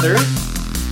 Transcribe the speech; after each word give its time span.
together 0.00 0.16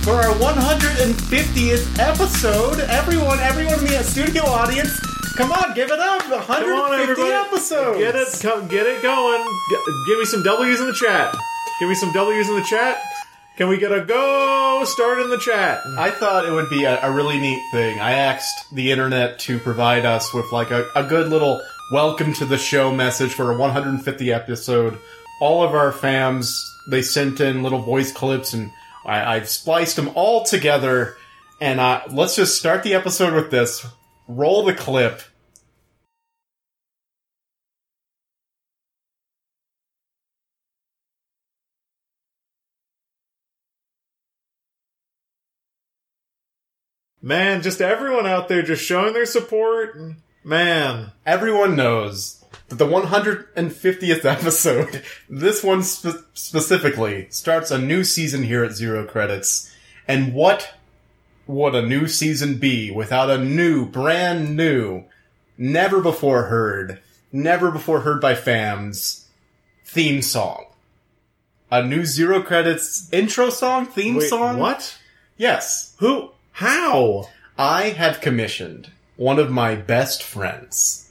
for 0.03 0.13
our 0.13 0.33
150th 0.35 1.97
episode. 1.99 2.79
Everyone, 2.81 3.39
everyone 3.39 3.79
in 3.79 3.85
the 3.85 4.03
studio 4.03 4.43
audience, 4.43 4.99
come 5.35 5.51
on, 5.51 5.73
give 5.73 5.89
it 5.89 5.99
up! 5.99 6.21
150 6.29 6.65
Come 6.65 6.79
on, 6.79 6.99
everybody. 6.99 7.31
episodes. 7.31 7.97
Get 7.97 8.15
it, 8.15 8.27
come, 8.41 8.67
get 8.67 8.85
it 8.85 9.01
going. 9.01 9.43
G- 9.69 10.03
give 10.07 10.19
me 10.19 10.25
some 10.25 10.43
W's 10.43 10.79
in 10.79 10.85
the 10.87 10.93
chat. 10.93 11.35
Give 11.79 11.89
me 11.89 11.95
some 11.95 12.11
W's 12.13 12.47
in 12.47 12.55
the 12.55 12.63
chat. 12.63 13.01
Can 13.57 13.69
we 13.69 13.77
get 13.77 13.91
a 13.91 14.01
go 14.01 14.83
start 14.85 15.19
in 15.19 15.29
the 15.31 15.37
chat? 15.39 15.81
I 15.97 16.11
thought 16.11 16.45
it 16.45 16.51
would 16.51 16.69
be 16.69 16.83
a, 16.83 17.01
a 17.03 17.11
really 17.11 17.39
neat 17.39 17.61
thing. 17.71 17.99
I 17.99 18.11
asked 18.13 18.73
the 18.73 18.91
internet 18.91 19.39
to 19.39 19.57
provide 19.59 20.05
us 20.05 20.31
with 20.33 20.51
like 20.51 20.69
a, 20.71 20.87
a 20.95 21.03
good 21.03 21.29
little 21.29 21.59
welcome 21.91 22.33
to 22.33 22.45
the 22.45 22.57
show 22.57 22.93
message 22.93 23.33
for 23.33 23.51
a 23.51 23.57
150 23.57 24.31
episode. 24.31 24.99
All 25.39 25.63
of 25.63 25.73
our 25.73 25.91
fams, 25.91 26.71
they 26.87 27.01
sent 27.01 27.39
in 27.39 27.63
little 27.63 27.81
voice 27.81 28.11
clips 28.11 28.53
and 28.53 28.71
I, 29.05 29.35
I've 29.35 29.49
spliced 29.49 29.95
them 29.95 30.11
all 30.15 30.43
together. 30.43 31.17
And 31.59 31.79
uh, 31.79 32.01
let's 32.09 32.35
just 32.35 32.57
start 32.57 32.83
the 32.83 32.93
episode 32.93 33.33
with 33.33 33.51
this. 33.51 33.85
Roll 34.27 34.63
the 34.63 34.73
clip. 34.73 35.21
Man, 47.23 47.61
just 47.61 47.81
everyone 47.81 48.25
out 48.25 48.47
there 48.47 48.63
just 48.63 48.83
showing 48.83 49.13
their 49.13 49.27
support. 49.27 49.95
Man, 50.43 51.11
Everyone 51.23 51.75
knows 51.75 52.40
the 52.75 52.85
150th 52.85 54.25
episode, 54.25 55.03
this 55.29 55.63
one 55.63 55.83
spe- 55.83 56.25
specifically, 56.33 57.27
starts 57.29 57.71
a 57.71 57.77
new 57.77 58.03
season 58.03 58.43
here 58.43 58.63
at 58.63 58.73
Zero 58.73 59.05
Credits. 59.05 59.73
And 60.07 60.33
what 60.33 60.73
would 61.47 61.75
a 61.75 61.85
new 61.85 62.07
season 62.07 62.57
be 62.57 62.91
without 62.91 63.29
a 63.29 63.37
new, 63.37 63.85
brand 63.85 64.55
new, 64.55 65.05
never 65.57 66.01
before 66.01 66.43
heard, 66.43 66.99
never 67.31 67.71
before 67.71 68.01
heard 68.01 68.21
by 68.21 68.35
fans 68.35 69.27
theme 69.85 70.21
song? 70.21 70.65
A 71.69 71.83
new 71.83 72.05
Zero 72.05 72.41
Credits 72.41 73.11
intro 73.13 73.49
song, 73.49 73.85
theme 73.85 74.15
wait, 74.15 74.29
song? 74.29 74.57
what? 74.57 74.97
Yes. 75.37 75.95
Who? 75.99 76.31
How? 76.51 77.29
I 77.57 77.89
have 77.89 78.21
commissioned 78.21 78.91
one 79.15 79.39
of 79.39 79.51
my 79.51 79.75
best 79.75 80.23
friends. 80.23 81.10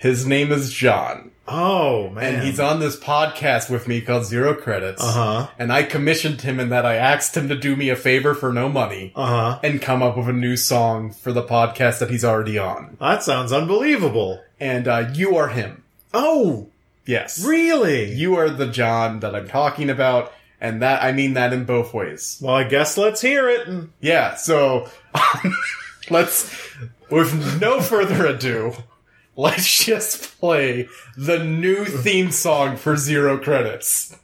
His 0.00 0.26
name 0.26 0.50
is 0.50 0.72
John, 0.72 1.30
Oh 1.46 2.08
man, 2.10 2.36
and 2.36 2.42
he's 2.44 2.58
on 2.58 2.80
this 2.80 2.96
podcast 2.98 3.68
with 3.68 3.86
me 3.86 4.00
called 4.00 4.24
Zero 4.24 4.54
Credits. 4.54 5.02
Uh 5.02 5.12
huh. 5.12 5.48
And 5.58 5.70
I 5.72 5.82
commissioned 5.82 6.40
him 6.40 6.58
in 6.58 6.70
that 6.70 6.86
I 6.86 6.94
asked 6.94 7.36
him 7.36 7.48
to 7.48 7.54
do 7.56 7.76
me 7.76 7.90
a 7.90 7.96
favor 7.96 8.34
for 8.34 8.50
no 8.52 8.68
money 8.70 9.12
Uh 9.14 9.26
huh. 9.26 9.58
and 9.62 9.82
come 9.82 10.02
up 10.02 10.16
with 10.16 10.28
a 10.28 10.32
new 10.32 10.56
song 10.56 11.12
for 11.12 11.32
the 11.32 11.42
podcast 11.42 11.98
that 11.98 12.08
he's 12.10 12.24
already 12.24 12.56
on. 12.56 12.96
That 12.98 13.22
sounds 13.22 13.52
unbelievable. 13.52 14.42
And 14.58 14.88
uh, 14.88 15.10
you 15.12 15.36
are 15.36 15.48
him. 15.48 15.82
Oh, 16.14 16.68
Yes. 17.04 17.44
really? 17.44 18.10
You 18.14 18.36
are 18.36 18.48
the 18.48 18.68
John 18.68 19.20
that 19.20 19.34
I'm 19.34 19.48
talking 19.48 19.90
about, 19.90 20.32
and 20.60 20.80
that 20.80 21.02
I 21.02 21.12
mean 21.12 21.34
that 21.34 21.52
in 21.52 21.64
both 21.64 21.92
ways. 21.92 22.38
Well, 22.40 22.54
I 22.54 22.64
guess 22.64 22.96
let's 22.96 23.20
hear 23.20 23.48
it. 23.50 23.66
Yeah, 24.00 24.36
so 24.36 24.88
let's, 26.10 26.54
with 27.10 27.60
no 27.60 27.80
further 27.80 28.26
ado, 28.26 28.74
let's 29.36 29.84
just 29.84 30.38
play 30.38 30.88
the 31.16 31.42
new 31.42 31.84
theme 31.84 32.30
song 32.30 32.76
for 32.76 32.96
Zero 32.96 33.38
Credits. 33.38 34.16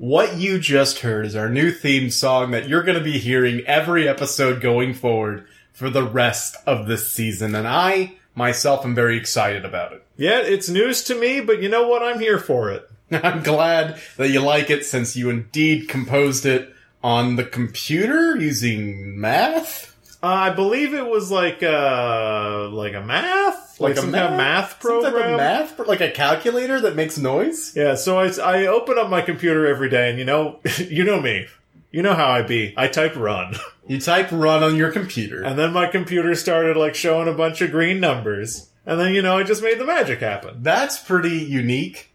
What 0.00 0.38
you 0.38 0.58
just 0.58 1.00
heard 1.00 1.26
is 1.26 1.36
our 1.36 1.50
new 1.50 1.70
theme 1.70 2.08
song 2.08 2.52
that 2.52 2.66
you're 2.66 2.82
going 2.82 2.96
to 2.96 3.04
be 3.04 3.18
hearing 3.18 3.60
every 3.66 4.08
episode 4.08 4.62
going 4.62 4.94
forward 4.94 5.46
for 5.74 5.90
the 5.90 6.02
rest 6.02 6.56
of 6.66 6.86
this 6.86 7.12
season, 7.12 7.54
and 7.54 7.68
I 7.68 8.14
myself 8.34 8.86
am 8.86 8.94
very 8.94 9.18
excited 9.18 9.64
about 9.66 9.92
it. 9.92 10.02
yeah, 10.16 10.38
it's 10.38 10.70
news 10.70 11.04
to 11.04 11.14
me, 11.14 11.42
but 11.42 11.62
you 11.62 11.68
know 11.68 11.86
what? 11.86 12.02
I'm 12.02 12.18
here 12.18 12.38
for 12.38 12.70
it. 12.70 12.89
I'm 13.22 13.42
glad 13.42 14.00
that 14.16 14.28
you 14.30 14.40
like 14.40 14.70
it 14.70 14.84
since 14.84 15.16
you 15.16 15.30
indeed 15.30 15.88
composed 15.88 16.46
it 16.46 16.72
on 17.02 17.36
the 17.36 17.44
computer 17.44 18.36
using 18.36 19.18
math. 19.20 19.88
Uh, 20.22 20.26
I 20.26 20.50
believe 20.50 20.92
it 20.92 21.06
was 21.06 21.30
like 21.30 21.62
uh 21.62 22.68
like 22.70 22.92
a 22.94 23.00
math, 23.00 23.80
like, 23.80 23.96
some 23.96 24.12
kind 24.12 24.34
of 24.34 24.36
math 24.36 24.72
some 24.72 25.02
program. 25.02 25.12
type 25.14 25.30
of 25.30 25.36
math, 25.38 25.88
like 25.88 26.02
a 26.02 26.10
calculator 26.10 26.78
that 26.82 26.94
makes 26.94 27.16
noise. 27.16 27.72
Yeah, 27.74 27.94
so 27.94 28.18
I, 28.18 28.28
I 28.42 28.66
open 28.66 28.98
up 28.98 29.08
my 29.08 29.22
computer 29.22 29.66
every 29.66 29.88
day, 29.88 30.10
and 30.10 30.18
you 30.18 30.26
know, 30.26 30.60
you 30.78 31.04
know 31.04 31.20
me, 31.22 31.46
you 31.90 32.02
know 32.02 32.14
how 32.14 32.28
I 32.28 32.42
be. 32.42 32.74
I 32.76 32.88
type 32.88 33.16
run, 33.16 33.54
You 33.86 33.98
type 33.98 34.30
run 34.30 34.62
on 34.62 34.76
your 34.76 34.92
computer. 34.92 35.42
and 35.42 35.58
then 35.58 35.72
my 35.72 35.86
computer 35.86 36.34
started 36.34 36.76
like 36.76 36.94
showing 36.94 37.26
a 37.26 37.32
bunch 37.32 37.62
of 37.62 37.70
green 37.70 37.98
numbers, 37.98 38.68
and 38.84 39.00
then 39.00 39.14
you 39.14 39.22
know 39.22 39.38
I 39.38 39.42
just 39.42 39.62
made 39.62 39.78
the 39.78 39.86
magic 39.86 40.20
happen. 40.20 40.62
That's 40.62 40.98
pretty 40.98 41.38
unique. 41.38 42.09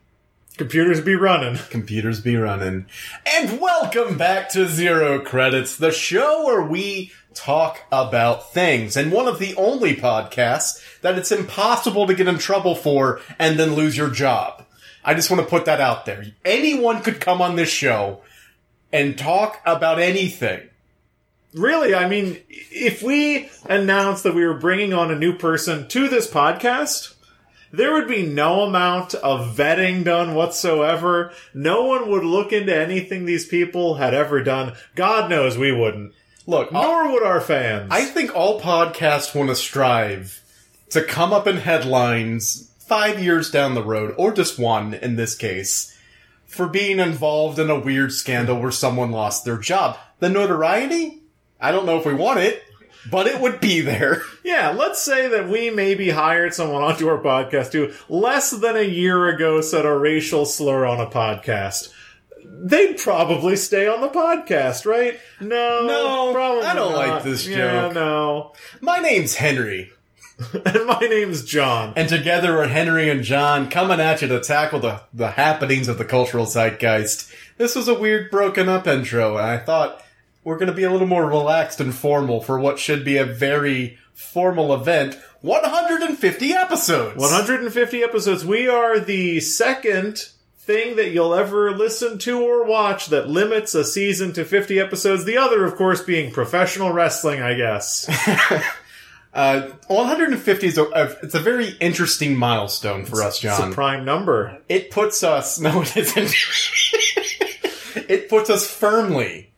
Computers 0.58 1.02
be 1.02 1.16
running. 1.16 1.58
Computers 1.70 2.22
be 2.22 2.38
running. 2.38 2.86
And 3.26 3.60
welcome 3.60 4.18
back 4.18 4.48
to 4.52 4.70
Zero 4.70 5.20
Credits, 5.20 5.76
the 5.76 5.92
show 5.92 6.46
where 6.46 6.62
we 6.62 7.12
talk 7.34 7.82
about 7.92 8.54
things, 8.54 8.96
and 8.96 9.12
one 9.12 9.28
of 9.28 9.40
the 9.40 9.54
only 9.56 9.98
podcasts 9.98 10.82
that 11.02 11.18
it's 11.18 11.34
impossible 11.34 12.08
to 12.08 12.14
get 12.14 12.30
in 12.30 12.38
trouble 12.38 12.74
for 12.74 13.20
and 13.38 13.60
then 13.60 13.76
lose 13.76 13.98
your 13.98 14.10
job. 14.10 14.66
I 15.04 15.14
just 15.14 15.30
want 15.30 15.44
to 15.44 15.50
put 15.50 15.66
that 15.66 15.82
out 15.82 16.06
there. 16.06 16.26
Anyone 16.46 17.02
could 17.02 17.20
come 17.20 17.42
on 17.42 17.58
this 17.58 17.70
show 17.70 18.22
and 18.94 19.18
talk 19.18 19.62
about 19.66 20.00
anything. 20.00 20.70
Really, 21.54 21.94
I 21.94 22.08
mean, 22.08 22.38
if 22.48 23.04
we 23.04 23.50
announced 23.66 24.24
that 24.24 24.36
we 24.36 24.46
were 24.46 24.58
bringing 24.58 24.94
on 24.94 25.12
a 25.12 25.20
new 25.20 25.38
person 25.38 25.90
to 25.90 26.08
this 26.08 26.32
podcast, 26.32 27.15
there 27.78 27.94
would 27.94 28.08
be 28.08 28.25
no 28.25 28.63
amount 28.63 29.13
of 29.16 29.56
vetting 29.56 30.03
done 30.03 30.34
whatsoever. 30.36 31.31
No 31.53 31.84
one 31.84 32.09
would 32.09 32.24
look 32.24 32.52
into 32.52 32.75
anything 32.75 33.25
these 33.25 33.46
people 33.46 33.96
had 33.96 34.13
ever 34.13 34.44
done. 34.44 34.74
God 34.96 35.30
knows 35.30 35.58
we 35.58 35.72
wouldn't. 35.72 36.13
Look, 36.47 36.72
Nor 36.72 37.12
would 37.12 37.24
our 37.24 37.41
fans. 37.41 37.88
I 37.91 38.06
think 38.06 38.36
all 38.36 38.62
podcasts 38.62 39.34
want 39.34 39.50
to 39.50 39.56
strive 39.56 40.41
to 40.91 41.03
come 41.03 41.34
up 41.34 41.47
in 41.47 41.58
headlines 41.58 42.72
five 42.80 43.22
years 43.22 43.50
down 43.50 43.74
the 43.74 43.84
road, 43.84 44.13
or 44.18 44.31
just 44.31 44.59
one 44.59 44.94
in 44.94 45.16
this 45.16 45.36
case, 45.36 45.97
for 46.46 46.68
being 46.68 47.00
involved 47.00 47.57
in 47.57 47.69
a 47.69 47.80
weird 47.80 48.12
scandal 48.12 48.59
where 48.62 48.72
someone 48.72 49.12
lost 49.12 49.44
their 49.44 49.57
job. 49.57 49.98
The 50.19 50.30
notoriety? 50.30 51.22
I 51.60 51.72
don't 51.72 51.88
know 51.88 51.98
if 51.98 52.06
we 52.06 52.13
want 52.13 52.39
it, 52.39 52.63
but 53.10 53.28
it 53.28 53.40
would 53.42 53.60
be 53.60 53.81
there. 53.81 54.22
yeah, 54.44 54.69
let's 54.72 55.02
say 55.02 55.28
that 55.28 55.48
we 55.50 55.69
maybe 55.69 56.10
hired 56.10 56.54
someone 56.54 56.84
onto 56.84 57.07
our 57.07 57.18
podcast 57.22 57.74
who 57.74 57.92
less 58.13 58.52
than 58.52 58.75
a 58.75 58.81
year 58.81 59.28
ago 59.28 59.62
said 59.62 59.86
a 59.86 59.94
racial 59.98 60.46
slur 60.46 60.86
on 60.86 61.00
a 61.00 61.10
podcast. 61.10 61.92
They'd 62.48 62.98
probably 62.98 63.56
stay 63.56 63.88
on 63.88 64.02
the 64.02 64.07
podcast, 64.07 64.86
right? 64.86 65.19
No, 65.42 65.86
No, 65.88 66.34
probably 66.34 66.63
I 66.63 66.74
don't 66.75 66.94
like 66.94 67.07
not. 67.07 67.24
this 67.24 67.48
Yeah, 67.48 67.81
joke. 67.88 67.94
no. 67.94 68.54
My 68.81 69.00
name's 69.00 69.36
Henry, 69.36 69.92
And 70.66 70.86
my 70.86 71.00
name's 71.00 71.44
John. 71.44 71.94
and 71.96 72.08
together 72.10 72.54
we're 72.56 72.68
Henry 72.68 73.10
and 73.10 73.24
John 73.24 73.69
coming 73.69 74.00
at 74.00 74.22
you 74.22 74.28
to 74.30 74.40
tackle 74.42 74.80
the, 74.80 75.01
the 75.13 75.31
happenings 75.31 75.88
of 75.88 75.98
the 75.98 76.06
cultural 76.06 76.46
zeitgeist. 76.46 77.31
This 77.58 77.75
was 77.75 77.88
a 77.88 77.98
weird 77.98 78.30
broken 78.31 78.68
up 78.69 78.86
intro, 78.88 79.38
and 79.38 79.46
I 79.46 79.58
thought 79.58 80.01
we're 80.45 80.57
going 80.57 80.68
to 80.69 80.74
be 80.74 80.83
a 80.83 80.92
little 80.92 81.07
more 81.07 81.25
relaxed 81.25 81.81
and 81.81 81.94
formal 81.94 82.39
for 82.39 82.57
what 82.57 82.80
should 82.80 83.03
be 83.03 83.18
a 83.18 83.25
very 83.25 83.97
formal 84.13 84.74
event. 84.74 85.19
150 85.42 86.53
episodes! 86.53 87.18
150 87.19 88.03
episodes. 88.03 88.45
We 88.45 88.69
are 88.69 89.00
the 89.00 89.42
second 89.42 90.30
thing 90.59 90.95
that 90.95 91.12
you'll 91.12 91.36
ever 91.36 91.71
listen 91.71 92.18
to 92.19 92.42
or 92.42 92.63
watch 92.65 93.07
that 93.07 93.27
limits 93.30 93.75
a 93.75 93.83
season 93.83 94.33
to 94.33 94.45
50 94.45 94.80
episodes. 94.80 95.25
The 95.25 95.38
other, 95.38 95.65
of 95.65 95.75
course, 95.75 96.01
being 96.01 96.31
professional 96.31 96.94
wrestling, 96.94 97.41
I 97.41 97.56
guess. 97.56 98.09
Uh, 99.36 99.68
150 99.88 100.65
is 100.65 100.77
a, 100.77 100.83
a- 100.86 101.18
it's 101.21 101.36
a 101.36 101.41
very 101.41 101.68
interesting 101.81 102.38
milestone 102.38 103.03
for 103.03 103.21
us, 103.21 103.38
John. 103.38 103.51
It's 103.68 103.71
a 103.74 103.75
prime 103.75 104.06
number. 104.06 104.59
it 104.69 104.91
puts 104.91 105.24
us, 105.25 105.59
no 105.59 105.81
it 105.81 105.98
isn't. 105.98 106.33
it 108.09 108.30
puts 108.30 108.50
us 108.50 108.65
firmly 108.65 109.51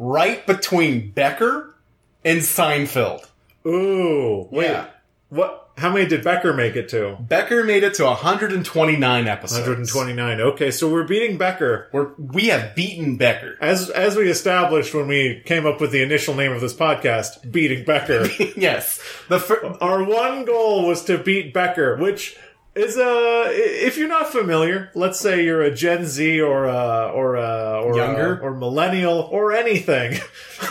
right 0.00 0.44
between 0.46 1.10
Becker 1.12 1.76
and 2.24 2.40
Seinfeld. 2.40 3.26
Ooh, 3.66 4.48
wait. 4.50 4.64
Yeah. 4.70 4.86
What? 5.28 5.68
How 5.76 5.90
many 5.90 6.06
did 6.06 6.24
Becker 6.24 6.52
make 6.52 6.76
it 6.76 6.88
to? 6.90 7.16
Becker 7.20 7.64
made 7.64 7.84
it 7.84 7.94
to 7.94 8.04
129 8.04 9.26
episodes. 9.26 9.94
129. 9.94 10.40
Okay, 10.52 10.70
so 10.70 10.92
we're 10.92 11.06
beating 11.06 11.38
Becker. 11.38 11.88
We're, 11.92 12.12
we 12.18 12.48
have 12.48 12.74
beaten 12.74 13.16
Becker. 13.16 13.56
As 13.62 13.88
as 13.88 14.16
we 14.16 14.28
established 14.28 14.92
when 14.92 15.06
we 15.08 15.42
came 15.46 15.66
up 15.66 15.80
with 15.80 15.90
the 15.92 16.02
initial 16.02 16.34
name 16.34 16.52
of 16.52 16.60
this 16.60 16.74
podcast, 16.74 17.50
beating 17.50 17.84
Becker. 17.84 18.26
yes. 18.56 19.00
The 19.28 19.38
fir- 19.38 19.78
Our 19.80 20.02
one 20.04 20.44
goal 20.44 20.86
was 20.86 21.02
to 21.04 21.16
beat 21.16 21.54
Becker, 21.54 21.96
which 21.96 22.36
is 22.80 22.96
uh, 22.96 23.00
a 23.00 23.86
if 23.86 23.96
you're 23.98 24.08
not 24.08 24.32
familiar, 24.32 24.90
let's 24.94 25.20
say 25.20 25.44
you're 25.44 25.62
a 25.62 25.74
Gen 25.74 26.04
Z 26.06 26.40
or 26.40 26.64
a 26.66 27.10
or 27.14 27.36
a 27.36 27.80
or 27.82 27.96
Younger? 27.96 28.38
a, 28.38 28.42
or 28.42 28.54
millennial 28.54 29.20
or 29.30 29.52
anything. 29.52 30.18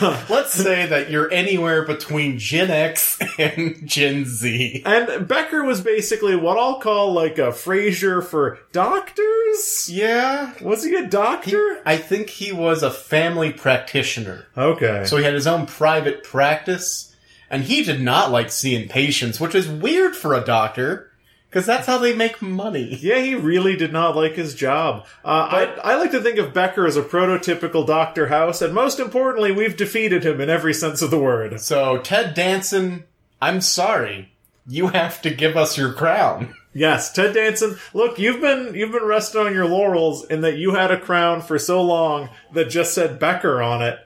let's 0.28 0.52
say 0.52 0.86
that 0.86 1.10
you're 1.10 1.30
anywhere 1.32 1.84
between 1.84 2.38
Gen 2.38 2.70
X 2.70 3.18
and 3.38 3.86
Gen 3.88 4.24
Z. 4.24 4.82
and 4.84 5.26
Becker 5.26 5.64
was 5.64 5.80
basically 5.80 6.36
what 6.36 6.58
I'll 6.58 6.80
call 6.80 7.12
like 7.12 7.38
a 7.38 7.48
Frasier 7.50 8.22
for 8.24 8.58
doctors. 8.72 9.88
Yeah. 9.90 10.52
Was 10.60 10.84
he 10.84 10.94
a 10.94 11.06
doctor? 11.06 11.82
I 11.84 11.96
think 11.96 12.30
he 12.30 12.52
was 12.52 12.82
a 12.82 12.90
family 12.90 13.52
practitioner. 13.52 14.46
Okay. 14.56 15.04
So 15.06 15.16
he 15.16 15.24
had 15.24 15.34
his 15.34 15.46
own 15.46 15.66
private 15.66 16.22
practice, 16.22 17.14
and 17.50 17.64
he 17.64 17.82
did 17.82 18.00
not 18.00 18.30
like 18.30 18.50
seeing 18.50 18.88
patients, 18.88 19.40
which 19.40 19.54
is 19.54 19.68
weird 19.68 20.14
for 20.16 20.34
a 20.34 20.44
doctor, 20.44 21.09
because 21.50 21.66
that's 21.66 21.86
how 21.86 21.98
they 21.98 22.14
make 22.14 22.40
money. 22.40 22.94
Yeah, 23.02 23.18
he 23.18 23.34
really 23.34 23.76
did 23.76 23.92
not 23.92 24.14
like 24.16 24.34
his 24.36 24.54
job. 24.54 25.04
Uh, 25.24 25.50
But- 25.50 25.84
I, 25.84 25.92
I 25.92 25.96
like 25.96 26.12
to 26.12 26.22
think 26.22 26.38
of 26.38 26.54
Becker 26.54 26.86
as 26.86 26.96
a 26.96 27.02
prototypical 27.02 27.86
Doctor 27.86 28.28
House, 28.28 28.62
and 28.62 28.72
most 28.72 28.98
importantly, 29.00 29.50
we've 29.52 29.76
defeated 29.76 30.24
him 30.24 30.40
in 30.40 30.48
every 30.48 30.72
sense 30.72 31.02
of 31.02 31.10
the 31.10 31.18
word. 31.18 31.60
So, 31.60 31.98
Ted 31.98 32.34
Danson, 32.34 33.04
I'm 33.42 33.60
sorry. 33.60 34.32
You 34.66 34.88
have 34.88 35.20
to 35.22 35.30
give 35.30 35.56
us 35.56 35.76
your 35.76 35.92
crown. 35.92 36.54
Yes, 36.72 37.12
Ted 37.12 37.34
Danson. 37.34 37.78
Look, 37.92 38.20
you've 38.20 38.40
been 38.40 38.76
you've 38.76 38.92
been 38.92 39.02
resting 39.04 39.40
on 39.40 39.52
your 39.52 39.66
laurels 39.66 40.24
in 40.26 40.42
that 40.42 40.56
you 40.56 40.76
had 40.76 40.92
a 40.92 41.00
crown 41.00 41.42
for 41.42 41.58
so 41.58 41.82
long 41.82 42.28
that 42.52 42.70
just 42.70 42.94
said 42.94 43.18
Becker 43.18 43.60
on 43.60 43.82
it, 43.82 43.98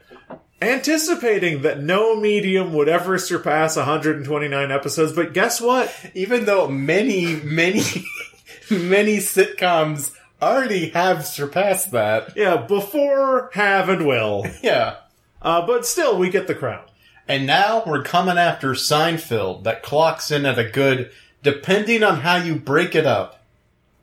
anticipating 0.65 1.63
that 1.63 1.83
no 1.83 2.17
medium 2.17 2.73
would 2.73 2.89
ever 2.89 3.19
surpass 3.19 3.77
129 3.77 4.71
episodes. 4.71 5.13
But 5.13 5.33
guess 5.33 5.61
what? 5.61 5.95
Even 6.15 6.45
though 6.45 6.69
many, 6.69 7.37
many, 7.37 7.83
many 8.71 9.19
sitcoms 9.19 10.13
already 10.43 10.91
have 10.91 11.27
surpassed 11.27 11.93
that. 11.93 12.37
Yeah, 12.37 12.57
before, 12.57 13.51
have, 13.55 13.89
and 13.89 14.07
will. 14.07 14.47
Yeah. 14.63 14.97
Uh, 15.43 15.67
but 15.67 15.85
still, 15.85 16.19
we 16.19 16.31
get 16.31 16.47
the 16.47 16.55
crown. 16.55 16.85
And 17.29 17.47
now 17.47 17.83
we're 17.87 18.03
coming 18.03 18.39
after 18.39 18.73
Seinfeld 18.73 19.65
that 19.65 19.83
clocks 19.83 20.31
in 20.31 20.47
at 20.47 20.59
a 20.59 20.69
good, 20.69 21.11
depending 21.43 22.03
on 22.03 22.21
how 22.21 22.37
you 22.37 22.55
break 22.55 22.95
it 22.95 23.07
up, 23.07 23.44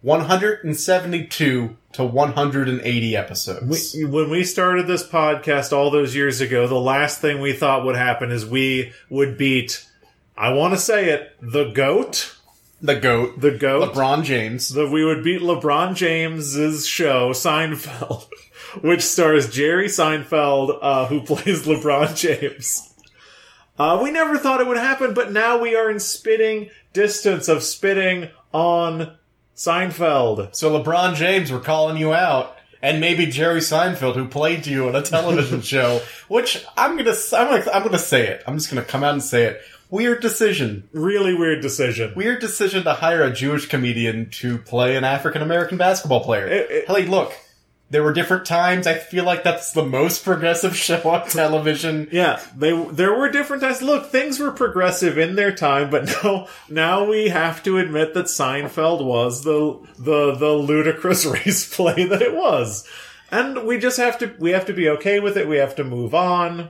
172 0.01 1.77
to 1.93 2.03
180 2.03 3.15
episodes. 3.15 3.93
We, 3.95 4.05
when 4.05 4.29
we 4.29 4.43
started 4.43 4.87
this 4.87 5.07
podcast 5.07 5.71
all 5.73 5.91
those 5.91 6.15
years 6.15 6.41
ago, 6.41 6.67
the 6.67 6.75
last 6.79 7.21
thing 7.21 7.41
we 7.41 7.53
thought 7.53 7.85
would 7.85 7.95
happen 7.95 8.31
is 8.31 8.45
we 8.45 8.93
would 9.09 9.37
beat, 9.37 9.87
I 10.37 10.53
want 10.53 10.73
to 10.73 10.79
say 10.79 11.09
it, 11.09 11.35
the 11.41 11.71
GOAT. 11.71 12.35
the 12.81 12.95
GOAT, 12.99 13.39
The 13.41 13.51
GOAT. 13.51 13.93
LeBron 13.93 14.23
James. 14.23 14.69
that 14.69 14.89
we 14.89 15.03
would 15.05 15.23
beat 15.23 15.41
LeBron 15.41 15.95
James's 15.95 16.87
show 16.87 17.31
Seinfeld, 17.31 18.27
which 18.81 19.01
stars 19.01 19.49
Jerry 19.53 19.87
Seinfeld, 19.87 20.79
uh, 20.81 21.05
who 21.07 21.21
plays 21.25 21.65
LeBron 21.65 22.15
James. 22.15 22.87
Uh, 23.77 23.99
we 24.01 24.11
never 24.11 24.37
thought 24.37 24.61
it 24.61 24.67
would 24.67 24.77
happen, 24.77 25.13
but 25.13 25.31
now 25.31 25.59
we 25.59 25.75
are 25.75 25.89
in 25.89 25.99
spitting 25.99 26.69
distance 26.93 27.47
of 27.47 27.63
spitting 27.63 28.29
on 28.53 29.15
Seinfeld. 29.65 30.55
So 30.55 30.71
LeBron 30.81 31.15
James, 31.15 31.51
we're 31.51 31.59
calling 31.59 31.97
you 31.97 32.13
out. 32.13 32.57
And 32.83 32.99
maybe 32.99 33.27
Jerry 33.27 33.59
Seinfeld, 33.59 34.15
who 34.15 34.27
played 34.27 34.63
to 34.63 34.71
you 34.71 34.87
on 34.87 34.95
a 34.95 35.03
television 35.03 35.61
show, 35.73 36.01
which 36.29 36.65
I'm 36.75 36.97
gonna, 36.97 37.13
I'm 37.33 37.47
gonna, 37.59 37.71
I'm 37.71 37.83
gonna 37.83 37.99
say 37.99 38.27
it. 38.27 38.43
I'm 38.47 38.57
just 38.57 38.71
gonna 38.71 38.83
come 38.83 39.03
out 39.03 39.13
and 39.13 39.21
say 39.21 39.43
it. 39.45 39.61
Weird 39.91 40.19
decision. 40.21 40.89
Really 40.93 41.35
weird 41.35 41.61
decision. 41.61 42.13
Weird 42.15 42.39
decision 42.41 42.83
to 42.85 42.93
hire 42.93 43.21
a 43.23 43.31
Jewish 43.31 43.67
comedian 43.67 44.31
to 44.31 44.57
play 44.57 44.95
an 44.95 45.03
African 45.03 45.43
American 45.43 45.77
basketball 45.77 46.23
player. 46.23 46.47
It- 46.47 46.71
it- 46.71 46.87
hey, 46.87 47.05
look, 47.05 47.33
there 47.91 48.03
were 48.03 48.13
different 48.13 48.45
times. 48.45 48.87
I 48.87 48.93
feel 48.93 49.25
like 49.25 49.43
that's 49.43 49.73
the 49.73 49.85
most 49.85 50.23
progressive 50.23 50.75
show 50.87 51.01
on 51.09 51.27
television. 51.27 52.07
Yeah, 52.11 52.41
they 52.55 52.71
there 52.85 53.13
were 53.13 53.29
different 53.29 53.61
times. 53.61 53.81
Look, 53.81 54.09
things 54.09 54.39
were 54.39 54.51
progressive 54.51 55.17
in 55.17 55.35
their 55.35 55.51
time, 55.51 55.89
but 55.89 56.05
now 56.23 56.47
now 56.69 57.03
we 57.03 57.29
have 57.29 57.61
to 57.63 57.77
admit 57.77 58.13
that 58.13 58.25
Seinfeld 58.25 59.03
was 59.03 59.43
the 59.43 59.79
the 59.99 60.33
the 60.35 60.53
ludicrous 60.53 61.25
race 61.45 61.73
play 61.73 62.05
that 62.05 62.21
it 62.21 62.33
was, 62.33 62.87
and 63.29 63.65
we 63.65 63.77
just 63.77 63.97
have 63.97 64.17
to 64.19 64.33
we 64.39 64.51
have 64.51 64.65
to 64.65 64.73
be 64.73 64.89
okay 64.89 65.19
with 65.19 65.35
it. 65.35 65.47
We 65.47 65.57
have 65.57 65.75
to 65.75 65.83
move 65.83 66.15
on. 66.15 66.69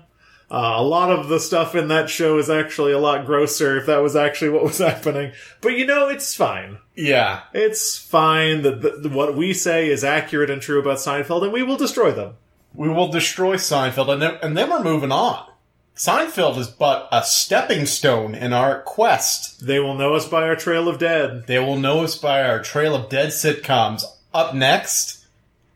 Uh, 0.52 0.74
a 0.76 0.84
lot 0.84 1.10
of 1.10 1.30
the 1.30 1.40
stuff 1.40 1.76
in 1.76 1.88
that 1.88 2.10
show 2.10 2.38
is 2.38 2.50
actually 2.50 2.92
a 2.92 3.00
lot 3.00 3.26
grosser 3.26 3.78
if 3.78 3.86
that 3.86 4.00
was 4.00 4.18
actually 4.18 4.50
what 4.50 4.64
was 4.64 4.78
happening. 4.80 5.32
But 5.62 5.78
you 5.78 5.86
know, 5.86 6.10
it's 6.10 6.36
fine. 6.36 6.78
Yeah. 6.94 7.44
It's 7.54 7.98
fine 7.98 8.64
that 8.64 9.10
what 9.14 9.38
we 9.38 9.54
say 9.54 9.90
is 9.90 10.04
accurate 10.04 10.50
and 10.50 10.62
true 10.62 10.80
about 10.80 10.98
Seinfeld, 10.98 11.44
and 11.44 11.54
we 11.54 11.64
will 11.64 11.78
destroy 11.78 12.12
them. 12.12 12.34
We 12.76 12.90
will 12.90 13.08
destroy 13.08 13.56
Seinfeld, 13.56 14.10
and 14.10 14.22
then, 14.22 14.38
and 14.44 14.58
then 14.58 14.70
we're 14.70 14.84
moving 14.84 15.12
on. 15.12 15.48
Seinfeld 15.96 16.58
is 16.58 16.68
but 16.68 17.08
a 17.14 17.24
stepping 17.24 17.86
stone 17.86 18.36
in 18.36 18.52
our 18.52 18.82
quest. 18.82 19.66
They 19.66 19.80
will 19.80 19.96
know 19.96 20.16
us 20.16 20.28
by 20.28 20.44
our 20.44 20.56
trail 20.58 20.90
of 20.90 21.00
dead. 21.00 21.48
They 21.48 21.60
will 21.60 21.78
know 21.78 22.04
us 22.04 22.18
by 22.18 22.44
our 22.44 22.62
trail 22.62 22.94
of 22.94 23.10
dead 23.10 23.30
sitcoms. 23.30 24.04
Up 24.34 24.54
next, 24.54 25.26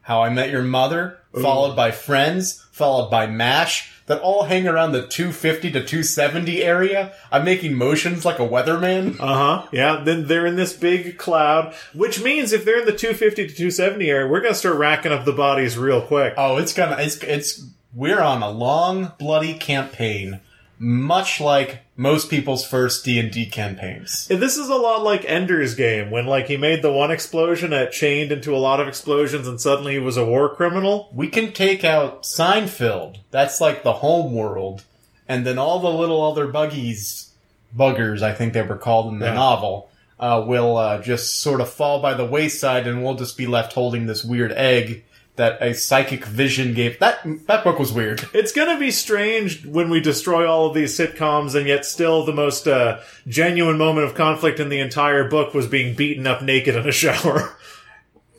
How 0.01 0.21
I 0.21 0.29
Met 0.29 0.49
Your 0.49 0.63
Mother, 0.63 1.19
followed 1.33 1.75
by 1.75 1.91
Friends, 1.91 2.64
followed 2.75 3.09
by 3.09 3.25
MASH, 3.25 3.89
that 4.07 4.19
all 4.19 4.43
hang 4.43 4.67
around 4.67 4.91
the 4.91 5.07
250 5.07 5.71
to 5.71 5.79
270 5.79 6.61
area. 6.61 7.13
I'm 7.31 7.45
making 7.45 7.73
motions 7.73 8.25
like 8.25 8.37
a 8.37 8.47
weatherman. 8.47 9.17
Uh 9.17 9.33
huh. 9.33 9.67
Yeah. 9.71 10.01
Then 10.03 10.27
they're 10.27 10.45
in 10.45 10.57
this 10.57 10.73
big 10.73 11.17
cloud, 11.17 11.73
which 11.93 12.21
means 12.21 12.51
if 12.51 12.65
they're 12.65 12.81
in 12.81 12.85
the 12.85 12.91
250 12.91 13.47
to 13.47 13.53
270 13.53 14.09
area, 14.09 14.29
we're 14.29 14.41
gonna 14.41 14.53
start 14.53 14.75
racking 14.75 15.13
up 15.13 15.23
the 15.23 15.31
bodies 15.31 15.77
real 15.77 16.01
quick. 16.01 16.33
Oh, 16.35 16.57
it's 16.57 16.73
gonna, 16.73 16.97
it's, 16.99 17.15
it's, 17.23 17.65
we're 17.93 18.21
on 18.21 18.43
a 18.43 18.49
long, 18.49 19.13
bloody 19.17 19.53
campaign, 19.53 20.41
much 20.77 21.39
like 21.39 21.79
most 21.97 22.29
people's 22.29 22.65
first 22.67 23.05
D&D 23.05 23.45
campaigns. 23.45 24.27
This 24.27 24.57
is 24.57 24.67
a 24.67 24.75
lot 24.75 25.01
like 25.03 25.23
Ender's 25.25 25.75
Game, 25.75 26.11
when 26.11 26.25
like 26.25 26.47
he 26.47 26.57
made 26.57 26.81
the 26.81 26.91
one 26.91 27.09
explosion 27.09 27.69
that 27.71 27.93
chained 27.93 28.31
into 28.33 28.53
a 28.53 28.57
lot 28.57 28.81
of 28.81 28.87
explosions, 28.89 29.47
and 29.47 29.61
suddenly 29.61 29.93
he 29.93 29.99
was 29.99 30.17
a 30.17 30.25
war 30.25 30.53
criminal. 30.53 31.09
We 31.13 31.29
can 31.29 31.53
take 31.53 31.85
out 31.85 32.23
Seinfeld. 32.23 33.19
That's 33.31 33.61
like 33.61 33.83
the 33.83 33.93
home 33.93 34.33
world. 34.33 34.83
And 35.27 35.45
then 35.47 35.57
all 35.57 35.79
the 35.79 35.89
little 35.89 36.21
other 36.21 36.47
buggies, 36.47 37.31
buggers, 37.75 38.21
I 38.21 38.33
think 38.33 38.51
they 38.53 38.61
were 38.61 38.75
called 38.77 39.13
in 39.13 39.19
the 39.19 39.27
Yeah. 39.27 39.33
novel, 39.35 39.89
uh, 40.19 40.43
will 40.45 40.75
uh, 40.77 41.01
just 41.01 41.39
sort 41.41 41.61
of 41.61 41.69
fall 41.69 42.01
by 42.01 42.13
the 42.13 42.25
wayside 42.25 42.87
and 42.87 43.03
we'll 43.03 43.15
just 43.15 43.37
be 43.37 43.47
left 43.47 43.71
holding 43.73 44.05
this 44.05 44.23
weird 44.23 44.51
egg 44.51 45.04
that 45.35 45.61
a 45.61 45.73
psychic 45.73 46.23
vision 46.25 46.73
gave. 46.73 46.97
That, 46.99 47.19
that 47.47 47.63
book 47.63 47.77
was 47.79 47.91
weird. 47.91 48.27
It's 48.33 48.51
gonna 48.53 48.79
be 48.79 48.91
strange 48.91 49.65
when 49.65 49.89
we 49.89 49.99
destroy 49.99 50.47
all 50.49 50.67
of 50.67 50.73
these 50.73 50.97
sitcoms, 50.97 51.55
and 51.55 51.67
yet 51.67 51.85
still 51.85 52.23
the 52.25 52.33
most 52.33 52.67
uh, 52.67 52.99
genuine 53.27 53.77
moment 53.77 54.07
of 54.07 54.15
conflict 54.15 54.59
in 54.59 54.69
the 54.69 54.79
entire 54.79 55.27
book 55.29 55.53
was 55.53 55.67
being 55.67 55.95
beaten 55.95 56.25
up 56.27 56.41
naked 56.41 56.75
in 56.75 56.87
a 56.87 56.91
shower. 56.91 57.57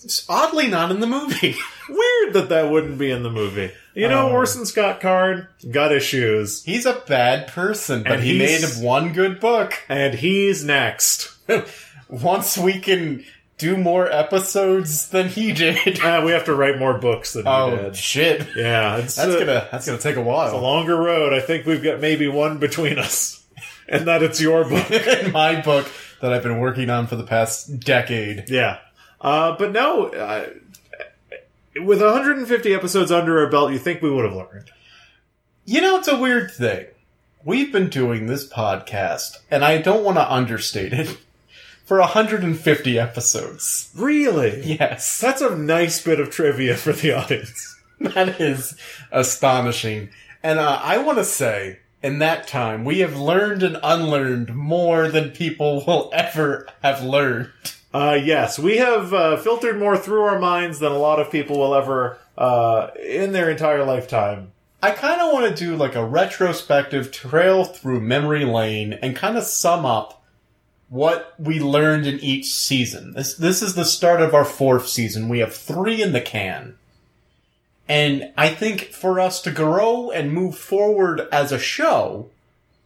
It's 0.04 0.24
oddly 0.28 0.68
not 0.68 0.90
in 0.92 1.00
the 1.00 1.06
movie. 1.06 1.56
Weird 1.88 2.34
that 2.34 2.48
that 2.50 2.70
wouldn't 2.70 2.98
be 2.98 3.10
in 3.10 3.22
the 3.24 3.30
movie. 3.30 3.72
You 3.94 4.08
know, 4.08 4.28
Oh. 4.28 4.32
Orson 4.32 4.64
Scott 4.66 5.00
Card 5.00 5.48
got 5.70 5.90
issues, 5.92 6.62
He's 6.64 6.86
a 6.86 7.02
bad 7.08 7.48
person, 7.48 8.02
but 8.04 8.12
And 8.12 8.22
he 8.22 8.38
made 8.38 8.62
one 8.78 9.12
good 9.12 9.40
book. 9.40 9.74
and 9.88 10.14
he's 10.14 10.64
next. 10.64 11.34
Once 12.08 12.56
we 12.56 12.78
can 12.78 13.24
do 13.58 13.76
more 13.76 14.10
episodes 14.12 15.08
than 15.08 15.28
he 15.28 15.52
did. 15.52 15.98
Ah, 16.04 16.22
we 16.24 16.32
have 16.32 16.44
to 16.44 16.54
write 16.54 16.78
more 16.78 16.98
books 16.98 17.32
than 17.32 17.44
Oh 17.46 17.74
did. 17.76 17.96
shit. 17.96 18.46
Yeah, 18.56 18.96
That's 18.98 19.18
uh, 19.18 19.26
gonna 19.38 19.68
that's 19.72 19.86
gonna 19.86 19.98
take 19.98 20.16
a 20.16 20.22
while. 20.22 20.46
It's 20.46 20.54
a 20.54 20.58
longer 20.58 20.96
road. 20.96 21.32
I 21.32 21.40
think 21.40 21.64
we've 21.66 21.82
got 21.82 22.00
maybe 22.00 22.28
one 22.28 22.58
between 22.58 22.98
us, 22.98 23.44
and 23.88 24.06
that 24.06 24.22
it's 24.22 24.40
your 24.40 24.64
book. 24.68 24.90
in 24.90 25.32
my 25.32 25.60
book 25.60 25.90
that 26.20 26.32
I've 26.32 26.42
been 26.42 26.58
working 26.58 26.90
on 26.90 27.06
for 27.06 27.16
the 27.16 27.24
past 27.24 27.80
decade. 27.80 28.44
yeah, 28.48 28.78
uh, 29.20 29.56
but 29.58 29.72
no. 29.72 30.08
Uh, 30.08 30.50
with 31.78 32.00
150 32.00 32.72
episodes 32.74 33.12
under 33.12 33.38
our 33.40 33.50
belt, 33.50 33.70
you 33.72 33.78
think 33.78 34.00
we 34.00 34.10
would 34.10 34.24
have 34.24 34.34
learned? 34.34 34.70
You 35.66 35.82
know, 35.82 35.98
it's 35.98 36.08
a 36.08 36.16
weird 36.18 36.50
thing. 36.50 36.86
We've 37.44 37.70
been 37.70 37.90
doing 37.90 38.26
this 38.26 38.48
podcast, 38.48 39.38
and 39.50 39.62
I 39.64 39.78
don't 39.78 40.02
want 40.02 40.16
to 40.16 40.32
understate 40.32 40.94
it, 40.94 41.18
for 41.86 42.00
150 42.00 42.98
episodes. 42.98 43.90
Really? 43.96 44.62
Yes, 44.64 45.20
That's 45.20 45.40
a 45.40 45.56
nice 45.56 46.02
bit 46.02 46.20
of 46.20 46.30
trivia 46.30 46.76
for 46.76 46.92
the 46.92 47.12
audience. 47.12 47.80
that 48.00 48.40
is 48.40 48.76
astonishing. 49.10 50.10
And 50.42 50.58
uh, 50.58 50.80
I 50.82 50.98
want 50.98 51.18
to 51.18 51.24
say, 51.24 51.78
in 52.02 52.18
that 52.18 52.46
time, 52.46 52.84
we 52.84 52.98
have 52.98 53.16
learned 53.16 53.62
and 53.62 53.78
unlearned 53.82 54.54
more 54.54 55.08
than 55.08 55.30
people 55.30 55.84
will 55.86 56.10
ever 56.12 56.68
have 56.82 57.02
learned. 57.02 57.50
Uh, 57.94 58.18
yes, 58.22 58.58
we 58.58 58.76
have 58.76 59.14
uh, 59.14 59.36
filtered 59.38 59.78
more 59.78 59.96
through 59.96 60.22
our 60.22 60.38
minds 60.38 60.80
than 60.80 60.92
a 60.92 60.98
lot 60.98 61.20
of 61.20 61.30
people 61.30 61.58
will 61.58 61.74
ever 61.74 62.18
uh, 62.36 62.88
in 63.02 63.32
their 63.32 63.48
entire 63.48 63.84
lifetime. 63.84 64.52
I 64.82 64.90
kind 64.90 65.20
of 65.20 65.32
want 65.32 65.48
to 65.48 65.64
do 65.64 65.76
like 65.76 65.94
a 65.94 66.04
retrospective 66.04 67.10
trail 67.10 67.64
through 67.64 68.00
memory 68.00 68.44
lane 68.44 68.92
and 68.92 69.16
kind 69.16 69.38
of 69.38 69.44
sum 69.44 69.86
up 69.86 70.22
what 70.88 71.34
we 71.38 71.60
learned 71.60 72.06
in 72.06 72.20
each 72.20 72.46
season. 72.46 73.12
This 73.12 73.34
this 73.34 73.62
is 73.62 73.74
the 73.74 73.84
start 73.84 74.20
of 74.20 74.34
our 74.34 74.44
fourth 74.44 74.88
season. 74.88 75.28
We 75.28 75.40
have 75.40 75.54
three 75.54 76.02
in 76.02 76.12
the 76.12 76.20
can. 76.20 76.76
And 77.88 78.32
I 78.36 78.48
think 78.48 78.86
for 78.86 79.20
us 79.20 79.40
to 79.42 79.50
grow 79.52 80.10
and 80.10 80.32
move 80.32 80.58
forward 80.58 81.28
as 81.30 81.52
a 81.52 81.58
show, 81.58 82.30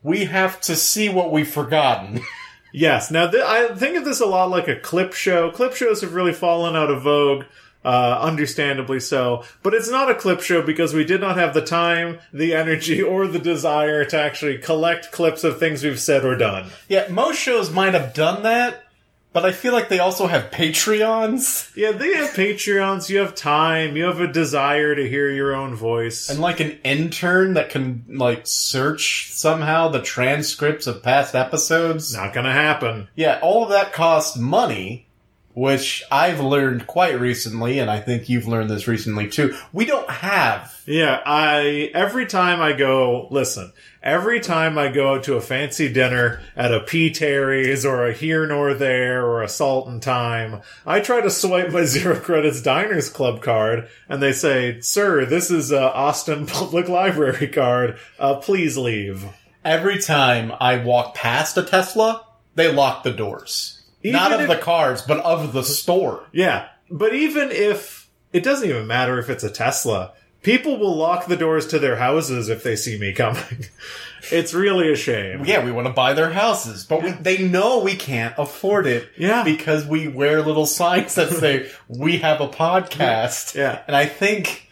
we 0.02 0.26
have 0.26 0.60
to 0.62 0.76
see 0.76 1.08
what 1.08 1.32
we've 1.32 1.50
forgotten. 1.50 2.20
Yes. 2.72 3.10
Now, 3.10 3.28
th- 3.28 3.42
I 3.42 3.74
think 3.74 3.96
of 3.96 4.04
this 4.04 4.20
a 4.20 4.26
lot 4.26 4.50
like 4.50 4.68
a 4.68 4.78
clip 4.78 5.12
show. 5.12 5.50
Clip 5.50 5.74
shows 5.74 6.02
have 6.02 6.14
really 6.14 6.32
fallen 6.32 6.76
out 6.76 6.90
of 6.90 7.02
vogue, 7.02 7.44
uh, 7.84 8.18
understandably 8.20 9.00
so. 9.00 9.44
But 9.62 9.74
it's 9.74 9.90
not 9.90 10.10
a 10.10 10.14
clip 10.14 10.40
show 10.40 10.62
because 10.62 10.92
we 10.94 11.04
did 11.04 11.20
not 11.20 11.36
have 11.36 11.54
the 11.54 11.64
time, 11.64 12.18
the 12.32 12.54
energy, 12.54 13.02
or 13.10 13.26
the 13.26 13.38
desire 13.38 14.04
to 14.06 14.20
actually 14.20 14.58
collect 14.58 15.12
clips 15.12 15.44
of 15.44 15.58
things 15.58 15.82
we've 15.82 16.00
said 16.00 16.24
or 16.24 16.36
done. 16.36 16.70
yeah, 16.88 17.08
most 17.08 17.38
shows 17.38 17.70
might 17.72 17.94
have 17.94 18.12
done 18.14 18.42
that, 18.42 18.84
but 19.32 19.44
I 19.44 19.52
feel 19.52 19.72
like 19.72 19.88
they 19.88 20.00
also 20.00 20.26
have 20.26 20.50
Patreons. 20.50 21.74
Yeah, 21.76 21.92
they 21.92 22.14
have 22.14 22.30
Patreons, 22.30 23.08
you 23.08 23.18
have 23.18 23.34
time, 23.34 23.96
you 23.96 24.04
have 24.04 24.20
a 24.20 24.26
desire 24.26 24.94
to 24.94 25.08
hear 25.08 25.30
your 25.30 25.54
own 25.54 25.74
voice. 25.76 26.28
And 26.28 26.40
like 26.40 26.58
an 26.60 26.78
intern 26.84 27.54
that 27.54 27.70
can 27.70 28.04
like 28.08 28.40
search 28.44 29.30
somehow 29.32 29.88
the 29.88 30.02
transcripts 30.02 30.86
of 30.86 31.02
past 31.02 31.34
episodes. 31.36 32.12
not 32.14 32.32
gonna 32.34 32.52
happen. 32.52 33.08
Yeah, 33.14 33.38
all 33.40 33.62
of 33.62 33.70
that 33.70 33.92
costs 33.92 34.36
money, 34.36 35.06
which 35.54 36.04
I've 36.12 36.40
learned 36.40 36.86
quite 36.86 37.18
recently, 37.18 37.78
and 37.78 37.90
I 37.90 38.00
think 38.00 38.28
you've 38.28 38.46
learned 38.46 38.70
this 38.70 38.86
recently 38.86 39.28
too. 39.28 39.56
We 39.72 39.84
don't 39.84 40.08
have. 40.08 40.82
Yeah, 40.86 41.20
I 41.26 41.90
every 41.94 42.26
time 42.26 42.60
I 42.60 42.72
go, 42.72 43.26
listen, 43.30 43.72
every 44.02 44.40
time 44.40 44.78
I 44.78 44.88
go 44.88 45.20
to 45.20 45.34
a 45.34 45.40
fancy 45.40 45.92
dinner 45.92 46.40
at 46.56 46.72
a 46.72 46.80
P. 46.80 47.10
Terry's 47.10 47.84
or 47.84 48.06
a 48.06 48.12
Here 48.12 48.46
Nor 48.46 48.74
There 48.74 49.24
or 49.24 49.42
a 49.42 49.48
Salt 49.48 49.88
and 49.88 50.02
Time, 50.02 50.62
I 50.86 51.00
try 51.00 51.20
to 51.20 51.30
swipe 51.30 51.72
my 51.72 51.84
Zero 51.84 52.18
Credits 52.18 52.62
Diners 52.62 53.08
Club 53.08 53.42
card, 53.42 53.88
and 54.08 54.22
they 54.22 54.32
say, 54.32 54.80
"Sir, 54.80 55.24
this 55.24 55.50
is 55.50 55.72
a 55.72 55.92
Austin 55.92 56.46
Public 56.48 56.88
Library 56.88 57.48
card. 57.48 57.98
Uh, 58.18 58.36
please 58.36 58.76
leave." 58.78 59.26
Every 59.62 59.98
time 60.00 60.52
I 60.58 60.78
walk 60.78 61.14
past 61.14 61.58
a 61.58 61.62
Tesla, 61.62 62.24
they 62.54 62.72
lock 62.72 63.02
the 63.02 63.10
doors. 63.10 63.79
Not 64.02 64.32
of 64.32 64.40
Even 64.40 64.56
the 64.56 64.62
cars, 64.62 65.02
but 65.02 65.20
of 65.20 65.52
the 65.52 65.62
store. 65.62 66.24
Yeah, 66.32 66.68
but 66.90 67.14
even 67.14 67.50
if 67.50 68.08
it 68.32 68.42
doesn't 68.42 68.68
even 68.68 68.86
matter 68.86 69.18
if 69.18 69.28
it's 69.28 69.44
a 69.44 69.50
Tesla, 69.50 70.12
people 70.42 70.78
will 70.78 70.96
lock 70.96 71.26
the 71.26 71.36
doors 71.36 71.66
to 71.68 71.78
their 71.78 71.96
houses 71.96 72.48
if 72.48 72.62
they 72.62 72.76
see 72.76 72.98
me 72.98 73.12
coming. 73.12 73.66
it's 74.30 74.54
really 74.54 74.92
a 74.92 74.96
shame. 74.96 75.44
Yeah, 75.44 75.64
we 75.64 75.72
want 75.72 75.86
to 75.86 75.92
buy 75.92 76.14
their 76.14 76.30
houses, 76.30 76.84
but 76.84 77.02
we, 77.02 77.10
they 77.10 77.46
know 77.46 77.80
we 77.80 77.96
can't 77.96 78.34
afford 78.38 78.86
it. 78.86 79.08
Yeah. 79.16 79.44
because 79.44 79.86
we 79.86 80.08
wear 80.08 80.42
little 80.42 80.66
signs 80.66 81.14
that 81.16 81.30
say 81.30 81.70
we 81.88 82.18
have 82.18 82.40
a 82.40 82.48
podcast. 82.48 83.54
Yeah. 83.54 83.82
and 83.86 83.96
I 83.96 84.06
think 84.06 84.68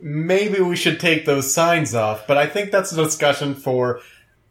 maybe 0.00 0.60
we 0.60 0.76
should 0.76 0.98
take 0.98 1.24
those 1.24 1.54
signs 1.54 1.94
off. 1.94 2.26
But 2.26 2.36
I 2.36 2.46
think 2.46 2.70
that's 2.70 2.92
a 2.92 3.04
discussion 3.04 3.54
for 3.54 4.00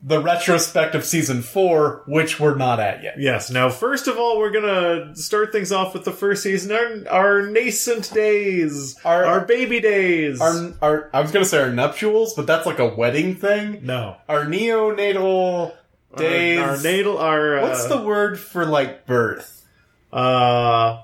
the 0.03 0.19
retrospective 0.19 1.05
season 1.05 1.43
four, 1.43 2.01
which 2.07 2.39
we're 2.39 2.55
not 2.55 2.79
at 2.79 3.03
yet. 3.03 3.15
Yes. 3.19 3.51
Now, 3.51 3.69
first 3.69 4.07
of 4.07 4.17
all, 4.17 4.39
we're 4.39 4.49
gonna 4.49 5.15
start 5.15 5.51
things 5.51 5.71
off 5.71 5.93
with 5.93 6.05
the 6.05 6.11
first 6.11 6.41
season, 6.41 6.71
our, 6.71 7.07
our 7.13 7.41
nascent 7.47 8.11
days, 8.11 8.97
Our- 9.05 9.25
our, 9.25 9.45
baby 9.45 9.79
days. 9.79 10.41
Our, 10.41 10.73
our, 10.81 11.09
I 11.13 11.21
was 11.21 11.31
gonna 11.31 11.45
say 11.45 11.61
our 11.61 11.69
nuptials, 11.71 12.33
but 12.33 12.47
that's 12.47 12.65
like 12.65 12.79
a 12.79 12.87
wedding 12.87 13.35
thing. 13.35 13.85
no 13.85 14.17
Our 14.27 14.45
neonatal 14.45 15.73
days. 16.17 16.59
Our, 16.59 16.69
our 16.71 16.81
natal. 16.81 17.17
Our 17.19 17.57
uh, 17.59 17.61
What's 17.61 17.85
the 17.87 18.01
word 18.01 18.39
for 18.39 18.65
like 18.65 19.05
birth? 19.05 19.67
uh 20.11 20.97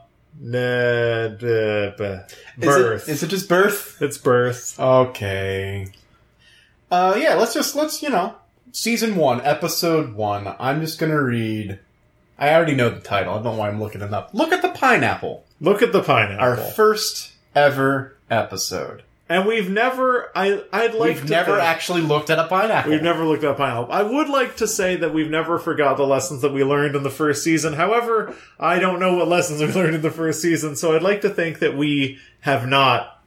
de- 0.44 1.38
be- 1.40 2.04
Is 2.04 2.26
it- 2.58 2.66
birth? 2.66 3.10
Is 3.10 3.24
it 3.24 3.28
just 3.28 3.48
birth? 3.50 3.98
it's 4.02 4.18
birth. 4.18 4.80
Okay. 4.80 5.88
Uh, 6.90 7.16
yeah, 7.20 7.36
let's 7.36 7.54
just, 7.54 7.76
let's, 7.76 8.02
you 8.02 8.10
know, 8.10 8.34
season 8.72 9.16
one, 9.16 9.42
episode 9.42 10.14
one. 10.14 10.54
I'm 10.60 10.82
just 10.82 11.00
gonna 11.00 11.22
read. 11.22 11.80
I 12.40 12.54
already 12.54 12.76
know 12.76 12.90
the 12.90 13.00
title. 13.00 13.34
I 13.34 13.36
don't 13.38 13.44
know 13.46 13.54
why 13.60 13.68
I'm 13.70 13.80
looking 13.82 14.02
it 14.02 14.14
up. 14.14 14.30
Look 14.34 14.52
at 14.52 14.62
the 14.62 14.70
pineapple. 14.70 15.44
Look 15.60 15.82
at 15.82 15.92
the 15.92 16.04
pineapple. 16.04 16.44
Our 16.44 16.56
first 16.58 17.32
ever 17.56 18.16
episode. 18.30 19.02
and 19.30 19.46
we've 19.48 19.70
never. 19.70 20.32
I 20.36 20.64
I'd 20.72 20.94
like 20.94 21.16
We've 21.16 21.24
to 21.26 21.30
never 21.30 21.52
think- 21.54 21.64
actually 21.64 22.02
looked 22.02 22.30
at 22.30 22.38
a 22.40 22.46
pineapple. 22.48 22.92
We've 22.92 23.02
never 23.02 23.26
looked 23.26 23.44
up 23.44 23.58
pineapple. 23.58 23.92
I 23.92 24.04
would 24.04 24.30
like 24.30 24.58
to 24.58 24.68
say 24.68 24.96
that 24.98 25.14
we've 25.14 25.30
never 25.32 25.58
forgot 25.58 25.98
the 25.98 26.06
lessons 26.06 26.42
that 26.44 26.54
we 26.54 26.64
learned 26.64 26.96
in 26.96 27.04
the 27.04 27.10
first 27.10 27.44
season. 27.44 27.74
However, 27.74 28.36
I 28.60 28.78
don't 28.80 29.00
know 29.00 29.16
what 29.16 29.28
lessons 29.28 29.60
we 29.62 29.68
learned 29.74 29.96
in 29.96 30.02
the 30.02 30.12
first 30.12 30.42
season, 30.42 30.76
so 30.76 30.96
I'd 30.96 31.02
like 31.02 31.22
to 31.22 31.30
think 31.30 31.60
that 31.60 31.76
we 31.76 32.20
have 32.42 32.68
not 32.68 33.22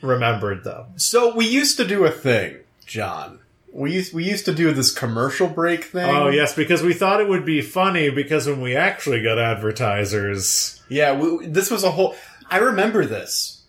remembered 0.00 0.64
them. 0.64 0.86
So 0.96 1.34
we 1.34 1.46
used 1.46 1.76
to 1.76 1.86
do 1.86 2.04
a 2.04 2.10
thing, 2.10 2.56
John. 2.86 3.38
We 3.74 3.92
used, 3.92 4.12
we 4.12 4.24
used 4.24 4.44
to 4.44 4.54
do 4.54 4.70
this 4.72 4.92
commercial 4.92 5.48
break 5.48 5.84
thing. 5.84 6.14
Oh, 6.14 6.28
yes, 6.28 6.54
because 6.54 6.82
we 6.82 6.92
thought 6.92 7.20
it 7.22 7.28
would 7.28 7.46
be 7.46 7.62
funny 7.62 8.10
because 8.10 8.46
when 8.46 8.60
we 8.60 8.76
actually 8.76 9.22
got 9.22 9.38
advertisers. 9.38 10.82
Yeah, 10.88 11.18
we, 11.18 11.46
this 11.46 11.70
was 11.70 11.82
a 11.82 11.90
whole. 11.90 12.14
I 12.50 12.58
remember 12.58 13.06
this. 13.06 13.64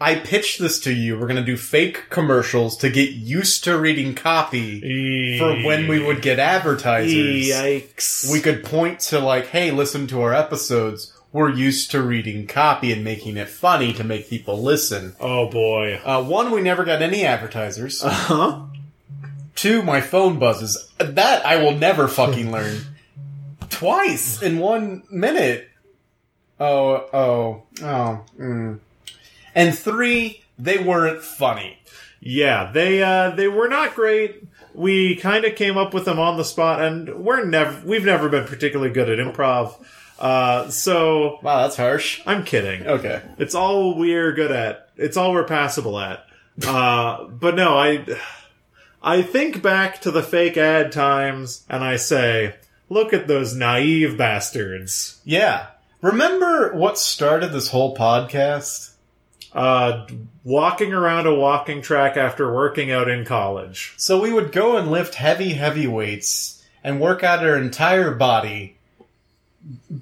I 0.00 0.14
pitched 0.14 0.60
this 0.60 0.78
to 0.80 0.92
you. 0.92 1.18
We're 1.18 1.26
going 1.26 1.40
to 1.40 1.42
do 1.44 1.56
fake 1.56 2.04
commercials 2.08 2.76
to 2.78 2.90
get 2.90 3.10
used 3.10 3.64
to 3.64 3.76
reading 3.76 4.14
copy 4.14 5.36
for 5.38 5.56
when 5.66 5.88
we 5.88 6.00
would 6.00 6.22
get 6.22 6.38
advertisers. 6.38 7.12
Yikes. 7.48 8.30
We 8.30 8.40
could 8.40 8.62
point 8.62 9.00
to, 9.00 9.18
like, 9.18 9.46
hey, 9.48 9.72
listen 9.72 10.06
to 10.08 10.22
our 10.22 10.32
episodes. 10.32 11.12
We're 11.32 11.50
used 11.50 11.90
to 11.90 12.00
reading 12.00 12.46
copy 12.46 12.92
and 12.92 13.02
making 13.02 13.36
it 13.36 13.48
funny 13.48 13.92
to 13.94 14.04
make 14.04 14.30
people 14.30 14.62
listen. 14.62 15.16
oh, 15.20 15.48
boy. 15.48 16.00
Uh, 16.04 16.22
one, 16.22 16.52
we 16.52 16.62
never 16.62 16.84
got 16.84 17.02
any 17.02 17.24
advertisers. 17.24 18.02
Uh 18.04 18.10
huh? 18.10 18.60
Two, 19.58 19.82
my 19.82 20.00
phone 20.00 20.38
buzzes. 20.38 20.88
That 20.98 21.44
I 21.44 21.56
will 21.56 21.72
never 21.72 22.06
fucking 22.06 22.52
learn. 22.52 22.80
Twice 23.70 24.40
in 24.40 24.60
one 24.60 25.02
minute. 25.10 25.68
Oh, 26.60 27.08
oh, 27.12 27.62
oh. 27.82 28.24
Mm. 28.38 28.78
And 29.56 29.76
three, 29.76 30.44
they 30.60 30.78
weren't 30.78 31.22
funny. 31.22 31.76
Yeah, 32.20 32.70
they 32.70 33.02
uh 33.02 33.30
they 33.30 33.48
were 33.48 33.66
not 33.66 33.96
great. 33.96 34.44
We 34.74 35.16
kind 35.16 35.44
of 35.44 35.56
came 35.56 35.76
up 35.76 35.92
with 35.92 36.04
them 36.04 36.20
on 36.20 36.36
the 36.36 36.44
spot, 36.44 36.80
and 36.80 37.24
we're 37.24 37.44
never 37.44 37.84
we've 37.84 38.04
never 38.04 38.28
been 38.28 38.44
particularly 38.44 38.92
good 38.92 39.08
at 39.08 39.18
improv. 39.18 39.74
Uh, 40.20 40.68
so 40.70 41.40
Wow, 41.42 41.62
that's 41.62 41.76
harsh. 41.76 42.22
I'm 42.26 42.44
kidding. 42.44 42.86
Okay. 42.86 43.22
It's 43.38 43.56
all 43.56 43.98
we're 43.98 44.32
good 44.34 44.52
at. 44.52 44.90
It's 44.96 45.16
all 45.16 45.32
we're 45.32 45.42
passable 45.42 45.98
at. 45.98 46.24
Uh, 46.64 47.24
but 47.24 47.56
no, 47.56 47.76
I 47.76 48.04
I 49.02 49.22
think 49.22 49.62
back 49.62 50.00
to 50.02 50.10
the 50.10 50.22
fake 50.22 50.56
ad 50.56 50.92
times, 50.92 51.64
and 51.68 51.84
I 51.84 51.96
say, 51.96 52.56
look 52.88 53.12
at 53.12 53.28
those 53.28 53.54
naive 53.54 54.16
bastards. 54.16 55.20
Yeah. 55.24 55.66
Remember 56.00 56.72
what 56.74 56.98
started 56.98 57.52
this 57.52 57.68
whole 57.68 57.96
podcast? 57.96 58.92
Uh, 59.52 60.06
walking 60.44 60.92
around 60.92 61.26
a 61.26 61.34
walking 61.34 61.80
track 61.80 62.16
after 62.16 62.52
working 62.52 62.90
out 62.90 63.08
in 63.08 63.24
college. 63.24 63.94
So 63.96 64.20
we 64.20 64.32
would 64.32 64.52
go 64.52 64.76
and 64.76 64.90
lift 64.90 65.14
heavy, 65.14 65.54
heavy 65.54 65.86
weights 65.86 66.62
and 66.84 67.00
work 67.00 67.24
out 67.24 67.44
our 67.44 67.56
entire 67.56 68.14
body 68.14 68.76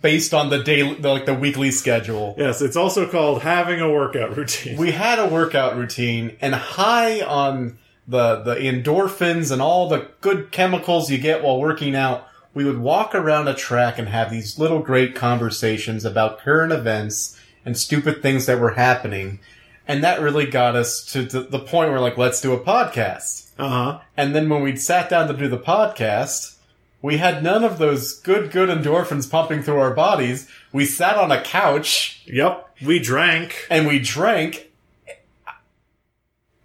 based 0.03 0.35
on 0.35 0.51
the 0.51 0.63
daily, 0.63 0.97
like 0.97 1.27
the 1.27 1.35
weekly 1.35 1.71
schedule. 1.71 2.35
Yes, 2.37 2.61
it's 2.61 2.77
also 2.77 3.09
called 3.09 3.43
having 3.43 3.81
a 3.81 3.91
workout 3.91 4.37
routine. 4.37 4.77
we 4.77 4.91
had 4.91 5.19
a 5.19 5.27
workout 5.29 5.77
routine 5.77 6.37
and 6.41 6.55
high 6.55 7.21
on 7.23 7.79
the 8.09 8.37
the 8.43 8.55
endorphins 8.57 9.51
and 9.51 9.61
all 9.61 9.89
the 9.89 10.09
good 10.21 10.51
chemicals 10.53 11.11
you 11.11 11.19
get 11.19 11.43
while 11.43 11.61
working 11.61 11.95
out 11.97 12.27
we 12.55 12.65
would 12.65 12.79
walk 12.79 13.15
around 13.15 13.49
a 13.49 13.55
track 13.55 13.99
and 13.99 14.09
have 14.09 14.31
these 14.31 14.59
little 14.59 14.79
great 14.81 15.15
conversations 15.15 16.05
about 16.05 16.39
current 16.39 16.73
events 16.73 17.39
and 17.65 17.77
stupid 17.77 18.23
things 18.23 18.47
that 18.47 18.61
were 18.61 18.71
happening 18.75 19.41
and 19.89 20.03
that 20.03 20.21
really 20.21 20.47
got 20.47 20.75
us 20.75 21.05
to, 21.05 21.23
the 21.25 21.59
point 21.59 21.91
where 21.91 22.01
like 22.01 22.17
let's 22.17 22.41
do 22.41 22.53
a 22.53 22.61
podcast 22.61 23.51
Uh 23.59 23.69
huh. 23.69 23.99
and 24.17 24.35
then 24.35 24.49
when 24.49 24.63
we'd 24.63 24.81
sat 24.81 25.11
down 25.11 25.27
to 25.29 25.35
do 25.35 25.49
the 25.49 25.59
podcast 25.59 26.57
we 27.03 27.19
had 27.19 27.43
none 27.43 27.63
of 27.65 27.79
those 27.79 28.15
good 28.21 28.51
good 28.53 28.69
endorphins 28.69 29.29
pumping 29.31 29.63
through 29.63 29.79
our 29.81 29.95
bodies 29.95 30.49
we 30.73 30.85
sat 30.87 31.17
on 31.17 31.31
a 31.33 31.43
couch 31.43 32.23
Yep. 32.27 32.63
We 32.85 32.99
drank. 33.01 33.67
and 33.71 33.87
we 33.87 33.99
drank. 33.99 34.71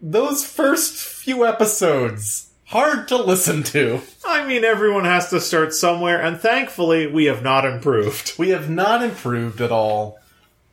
those 0.02 0.44
first 0.46 0.96
few 1.32 1.46
episodes 1.46 2.50
hard 2.66 3.08
to 3.08 3.16
listen 3.16 3.64
to. 3.64 4.02
I 4.28 4.46
mean, 4.46 4.66
everyone 4.66 5.06
has 5.06 5.30
to 5.30 5.40
start 5.40 5.74
somewhere, 5.74 6.22
and 6.22 6.38
thankfully, 6.38 7.08
we 7.08 7.24
have 7.26 7.42
not 7.42 7.64
improved. 7.64 8.34
We 8.38 8.50
have 8.50 8.70
not 8.70 9.02
improved 9.02 9.62
at 9.62 9.72
all. 9.72 10.20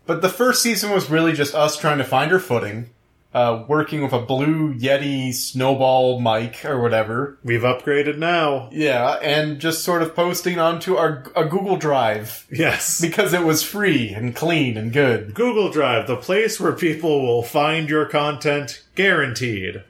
But 0.04 0.20
the 0.20 0.28
first 0.28 0.60
season 0.60 0.90
was 0.90 1.08
really 1.10 1.32
just 1.32 1.54
us 1.54 1.76
trying 1.76 1.98
to 1.98 2.04
find 2.04 2.32
our 2.32 2.40
footing, 2.40 2.90
uh, 3.32 3.64
working 3.68 4.02
with 4.02 4.12
a 4.12 4.20
blue 4.20 4.74
Yeti 4.74 5.32
snowball 5.32 6.18
mic 6.20 6.64
or 6.64 6.80
whatever. 6.82 7.38
We've 7.44 7.60
upgraded 7.62 8.18
now. 8.18 8.68
Yeah, 8.72 9.12
and 9.22 9.60
just 9.60 9.84
sort 9.84 10.02
of 10.02 10.16
posting 10.16 10.58
onto 10.58 10.96
our 10.96 11.24
a 11.36 11.44
Google 11.44 11.76
Drive 11.76 12.46
Yes. 12.50 13.00
because 13.00 13.32
it 13.32 13.44
was 13.44 13.62
free 13.62 14.08
and 14.08 14.34
clean 14.34 14.76
and 14.76 14.92
good. 14.92 15.34
Google 15.34 15.70
Drive, 15.70 16.08
the 16.08 16.16
place 16.16 16.58
where 16.58 16.72
people 16.72 17.22
will 17.22 17.44
find 17.44 17.88
your 17.88 18.06
content, 18.06 18.82
guaranteed. 18.96 19.84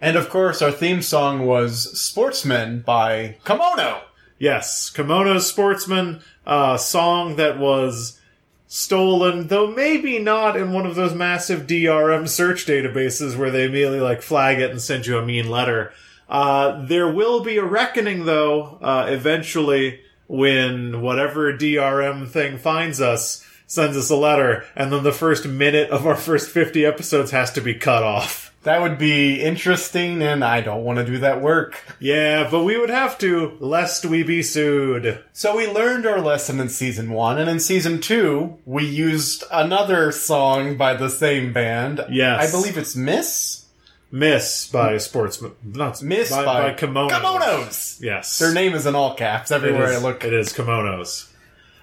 And 0.00 0.16
of 0.16 0.30
course, 0.30 0.62
our 0.62 0.72
theme 0.72 1.02
song 1.02 1.46
was 1.46 2.00
"Sportsman" 2.00 2.80
by 2.80 3.36
Kimono. 3.44 4.02
Yes, 4.38 4.88
Kimono 4.88 5.38
Sportsman, 5.38 6.22
a 6.46 6.78
song 6.80 7.36
that 7.36 7.58
was 7.58 8.18
stolen, 8.66 9.48
though 9.48 9.66
maybe 9.66 10.18
not 10.18 10.56
in 10.56 10.72
one 10.72 10.86
of 10.86 10.94
those 10.94 11.12
massive 11.12 11.66
DRM 11.66 12.26
search 12.28 12.64
databases 12.66 13.36
where 13.36 13.50
they 13.50 13.64
immediately 13.64 14.00
like 14.00 14.22
flag 14.22 14.60
it 14.60 14.70
and 14.70 14.80
send 14.80 15.06
you 15.06 15.18
a 15.18 15.26
mean 15.26 15.50
letter. 15.50 15.92
Uh, 16.28 16.86
there 16.86 17.12
will 17.12 17.42
be 17.42 17.58
a 17.58 17.64
reckoning 17.64 18.24
though, 18.24 18.78
uh, 18.80 19.06
eventually 19.08 20.00
when 20.28 21.02
whatever 21.02 21.52
DRM 21.52 22.28
thing 22.28 22.56
finds 22.56 23.00
us 23.00 23.44
sends 23.66 23.96
us 23.96 24.10
a 24.10 24.16
letter 24.16 24.64
and 24.76 24.92
then 24.92 25.02
the 25.02 25.12
first 25.12 25.46
minute 25.46 25.90
of 25.90 26.06
our 26.06 26.14
first 26.14 26.48
50 26.50 26.86
episodes 26.86 27.32
has 27.32 27.52
to 27.52 27.60
be 27.60 27.74
cut 27.74 28.04
off. 28.04 28.49
That 28.62 28.82
would 28.82 28.98
be 28.98 29.40
interesting, 29.40 30.20
and 30.22 30.44
I 30.44 30.60
don't 30.60 30.84
want 30.84 30.98
to 30.98 31.04
do 31.06 31.16
that 31.18 31.40
work. 31.40 31.82
Yeah, 31.98 32.46
but 32.50 32.62
we 32.62 32.78
would 32.78 32.90
have 32.90 33.16
to, 33.18 33.56
lest 33.58 34.04
we 34.04 34.22
be 34.22 34.42
sued. 34.42 35.24
So 35.32 35.56
we 35.56 35.66
learned 35.66 36.04
our 36.04 36.20
lesson 36.20 36.60
in 36.60 36.68
season 36.68 37.10
one, 37.10 37.38
and 37.38 37.48
in 37.48 37.58
season 37.58 38.00
two, 38.02 38.58
we 38.66 38.84
used 38.84 39.44
another 39.50 40.12
song 40.12 40.76
by 40.76 40.92
the 40.92 41.08
same 41.08 41.54
band. 41.54 42.04
Yes. 42.10 42.48
I 42.48 42.50
believe 42.54 42.76
it's 42.76 42.94
Miss? 42.94 43.64
Miss 44.12 44.68
by 44.68 44.98
Sportsman. 44.98 45.52
Not 45.64 46.02
Miss 46.02 46.30
by, 46.30 46.44
by, 46.44 46.60
by 46.72 46.74
kimonos. 46.74 47.10
Kimonos! 47.10 48.00
Yes. 48.02 48.38
Their 48.40 48.52
name 48.52 48.74
is 48.74 48.84
in 48.84 48.94
all 48.94 49.14
caps 49.14 49.50
everywhere 49.52 49.90
is- 49.92 49.98
I 49.98 50.02
look. 50.02 50.22
It 50.24 50.34
is 50.34 50.52
kimonos. 50.52 51.28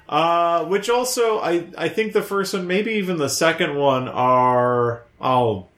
Uh, 0.09 0.63
which 0.65 0.89
also, 0.89 1.39
I, 1.39 1.65
I 1.77 1.89
think 1.89 2.13
the 2.13 2.21
first 2.21 2.53
one, 2.53 2.67
maybe 2.67 2.93
even 2.93 3.17
the 3.17 3.29
second 3.29 3.75
one, 3.75 4.07
are. 4.07 5.03
I'll 5.19 5.69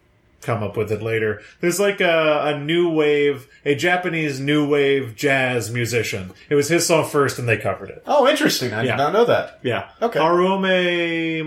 come 0.41 0.63
up 0.63 0.77
with 0.77 0.91
it 0.91 1.01
later. 1.01 1.41
There's 1.61 1.79
like 1.79 1.99
a, 2.01 2.41
a 2.45 2.59
new 2.59 2.89
wave, 2.89 3.47
a 3.65 3.75
Japanese 3.75 4.39
new 4.39 4.67
wave 4.67 5.15
jazz 5.15 5.69
musician. 5.71 6.31
It 6.49 6.55
was 6.55 6.69
his 6.69 6.85
song 6.87 7.05
first, 7.07 7.39
and 7.39 7.47
they 7.47 7.57
covered 7.57 7.89
it. 7.89 8.03
Oh, 8.05 8.27
interesting. 8.27 8.73
I 8.73 8.83
Yeah. 8.83 8.91
did 8.91 8.97
not 8.97 9.13
know 9.13 9.25
that. 9.25 9.59
Yeah. 9.63 9.89
Okay. 10.01 10.19
Harume 10.19 11.43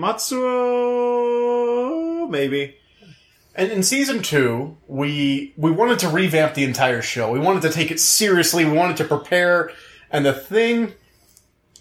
Matsuo? 0.93 2.29
Maybe. 2.31 2.77
And 3.55 3.71
in 3.71 3.83
season 3.83 4.23
two, 4.23 4.79
we 4.87 5.53
we 5.59 5.71
wanted 5.71 5.99
to 6.01 6.09
revamp 6.09 6.55
the 6.55 6.65
entire 6.65 7.03
show. 7.03 7.31
We 7.31 7.39
wanted 7.39 7.63
to 7.63 7.71
take 7.71 7.91
it 7.91 8.01
seriously. 8.01 8.65
We 8.65 8.73
wanted 8.73 8.97
to 8.99 9.05
prepare, 9.05 9.71
and 10.11 10.25
the 10.25 10.33
thing 10.33 10.93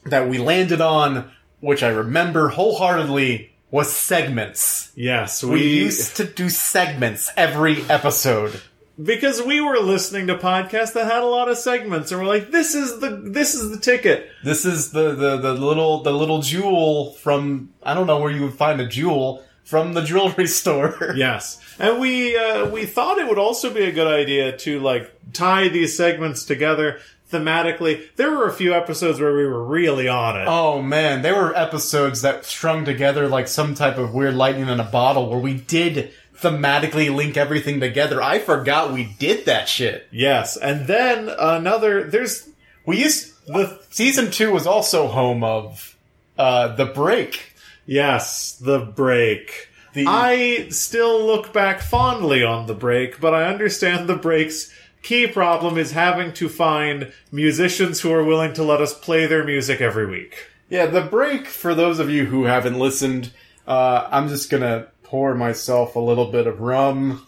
that 0.05 0.27
we 0.27 0.37
landed 0.37 0.81
on, 0.81 1.31
which 1.61 1.81
I 1.83 1.89
remember 1.89 2.49
wholeheartedly, 2.49 3.50
was 3.71 3.91
segments. 3.91 4.91
Yes, 4.95 5.43
We 5.43 5.63
used 5.67 6.17
to 6.17 6.25
do 6.25 6.49
segments 6.49 7.31
every 7.37 7.81
episode. 7.89 8.61
because 9.01 9.41
we 9.41 9.61
were 9.61 9.79
listening 9.79 10.27
to 10.27 10.35
podcasts 10.35 10.93
that 10.93 11.05
had 11.09 11.23
a 11.23 11.25
lot 11.25 11.49
of 11.49 11.57
segments, 11.57 12.11
and 12.11 12.21
we're 12.21 12.27
like, 12.27 12.51
"This 12.51 12.75
is 12.75 12.99
the 12.99 13.09
this 13.23 13.55
is 13.55 13.71
the 13.71 13.79
ticket." 13.79 14.29
This 14.43 14.65
is 14.65 14.91
the, 14.91 15.15
the, 15.15 15.37
the 15.37 15.53
little 15.53 16.03
the 16.03 16.11
little 16.11 16.41
jewel 16.41 17.13
from 17.13 17.69
I 17.81 17.93
don't 17.93 18.05
know 18.07 18.19
where 18.19 18.31
you 18.31 18.43
would 18.43 18.53
find 18.53 18.79
a 18.81 18.87
jewel 18.87 19.43
from 19.63 19.93
the 19.93 20.01
jewelry 20.01 20.47
store. 20.59 21.13
Yes, 21.15 21.59
and 21.79 21.99
we 21.99 22.37
uh, 22.37 22.67
we 22.69 22.85
thought 22.85 23.17
it 23.17 23.27
would 23.27 23.39
also 23.39 23.73
be 23.73 23.83
a 23.85 23.91
good 23.91 24.07
idea 24.07 24.55
to 24.57 24.79
like 24.81 25.09
tie 25.33 25.69
these 25.69 25.95
segments 25.95 26.43
together 26.45 26.99
thematically. 27.31 28.13
There 28.15 28.31
were 28.31 28.47
a 28.47 28.53
few 28.53 28.73
episodes 28.73 29.19
where 29.19 29.35
we 29.35 29.45
were 29.45 29.63
really 29.63 30.07
on 30.07 30.39
it. 30.39 30.45
Oh 30.47 30.81
man, 30.81 31.21
there 31.21 31.35
were 31.35 31.55
episodes 31.55 32.21
that 32.21 32.45
strung 32.45 32.85
together 32.85 33.27
like 33.27 33.47
some 33.47 33.73
type 33.75 33.97
of 33.97 34.13
weird 34.13 34.35
lightning 34.35 34.67
in 34.67 34.79
a 34.79 34.83
bottle 34.83 35.29
where 35.29 35.39
we 35.39 35.55
did 35.55 36.11
thematically 36.37 37.13
link 37.13 37.37
everything 37.37 37.79
together. 37.79 38.21
I 38.21 38.39
forgot 38.39 38.93
we 38.93 39.15
did 39.19 39.45
that 39.45 39.69
shit. 39.69 40.07
Yes, 40.11 40.57
and 40.57 40.87
then 40.87 41.29
another. 41.39 42.03
There's 42.03 42.49
We 42.85 42.97
used 43.03 43.33
the 43.47 43.79
season 43.89 44.31
two 44.31 44.51
was 44.51 44.67
also 44.67 45.07
home 45.07 45.43
of 45.43 45.95
uh 46.37 46.75
the 46.75 46.85
break. 46.85 47.53
yes 47.85 48.53
the 48.53 48.79
break. 48.79 49.69
The 49.93 50.05
I 50.07 50.69
still 50.69 51.25
look 51.25 51.51
back 51.51 51.81
fondly 51.81 52.43
on 52.43 52.65
the 52.65 52.73
break, 52.73 53.19
but 53.19 53.33
I 53.33 53.45
understand 53.45 54.07
the 54.07 54.15
break's 54.15 54.71
key 55.01 55.27
problem 55.27 55.77
is 55.77 55.91
having 55.91 56.33
to 56.33 56.47
find 56.49 57.11
musicians 57.31 58.01
who 58.01 58.11
are 58.11 58.23
willing 58.23 58.53
to 58.53 58.63
let 58.63 58.81
us 58.81 58.93
play 58.97 59.25
their 59.25 59.43
music 59.43 59.81
every 59.81 60.05
week. 60.05 60.47
Yeah, 60.69 60.85
the 60.85 61.01
break, 61.01 61.47
for 61.47 61.75
those 61.75 61.99
of 61.99 62.09
you 62.09 62.25
who 62.25 62.45
haven't 62.45 62.79
listened, 62.79 63.31
uh, 63.67 64.07
I'm 64.11 64.27
just 64.29 64.49
gonna 64.49 64.87
pour 65.03 65.35
myself 65.35 65.95
a 65.95 65.99
little 65.99 66.31
bit 66.31 66.47
of 66.47 66.61
rum. 66.61 67.25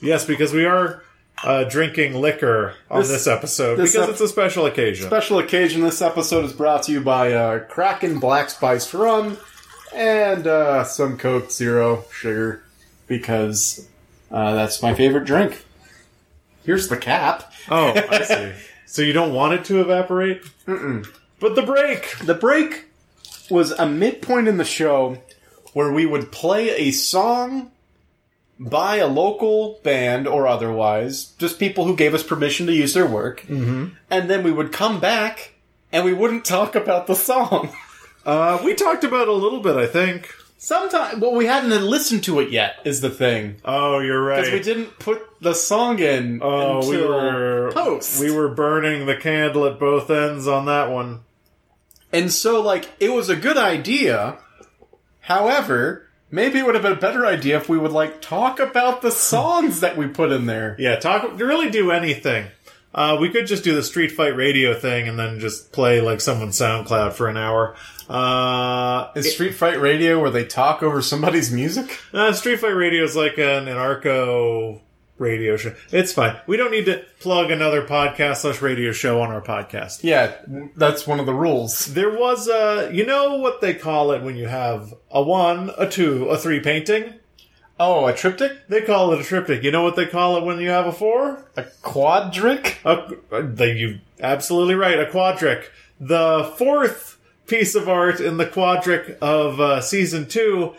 Yes, 0.00 0.24
because 0.24 0.52
we 0.52 0.64
are 0.64 1.02
uh, 1.42 1.64
drinking 1.64 2.14
liquor 2.14 2.74
on 2.90 3.00
This- 3.00 3.08
this, 3.10 3.26
episode 3.26 3.76
this 3.76 3.92
because 3.92 4.08
ep- 4.08 4.12
it's 4.12 4.20
a 4.20 4.28
special 4.28 4.66
occasion. 4.66 5.06
Special 5.06 5.38
occasion, 5.38 5.80
this 5.82 6.00
episode 6.02 6.44
is 6.44 6.52
brought 6.52 6.84
to 6.84 6.92
you 6.92 7.00
by 7.00 7.32
uh, 7.32 7.58
Kraken 7.60 8.18
Black 8.20 8.50
Spice 8.50 8.92
Rum 8.94 9.36
and 9.94 10.46
uh, 10.46 10.84
some 10.84 11.16
Coke 11.18 11.50
Zero 11.50 12.04
Sugar, 12.12 12.62
because 13.08 13.88
uh, 14.30 14.54
that's 14.54 14.82
my 14.82 14.94
favorite 14.94 15.24
drink. 15.24 15.64
Here's 16.68 16.88
the 16.88 16.98
cap. 16.98 17.50
oh, 17.70 17.94
I 18.10 18.22
see. 18.24 18.52
So 18.84 19.00
you 19.00 19.14
don't 19.14 19.32
want 19.32 19.54
it 19.54 19.64
to 19.64 19.80
evaporate? 19.80 20.42
Mm-mm. 20.66 21.10
But 21.40 21.54
the 21.54 21.62
break. 21.62 22.18
The 22.18 22.34
break 22.34 22.84
was 23.48 23.70
a 23.70 23.86
midpoint 23.88 24.48
in 24.48 24.58
the 24.58 24.66
show 24.66 25.16
where 25.72 25.90
we 25.90 26.04
would 26.04 26.30
play 26.30 26.68
a 26.76 26.90
song 26.90 27.70
by 28.58 28.96
a 28.96 29.06
local 29.06 29.80
band 29.82 30.28
or 30.28 30.46
otherwise, 30.46 31.32
just 31.38 31.58
people 31.58 31.86
who 31.86 31.96
gave 31.96 32.12
us 32.12 32.22
permission 32.22 32.66
to 32.66 32.74
use 32.74 32.92
their 32.92 33.06
work, 33.06 33.40
mm-hmm. 33.46 33.94
and 34.10 34.28
then 34.28 34.42
we 34.42 34.52
would 34.52 34.70
come 34.70 35.00
back 35.00 35.54
and 35.90 36.04
we 36.04 36.12
wouldn't 36.12 36.44
talk 36.44 36.74
about 36.74 37.06
the 37.06 37.14
song. 37.14 37.70
Uh, 38.26 38.60
we 38.62 38.74
talked 38.74 39.04
about 39.04 39.22
it 39.22 39.28
a 39.28 39.32
little 39.32 39.60
bit, 39.60 39.76
I 39.76 39.86
think. 39.86 40.34
Sometimes, 40.60 41.20
well, 41.20 41.34
we 41.34 41.46
hadn't 41.46 41.70
listened 41.86 42.24
to 42.24 42.40
it 42.40 42.50
yet. 42.50 42.76
Is 42.84 43.00
the 43.00 43.10
thing 43.10 43.56
Oh, 43.64 44.00
you're 44.00 44.20
right. 44.22 44.40
because 44.44 44.52
we 44.52 44.60
didn't 44.60 44.98
put 44.98 45.22
the 45.40 45.54
song 45.54 46.00
in 46.00 46.40
Oh, 46.42 46.78
until 46.78 46.90
we 46.90 47.06
were 47.06 47.70
post. 47.72 48.20
We 48.20 48.32
were 48.32 48.48
burning 48.48 49.06
the 49.06 49.16
candle 49.16 49.66
at 49.66 49.78
both 49.78 50.10
ends 50.10 50.48
on 50.48 50.66
that 50.66 50.90
one. 50.90 51.20
And 52.12 52.32
so, 52.32 52.60
like, 52.60 52.88
it 52.98 53.10
was 53.12 53.28
a 53.28 53.36
good 53.36 53.56
idea. 53.56 54.38
However, 55.20 56.08
maybe 56.30 56.58
it 56.58 56.66
would 56.66 56.74
have 56.74 56.82
been 56.82 56.92
a 56.92 56.96
better 56.96 57.26
idea 57.26 57.56
if 57.56 57.68
we 57.68 57.78
would, 57.78 57.92
like, 57.92 58.20
talk 58.20 58.58
about 58.60 59.02
the 59.02 59.10
songs 59.30 59.80
that 59.80 59.96
we 59.96 60.06
put 60.08 60.32
in 60.32 60.46
there. 60.46 60.74
Yeah, 60.78 60.96
talk. 60.96 61.38
Really, 61.38 61.70
do 61.70 61.90
anything. 61.90 62.46
Uh, 62.94 63.16
we 63.20 63.28
could 63.28 63.46
just 63.46 63.62
do 63.62 63.74
the 63.74 63.82
Street 63.82 64.10
Fight 64.10 64.34
Radio 64.34 64.74
thing 64.74 65.06
and 65.06 65.18
then 65.18 65.38
just 65.38 65.70
play 65.72 66.00
like 66.00 66.20
someone's 66.22 66.58
SoundCloud 66.58 67.12
for 67.12 67.28
an 67.28 67.36
hour. 67.36 67.76
Uh, 68.08 69.10
Is 69.14 69.32
Street 69.32 69.54
Fight 69.54 69.80
Radio 69.80 70.20
where 70.20 70.30
they 70.30 70.44
talk 70.44 70.82
over 70.82 71.02
somebody's 71.02 71.50
music? 71.52 71.98
uh, 72.12 72.32
Street 72.32 72.60
Fight 72.60 72.74
Radio 72.74 73.04
is 73.04 73.14
like 73.14 73.38
an 73.38 73.66
anarcho 73.66 74.80
radio 75.18 75.56
show. 75.56 75.74
It's 75.90 76.12
fine. 76.12 76.36
We 76.46 76.56
don't 76.56 76.70
need 76.70 76.86
to 76.86 77.04
plug 77.20 77.50
another 77.50 77.82
podcast 77.86 78.36
slash 78.38 78.62
radio 78.62 78.92
show 78.92 79.20
on 79.20 79.30
our 79.30 79.42
podcast. 79.42 80.04
Yeah, 80.04 80.32
that's 80.76 81.06
one 81.06 81.20
of 81.20 81.26
the 81.26 81.34
rules. 81.34 81.86
There 81.86 82.16
was 82.16 82.48
a, 82.48 82.90
you 82.92 83.04
know 83.04 83.36
what 83.36 83.60
they 83.60 83.74
call 83.74 84.12
it 84.12 84.22
when 84.22 84.36
you 84.36 84.46
have 84.46 84.94
a 85.10 85.22
one, 85.22 85.70
a 85.76 85.88
two, 85.88 86.26
a 86.26 86.38
three 86.38 86.60
painting? 86.60 87.14
Oh, 87.80 88.06
a 88.06 88.12
triptych? 88.14 88.68
They 88.68 88.80
call 88.80 89.12
it 89.12 89.20
a 89.20 89.24
triptych. 89.24 89.62
You 89.62 89.70
know 89.70 89.82
what 89.82 89.96
they 89.96 90.06
call 90.06 90.36
it 90.36 90.44
when 90.44 90.60
you 90.60 90.70
have 90.70 90.86
a 90.86 90.92
four? 90.92 91.44
A 91.56 91.62
quadric? 91.82 92.76
A, 92.84 93.42
the, 93.42 93.66
you 93.72 93.98
absolutely 94.20 94.74
right. 94.74 94.98
A 94.98 95.06
quadric. 95.06 95.64
The 96.00 96.52
fourth 96.56 97.17
piece 97.48 97.74
of 97.74 97.88
art 97.88 98.20
in 98.20 98.36
the 98.36 98.46
quadric 98.46 99.18
of 99.18 99.58
uh, 99.60 99.80
season 99.80 100.28
two, 100.28 100.74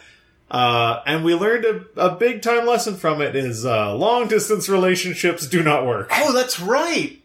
uh, 0.49 1.01
and 1.05 1.23
we 1.23 1.35
learned 1.35 1.65
a, 1.65 1.85
a 2.07 2.15
big 2.15 2.41
time 2.41 2.65
lesson 2.65 2.95
from 2.95 3.21
it: 3.21 3.35
is 3.35 3.65
uh, 3.65 3.93
long 3.95 4.27
distance 4.27 4.69
relationships 4.69 5.47
do 5.47 5.61
not 5.63 5.85
work. 5.85 6.09
Oh, 6.13 6.33
that's 6.33 6.59
right. 6.59 7.21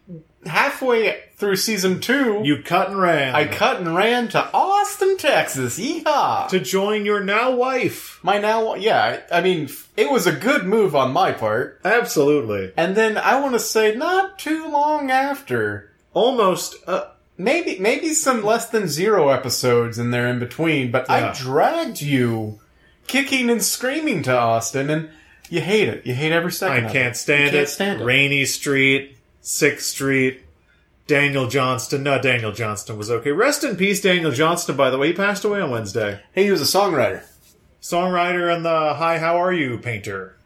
halfway 0.46 1.20
through 1.36 1.56
season 1.56 2.00
two, 2.00 2.40
You 2.44 2.62
cut 2.62 2.90
and 2.90 3.00
ran. 3.00 3.34
I 3.34 3.46
cut 3.46 3.78
and 3.80 3.94
ran 3.94 4.28
to 4.28 4.50
Austin, 4.54 5.16
Texas. 5.18 5.78
Yeehaw! 5.78 6.48
to 6.48 6.60
join 6.60 7.04
your 7.04 7.22
now 7.22 7.54
wife. 7.54 8.20
My 8.22 8.38
now, 8.38 8.76
yeah, 8.76 9.20
I 9.32 9.40
mean, 9.40 9.68
it 9.96 10.10
was 10.10 10.26
a 10.26 10.32
good 10.32 10.64
move 10.64 10.94
on 10.94 11.12
my 11.12 11.32
part. 11.32 11.80
Absolutely. 11.84 12.72
And 12.76 12.96
then 12.96 13.18
I 13.18 13.40
want 13.40 13.54
to 13.54 13.58
say, 13.58 13.94
not 13.96 14.38
too 14.38 14.68
long 14.68 15.10
after, 15.10 15.90
Almost. 16.14 16.76
Uh, 16.86 17.06
maybe 17.36 17.78
maybe 17.78 18.12
some 18.14 18.44
less 18.44 18.68
than 18.68 18.88
zero 18.88 19.28
episodes 19.30 19.98
in 19.98 20.10
there 20.10 20.28
in 20.28 20.38
between, 20.38 20.90
but 20.90 21.06
Yeah. 21.08 21.30
I 21.30 21.32
dragged 21.32 22.00
you 22.00 22.60
kicking 23.06 23.50
and 23.50 23.62
screaming 23.62 24.22
to 24.24 24.32
Austin, 24.36 24.88
and 24.90 25.08
you 25.50 25.60
hate 25.60 25.88
it. 25.88 26.06
You 26.06 26.14
hate 26.14 26.32
every 26.32 26.52
second. 26.52 26.84
I 26.84 26.86
of 26.86 26.92
can't 26.92 27.14
it. 27.14 27.18
stand 27.18 27.44
You 27.46 27.50
can't 27.50 27.62
it. 27.64 27.68
stand 27.70 28.00
it. 28.00 28.04
Rainey 28.04 28.44
Street, 28.46 29.16
Sixth 29.42 29.86
Street, 29.86 30.40
Daniel 31.06 31.48
Johnston. 31.48 32.02
No, 32.02 32.20
Daniel 32.20 32.52
Johnston 32.52 32.96
was 32.96 33.10
okay. 33.10 33.30
Rest 33.30 33.62
in 33.64 33.76
peace, 33.76 34.00
Daniel 34.00 34.30
Johnston. 34.30 34.76
By 34.76 34.88
the 34.90 34.96
way, 34.98 35.08
he 35.08 35.12
passed 35.12 35.44
away 35.44 35.60
on 35.60 35.70
Wednesday. 35.70 36.20
Hey, 36.32 36.44
he 36.44 36.50
was 36.50 36.60
a 36.62 36.78
songwriter. 36.78 37.22
Songwriter 37.82 38.54
and 38.54 38.64
the 38.64 38.94
Hi, 38.94 39.18
How 39.18 39.36
Are 39.36 39.52
You 39.52 39.76
painter. 39.78 40.36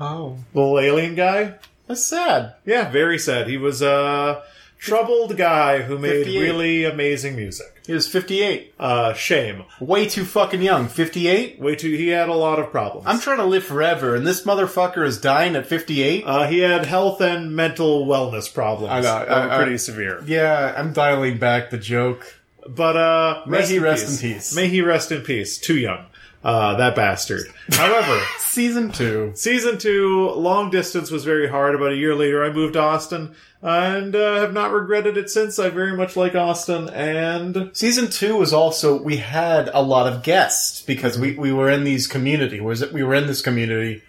Oh, 0.00 0.38
Little 0.54 0.80
alien 0.80 1.14
guy. 1.14 1.54
that's 1.86 2.06
sad. 2.06 2.54
Yeah, 2.64 2.90
very 2.90 3.18
sad. 3.18 3.46
He 3.48 3.58
was 3.58 3.82
a 3.82 4.42
troubled 4.84 5.36
guy 5.36 5.82
who 5.82 5.98
made 5.98 6.24
58. 6.24 6.40
really 6.40 6.84
amazing 6.84 7.36
music. 7.36 7.66
He 7.86 7.92
was 7.92 8.08
fifty-eight. 8.08 8.72
Uh, 8.80 9.12
shame. 9.12 9.64
Way 9.78 10.08
too 10.08 10.24
fucking 10.24 10.62
young. 10.62 10.88
Fifty-eight. 10.88 11.60
Way 11.60 11.74
too. 11.76 11.90
He 11.90 12.08
had 12.08 12.28
a 12.30 12.34
lot 12.34 12.58
of 12.58 12.70
problems. 12.70 13.06
I'm 13.06 13.20
trying 13.20 13.36
to 13.38 13.44
live 13.44 13.64
forever, 13.64 14.14
and 14.14 14.26
this 14.26 14.44
motherfucker 14.44 15.06
is 15.06 15.20
dying 15.20 15.54
at 15.54 15.66
fifty-eight. 15.66 16.24
Uh, 16.26 16.46
he 16.46 16.60
had 16.60 16.86
health 16.86 17.20
and 17.20 17.54
mental 17.54 18.06
wellness 18.06 18.52
problems. 18.52 18.90
I 18.92 18.96
know, 19.00 19.02
that 19.02 19.28
I- 19.30 19.46
were 19.46 19.52
I- 19.52 19.56
pretty 19.58 19.76
severe. 19.78 20.22
yeah, 20.26 20.74
I'm 20.76 20.92
dialing 20.94 21.36
back 21.38 21.68
the 21.70 21.78
joke. 21.78 22.40
But 22.66 22.96
uh, 22.96 23.42
May 23.46 23.66
he 23.66 23.78
rest 23.78 24.22
in 24.22 24.30
peace. 24.32 24.56
May 24.56 24.68
he 24.68 24.80
rest 24.80 25.12
in 25.12 25.20
peace. 25.20 25.58
Too 25.58 25.76
young, 25.76 26.06
uh, 26.44 26.76
that 26.76 26.94
bastard. 26.94 27.46
However, 27.72 28.22
Season 28.38 28.92
two. 28.92 29.32
season 29.34 29.78
two, 29.78 30.30
long 30.30 30.70
distance 30.70 31.10
was 31.10 31.24
very 31.24 31.48
hard. 31.48 31.74
About 31.74 31.92
a 31.92 31.96
year 31.96 32.14
later, 32.14 32.44
I 32.44 32.52
moved 32.52 32.74
to 32.74 32.80
Austin, 32.80 33.34
and 33.62 34.14
uh, 34.14 34.36
have 34.40 34.52
not 34.52 34.70
regretted 34.70 35.16
it 35.16 35.30
since. 35.30 35.58
I 35.58 35.70
very 35.70 35.96
much 35.96 36.16
like 36.16 36.34
Austin, 36.36 36.88
and 36.90 37.70
Season 37.72 38.10
two 38.10 38.36
was 38.36 38.52
also 38.52 39.00
we 39.02 39.16
had 39.16 39.70
a 39.72 39.82
lot 39.82 40.06
of 40.06 40.22
guests 40.22 40.82
because 40.82 41.18
we, 41.18 41.34
we 41.34 41.52
were 41.52 41.70
in 41.70 41.82
these 41.82 42.06
community 42.06 42.60
was 42.60 42.82
it 42.82 42.92
we 42.92 43.02
were 43.02 43.14
in 43.14 43.26
this 43.26 43.42
community 43.42 44.02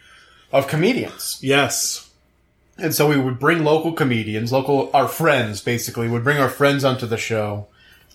of 0.52 0.68
comedians 0.68 1.40
yes, 1.42 2.12
and 2.78 2.94
so 2.94 3.10
we 3.10 3.18
would 3.18 3.40
bring 3.40 3.64
local 3.64 3.94
comedians 3.94 4.52
local 4.52 4.92
our 4.94 5.08
friends 5.08 5.62
basically 5.62 6.08
would 6.08 6.24
bring 6.24 6.38
our 6.38 6.50
friends 6.50 6.84
onto 6.84 7.08
the 7.08 7.18
show 7.18 7.66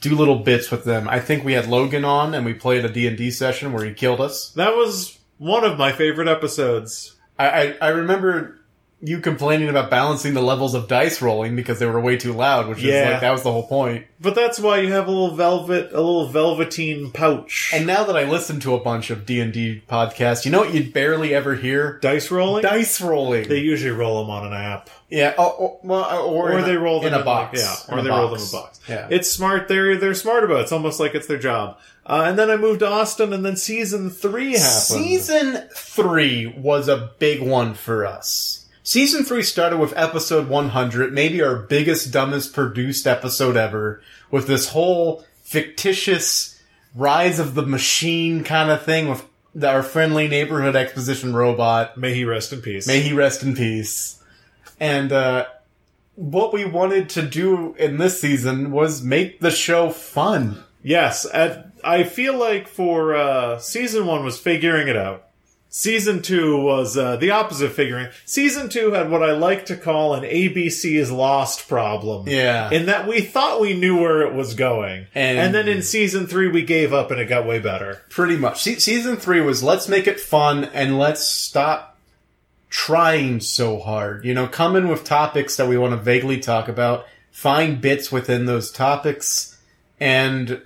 do 0.01 0.15
little 0.15 0.39
bits 0.39 0.71
with 0.71 0.85
them 0.85 1.09
I 1.09 1.21
think 1.21 1.45
we 1.45 1.53
had 1.53 1.67
Logan 1.69 2.05
on 2.05 2.35
and 2.35 2.45
we 2.45 2.55
played 2.55 2.85
a 2.85 2.89
D 2.89 3.07
and 3.07 3.17
D 3.17 3.31
session 3.31 3.73
where 3.73 3.85
he 3.85 3.95
killed 3.95 4.21
us 4.21 4.51
that 4.53 4.75
was 4.75 5.19
one 5.41 5.65
of 5.65 5.79
my 5.79 5.91
favorite 5.91 6.29
episodes. 6.29 7.17
I, 7.39 7.49
I 7.49 7.77
I 7.81 7.89
remember 7.89 8.60
you 9.03 9.19
complaining 9.21 9.69
about 9.71 9.89
balancing 9.91 10.35
the 10.35 10.43
levels 10.43 10.75
of 10.75 10.87
dice 10.87 11.23
rolling 11.23 11.57
because 11.57 11.79
they 11.79 11.87
were 11.87 11.99
way 12.01 12.17
too 12.19 12.33
loud 12.35 12.69
which 12.69 12.79
is 12.79 12.85
Yeah. 12.85 13.11
like 13.13 13.21
that 13.23 13.33
was 13.33 13.43
the 13.43 13.51
whole 13.53 13.67
point 13.67 14.05
But 14.21 14.35
that's 14.35 14.61
why 14.61 14.81
you 14.81 14.93
have 14.93 15.07
a 15.09 15.11
little 15.11 15.35
velvet, 15.35 15.91
a 15.93 15.97
little 15.97 16.29
velveteen 16.29 17.11
pouch. 17.11 17.71
and 17.75 17.87
now 17.87 18.05
that 18.05 18.17
I 18.17 18.25
listen 18.25 18.61
to 18.61 18.75
a 18.75 18.79
bunch 18.81 19.09
of 19.11 19.25
D 19.25 19.41
and 19.41 19.53
D 19.53 19.83
podcasts 19.89 20.45
you 20.45 20.51
know 20.51 20.61
what 20.61 20.75
you'd 20.75 20.93
barely 20.93 21.35
ever 21.35 21.55
hear 21.55 21.99
dice 22.03 22.31
rolling. 22.31 22.63
dice 22.63 23.01
rolling. 23.01 23.49
They 23.49 23.59
usually 23.61 23.93
roll 23.93 24.21
them 24.21 24.31
on 24.31 24.47
an 24.47 24.53
app, 24.53 24.91
yeah, 25.09 25.35
oh, 25.39 25.57
oh, 25.59 25.81
well, 25.83 26.05
uh, 26.05 26.23
or, 26.23 26.53
or 26.53 26.63
they 26.63 26.75
a, 26.75 26.79
roll 26.79 27.01
them 27.01 27.09
in 27.09 27.15
a 27.15 27.17
like- 27.17 27.25
box. 27.25 27.61
yeah, 27.61 27.95
or 27.95 28.01
a 28.01 28.03
they 28.03 28.11
roll 28.11 28.29
them 28.29 28.39
in 28.41 28.47
a 28.47 28.53
box. 28.53 28.81
Yeah, 28.89 29.09
It's 29.11 29.31
smart. 29.31 29.69
They're 29.69 29.97
they're 29.97 30.15
smart 30.15 30.45
about 30.45 30.59
it. 30.59 30.63
It's 30.65 30.73
almost 30.73 31.01
like 31.01 31.15
it's 31.15 31.27
their 31.27 31.39
job. 31.39 31.79
Uh, 32.07 32.25
and 32.27 32.39
then 32.39 32.51
I 32.51 32.57
moved 32.57 32.81
to 32.81 32.89
Austin, 32.89 33.33
and 33.33 33.45
then 33.45 33.57
season 33.57 34.11
three 34.11 34.53
happened. 34.53 34.65
season 34.65 35.69
three 35.75 36.47
was 36.57 36.89
a 36.89 37.11
big 37.19 37.41
one 37.43 37.75
for 37.75 38.05
us. 38.07 38.60
Season 38.83 39.25
three 39.25 39.43
started 39.43 39.79
with 39.79 39.97
episode 39.97 40.49
100, 40.49 41.13
maybe 41.13 41.43
our 41.43 41.57
biggest, 41.57 42.13
dumbest 42.13 42.55
produced 42.55 43.07
episode 43.07 43.57
ever, 43.57 44.01
with 44.31 44.47
this 44.47 44.71
whole 44.71 45.25
fictitious 45.43 46.61
rise 46.95 47.39
of 47.39 47.55
the 47.55 47.67
machine 47.67 48.43
kind 48.43 48.71
of 48.71 48.83
thing 48.83 49.09
with 49.09 49.25
our 49.63 49.83
friendly 49.83 50.29
neighborhood 50.29 50.77
exposition 50.77 51.35
robot. 51.35 51.97
May 51.99 52.15
he 52.15 52.25
rest 52.25 52.53
in 52.53 52.63
peace. 52.63 52.87
May 52.87 53.01
he 53.01 53.13
rest 53.13 53.43
in 53.43 53.55
peace. 53.55 54.23
And 54.79 55.13
uh, 55.13 55.47
what 56.15 56.53
we 56.53 56.65
wanted 56.65 57.11
to 57.11 57.23
do 57.23 57.75
in 57.75 57.99
this 57.99 58.21
season 58.21 58.71
was 58.71 59.03
make 59.03 59.41
the 59.41 59.51
show 59.51 59.91
fun. 59.91 60.63
yes, 60.83 61.27
at, 61.33 61.71
I 61.85 62.05
feel 62.05 62.39
like 62.39 62.67
for 62.67 63.15
uh, 63.15 63.59
season 63.59 64.07
one 64.07 64.25
was 64.25 64.39
figuring 64.39 64.89
it 64.89 64.97
out. 64.97 65.27
Season 65.73 66.21
two 66.21 66.61
was 66.61 66.97
uh, 66.99 67.15
the 67.17 67.31
opposite 67.31 67.67
of 67.67 67.73
figuring. 67.75 68.09
Season 68.25 68.69
two 68.69 68.91
had 68.91 69.09
what 69.09 69.23
I 69.23 69.33
like 69.33 69.67
to 69.67 69.77
call 69.77 70.15
an 70.15 70.25
ABC's 70.25 71.13
lost 71.13 71.69
problem. 71.69 72.29
Yeah. 72.29 72.71
In 72.71 72.87
that 72.87 73.07
we 73.07 73.21
thought 73.21 73.61
we 73.61 73.79
knew 73.79 73.97
where 74.01 74.23
it 74.23 74.35
was 74.35 74.55
going. 74.55 75.07
And- 75.15 75.39
and 75.39 75.55
then 75.55 75.69
in 75.69 75.83
season 75.83 76.27
three 76.27 76.49
we 76.49 76.63
gave 76.63 76.93
up 76.93 77.13
and 77.13 77.21
it 77.21 77.27
got 77.27 77.47
way 77.47 77.61
better. 77.61 78.03
Pretty 78.11 78.37
much. 78.37 78.63
Se- 78.63 78.81
season 78.81 79.17
three 79.17 79.41
was 79.41 79.63
let's 79.63 79.89
make 79.89 80.09
it 80.09 80.19
fun 80.19 80.65
and 80.65 80.99
let's 80.99 81.25
stop 81.25 81.97
trying 82.69 83.41
so 83.41 83.79
hard. 83.79 84.25
You 84.25 84.35
know, 84.35 84.47
come 84.49 84.75
in 84.77 84.89
with 84.89 85.05
topics 85.05 85.57
that 85.57 85.69
we 85.69 85.79
want 85.79 85.93
to 85.93 85.97
vaguely 85.99 86.39
talk 86.41 86.69
about, 86.69 87.07
find 87.31 87.81
bits 87.81 88.11
within 88.11 88.47
those 88.47 88.71
topics, 88.73 89.57
and 89.99 90.61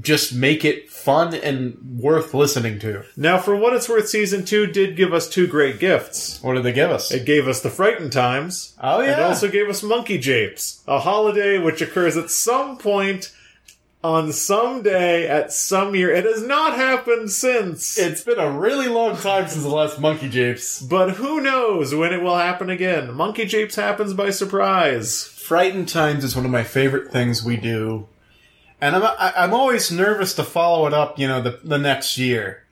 just 0.00 0.34
make 0.34 0.64
it 0.64 0.90
fun 0.90 1.34
and 1.34 1.78
worth 2.00 2.34
listening 2.34 2.78
to. 2.80 3.04
Now, 3.16 3.38
for 3.38 3.54
what 3.54 3.72
it's 3.72 3.88
worth, 3.88 4.08
season 4.08 4.44
two 4.44 4.66
did 4.66 4.96
give 4.96 5.12
us 5.14 5.28
two 5.28 5.46
great 5.46 5.78
gifts. 5.78 6.42
What 6.42 6.54
did 6.54 6.64
they 6.64 6.72
give 6.72 6.90
us? 6.90 7.12
It 7.12 7.24
gave 7.24 7.46
us 7.46 7.60
the 7.60 7.70
Frightened 7.70 8.12
Times. 8.12 8.76
Oh, 8.82 9.00
yeah. 9.00 9.12
It 9.12 9.22
also 9.22 9.48
gave 9.48 9.68
us 9.68 9.82
Monkey 9.82 10.18
Japes, 10.18 10.82
a 10.88 10.98
holiday 10.98 11.58
which 11.58 11.80
occurs 11.80 12.16
at 12.16 12.30
some 12.30 12.78
point 12.78 13.32
on 14.02 14.32
some 14.32 14.82
day 14.82 15.26
at 15.26 15.52
some 15.52 15.94
year. 15.94 16.10
It 16.10 16.24
has 16.24 16.42
not 16.42 16.74
happened 16.74 17.30
since. 17.30 17.98
It's 17.98 18.22
been 18.22 18.38
a 18.38 18.50
really 18.50 18.88
long 18.88 19.16
time 19.16 19.48
since 19.48 19.62
the 19.64 19.68
last 19.70 20.00
Monkey 20.00 20.28
Japes. 20.28 20.80
but 20.82 21.12
who 21.12 21.40
knows 21.40 21.94
when 21.94 22.12
it 22.12 22.22
will 22.22 22.36
happen 22.36 22.70
again? 22.70 23.12
Monkey 23.14 23.44
Japes 23.44 23.76
happens 23.76 24.14
by 24.14 24.30
surprise. 24.30 25.24
Frightened 25.24 25.88
Times 25.88 26.24
is 26.24 26.34
one 26.34 26.44
of 26.44 26.50
my 26.50 26.64
favorite 26.64 27.10
things 27.12 27.44
we 27.44 27.56
do. 27.56 28.06
And 28.80 28.94
I'm, 28.96 29.16
I'm 29.18 29.54
always 29.54 29.90
nervous 29.90 30.34
to 30.34 30.44
follow 30.44 30.86
it 30.86 30.94
up, 30.94 31.18
you 31.18 31.26
know, 31.26 31.40
the, 31.40 31.60
the 31.64 31.78
next 31.78 32.18
year. 32.18 32.64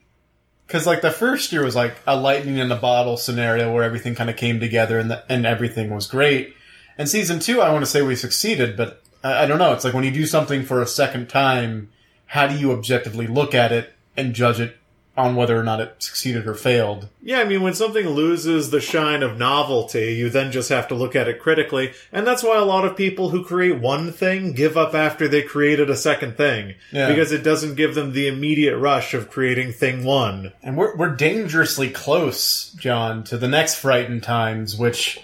Cause 0.67 0.87
like 0.87 1.03
the 1.03 1.11
first 1.11 1.53
year 1.53 1.63
was 1.63 1.77
like 1.77 1.97
a 2.07 2.17
lightning 2.17 2.59
in 2.59 2.73
a 2.73 2.77
bottle 2.77 3.17
scenario 3.17 3.73
where 3.73 3.85
everything 3.85 4.15
kind 4.15 4.31
of 4.31 4.37
came 4.37 4.61
together 4.61 4.99
and, 4.99 5.11
the, 5.11 5.25
and 5.31 5.45
everything 5.45 5.91
was 5.91 6.07
great. 6.07 6.55
And 6.97 7.09
season 7.09 7.39
two, 7.39 7.61
I 7.61 7.73
want 7.73 7.85
to 7.85 7.91
say 7.91 8.03
we 8.03 8.17
succeeded, 8.17 8.77
but 8.77 9.03
I, 9.23 9.45
I 9.45 9.47
don't 9.47 9.59
know. 9.59 9.73
It's 9.73 9.85
like 9.85 9.95
when 9.95 10.05
you 10.05 10.11
do 10.11 10.27
something 10.27 10.63
for 10.63 10.81
a 10.81 10.87
second 10.87 11.29
time, 11.29 11.91
how 12.27 12.47
do 12.47 12.57
you 12.57 12.73
objectively 12.73 13.27
look 13.27 13.55
at 13.55 13.73
it 13.73 13.93
and 14.17 14.35
judge 14.35 14.61
it 14.61 14.77
on 15.17 15.37
whether 15.37 15.59
or 15.59 15.63
not 15.63 15.81
it 15.81 15.95
succeeded 16.01 16.47
or 16.47 16.55
failed? 16.55 17.09
Yeah, 17.23 17.39
I 17.39 17.45
mean, 17.45 17.63
when 17.63 17.75
something 17.75 18.09
loses 18.09 18.71
the 18.71 18.81
shine 18.81 19.23
of 19.23 19.39
novelty, 19.39 20.15
you 20.15 20.29
then 20.29 20.51
just 20.51 20.71
have 20.71 20.89
to 20.89 20.95
look 20.95 21.15
at 21.15 21.29
it 21.29 21.39
critically. 21.39 21.93
And 22.11 22.27
that's 22.27 22.43
why 22.43 22.59
a 22.59 22.65
lot 22.65 22.85
of 22.85 22.97
people 22.97 23.31
who 23.31 23.45
create 23.45 23.81
one 23.81 24.11
thing 24.11 24.53
give 24.53 24.77
up 24.77 24.95
after 24.95 25.29
they 25.29 25.43
created 25.43 25.89
a 25.89 25.97
second 25.97 26.37
thing. 26.37 26.75
Yeah. 26.91 27.09
Because 27.09 27.31
it 27.31 27.45
doesn't 27.45 27.77
give 27.77 27.95
them 27.95 28.13
the 28.13 28.27
immediate 28.27 28.77
rush 28.77 29.15
of 29.15 29.31
creating 29.31 29.73
thing 29.73 30.05
one. 30.05 30.53
And 30.63 30.77
we're 30.77 30.97
we're 30.97 31.15
dangerously 31.15 31.91
close, 31.91 32.73
John, 32.73 33.23
to 33.25 33.39
the 33.39 33.49
next 33.49 33.77
Frightened 33.77 34.25
Times, 34.25 34.77
which, 34.77 35.21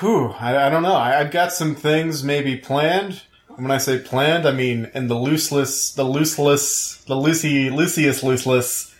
whew, 0.00 0.34
I, 0.40 0.66
I 0.66 0.70
don't 0.70 0.82
know. 0.82 0.96
I, 0.96 1.20
I've 1.20 1.30
got 1.30 1.52
some 1.52 1.76
things 1.76 2.24
maybe 2.24 2.56
planned. 2.56 3.22
When 3.56 3.70
I 3.70 3.78
say 3.78 3.98
planned, 3.98 4.46
I 4.46 4.52
mean 4.52 4.90
in 4.94 5.08
the 5.08 5.14
looseless, 5.14 5.92
the 5.92 6.04
looseless, 6.04 7.02
the 7.06 7.14
Lucy, 7.16 7.70
Lucius 7.70 8.22
looseless, 8.22 8.94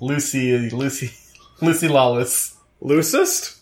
Lucy, 0.00 0.70
Lucy, 0.70 1.12
Lucy 1.60 1.88
lawless, 1.88 2.56
Loosest? 2.80 3.56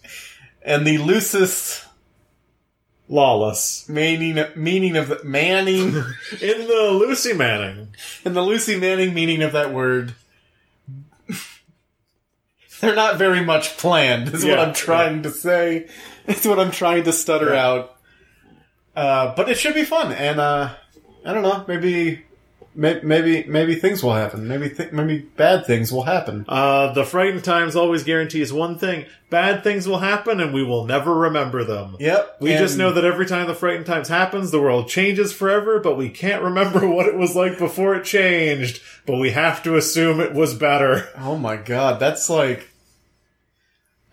and 0.62 0.86
the 0.86 0.98
loosest 0.98 1.84
Lawless. 3.08 3.88
meaning 3.88 4.44
meaning 4.56 4.96
of 4.96 5.08
the, 5.08 5.20
Manning, 5.24 5.88
In 6.40 6.66
the 6.66 6.90
Lucy 6.92 7.32
Manning. 7.32 7.94
In 8.24 8.34
the 8.34 8.42
Lucy 8.42 8.78
Manning 8.78 9.14
meaning 9.14 9.42
of 9.42 9.52
that 9.52 9.72
word. 9.72 10.14
They're 12.80 12.94
not 12.94 13.16
very 13.16 13.44
much 13.44 13.76
planned, 13.78 14.28
is 14.34 14.44
what 14.44 14.58
I'm 14.58 14.74
trying 14.74 15.22
to 15.22 15.30
say. 15.30 15.88
It's 16.26 16.44
what 16.46 16.58
I'm 16.58 16.70
trying 16.72 17.04
to 17.04 17.12
stutter 17.12 17.54
Yeah. 17.54 17.66
out. 17.66 17.95
Uh, 18.96 19.34
but 19.36 19.48
it 19.50 19.58
should 19.58 19.74
be 19.74 19.84
fun, 19.84 20.10
and 20.12 20.40
uh, 20.40 20.74
I 21.24 21.34
don't 21.34 21.42
know, 21.42 21.64
maybe 21.68 22.24
maybe 22.76 23.44
maybe 23.44 23.74
things 23.74 24.02
will 24.02 24.14
happen. 24.14 24.46
Maybe 24.48 24.70
th- 24.70 24.92
maybe 24.92 25.18
bad 25.18 25.66
things 25.66 25.92
will 25.92 26.02
happen. 26.02 26.44
Uh, 26.48 26.92
the 26.92 27.04
Frightened 27.04 27.44
Times 27.44 27.74
always 27.74 28.04
guarantees 28.04 28.52
one 28.52 28.78
thing: 28.78 29.06
bad 29.30 29.62
things 29.64 29.88
will 29.88 29.98
happen, 29.98 30.40
and 30.40 30.52
we 30.52 30.62
will 30.62 30.84
never 30.84 31.14
remember 31.14 31.64
them. 31.64 31.96
Yep. 31.98 32.38
We 32.40 32.50
just 32.50 32.78
know 32.78 32.92
that 32.92 33.04
every 33.04 33.26
time 33.26 33.46
the 33.46 33.54
Frightened 33.54 33.86
Times 33.86 34.08
happens, 34.08 34.50
the 34.50 34.60
world 34.60 34.88
changes 34.88 35.32
forever, 35.32 35.80
but 35.80 35.96
we 35.96 36.08
can't 36.08 36.42
remember 36.42 36.86
what 36.88 37.06
it 37.06 37.16
was 37.16 37.34
like 37.34 37.58
before 37.58 37.94
it 37.96 38.04
changed. 38.04 38.80
But 39.06 39.18
we 39.18 39.30
have 39.30 39.62
to 39.64 39.76
assume 39.76 40.20
it 40.20 40.34
was 40.34 40.54
better. 40.54 41.08
Oh 41.18 41.36
my 41.36 41.56
god, 41.56 42.00
that's 42.00 42.28
like. 42.30 42.70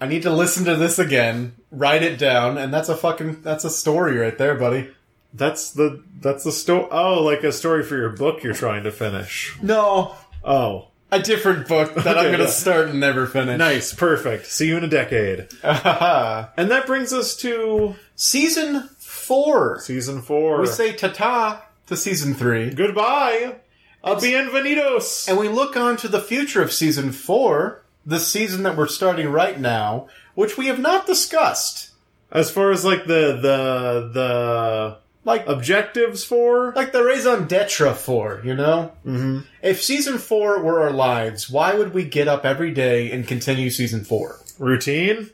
I 0.02 0.08
need 0.08 0.24
to 0.24 0.34
listen 0.34 0.66
to 0.66 0.76
this 0.76 1.00
again, 1.00 1.56
write 1.74 2.04
it 2.04 2.18
down, 2.18 2.58
and 2.58 2.74
that's 2.74 2.90
a 2.90 2.96
fucking 2.96 3.42
that's 3.42 3.64
a 3.66 3.70
story 3.70 4.18
right 4.18 4.38
there, 4.38 4.56
buddy. 4.56 4.90
That's 5.34 5.72
the 5.72 6.04
that's 6.22 6.44
the 6.44 6.52
story. 6.52 6.88
Oh, 6.92 7.24
like 7.24 7.44
a 7.44 7.52
story 7.52 7.84
for 7.84 7.98
your 7.98 8.10
book 8.10 8.44
you're 8.44 8.54
trying 8.54 8.84
to 8.84 8.92
finish. 8.92 9.56
No, 9.62 10.16
Oh, 10.44 10.88
a 11.12 11.20
different 11.20 11.68
book 11.68 11.94
that 11.96 12.18
I'm 12.18 12.32
gonna 12.32 12.44
yeah. 12.44 12.50
start 12.50 12.90
and 12.90 13.00
never 13.00 13.26
finish. 13.28 13.58
nice, 13.58 13.94
perfect. 13.94 14.46
See 14.48 14.68
you 14.68 14.78
in 14.78 14.84
a 14.84 14.88
decade. 14.88 15.48
And 15.64 16.70
that 16.72 16.86
brings 16.86 17.12
us 17.14 17.36
to 17.38 17.96
Season 18.16 18.90
four. 19.00 19.80
season 19.82 20.22
four. 20.22 20.62
We 20.62 20.68
say 20.68 20.94
ta-ta 20.94 21.66
to 21.88 21.98
season 21.98 22.34
three, 22.36 22.70
goodbye. 22.72 23.56
A 24.04 24.16
bienvenidos. 24.16 25.28
and 25.30 25.38
we 25.40 25.48
look 25.48 25.76
on 25.78 25.96
to 25.98 26.08
the 26.08 26.20
future 26.22 26.62
of 26.62 26.72
season 26.74 27.12
four, 27.12 27.84
the 28.06 28.20
season 28.20 28.64
that 28.64 28.76
we're 28.76 28.88
starting 28.88 29.30
right 29.30 29.58
now, 29.60 30.08
which 30.36 30.58
we 30.58 30.68
have 30.68 30.80
not 30.80 31.06
discussed. 31.06 31.90
As 32.32 32.50
far 32.50 32.72
as 32.72 32.84
like 32.84 33.06
the 33.06 33.38
the 33.42 34.10
the 34.14 34.98
Like 35.26 35.48
objectives 35.48 36.24
for 36.26 36.74
like 36.76 36.92
the 36.92 37.04
raison 37.04 37.48
d'etre 37.48 37.94
for, 37.94 38.42
you 38.44 38.56
know? 38.56 38.92
Mm-hmm. 39.06 39.40
If 39.62 39.82
season 39.82 40.18
four 40.18 40.62
were 40.62 40.82
our 40.82 40.92
lives, 40.92 41.50
why 41.50 41.76
would 41.76 41.94
we 41.94 42.04
get 42.04 42.28
up 42.28 42.44
every 42.46 42.72
day 42.72 43.12
and 43.12 43.26
continue 43.28 43.70
season 43.70 44.04
four? 44.04 44.40
routine. 44.60 45.30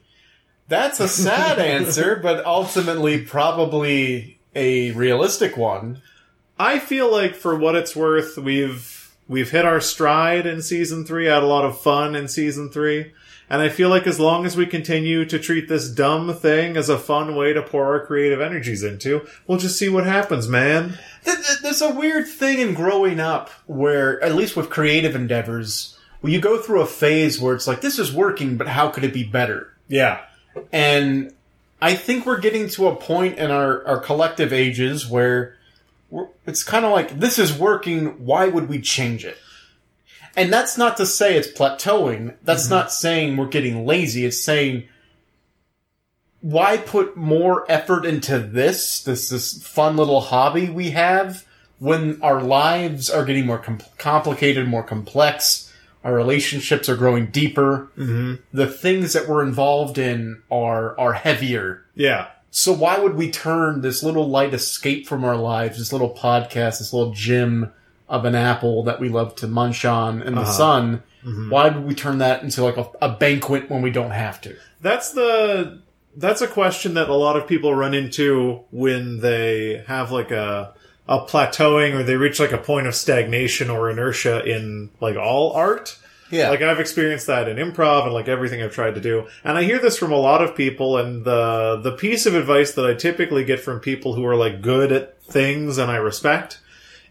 That's 0.67 0.99
a 0.99 1.07
sad 1.07 1.59
answer, 1.75 2.15
but 2.21 2.45
ultimately 2.45 3.21
probably 3.21 4.39
a 4.55 4.91
realistic 4.91 5.57
one. 5.57 6.01
I 6.57 6.79
feel 6.79 7.11
like 7.11 7.35
for 7.35 7.57
what 7.57 7.75
it's 7.75 7.95
worth, 7.95 8.37
we've 8.37 9.11
we've 9.27 9.49
hit 9.51 9.65
our 9.65 9.81
stride 9.81 10.45
in 10.45 10.61
season 10.61 11.05
three. 11.05 11.25
Had 11.25 11.43
a 11.43 11.47
lot 11.47 11.65
of 11.65 11.79
fun 11.81 12.15
in 12.15 12.27
season 12.27 12.69
three, 12.69 13.13
and 13.49 13.61
I 13.61 13.69
feel 13.69 13.89
like 13.89 14.05
as 14.07 14.19
long 14.19 14.45
as 14.45 14.55
we 14.55 14.65
continue 14.65 15.25
to 15.25 15.39
treat 15.39 15.67
this 15.67 15.89
dumb 15.89 16.33
thing 16.35 16.77
as 16.77 16.87
a 16.89 16.97
fun 16.97 17.35
way 17.35 17.53
to 17.53 17.61
pour 17.61 17.85
our 17.85 18.05
creative 18.05 18.41
energies 18.41 18.83
into, 18.83 19.25
we'll 19.47 19.57
just 19.57 19.77
see 19.77 19.89
what 19.89 20.05
happens, 20.05 20.47
man. 20.47 20.97
Th- 21.25 21.37
th- 21.37 21.59
There's 21.63 21.81
a 21.81 21.93
weird 21.93 22.27
thing 22.27 22.59
in 22.59 22.73
growing 22.73 23.19
up 23.19 23.49
where, 23.65 24.21
at 24.23 24.35
least 24.35 24.55
with 24.55 24.69
creative 24.69 25.15
endeavors, 25.15 25.97
where 26.21 26.31
you 26.31 26.39
go 26.39 26.61
through 26.61 26.81
a 26.81 26.85
phase 26.85 27.39
where 27.39 27.55
it's 27.55 27.67
like, 27.67 27.81
this 27.81 27.97
is 27.97 28.13
working, 28.13 28.57
but 28.57 28.67
how 28.67 28.89
could 28.89 29.03
it 29.03 29.13
be 29.13 29.23
better? 29.23 29.73
Yeah, 29.87 30.21
And 30.71 31.33
I 31.81 31.95
think 31.95 32.25
we're 32.25 32.39
getting 32.39 32.67
to 32.69 32.87
a 32.89 32.95
point 32.95 33.37
in 33.39 33.49
our, 33.51 33.85
our 33.87 33.99
collective 33.99 34.51
ages 34.53 35.07
where 35.07 35.55
we're, 36.11 36.27
it's 36.45 36.63
kind 36.63 36.85
of 36.85 36.91
like, 36.91 37.19
this 37.19 37.39
is 37.39 37.57
working, 37.57 38.25
why 38.25 38.47
would 38.47 38.67
we 38.69 38.81
change 38.81 39.25
it? 39.25 39.37
And 40.39 40.53
that's 40.53 40.77
not 40.77 40.97
to 40.97 41.05
say 41.05 41.35
it's 41.35 41.47
plateauing. 41.47 42.35
That's 42.43 42.69
not 42.69 42.91
saying 42.91 43.35
we're 43.35 43.47
getting 43.47 43.85
lazy. 43.85 44.25
It's 44.25 44.41
saying, 44.41 44.87
why 46.41 46.77
put 46.77 47.17
more 47.17 47.69
effort 47.69 48.05
into 48.05 48.39
this, 48.39 49.03
this, 49.03 49.29
this 49.29 49.61
fun 49.61 49.97
little 49.97 50.21
hobby 50.21 50.69
we 50.69 50.91
have 50.91 51.45
when 51.79 52.21
our 52.21 52.41
lives 52.41 53.09
are 53.09 53.25
getting 53.25 53.45
more 53.45 53.57
com- 53.57 53.81
complicated, 53.97 54.67
more 54.67 54.83
complex, 54.83 55.71
our 56.03 56.13
relationships 56.13 56.87
are 56.87 56.95
growing 56.95 57.27
deeper, 57.27 57.89
mm-hmm. 57.97 58.35
the 58.53 58.67
things 58.67 59.13
that 59.13 59.27
we're 59.27 59.43
involved 59.43 59.97
in 59.97 60.41
are 60.49 60.97
are 60.99 61.13
heavier. 61.13 61.85
yeah, 61.95 62.27
So 62.51 62.71
why 62.71 62.97
would 62.99 63.15
we 63.15 63.29
turn 63.29 63.81
this 63.81 64.03
little 64.03 64.29
light 64.29 64.53
escape 64.53 65.07
from 65.07 65.25
our 65.25 65.35
lives, 65.35 65.77
this 65.77 65.91
little 65.91 66.13
podcast, 66.13 66.79
this 66.79 66.93
little 66.93 67.13
gem 67.13 67.73
of 68.09 68.25
an 68.25 68.35
apple 68.35 68.83
that 68.83 68.99
we 68.99 69.07
love 69.09 69.35
to 69.37 69.47
munch 69.47 69.85
on 69.85 70.21
in 70.21 70.35
the 70.35 70.41
Uh-huh. 70.41 70.51
sun? 70.51 71.03
Why 71.49 71.69
would 71.69 71.85
we 71.85 71.93
turn 71.95 72.17
that 72.19 72.43
into 72.43 72.63
like 72.63 72.77
a, 72.77 72.87
a 73.01 73.09
banquet 73.09 73.69
when 73.69 73.81
we 73.81 73.91
don't 73.91 74.11
have 74.11 74.41
to? 74.41 74.55
that's 74.81 75.11
the 75.11 75.79
that's 76.15 76.41
a 76.41 76.47
question 76.47 76.93
that 76.95 77.09
a 77.09 77.13
lot 77.13 77.35
of 77.35 77.45
people 77.47 77.75
run 77.75 77.93
into 77.93 78.61
when 78.71 79.19
they 79.19 79.83
have 79.87 80.11
like 80.11 80.31
a 80.31 80.73
a 81.07 81.19
plateauing 81.19 81.93
or 81.93 82.03
they 82.03 82.15
reach 82.15 82.39
like 82.39 82.51
a 82.53 82.57
point 82.57 82.87
of 82.87 82.95
stagnation 82.95 83.69
or 83.69 83.89
inertia 83.89 84.43
in 84.45 84.89
like 85.01 85.17
all 85.17 85.51
art. 85.53 85.97
Yeah. 86.31 86.49
Like 86.51 86.61
I've 86.61 86.79
experienced 86.79 87.25
that 87.27 87.47
in 87.49 87.57
improv 87.57 88.03
and 88.05 88.13
like 88.13 88.27
everything 88.27 88.61
I've 88.61 88.73
tried 88.73 88.93
to 88.95 89.01
do. 89.01 89.27
And 89.43 89.57
I 89.57 89.63
hear 89.63 89.79
this 89.79 89.97
from 89.97 90.11
a 90.11 90.17
lot 90.17 90.41
of 90.43 90.55
people 90.55 90.97
and 90.97 91.25
the 91.25 91.79
the 91.83 91.91
piece 91.91 92.25
of 92.25 92.33
advice 92.35 92.71
that 92.73 92.85
I 92.85 92.93
typically 92.93 93.43
get 93.43 93.59
from 93.59 93.79
people 93.79 94.13
who 94.13 94.23
are 94.25 94.35
like 94.35 94.61
good 94.61 94.91
at 94.91 95.21
things 95.23 95.77
and 95.77 95.89
I 95.91 95.97
respect 95.97 96.59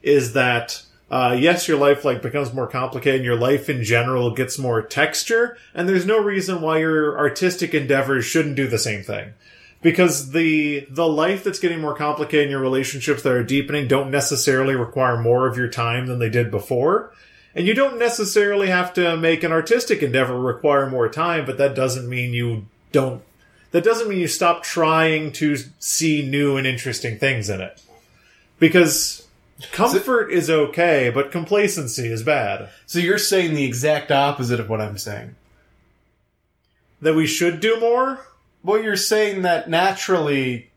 is 0.03 0.33
that 0.35 0.83
uh, 1.11 1.37
yes, 1.39 1.67
your 1.67 1.79
life 1.79 2.05
like 2.05 2.21
becomes 2.21 2.53
more 2.53 2.67
complicated 2.67 3.21
and 3.21 3.25
your 3.25 3.39
life 3.39 3.71
in 3.71 3.83
general 3.83 4.35
gets 4.35 4.59
more 4.59 4.83
texture 4.83 5.57
and 5.75 5.89
there's 5.89 6.05
no 6.05 6.23
reason 6.23 6.61
why 6.61 6.79
your 6.79 7.19
artistic 7.19 7.73
endeavors 7.75 8.25
shouldn't 8.25 8.57
do 8.57 8.67
the 8.67 8.79
same 8.79 9.03
thing. 9.03 9.33
Because 9.81 10.33
the 10.33 10.87
the 10.91 11.07
life 11.07 11.45
that's 11.45 11.61
getting 11.61 11.81
more 11.81 11.95
complicated 11.95 12.43
and 12.43 12.51
your 12.51 12.61
relationships 12.61 13.23
that 13.23 13.33
are 13.33 13.45
deepening 13.45 13.87
don't 13.87 14.11
necessarily 14.11 14.75
require 14.75 15.17
more 15.17 15.47
of 15.47 15.57
your 15.57 15.69
time 15.69 16.07
than 16.07 16.19
they 16.19 16.29
did 16.29 16.51
before. 16.51 17.13
And 17.55 17.67
you 17.67 17.75
don't 17.75 17.99
necessarily 17.99 18.69
have 18.69 18.93
to 18.95 19.17
make 19.17 19.43
an 19.43 19.53
artistic 19.53 20.03
endeavor 20.03 20.39
require 20.39 20.91
more 20.91 21.09
time, 21.09 21.47
but 21.47 21.59
that 21.59 21.75
doesn't 21.75 22.09
mean 22.09 22.35
you 22.35 22.67
don't. 22.93 23.23
That 23.71 23.85
doesn't 23.85 24.09
mean 24.09 24.19
you 24.19 24.29
stop 24.29 24.63
trying 24.63 25.33
to 25.33 25.57
see 25.79 26.29
new 26.29 26.57
and 26.57 26.67
interesting 26.67 27.19
things 27.19 27.49
in 27.49 27.61
it. 27.61 27.81
Because 28.59 29.28
comfort 29.73 30.31
is 30.31 30.49
okay, 30.51 31.11
but 31.13 31.31
complacency 31.33 32.07
is 32.09 32.23
bad. 32.23 32.69
so 32.87 32.99
you're 32.99 33.19
saying 33.19 33.55
the 33.55 33.65
exact 33.65 34.11
opposite 34.11 34.61
of 34.61 34.69
what 34.69 34.81
I'm 34.81 34.99
saying. 34.99 35.35
That 37.01 37.15
we 37.15 37.27
should 37.27 37.61
do 37.61 37.79
more? 37.81 38.21
Well, 38.63 38.83
you're 38.83 38.97
saying 38.97 39.43
that 39.43 39.71
naturally 39.71 40.71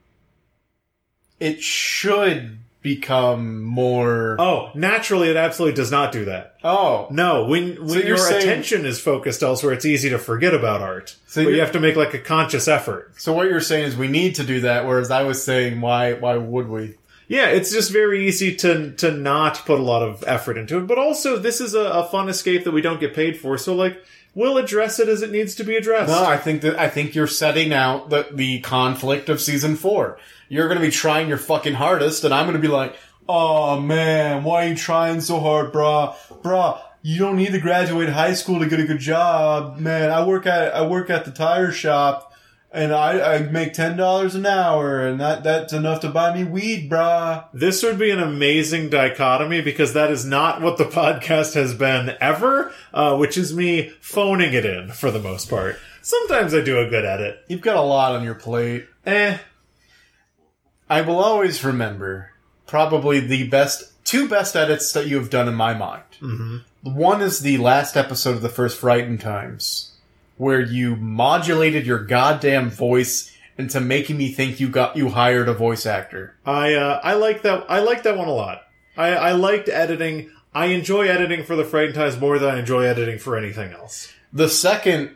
it 1.40 1.62
should 1.62 2.60
become 2.84 3.64
more. 3.64 4.36
Oh, 4.40 4.72
naturally, 4.76 5.30
it 5.30 5.36
absolutely 5.38 5.76
does 5.76 5.92
not 5.92 6.12
do 6.12 6.26
that. 6.26 6.56
Oh, 6.64 7.08
No, 7.12 7.46
when 7.46 7.76
when 7.86 8.00
you're 8.00 8.08
your 8.10 8.18
saying- 8.18 8.42
attention 8.44 8.86
is 8.86 9.00
focused 9.00 9.42
elsewhere, 9.44 9.74
it's 9.74 9.86
easy 9.86 10.10
to 10.10 10.18
forget 10.20 10.54
about 10.54 10.82
art. 10.82 11.16
So 11.28 11.42
you 11.42 11.60
have 11.60 11.72
to 11.74 11.80
make 11.80 11.96
like 11.96 12.14
a 12.14 12.20
conscious 12.20 12.68
effort. 12.68 13.14
so 13.18 13.34
what 13.34 13.48
you're 13.48 13.60
saying 13.62 13.86
is 13.86 13.96
we 13.96 14.08
need 14.08 14.36
to 14.36 14.44
do 14.44 14.62
that, 14.62 14.86
whereas 14.88 15.10
I 15.12 15.24
was 15.24 15.44
saying 15.44 15.82
why 15.82 16.14
why 16.14 16.38
would 16.38 16.70
we? 16.70 16.96
Yeah, 17.32 17.48
it's 17.48 17.72
just 17.72 17.94
very 17.94 18.28
easy 18.28 18.58
to 18.58 18.92
to 18.98 19.10
not 19.10 19.66
put 19.66 19.80
a 19.80 19.84
lot 19.84 20.04
of 20.04 20.22
effort 20.28 20.58
into 20.58 20.78
it. 20.78 20.86
But 20.86 20.98
also, 20.98 21.38
this 21.38 21.62
is 21.62 21.74
a, 21.74 21.80
a 21.80 22.08
fun 22.08 22.28
escape 22.28 22.66
that 22.66 22.72
we 22.72 22.82
don't 22.82 23.00
get 23.00 23.14
paid 23.14 23.40
for. 23.40 23.58
So, 23.58 23.74
like, 23.74 24.04
we'll 24.36 24.58
address 24.58 25.00
it 25.00 25.08
as 25.08 25.22
it 25.22 25.32
needs 25.32 25.56
to 25.56 25.64
be 25.64 25.78
addressed. 25.78 26.10
No, 26.10 26.26
I 26.26 26.36
think 26.36 26.60
that 26.64 26.78
I 26.78 26.90
think 26.90 27.16
you're 27.16 27.28
setting 27.28 27.72
out 27.72 28.10
the 28.10 28.28
the 28.34 28.60
conflict 28.60 29.30
of 29.30 29.40
season 29.40 29.78
four. 29.78 30.18
You're 30.50 30.68
going 30.68 30.82
to 30.82 30.86
be 30.86 30.92
trying 30.92 31.30
your 31.30 31.38
fucking 31.38 31.76
hardest, 31.76 32.26
and 32.26 32.34
I'm 32.34 32.48
going 32.48 32.62
to 32.62 32.68
be 32.68 32.68
like, 32.68 32.98
"Oh 33.30 33.80
man, 33.80 34.44
why 34.44 34.66
are 34.66 34.68
you 34.68 34.76
trying 34.76 35.22
so 35.22 35.40
hard, 35.40 35.72
brah, 35.72 36.14
brah? 36.44 36.82
You 37.02 37.18
don't 37.18 37.38
need 37.38 37.54
to 37.54 37.62
graduate 37.62 38.10
high 38.10 38.34
school 38.34 38.60
to 38.60 38.68
get 38.68 38.82
a 38.82 38.86
good 38.86 39.00
job, 39.00 39.80
man. 39.80 40.12
I 40.12 40.26
work 40.26 40.46
at 40.48 40.76
I 40.76 40.86
work 40.86 41.10
at 41.10 41.24
the 41.24 41.32
tire 41.32 41.72
shop, 41.72 42.31
and 42.72 42.94
I 42.94 43.36
I 43.36 43.40
make 43.40 43.74
ten 43.74 43.98
dollars 43.98 44.36
an 44.36 44.46
hour, 44.46 45.06
and 45.06 45.20
that 45.20 45.44
that's 45.44 45.74
enough 45.74 46.02
to 46.02 46.10
buy 46.10 46.34
me 46.34 46.44
weed, 46.44 46.90
brah." 46.90 47.46
This 47.54 47.84
would 47.84 48.00
be 48.00 48.12
an 48.12 48.22
amazing 48.22 48.90
dichotomy 48.90 49.62
because 49.62 49.94
that 49.94 50.12
is 50.12 50.26
not 50.26 50.62
what 50.62 50.78
the 50.78 50.86
podcast 50.86 51.54
has 51.56 51.74
been 51.74 52.16
ever, 52.22 52.74
uh, 52.94 53.18
which 53.18 53.38
is 53.38 53.56
me 53.56 53.90
phoning 54.00 54.54
it 54.54 54.66
in 54.66 54.90
for 54.92 55.12
the 55.12 55.20
most 55.20 55.50
part. 55.50 55.78
Sometimes 56.02 56.54
I 56.54 56.62
do 56.62 56.80
a 56.80 56.90
good 56.90 57.06
edit. 57.06 57.44
You've 57.48 57.62
got 57.62 57.78
a 57.78 57.82
lot 57.82 58.16
on 58.16 58.24
your 58.24 58.36
plate. 58.36 58.88
Eh, 59.06 59.38
I 60.90 61.02
will 61.02 61.20
always 61.20 61.64
remember 61.64 62.32
probably 62.66 63.20
the 63.20 63.48
best 63.48 63.92
two 64.06 64.28
best 64.28 64.56
edits 64.56 64.94
that 64.94 65.08
you 65.08 65.18
have 65.18 65.30
done 65.30 65.48
in 65.48 65.56
my 65.56 65.74
mind. 65.74 66.04
Mm-hmm. 66.20 66.58
One 66.96 67.22
is 67.22 67.40
the 67.40 67.58
last 67.58 67.96
episode 67.96 68.36
of 68.36 68.42
the 68.42 68.50
first 68.50 68.78
Frightened 68.78 69.22
Times, 69.22 69.91
where 70.42 70.60
you 70.60 70.96
modulated 70.96 71.86
your 71.86 72.04
goddamn 72.04 72.68
voice 72.68 73.32
into 73.60 73.80
making 73.80 74.18
me 74.18 74.32
think 74.32 74.60
you 74.60 74.68
got 74.68 74.98
you 74.98 75.08
hired 75.08 75.48
a 75.48 75.54
voice 75.54 75.86
actor. 75.86 76.36
I 76.44 76.74
uh, 76.74 77.00
I 77.04 77.14
like 77.14 77.44
that. 77.44 77.68
I 77.70 77.82
like 77.82 78.02
that 78.04 78.18
one 78.18 78.28
a 78.28 78.34
lot. 78.34 78.64
I, 78.98 79.10
I 79.10 79.32
liked 79.34 79.70
editing. 79.70 80.32
I 80.52 80.66
enjoy 80.68 81.08
editing 81.08 81.44
for 81.44 81.56
the 81.56 81.64
Frightened 81.64 81.94
Times 81.94 82.20
more 82.20 82.40
than 82.40 82.56
I 82.56 82.58
enjoy 82.58 82.86
editing 82.86 83.20
for 83.20 83.38
anything 83.38 83.72
else. 83.72 84.12
The 84.34 84.50
second, 84.50 85.16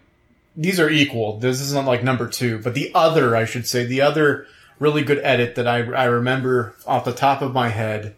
these 0.56 0.80
are 0.80 0.92
equal. 0.92 1.40
This 1.40 1.60
isn't 1.60 1.88
like 1.88 2.04
number 2.04 2.30
two, 2.30 2.60
but 2.60 2.76
the 2.76 2.92
other, 2.94 3.36
I 3.36 3.46
should 3.46 3.66
say, 3.66 3.84
the 3.84 4.02
other 4.02 4.46
really 4.78 5.04
good 5.04 5.20
edit 5.24 5.56
that 5.56 5.68
I, 5.68 5.80
I 5.80 6.06
remember 6.06 6.76
off 6.86 7.04
the 7.04 7.14
top 7.14 7.42
of 7.42 7.52
my 7.52 7.70
head 7.70 8.16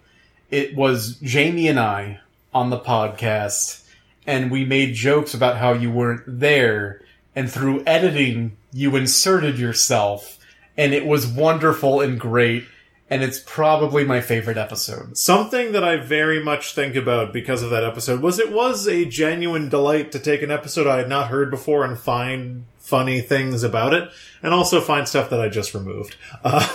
it 0.51 0.75
was 0.75 1.15
Jamie 1.21 1.69
and 1.69 1.79
I 1.79 2.19
on 2.53 2.69
the 2.69 2.79
podcast, 2.79 3.86
and 4.27 4.51
we 4.51 4.65
made 4.65 4.93
jokes 4.93 5.33
about 5.33 5.57
how 5.57 5.71
you 5.71 5.89
weren't 5.89 6.23
there, 6.27 7.01
and 7.33 7.49
through 7.49 7.83
editing, 7.87 8.57
you 8.73 8.95
inserted 8.97 9.57
yourself, 9.57 10.37
and 10.77 10.93
it 10.93 11.05
was 11.05 11.25
wonderful 11.25 12.01
and 12.01 12.19
great, 12.19 12.65
and 13.09 13.23
it's 13.23 13.39
probably 13.39 14.03
my 14.03 14.19
favorite 14.19 14.57
episode. 14.57 15.17
Something 15.17 15.71
that 15.71 15.83
I 15.83 15.95
very 15.95 16.43
much 16.43 16.75
think 16.75 16.95
about 16.97 17.31
because 17.31 17.63
of 17.63 17.69
that 17.69 17.85
episode 17.85 18.21
was 18.21 18.37
it 18.37 18.51
was 18.51 18.85
a 18.85 19.05
genuine 19.05 19.69
delight 19.69 20.11
to 20.11 20.19
take 20.19 20.41
an 20.41 20.51
episode 20.51 20.87
I 20.87 20.97
had 20.97 21.07
not 21.07 21.29
heard 21.29 21.49
before 21.49 21.85
and 21.85 21.97
find 21.97 22.65
funny 22.77 23.21
things 23.21 23.63
about 23.63 23.93
it, 23.93 24.09
and 24.43 24.53
also 24.53 24.81
find 24.81 25.07
stuff 25.07 25.29
that 25.29 25.39
I 25.39 25.49
just 25.49 25.73
removed. 25.73 26.15
Uh, 26.43 26.67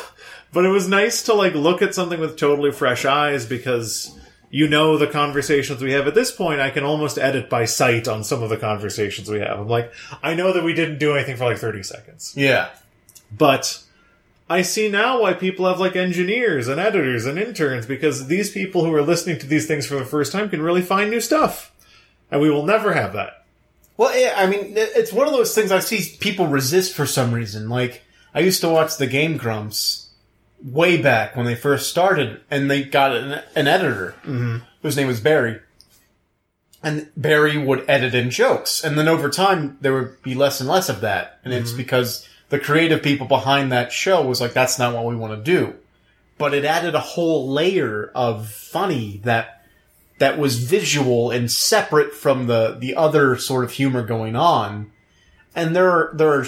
but 0.53 0.67
it 0.67 0.69
was 0.69 0.87
nice 0.87 1.23
to 1.23 1.33
like 1.33 1.55
look 1.55 1.81
at 1.81 1.95
something 1.95 2.21
with 2.21 2.37
totally 2.37 2.73
fresh 2.73 3.07
eyes 3.07 3.47
because 3.47 4.19
you 4.53 4.69
know 4.69 4.97
the 4.99 5.09
conversations 5.09 5.83
we 5.83 5.93
have. 5.93 6.07
At 6.07 6.15
this 6.15 6.31
point 6.31 6.61
i 6.61 6.71
can 6.71 6.85
almost 6.85 7.19
edit 7.19 7.51
by 7.51 7.65
sight 7.65 8.07
on 8.07 8.23
some 8.23 8.43
of 8.45 8.51
the 8.51 8.57
conversations 8.57 9.29
we 9.29 9.41
have. 9.41 9.59
I'm 9.59 9.67
like 9.69 9.93
i 10.23 10.35
know 10.35 10.53
that 10.53 10.63
we 10.63 10.75
didn't 10.75 10.99
do 10.99 11.15
anything 11.17 11.37
for 11.37 11.47
like 11.47 11.59
30 11.59 11.83
seconds. 11.83 12.35
Yeah. 12.37 12.69
but 13.37 13.83
i 14.51 14.61
see 14.63 14.89
now 14.89 15.23
why 15.23 15.33
people 15.33 15.67
have 15.67 15.81
like 15.81 15.97
engineers 15.97 16.69
and 16.69 16.79
editors 16.79 17.25
and 17.25 17.39
interns 17.39 17.87
because 17.87 18.27
these 18.27 18.51
people 18.51 18.85
who 18.85 18.93
are 18.95 19.03
listening 19.03 19.39
to 19.39 19.47
these 19.47 19.67
things 19.67 19.87
for 19.87 19.97
the 19.97 20.05
first 20.05 20.31
time 20.33 20.51
can 20.51 20.61
really 20.61 20.83
find 20.83 21.11
new 21.11 21.21
stuff. 21.21 21.73
And 22.31 22.41
we 22.41 22.51
will 22.51 22.65
never 22.67 22.93
have 22.95 23.13
that. 23.15 23.45
Well, 23.99 24.19
yeah, 24.19 24.35
I 24.37 24.47
mean, 24.47 24.73
it's 24.75 25.13
one 25.13 25.27
of 25.27 25.35
those 25.35 25.55
things 25.55 25.71
I 25.71 25.81
see 25.81 26.17
people 26.19 26.47
resist 26.47 26.95
for 26.95 27.05
some 27.07 27.33
reason. 27.33 27.69
Like, 27.69 28.03
I 28.35 28.41
used 28.41 28.63
to 28.63 28.71
watch 28.71 28.97
the 28.97 29.07
Game 29.07 29.37
Grumps 29.37 30.02
way 30.65 31.01
back 31.01 31.37
when 31.37 31.47
they 31.47 31.55
first 31.55 31.91
started, 31.91 32.41
and 32.51 32.71
they 32.71 32.85
got 32.85 33.15
an, 33.17 33.43
an 33.55 33.67
editor 33.67 34.15
mm-hmm. 34.23 34.59
whose 34.83 34.97
name 34.97 35.09
was 35.09 35.21
Barry. 35.21 35.61
And 36.83 37.11
Barry 37.17 37.59
would 37.59 37.85
edit 37.89 38.15
in 38.15 38.31
jokes, 38.31 38.83
and 38.83 38.99
then 38.99 39.09
over 39.09 39.31
time 39.31 39.79
there 39.81 39.95
would 39.95 40.21
be 40.23 40.35
less 40.35 40.61
and 40.61 40.69
less 40.69 40.89
of 40.89 41.01
that, 41.01 41.39
and 41.45 41.55
it's 41.55 41.71
mm-hmm. 41.71 41.79
because 41.79 42.29
the 42.49 42.59
creative 42.59 43.03
people 43.03 43.27
behind 43.27 43.71
that 43.71 43.93
show 43.93 44.27
was 44.27 44.41
like, 44.41 44.53
"That's 44.53 44.79
not 44.79 44.93
what 44.93 45.05
we 45.05 45.15
want 45.15 45.33
to 45.33 45.43
do," 45.43 45.75
but 46.39 46.55
it 46.55 46.65
added 46.65 46.97
a 46.97 47.01
whole 47.01 47.49
layer 47.49 48.11
of 48.17 48.49
funny 48.49 49.21
that 49.23 49.63
that 50.19 50.39
was 50.39 50.59
visual 50.59 51.31
and 51.31 51.51
separate 51.51 52.13
from 52.13 52.47
the 52.49 52.77
the 52.79 52.97
other 52.97 53.37
sort 53.37 53.65
of 53.65 53.73
humor 53.73 54.03
going 54.03 54.35
on. 54.35 54.91
And 55.55 55.75
there 55.75 55.91
are 55.91 56.11
there 56.15 56.33
are 56.33 56.47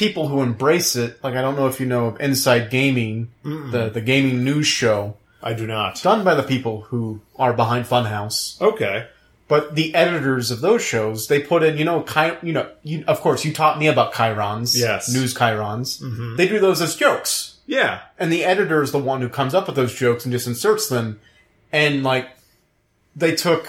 people 0.00 0.28
who 0.28 0.40
embrace 0.42 0.96
it. 0.96 1.22
Like 1.22 1.34
I 1.34 1.42
don't 1.42 1.56
know 1.56 1.68
if 1.68 1.78
you 1.80 1.86
know 1.86 2.06
of 2.06 2.20
Inside 2.20 2.70
Gaming, 2.70 3.28
the 3.44 3.90
the 3.92 4.00
gaming 4.00 4.42
news 4.44 4.66
show 4.66 5.16
i 5.42 5.54
do 5.54 5.66
not 5.66 6.02
done 6.02 6.22
by 6.22 6.34
the 6.34 6.42
people 6.42 6.82
who 6.88 7.20
are 7.36 7.54
behind 7.54 7.86
Funhaus. 7.86 8.60
okay 8.60 9.06
But 9.48 9.74
the 9.74 9.94
editors 9.94 10.50
of 10.50 10.60
those 10.60 10.82
shows, 10.92 11.26
they 11.28 11.40
put 11.40 11.62
in, 11.62 11.76
you 11.80 11.84
know, 11.84 12.02
Chi- 12.02 12.36
you 12.42 12.52
know, 12.52 12.66
you, 12.90 13.04
of 13.08 13.20
course, 13.20 13.44
you 13.46 13.52
taught 13.52 13.78
me 13.82 13.86
about 13.88 14.12
chirons, 14.18 14.68
Yes. 14.78 15.08
news 15.16 15.32
chirons. 15.34 15.98
They 16.36 16.46
do 16.48 16.58
those 16.66 16.80
as 16.82 16.94
jokes 16.96 17.56
yeah 17.66 18.00
and 18.18 18.32
the 18.32 18.42
editor 18.52 18.82
is 18.82 18.90
the 18.90 18.98
one 19.12 19.20
who 19.22 19.28
comes 19.28 19.54
up 19.54 19.66
with 19.68 19.76
those 19.76 19.94
jokes 19.94 20.24
and 20.24 20.32
just 20.32 20.46
inserts 20.52 20.88
them. 20.88 21.06
And 21.72 22.02
like, 22.02 22.26
they 23.22 23.34
took 23.46 23.64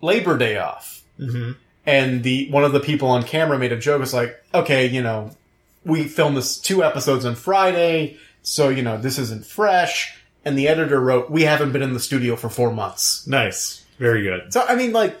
Labor 0.00 0.36
Day 0.38 0.56
off, 0.58 1.02
mm-hmm. 1.18 1.52
and 1.84 2.22
the 2.22 2.48
one 2.56 2.64
of 2.68 2.72
the 2.72 2.80
people 2.90 3.08
on 3.08 3.22
camera 3.24 3.58
made 3.58 3.72
a 3.72 3.80
joke. 3.88 4.00
It's 4.02 4.12
like, 4.22 4.32
okay, 4.54 4.86
you 4.96 5.02
know, 5.02 5.30
we 5.86 6.04
filmed 6.04 6.36
this 6.36 6.58
two 6.58 6.84
episodes 6.84 7.24
on 7.24 7.36
Friday, 7.36 8.18
so 8.42 8.68
you 8.68 8.82
know 8.82 8.98
this 8.98 9.18
isn't 9.18 9.46
fresh. 9.46 10.18
And 10.44 10.56
the 10.56 10.68
editor 10.68 11.00
wrote, 11.00 11.30
"We 11.30 11.42
haven't 11.42 11.72
been 11.72 11.82
in 11.82 11.92
the 11.92 12.00
studio 12.00 12.36
for 12.36 12.48
four 12.48 12.72
months." 12.72 13.26
nice 13.26 13.84
very 13.98 14.22
good 14.22 14.52
So 14.52 14.64
I 14.68 14.76
mean, 14.76 14.92
like, 14.92 15.16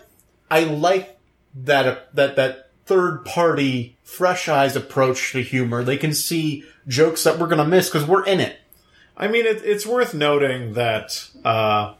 I 0.50 0.64
like 0.64 1.18
that 1.64 2.14
that 2.14 2.36
that 2.36 2.70
third 2.84 3.24
party, 3.24 3.96
fresh 4.02 4.48
eyes 4.48 4.76
approach 4.76 5.32
to 5.32 5.42
humor. 5.42 5.82
They 5.82 5.96
can 5.96 6.12
see 6.12 6.64
jokes 6.86 7.24
that 7.24 7.38
we're 7.38 7.48
gonna 7.48 7.66
miss 7.66 7.88
because 7.88 8.06
we're 8.06 8.24
in 8.24 8.40
it. 8.40 8.58
I 9.16 9.28
mean, 9.28 9.46
it, 9.46 9.62
it's 9.64 9.86
worth 9.86 10.14
noting 10.14 10.74
that 10.74 11.28
uh, 11.44 11.94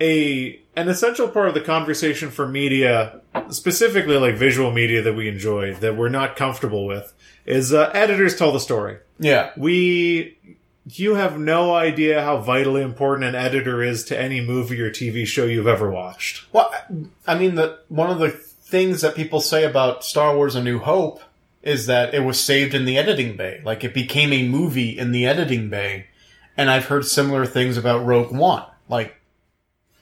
a 0.00 0.60
an 0.76 0.88
essential 0.88 1.28
part 1.28 1.48
of 1.48 1.54
the 1.54 1.60
conversation 1.60 2.30
for 2.30 2.48
media, 2.48 3.20
specifically 3.50 4.16
like 4.16 4.34
visual 4.34 4.72
media 4.72 5.02
that 5.02 5.14
we 5.14 5.28
enjoy, 5.28 5.74
that 5.74 5.96
we're 5.96 6.08
not 6.08 6.34
comfortable 6.36 6.86
with, 6.86 7.13
is 7.46 7.72
uh, 7.72 7.90
editors 7.94 8.36
tell 8.36 8.52
the 8.52 8.60
story. 8.60 8.98
Yeah. 9.18 9.52
We, 9.56 10.38
you 10.86 11.14
have 11.14 11.38
no 11.38 11.74
idea 11.74 12.22
how 12.22 12.38
vitally 12.38 12.82
important 12.82 13.28
an 13.28 13.34
editor 13.34 13.82
is 13.82 14.04
to 14.06 14.18
any 14.18 14.40
movie 14.40 14.80
or 14.80 14.90
TV 14.90 15.26
show 15.26 15.44
you've 15.44 15.66
ever 15.66 15.90
watched. 15.90 16.52
Well, 16.52 16.72
I 17.26 17.38
mean, 17.38 17.54
the 17.54 17.78
one 17.88 18.10
of 18.10 18.18
the 18.18 18.30
things 18.30 19.00
that 19.02 19.14
people 19.14 19.40
say 19.40 19.64
about 19.64 20.04
Star 20.04 20.36
Wars: 20.36 20.54
A 20.54 20.62
New 20.62 20.78
Hope 20.78 21.22
is 21.62 21.86
that 21.86 22.14
it 22.14 22.20
was 22.20 22.38
saved 22.38 22.74
in 22.74 22.84
the 22.84 22.98
editing 22.98 23.36
bay. 23.36 23.62
Like 23.64 23.84
it 23.84 23.94
became 23.94 24.32
a 24.32 24.46
movie 24.46 24.98
in 24.98 25.12
the 25.12 25.26
editing 25.26 25.70
bay. 25.70 26.06
And 26.56 26.70
I've 26.70 26.86
heard 26.86 27.06
similar 27.06 27.46
things 27.46 27.76
about 27.76 28.04
Rogue 28.04 28.32
One. 28.32 28.64
Like 28.88 29.16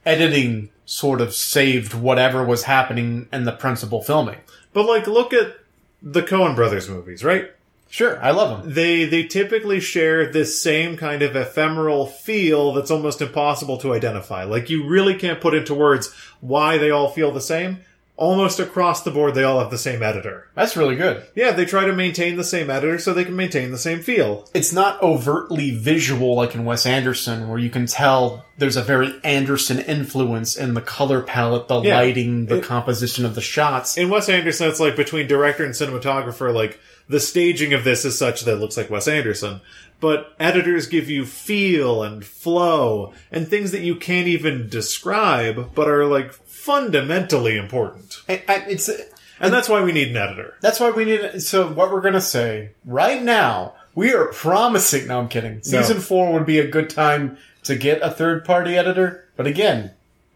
editing 0.05 0.70
sort 0.85 1.20
of 1.20 1.33
saved 1.33 1.94
whatever 1.94 2.44
was 2.44 2.64
happening 2.64 3.28
in 3.33 3.44
the 3.44 3.52
principal 3.52 4.02
filming. 4.02 4.38
But 4.72 4.87
like, 4.87 5.07
look 5.07 5.33
at 5.33 5.57
the 6.03 6.23
Coen 6.23 6.55
Brothers 6.57 6.88
movies, 6.88 7.25
right? 7.25 7.51
Sure, 7.88 8.19
I 8.25 8.31
love 8.31 8.62
them. 8.62 8.73
they 8.73 9.05
they 9.05 9.25
typically 9.25 9.79
share 9.79 10.33
this 10.33 10.61
same 10.62 10.97
kind 10.97 11.21
of 11.21 11.37
ephemeral 11.37 12.07
feel 12.07 12.73
that's 12.73 12.91
almost 12.91 13.21
impossible 13.21 13.77
to 13.79 13.93
identify. 13.93 14.45
Like 14.45 14.71
you 14.71 14.88
really 14.88 15.15
can't 15.15 15.43
put 15.43 15.55
into 15.55 15.75
words 15.75 16.11
why 16.41 16.79
they 16.79 16.91
all 16.91 17.11
feel 17.11 17.33
the 17.33 17.41
same. 17.43 17.81
Almost 18.14 18.61
across 18.61 19.03
the 19.03 19.11
board, 19.11 19.35
they 19.35 19.42
all 19.42 19.59
have 19.59 19.70
the 19.70 19.79
same 19.79 20.03
editor. 20.03 20.46
That's 20.55 20.77
really 20.77 20.96
good. 20.96 21.25
Yeah, 21.35 21.53
they 21.53 21.64
try 21.64 21.87
to 21.87 21.92
maintain 21.94 22.37
the 22.37 22.44
same 22.44 22.68
editor 22.70 22.98
so 22.98 23.12
they 23.12 23.25
can 23.25 23.35
maintain 23.35 23.70
the 23.72 23.79
same 23.79 24.01
feel. 24.01 24.48
It's 24.55 24.72
not 24.72 25.03
overtly 25.03 25.70
visual 25.70 26.37
like 26.37 26.55
in 26.55 26.64
Wes 26.66 26.85
Anderson, 26.87 27.48
where 27.48 27.59
you 27.59 27.70
can 27.70 27.87
tell 27.87 28.44
there's 28.59 28.77
a 28.77 28.83
very 28.83 29.12
Anderson 29.25 29.79
influence 29.81 30.57
in 30.57 30.75
the 30.75 30.83
color 30.83 31.22
palette, 31.22 31.68
the 31.68 31.81
Yeah. 31.81 31.96
lighting, 31.96 32.46
the 32.46 32.59
It- 32.59 32.64
composition 32.64 33.25
of 33.25 33.35
the 33.35 33.40
shots. 33.40 33.96
In 33.96 34.11
Wes 34.11 34.29
Anderson, 34.29 34.68
it's 34.68 34.79
like 34.79 34.94
between 34.94 35.27
director 35.27 35.64
and 35.64 35.75
cinematographer, 35.75 36.55
like 36.55 36.79
the 37.09 37.18
staging 37.18 37.72
of 37.72 37.83
this 37.83 38.05
is 38.05 38.16
such 38.16 38.42
that 38.42 38.53
it 38.53 38.61
looks 38.61 38.77
like 38.77 38.90
Wes 38.90 39.09
Anderson. 39.09 39.61
But 40.01 40.33
editors 40.40 40.87
give 40.87 41.09
you 41.09 41.25
feel 41.25 42.03
and 42.03 42.25
flow 42.25 43.12
and 43.31 43.48
things 43.48 43.70
that 43.70 43.83
you 43.83 43.94
can't 43.94 44.27
even 44.27 44.68
describe, 44.68 45.70
but 45.75 45.88
are 45.88 46.07
like 46.07 46.33
fundamentally 46.62 47.57
important. 47.57 48.18
I- 48.29 48.42
I- 48.48 48.64
it's 48.68 48.88
uh, 48.88 48.96
And 49.40 49.53
that's 49.53 49.68
why 49.68 49.83
we 49.83 49.92
need 49.92 50.09
an 50.09 50.16
editor. 50.16 50.55
That's 50.61 50.79
why 50.79 50.90
we 50.90 51.05
need. 51.05 51.40
So 51.42 51.66
what 51.68 51.90
we're 51.90 52.01
gonna 52.01 52.20
say 52.20 52.70
right 52.85 53.20
now, 53.22 53.75
we 53.94 54.12
are 54.14 54.27
promising. 54.27 55.09
No, 55.09 55.18
I'm 55.18 55.29
kidding. 55.29 55.62
Season 55.62 55.98
four 56.01 56.33
would 56.33 56.46
be 56.46 56.59
a 56.61 56.66
good 56.68 56.88
time 56.90 57.37
to 57.64 57.75
get 57.75 58.01
a 58.03 58.11
third 58.11 58.44
party 58.44 58.77
editor, 58.77 59.25
but 59.37 59.46
again, 59.46 59.90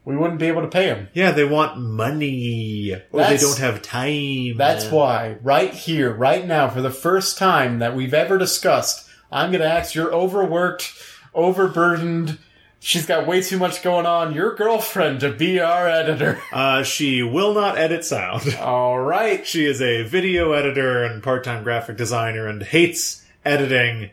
we 0.05 0.17
wouldn't 0.17 0.39
be 0.41 0.47
able 0.49 0.63
to 0.63 0.69
pay 0.69 0.87
them. 0.87 1.09
Yeah, 1.15 1.31
they 1.33 1.45
want 1.45 1.79
money. 1.79 2.93
Or 3.13 3.21
That's- 3.21 3.41
they 3.41 3.47
don't 3.47 3.59
have 3.59 3.83
time. 3.83 4.57
That's 4.57 4.87
why, 4.87 5.37
right 5.43 5.73
here, 5.73 6.13
right 6.13 6.45
now, 6.47 6.69
for 6.69 6.81
the 6.81 6.91
first 6.91 7.39
time 7.39 7.79
that 7.79 7.95
we've 7.95 8.15
ever 8.15 8.39
discussed, 8.39 9.09
I'm 9.31 9.51
gonna 9.53 9.65
ask 9.65 9.95
your 9.95 10.13
overworked, 10.13 10.93
overburdened. 11.35 12.39
She's 12.79 13.07
got 13.07 13.27
way 13.27 13.43
too 13.43 13.59
much 13.59 13.83
going 13.83 14.07
on. 14.07 14.33
Your 14.33 14.55
girlfriend 14.55 15.21
to 15.21 15.33
be 15.33 15.59
our 15.61 15.89
editor. 15.89 16.41
Uh, 16.53 16.83
she 16.83 17.23
will 17.23 17.53
not 17.53 17.77
edit 17.77 18.05
sound. 18.05 18.55
All 18.61 18.99
right. 18.99 19.47
she 19.47 19.67
is 19.67 19.83
a 19.83 20.05
video 20.05 20.53
editor 20.53 21.05
and 21.05 21.23
part-time 21.23 21.65
graphic 21.65 21.97
designer 21.97 22.47
and 22.47 22.63
hates 22.63 23.25
editing 23.45 24.11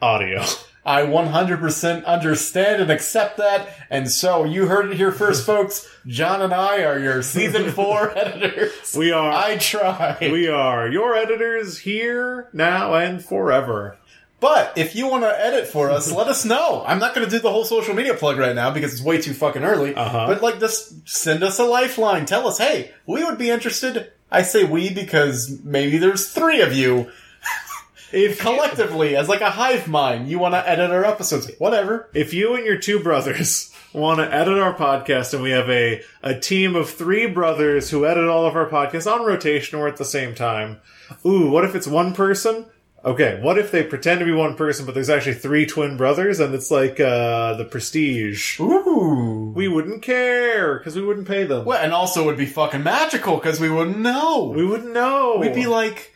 audio. 0.00 0.44
I 0.86 1.02
100% 1.02 2.04
understand 2.04 2.80
and 2.80 2.92
accept 2.92 3.38
that. 3.38 3.68
And 3.90 4.08
so 4.08 4.44
you 4.44 4.66
heard 4.66 4.90
it 4.92 4.96
here 4.96 5.10
first, 5.10 5.44
folks. 5.44 5.88
John 6.06 6.40
and 6.42 6.54
I 6.54 6.84
are 6.84 6.98
your 7.00 7.22
season 7.22 7.72
four 7.72 8.16
editors. 8.16 8.94
We 8.96 9.10
are 9.10 9.32
I 9.32 9.56
try. 9.56 10.16
we 10.20 10.46
are 10.46 10.88
your 10.88 11.16
editors 11.16 11.78
here, 11.78 12.48
now, 12.52 12.94
and 12.94 13.22
forever. 13.24 13.98
But 14.40 14.76
if 14.76 14.94
you 14.94 15.08
want 15.08 15.24
to 15.24 15.44
edit 15.44 15.66
for 15.66 15.90
us, 15.90 16.12
let 16.12 16.28
us 16.28 16.44
know. 16.44 16.84
I'm 16.86 16.98
not 16.98 17.14
going 17.14 17.26
to 17.26 17.30
do 17.30 17.40
the 17.40 17.50
whole 17.50 17.64
social 17.64 17.94
media 17.94 18.14
plug 18.14 18.36
right 18.38 18.54
now 18.54 18.70
because 18.70 18.92
it's 18.92 19.02
way 19.02 19.20
too 19.20 19.32
fucking 19.32 19.64
early. 19.64 19.94
Uh-huh. 19.94 20.26
But 20.26 20.42
like, 20.42 20.60
just 20.60 21.08
send 21.08 21.42
us 21.42 21.58
a 21.58 21.64
lifeline. 21.64 22.26
Tell 22.26 22.46
us, 22.46 22.58
hey, 22.58 22.92
we 23.06 23.24
would 23.24 23.38
be 23.38 23.50
interested. 23.50 24.12
I 24.30 24.42
say 24.42 24.64
we 24.64 24.92
because 24.92 25.60
maybe 25.62 25.98
there's 25.98 26.30
three 26.30 26.60
of 26.60 26.72
you 26.72 27.10
If 28.12 28.38
collectively 28.38 29.16
as 29.16 29.28
like 29.28 29.40
a 29.40 29.50
hive 29.50 29.88
mind. 29.88 30.28
You 30.28 30.38
want 30.38 30.54
to 30.54 30.68
edit 30.68 30.90
our 30.90 31.04
episodes. 31.04 31.50
Whatever. 31.58 32.08
if 32.14 32.32
you 32.32 32.54
and 32.54 32.64
your 32.64 32.78
two 32.78 33.00
brothers 33.00 33.72
want 33.92 34.20
to 34.20 34.32
edit 34.32 34.58
our 34.58 34.74
podcast 34.74 35.34
and 35.34 35.42
we 35.42 35.50
have 35.50 35.68
a, 35.68 36.02
a 36.22 36.38
team 36.38 36.76
of 36.76 36.90
three 36.90 37.26
brothers 37.26 37.90
who 37.90 38.06
edit 38.06 38.28
all 38.28 38.46
of 38.46 38.54
our 38.54 38.68
podcasts 38.68 39.10
on 39.10 39.26
rotation 39.26 39.78
or 39.78 39.88
at 39.88 39.96
the 39.96 40.04
same 40.04 40.34
time. 40.34 40.80
Ooh, 41.24 41.50
what 41.50 41.64
if 41.64 41.74
it's 41.74 41.86
one 41.86 42.14
person? 42.14 42.66
Okay, 43.06 43.38
what 43.40 43.56
if 43.56 43.70
they 43.70 43.84
pretend 43.84 44.18
to 44.18 44.26
be 44.26 44.32
one 44.32 44.56
person, 44.56 44.84
but 44.84 44.92
there's 44.96 45.08
actually 45.08 45.34
three 45.34 45.64
twin 45.64 45.96
brothers, 45.96 46.40
and 46.40 46.52
it's 46.52 46.72
like 46.72 46.98
uh, 46.98 47.54
the 47.54 47.64
Prestige? 47.64 48.58
Ooh. 48.58 49.52
We 49.54 49.68
wouldn't 49.68 50.02
care 50.02 50.76
because 50.78 50.96
we 50.96 51.02
wouldn't 51.02 51.28
pay 51.28 51.44
them. 51.44 51.64
well, 51.64 51.80
and 51.80 51.92
also 51.92 52.24
it 52.24 52.26
would 52.26 52.36
be 52.36 52.46
fucking 52.46 52.82
magical 52.82 53.36
because 53.36 53.60
we 53.60 53.70
wouldn't 53.70 54.00
know. 54.00 54.52
We 54.54 54.66
wouldn't 54.66 54.92
know. 54.92 55.36
We'd 55.38 55.54
be 55.54 55.66
like 55.68 56.12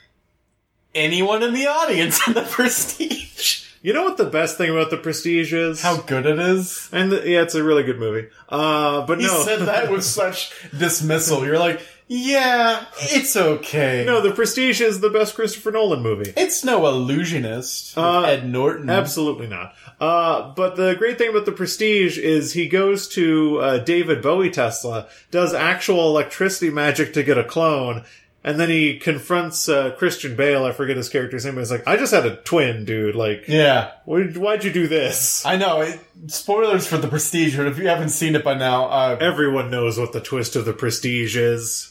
anyone 0.92 1.44
in 1.44 1.54
the 1.54 1.68
audience 1.68 2.26
in 2.26 2.34
the 2.34 2.42
Prestige. 2.50 3.66
you 3.82 3.92
know 3.92 4.02
what 4.02 4.16
the 4.16 4.26
best 4.26 4.58
thing 4.58 4.70
about 4.70 4.90
the 4.90 4.96
Prestige 4.96 5.52
is? 5.52 5.80
How 5.82 5.98
good 6.00 6.26
it 6.26 6.40
is. 6.40 6.88
and 6.92 7.12
the, 7.12 7.28
yeah, 7.28 7.42
it's 7.42 7.54
a 7.54 7.62
really 7.62 7.84
good 7.84 8.00
movie. 8.00 8.28
Uh, 8.48 9.06
but 9.06 9.20
He 9.20 9.26
no, 9.26 9.42
said 9.44 9.60
that 9.60 9.92
with 9.92 10.02
such 10.20 10.52
dismissal. 10.76 11.46
You're 11.46 11.60
like, 11.60 11.80
yeah, 12.12 12.86
it's 12.98 13.36
okay. 13.36 14.02
no, 14.04 14.20
the 14.20 14.32
Prestige 14.32 14.80
is 14.80 14.98
the 14.98 15.10
best 15.10 15.36
Christopher 15.36 15.70
Nolan 15.70 16.02
movie. 16.02 16.32
it's 16.36 16.64
no 16.64 16.88
illusionist. 16.88 17.94
with 17.94 18.04
Uh, 18.04 18.22
Ed 18.22 18.48
Norton. 18.48 18.90
Absolutely 18.90 19.46
not. 19.46 19.74
Uh, 20.00 20.50
but 20.54 20.74
the 20.74 20.94
great 20.94 21.18
thing 21.18 21.30
about 21.30 21.44
the 21.46 21.52
Prestige 21.52 22.18
is 22.18 22.52
he 22.52 22.66
goes 22.68 23.06
to 23.08 23.58
uh, 23.60 23.78
David 23.78 24.22
Bowie 24.22 24.50
Tesla, 24.50 25.06
does 25.30 25.54
actual 25.54 26.08
electricity 26.08 26.68
magic 26.70 27.12
to 27.12 27.22
get 27.22 27.38
a 27.38 27.44
clone, 27.44 28.02
and 28.42 28.58
then 28.58 28.70
he 28.70 28.98
confronts 28.98 29.68
uh, 29.68 29.90
Christian 29.98 30.34
Bale. 30.34 30.64
I 30.64 30.72
forget 30.72 30.96
his 30.96 31.08
character's 31.10 31.44
name. 31.44 31.54
but 31.54 31.60
He's 31.60 31.70
like, 31.70 31.86
"I 31.86 31.96
just 31.96 32.12
had 32.12 32.26
a 32.26 32.36
twin, 32.36 32.84
dude. 32.86 33.14
Like, 33.14 33.44
Yeah. 33.46 33.90
why- 34.06 34.22
why'd 34.24 34.64
you 34.64 34.72
do 34.72 34.88
this?" 34.88 35.44
I 35.46 35.56
know. 35.56 35.82
It, 35.82 36.00
spoilers 36.26 36.86
for 36.88 36.96
the 36.96 37.06
Prestige, 37.06 37.56
but 37.56 37.66
if 37.68 37.78
you 37.78 37.86
haven't 37.86 38.08
seen 38.08 38.34
it 38.34 38.42
by 38.42 38.54
now, 38.54 38.86
uh, 38.86 39.16
Everyone 39.20 39.70
knows 39.70 39.96
what 39.98 40.12
the 40.12 40.20
twist 40.20 40.56
of 40.56 40.64
the 40.64 40.72
Prestige 40.72 41.36
is. 41.36 41.89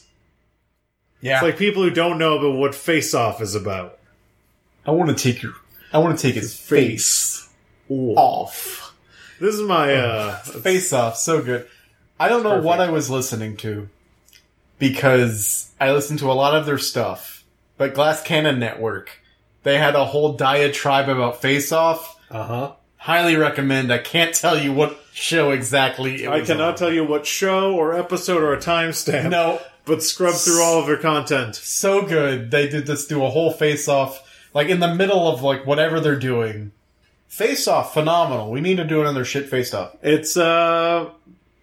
Yeah. 1.20 1.34
It's 1.36 1.42
like 1.42 1.58
people 1.58 1.82
who 1.82 1.90
don't 1.90 2.18
know 2.18 2.38
about 2.38 2.56
what 2.56 2.74
Face 2.74 3.14
Off 3.14 3.40
is 3.40 3.54
about. 3.54 3.98
I 4.86 4.92
want 4.92 5.16
to 5.16 5.32
take 5.32 5.42
your, 5.42 5.52
I 5.92 5.98
want 5.98 6.18
to 6.18 6.22
take 6.22 6.34
his 6.34 6.56
face 6.58 7.48
off. 7.88 8.94
This 9.40 9.54
is 9.54 9.62
my 9.62 9.94
uh, 9.94 10.36
Face 10.38 10.92
off, 10.92 11.16
so 11.16 11.42
good. 11.42 11.66
I 12.18 12.28
don't 12.28 12.42
know 12.42 12.60
what 12.60 12.80
I 12.80 12.90
was 12.90 13.08
listening 13.10 13.56
to 13.58 13.88
because 14.78 15.70
I 15.80 15.92
listened 15.92 16.18
to 16.20 16.30
a 16.30 16.34
lot 16.34 16.54
of 16.54 16.66
their 16.66 16.78
stuff, 16.78 17.44
but 17.76 17.94
Glass 17.94 18.22
Cannon 18.22 18.58
Network, 18.58 19.22
they 19.62 19.78
had 19.78 19.94
a 19.94 20.04
whole 20.06 20.32
diatribe 20.34 21.08
about 21.08 21.40
Face 21.40 21.72
Off. 21.72 22.18
uh 22.30 22.42
huh. 22.46 22.72
Highly 22.96 23.34
recommend. 23.36 23.90
I 23.90 23.96
can't 23.96 24.34
tell 24.34 24.58
you 24.58 24.74
what 24.74 24.98
show 25.14 25.52
exactly. 25.52 26.24
It 26.24 26.28
I 26.28 26.42
cannot 26.42 26.72
on. 26.72 26.76
tell 26.76 26.92
you 26.92 27.02
what 27.02 27.24
show 27.24 27.74
or 27.74 27.94
episode 27.94 28.42
or 28.42 28.52
a 28.52 28.58
timestamp. 28.58 29.30
No, 29.30 29.58
but 29.90 30.02
scrub 30.02 30.34
through 30.36 30.62
all 30.62 30.78
of 30.80 30.86
their 30.86 30.96
content. 30.96 31.54
so 31.56 32.02
good. 32.02 32.50
They 32.50 32.68
did 32.68 32.86
this 32.86 33.06
do 33.06 33.24
a 33.24 33.30
whole 33.30 33.50
face 33.52 33.88
off, 33.88 34.22
like 34.54 34.68
in 34.68 34.80
the 34.80 34.94
middle 34.94 35.28
of 35.28 35.42
like 35.42 35.66
whatever 35.66 36.00
they're 36.00 36.18
doing. 36.18 36.72
Face 37.28 37.68
off, 37.68 37.92
phenomenal. 37.92 38.50
We 38.50 38.60
need 38.60 38.76
to 38.78 38.84
do 38.84 39.00
another 39.02 39.24
shit 39.24 39.48
face 39.48 39.74
off. 39.74 39.96
It's 40.02 40.36
uh, 40.36 41.10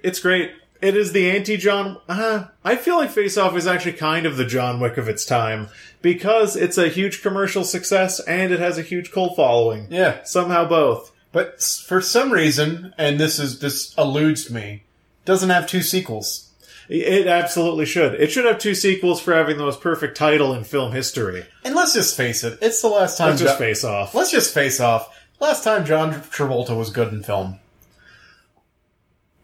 it's 0.04 0.20
great. 0.20 0.52
It 0.82 0.96
is 0.96 1.12
the 1.12 1.32
anti 1.32 1.58
John. 1.58 1.98
Uh, 2.08 2.46
I 2.64 2.76
feel 2.76 2.98
like 2.98 3.10
Face 3.10 3.36
Off 3.36 3.56
is 3.58 3.66
actually 3.66 3.94
kind 3.94 4.28
of 4.28 4.38
the 4.38 4.46
John 4.46 4.80
Wick 4.80 4.98
of 4.98 5.10
its 5.10 5.26
time 5.26 5.70
because 6.04 6.56
it's 6.56 6.78
a 6.78 6.88
huge 6.88 7.24
commercial 7.24 7.64
success 7.64 8.20
and 8.20 8.54
it 8.54 8.60
has 8.60 8.78
a 8.78 8.84
huge 8.84 9.12
cult 9.12 9.36
following. 9.36 9.88
Yeah, 9.90 10.24
Somehow 10.24 10.68
both. 10.68 11.12
but 11.32 11.64
for 11.64 12.00
some 12.00 12.32
reason, 12.32 12.94
and 12.98 13.20
this 13.20 13.40
is 13.40 13.58
this 13.60 13.96
eludes 13.98 14.52
me, 14.52 14.84
doesn't 15.26 15.50
have 15.50 15.66
two 15.66 15.82
sequels. 15.82 16.47
It 16.90 17.28
absolutely 17.28 17.86
should. 17.86 18.14
It 18.16 18.32
should 18.32 18.46
have 18.46 18.60
two 18.60 18.74
sequels 18.74 19.20
for 19.20 19.34
having 19.34 19.58
the 19.58 19.66
most 19.66 19.82
perfect 19.82 20.16
title 20.16 20.54
in 20.54 20.64
film 20.64 20.94
history. 20.94 21.46
And 21.66 21.76
let's 21.76 21.94
just 21.94 22.16
face 22.16 22.44
it, 22.46 22.60
it's 22.62 22.82
the 22.82 22.88
last 22.88 23.18
time. 23.18 23.30
Let's 23.32 23.42
just 23.42 23.56
Jo- 23.56 23.60
face 23.60 23.84
off. 23.84 24.16
let's 24.16 24.32
just 24.32 24.54
face 24.54 24.80
off. 24.80 25.14
Last 25.42 25.64
time 25.66 25.86
John 25.86 26.14
Travolta 26.14 26.78
was 26.78 26.90
good 26.90 27.12
in 27.12 27.24
film. 27.24 27.60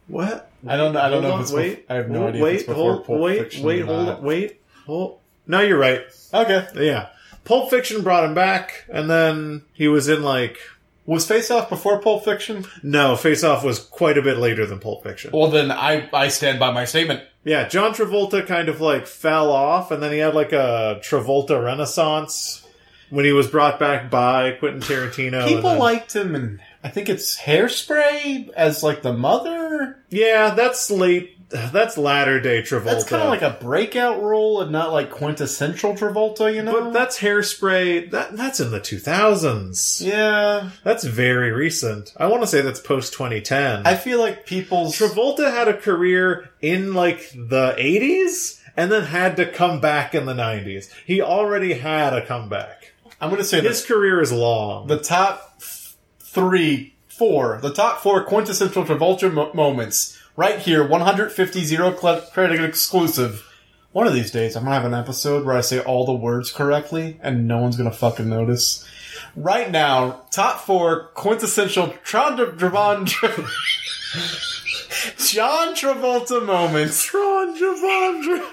What? 0.07 0.49
I 0.67 0.77
don't. 0.77 0.95
I 0.95 1.09
don't 1.09 1.21
Hold 1.21 1.23
know 1.23 1.31
on, 1.33 1.39
if 1.39 1.43
it's. 1.45 1.51
wait. 1.53 1.87
bef- 1.87 1.91
I 1.91 1.95
have 1.97 2.09
no 2.09 2.19
Hold- 2.19 2.29
idea. 2.29 2.43
Wait, 2.43 2.65
hold, 2.67 3.05
Pulp 3.05 3.19
wait, 3.19 3.39
Fiction 3.39 3.63
wait, 3.65 3.85
hold, 3.85 4.05
not. 4.05 4.23
wait, 4.23 4.61
hold. 4.85 5.19
No, 5.47 5.59
you're 5.61 5.77
right. 5.77 6.01
Okay. 6.33 6.65
Yeah. 6.75 7.07
Pulp 7.43 7.69
Fiction 7.69 8.01
brought 8.03 8.23
him 8.23 8.33
back, 8.33 8.85
and 8.89 9.09
then 9.09 9.63
he 9.73 9.87
was 9.89 10.07
in 10.07 10.23
like 10.23 10.57
Was 11.05 11.27
Face 11.27 11.51
Off 11.51 11.67
before 11.69 11.99
Pulp 11.99 12.23
Fiction? 12.23 12.65
no. 12.81 13.15
Face 13.17 13.43
Off 13.43 13.63
was 13.63 13.79
quite 13.79 14.17
a 14.17 14.21
bit 14.21 14.37
later 14.37 14.65
than 14.65 14.79
Pulp 14.79 15.03
Fiction. 15.03 15.31
Well, 15.33 15.49
then 15.49 15.69
I 15.71 16.09
I 16.13 16.29
stand 16.29 16.59
by 16.59 16.71
my 16.71 16.85
statement. 16.85 17.21
Yeah, 17.45 17.67
John 17.67 17.93
Travolta 17.93 18.45
kind 18.45 18.69
of 18.69 18.79
like 18.79 19.05
fell 19.05 19.51
off, 19.51 19.91
and 19.91 20.01
then 20.01 20.11
he 20.11 20.19
had 20.19 20.33
like 20.33 20.53
a 20.53 20.99
Travolta 21.03 21.61
renaissance 21.63 22.65
when 23.09 23.25
he 23.25 23.33
was 23.33 23.47
brought 23.47 23.79
back 23.79 24.09
by 24.09 24.51
Quentin 24.53 24.81
Tarantino. 24.81 25.47
People 25.47 25.71
then- 25.71 25.79
liked 25.79 26.15
him, 26.15 26.35
and 26.35 26.59
I 26.83 26.89
think 26.89 27.09
it's 27.09 27.37
Hairspray 27.39 28.49
as 28.51 28.81
like 28.83 29.01
the 29.01 29.13
mother. 29.13 29.97
yeah, 30.09 30.53
that's 30.55 30.89
late. 30.89 31.37
That's 31.71 31.97
latter 31.97 32.39
day 32.39 32.61
Travolta. 32.61 32.83
That's 32.85 33.03
kind 33.05 33.21
of 33.23 33.29
like 33.29 33.41
a 33.41 33.57
breakout 33.59 34.21
role, 34.21 34.61
and 34.61 34.71
not 34.71 34.91
like 34.91 35.11
quintessential 35.11 35.93
Travolta. 35.95 36.53
You 36.53 36.63
know, 36.63 36.81
but 36.81 36.93
that's 36.93 37.19
hairspray. 37.19 38.11
That 38.11 38.35
that's 38.35 38.59
in 38.59 38.71
the 38.71 38.79
two 38.79 38.99
thousands. 38.99 40.01
yeah. 40.03 40.69
That's 40.83 41.03
very 41.03 41.51
recent. 41.51 42.13
I 42.17 42.27
want 42.27 42.41
to 42.43 42.47
say 42.47 42.61
that's 42.61 42.79
post 42.79 43.13
twenty 43.13 43.41
ten. 43.41 43.85
I 43.85 43.95
feel 43.95 44.19
like 44.19 44.45
people's 44.45 44.97
Travolta 44.97 45.51
had 45.51 45.67
a 45.67 45.77
career 45.77 46.49
in 46.61 46.93
like 46.93 47.29
the 47.35 47.75
80s 47.77 48.59
and 48.75 48.91
then 48.91 49.03
had 49.03 49.35
to 49.37 49.45
come 49.45 49.79
back 49.79 50.15
in 50.15 50.25
the 50.25 50.33
90s. 50.33 50.89
He 51.05 51.21
already 51.21 51.73
had 51.73 52.13
a 52.13 52.25
comeback. 52.25 52.93
I'm 53.21 53.29
going 53.29 53.41
to 53.41 53.47
say 53.47 53.59
that 53.61 53.67
His 53.69 53.85
career 53.85 54.19
is 54.21 54.31
long. 54.31 54.87
the 54.87 54.97
top 54.99 55.61
three, 56.19 56.95
four, 57.07 57.59
the 57.61 57.73
top 57.73 57.99
four 58.01 58.23
quintessential 58.23 58.83
Travolta 58.83 59.31
mo- 59.31 59.53
moments, 59.53 60.17
right 60.35 60.59
here, 60.59 60.85
150 60.85 61.63
zero 61.63 61.91
credit 61.91 62.63
exclusive. 62.63 63.49
One 63.91 64.07
of 64.07 64.13
these 64.13 64.31
days, 64.31 64.55
I'm 64.55 64.63
gonna 64.63 64.75
have 64.75 64.85
an 64.85 64.93
episode 64.93 65.45
where 65.45 65.57
I 65.57 65.61
say 65.61 65.79
all 65.79 66.05
the 66.05 66.13
words 66.13 66.51
correctly, 66.51 67.19
and 67.21 67.47
no 67.47 67.59
one's 67.59 67.77
gonna 67.77 67.91
fucking 67.91 68.29
notice. 68.29 68.87
Right 69.35 69.69
now, 69.69 70.21
top 70.31 70.61
four 70.61 71.09
quintessential 71.13 71.93
Tron 72.03 72.37
Javon 72.37 73.07
John 75.17 75.75
Travolta 75.75 76.45
moments. 76.45 77.03
Tron 77.03 77.57
Javandra. 77.57 78.49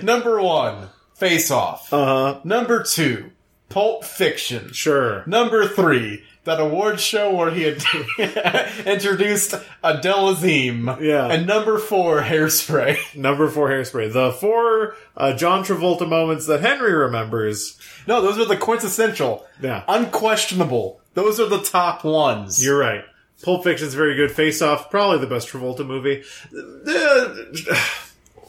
Number 0.02 0.40
one, 0.40 0.88
Face 1.14 1.50
Off. 1.50 1.92
Uh 1.92 2.04
huh. 2.04 2.40
Number 2.44 2.82
two, 2.82 3.30
Pulp 3.68 4.04
Fiction. 4.04 4.72
Sure. 4.72 5.24
Number 5.26 5.66
three, 5.66 6.24
that 6.44 6.60
award 6.60 6.98
show 7.00 7.34
where 7.34 7.50
he 7.52 7.62
had 7.62 7.82
introduced 8.86 9.54
Adele 9.84 10.34
Dazeem. 10.34 11.00
Yeah. 11.00 11.28
And 11.28 11.46
number 11.46 11.78
four, 11.78 12.20
Hairspray. 12.22 13.14
Number 13.16 13.48
four, 13.48 13.68
Hairspray. 13.68 14.12
The 14.12 14.32
four 14.32 14.96
uh, 15.16 15.34
John 15.34 15.64
Travolta 15.64 16.08
moments 16.08 16.46
that 16.46 16.60
Henry 16.60 16.92
remembers. 16.92 17.78
No, 18.08 18.20
those 18.20 18.38
are 18.38 18.44
the 18.44 18.56
quintessential. 18.56 19.46
Yeah. 19.60 19.84
Unquestionable. 19.86 21.00
Those 21.14 21.38
are 21.38 21.48
the 21.48 21.62
top 21.62 22.02
ones. 22.04 22.64
You're 22.64 22.78
right. 22.78 23.04
Pulp 23.44 23.64
Fiction's 23.64 23.94
very 23.94 24.14
good. 24.16 24.30
Face 24.32 24.62
Off, 24.62 24.90
probably 24.90 25.18
the 25.18 25.26
best 25.26 25.48
Travolta 25.48 25.86
movie. 25.86 26.22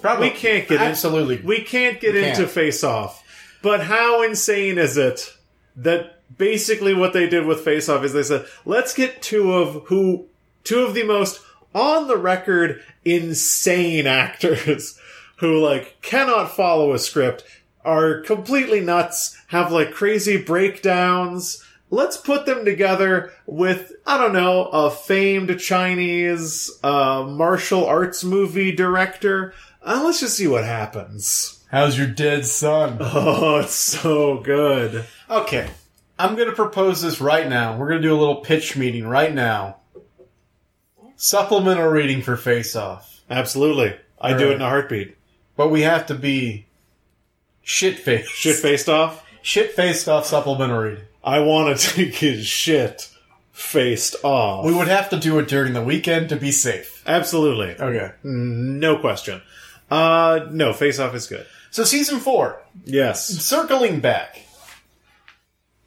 Probably. 0.02 0.30
we 0.32 0.36
can't 0.36 0.68
get 0.68 0.82
in- 0.82 0.88
Absolutely. 0.88 1.38
We 1.38 1.62
can't 1.62 2.00
get 2.02 2.14
We 2.14 2.24
into 2.26 2.38
can't. 2.42 2.50
Face 2.52 2.84
Off. 2.84 3.24
But 3.62 3.82
how 3.82 4.22
insane 4.24 4.78
is 4.78 4.98
it 4.98 5.34
that 5.78 6.20
basically 6.38 6.94
what 6.94 7.14
they 7.14 7.28
did 7.28 7.46
with 7.46 7.62
Face 7.62 7.90
Off 7.90 8.04
is 8.04 8.14
they 8.14 8.24
said, 8.24 8.46
let's 8.66 8.94
get 8.94 9.22
two 9.22 9.54
of 9.54 9.84
who, 9.88 10.26
two 10.64 10.86
of 10.86 10.94
the 10.94 11.04
most 11.04 11.42
on 11.74 12.08
the 12.08 12.18
record 12.18 12.82
insane 13.04 14.08
actors 14.08 15.00
who 15.38 15.60
like 15.60 16.02
cannot 16.02 16.56
follow 16.56 16.94
a 16.94 17.00
script, 17.00 17.44
are 17.86 18.22
completely 18.22 18.80
nuts, 18.80 19.38
have 19.48 19.72
like 19.72 19.92
crazy 19.92 20.42
breakdowns. 20.42 21.64
Let's 21.90 22.18
put 22.18 22.46
them 22.46 22.66
together 22.66 23.34
with, 23.46 23.92
I 24.08 24.18
don't 24.18 24.34
know, 24.34 24.66
a 24.68 24.90
famed 24.90 25.60
Chinese 25.60 26.72
uh, 26.84 27.24
martial 27.28 27.86
arts 27.86 28.24
movie 28.24 28.72
director. 28.72 29.54
Uh, 29.84 30.02
let's 30.04 30.22
just 30.22 30.38
see 30.38 30.48
what 30.48 30.64
happens. 30.64 31.64
How's 31.70 31.98
your 31.98 32.08
dead 32.08 32.46
son? 32.46 32.98
Oh, 33.02 33.58
it's 33.58 33.74
so 33.74 34.38
good. 34.38 35.06
Okay. 35.30 35.70
I'm 36.24 36.36
going 36.36 36.48
to 36.50 36.56
propose 36.56 37.02
this 37.02 37.20
right 37.20 37.50
now. 37.50 37.76
We're 37.78 37.90
going 37.90 38.02
to 38.02 38.08
do 38.08 38.16
a 38.16 38.20
little 38.20 38.38
pitch 38.38 38.78
meeting 38.78 39.06
right 39.06 39.34
now. 39.34 39.78
Supplemental 41.18 41.88
reading 41.88 42.22
for 42.22 42.38
Face 42.38 42.76
Off. 42.78 43.22
Absolutely. 43.30 43.96
I 44.22 44.34
do 44.38 44.50
it 44.52 44.56
in 44.56 44.62
a 44.62 44.70
heartbeat. 44.70 45.18
But 45.58 45.68
we 45.70 45.82
have 45.82 46.06
to 46.08 46.16
be 46.16 46.66
shit 47.62 48.00
faced. 48.00 48.30
Shit 48.32 48.56
faced 48.56 48.88
off. 48.88 49.26
Shit 49.42 49.74
faced 49.74 50.08
off 50.08 50.26
supplemental 50.26 50.78
reading. 50.80 51.04
I 51.24 51.40
want 51.40 51.78
to 51.78 51.88
take 51.96 52.16
his 52.16 52.46
shit 52.48 53.10
faced 53.52 54.16
off. 54.24 54.66
We 54.66 54.74
would 54.74 54.88
have 54.88 55.10
to 55.10 55.20
do 55.20 55.38
it 55.40 55.50
during 55.50 55.74
the 55.74 55.84
weekend 55.84 56.30
to 56.30 56.38
be 56.38 56.52
safe. 56.54 57.04
Absolutely. 57.06 57.76
Okay. 57.78 58.14
No 58.24 58.98
question. 58.98 59.42
Uh, 59.92 60.48
no, 60.52 60.72
face 60.72 61.00
off 61.00 61.14
is 61.16 61.28
good. 61.28 61.46
So 61.70 61.84
season 61.84 62.20
four, 62.22 62.62
Yes. 62.86 63.28
circling 63.28 64.00
back. 64.00 64.40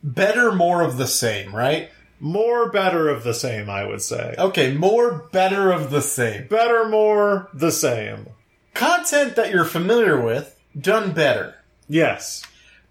Better, 0.06 0.52
more 0.52 0.80
of 0.82 0.96
the 0.96 1.06
same, 1.06 1.54
right? 1.54 1.90
More 2.18 2.70
better 2.70 3.10
of 3.10 3.24
the 3.24 3.34
same, 3.34 3.68
I 3.68 3.84
would 3.84 4.00
say. 4.00 4.34
Okay, 4.38 4.72
more 4.72 5.28
better 5.32 5.70
of 5.70 5.90
the 5.90 6.00
same. 6.00 6.46
Better, 6.46 6.88
more 6.88 7.50
the 7.52 7.72
same. 7.72 8.28
Content 8.72 9.36
that 9.36 9.50
you're 9.50 9.64
familiar 9.66 10.18
with, 10.18 10.58
done 10.78 11.12
better. 11.12 11.56
Yes. 11.88 12.42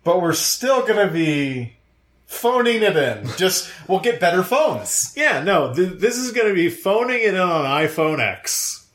But 0.03 0.21
we're 0.21 0.33
still 0.33 0.85
gonna 0.85 1.09
be 1.11 1.75
phoning 2.25 2.83
it 2.83 2.95
in. 2.95 3.27
Just, 3.37 3.71
we'll 3.87 3.99
get 3.99 4.19
better 4.19 4.43
phones. 4.43 5.13
Yeah, 5.15 5.43
no, 5.43 5.73
th- 5.73 5.99
this 5.99 6.17
is 6.17 6.31
going 6.31 6.47
to 6.47 6.53
be 6.53 6.69
phoning 6.69 7.21
it 7.21 7.33
in 7.33 7.39
on 7.39 7.65
iPhone 7.65 8.19
X. 8.19 8.87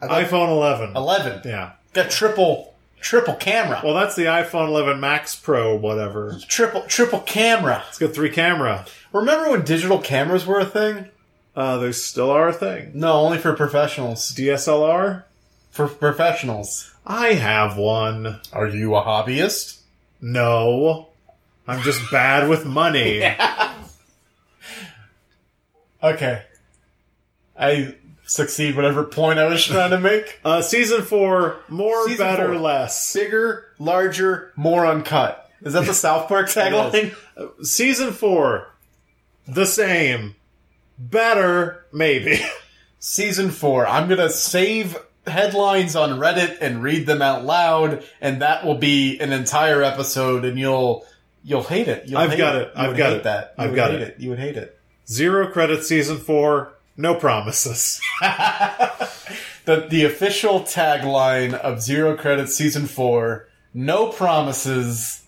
iPhone 0.00 0.48
11. 0.48 0.96
11. 0.96 1.42
Yeah. 1.44 1.72
Got 1.92 2.10
triple, 2.10 2.74
triple 3.00 3.34
camera. 3.34 3.80
Well, 3.84 3.94
that's 3.94 4.16
the 4.16 4.24
iPhone 4.24 4.68
11 4.68 4.98
Max 5.00 5.34
Pro, 5.36 5.74
whatever. 5.76 6.38
triple, 6.48 6.82
triple 6.82 7.20
camera. 7.20 7.84
It's 7.88 7.98
got 7.98 8.14
three 8.14 8.30
camera. 8.30 8.86
Remember 9.12 9.50
when 9.50 9.64
digital 9.64 9.98
cameras 9.98 10.46
were 10.46 10.60
a 10.60 10.66
thing? 10.66 11.06
Uh, 11.54 11.78
they 11.78 11.92
still 11.92 12.30
are 12.30 12.48
a 12.48 12.52
thing. 12.52 12.90
No, 12.94 13.12
only 13.14 13.38
for 13.38 13.54
professionals. 13.54 14.32
DSLR? 14.32 15.24
For 15.70 15.88
professionals. 15.88 16.92
I 17.06 17.34
have 17.34 17.76
one. 17.76 18.40
Are 18.52 18.68
you 18.68 18.94
a 18.96 19.02
hobbyist? 19.02 19.80
No. 20.20 21.08
I'm 21.68 21.82
just 21.82 22.10
bad 22.10 22.48
with 22.48 22.64
money. 22.66 23.22
Okay. 26.02 26.42
I 27.58 27.94
succeed 28.26 28.76
whatever 28.76 29.04
point 29.04 29.38
I 29.38 29.46
was 29.46 29.64
trying 29.64 29.90
to 29.90 30.00
make. 30.00 30.40
Uh, 30.44 30.60
season 30.62 31.02
four, 31.02 31.58
more, 31.68 32.06
Season 32.08 32.26
better, 32.26 32.46
four. 32.52 32.58
less. 32.58 33.12
Bigger, 33.14 33.66
larger, 33.78 34.52
more 34.56 34.86
uncut. 34.86 35.50
Is 35.62 35.72
that 35.72 35.86
the 35.86 35.94
South 35.94 36.28
Park 36.28 36.48
tagline? 36.48 37.14
Season 37.64 38.12
four, 38.12 38.68
the 39.48 39.66
same. 39.66 40.34
Better, 40.98 41.84
maybe. 41.92 42.40
Season 42.98 43.50
four. 43.50 43.86
I'm 43.86 44.08
gonna 44.08 44.30
save 44.30 44.96
headlines 45.26 45.94
on 45.96 46.18
Reddit 46.18 46.58
and 46.60 46.82
read 46.82 47.06
them 47.06 47.20
out 47.22 47.44
loud, 47.44 48.02
and 48.20 48.42
that 48.42 48.64
will 48.64 48.76
be 48.78 49.18
an 49.20 49.32
entire 49.32 49.82
episode, 49.82 50.44
and 50.44 50.58
you'll 50.58 51.06
you'll 51.44 51.62
hate 51.62 51.88
it. 51.88 52.08
You'll 52.08 52.18
I've 52.18 52.30
hate 52.30 52.38
got 52.38 52.56
it. 52.56 52.68
You 52.74 52.82
I've 52.82 52.88
would 52.88 52.96
got 52.96 53.10
hate 53.10 53.16
it. 53.18 53.22
that. 53.24 53.54
You 53.58 53.64
I've 53.64 53.70
would 53.70 53.76
got 53.76 53.90
hate 53.92 54.00
it. 54.00 54.16
You 54.18 54.30
would 54.30 54.38
hate 54.38 54.56
it. 54.56 54.78
Zero 55.08 55.50
credit 55.52 55.84
season 55.84 56.16
four, 56.16 56.72
no 56.96 57.14
promises. 57.14 58.00
the 58.20 59.86
the 59.88 60.04
official 60.04 60.60
tagline 60.60 61.54
of 61.54 61.82
Zero 61.82 62.16
Credit 62.16 62.48
Season 62.48 62.86
Four: 62.86 63.48
No 63.74 64.08
promises. 64.08 65.22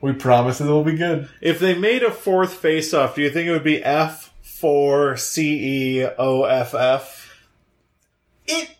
We 0.00 0.12
promise 0.12 0.60
it 0.60 0.66
will 0.66 0.84
be 0.84 0.96
good. 0.96 1.28
If 1.40 1.58
they 1.58 1.76
made 1.76 2.04
a 2.04 2.12
fourth 2.12 2.54
face 2.54 2.94
off, 2.94 3.16
do 3.16 3.22
you 3.22 3.30
think 3.30 3.48
it 3.48 3.52
would 3.52 3.64
be 3.64 3.82
F 3.82 4.32
four 4.42 5.16
C 5.16 5.98
E 6.00 6.08
O 6.18 6.44
F 6.44 6.74
F? 6.74 7.46
It 8.46 8.76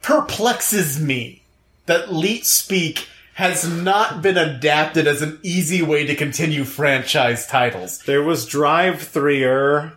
perplexes 0.00 1.00
me 1.00 1.42
that 1.86 2.12
Leet 2.12 2.46
Speak 2.46 3.06
has 3.34 3.68
not 3.68 4.22
been 4.22 4.36
adapted 4.36 5.06
as 5.06 5.22
an 5.22 5.38
easy 5.42 5.82
way 5.82 6.06
to 6.06 6.14
continue 6.14 6.64
franchise 6.64 7.46
titles. 7.46 7.98
There 8.00 8.22
was 8.22 8.46
Drive 8.46 9.02
Threer. 9.02 9.94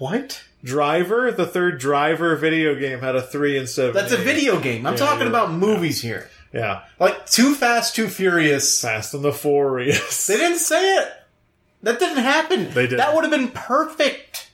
What? 0.00 0.42
Driver, 0.64 1.30
the 1.30 1.44
third 1.46 1.78
Driver 1.78 2.34
video 2.36 2.74
game 2.74 3.00
had 3.00 3.16
a 3.16 3.20
three 3.22 3.58
instead 3.58 3.88
of 3.90 3.94
That's 3.94 4.12
a 4.12 4.18
eight. 4.18 4.24
video 4.24 4.58
game. 4.58 4.86
I'm 4.86 4.94
Yeah, 4.94 4.98
talking 4.98 5.26
about 5.26 5.52
movies 5.52 6.00
here. 6.00 6.30
Yeah, 6.54 6.84
Like 6.98 7.26
Too 7.26 7.54
Fast, 7.54 7.94
Too 7.96 8.08
Furious. 8.08 8.80
Fast 8.80 9.12
and 9.12 9.22
the 9.22 9.30
Furious. 9.32 10.26
They 10.26 10.38
didn't 10.38 10.58
say 10.58 10.96
it. 10.96 11.12
That 11.82 11.98
didn't 11.98 12.22
happen. 12.24 12.70
They 12.72 12.84
didn't. 12.84 12.96
That 12.96 13.14
would 13.14 13.24
have 13.24 13.30
been 13.30 13.48
perfect. 13.48 14.50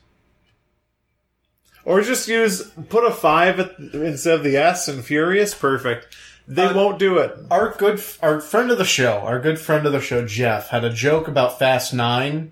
Or 1.85 2.01
just 2.03 2.27
use 2.27 2.69
put 2.89 3.05
a 3.07 3.13
five 3.13 3.61
at, 3.61 3.79
instead 3.79 4.35
of 4.35 4.43
the 4.43 4.57
S 4.57 4.89
and 4.89 5.05
Furious. 5.05 5.55
Perfect. 5.55 6.09
They 6.49 6.65
Uh, 6.65 6.75
won't 6.75 6.99
do 6.99 7.19
it. 7.19 7.33
Our 7.53 7.73
good, 7.79 8.03
our 8.21 8.41
friend 8.41 8.73
of 8.73 8.79
the 8.79 8.85
show, 8.85 9.19
our 9.21 9.39
good 9.39 9.61
friend 9.61 9.87
of 9.87 9.93
the 9.93 10.01
show, 10.01 10.27
Jeff, 10.27 10.71
had 10.71 10.83
a 10.85 10.91
joke 10.91 11.29
about 11.29 11.59
Fast 11.61 11.95
Nine, 11.95 12.51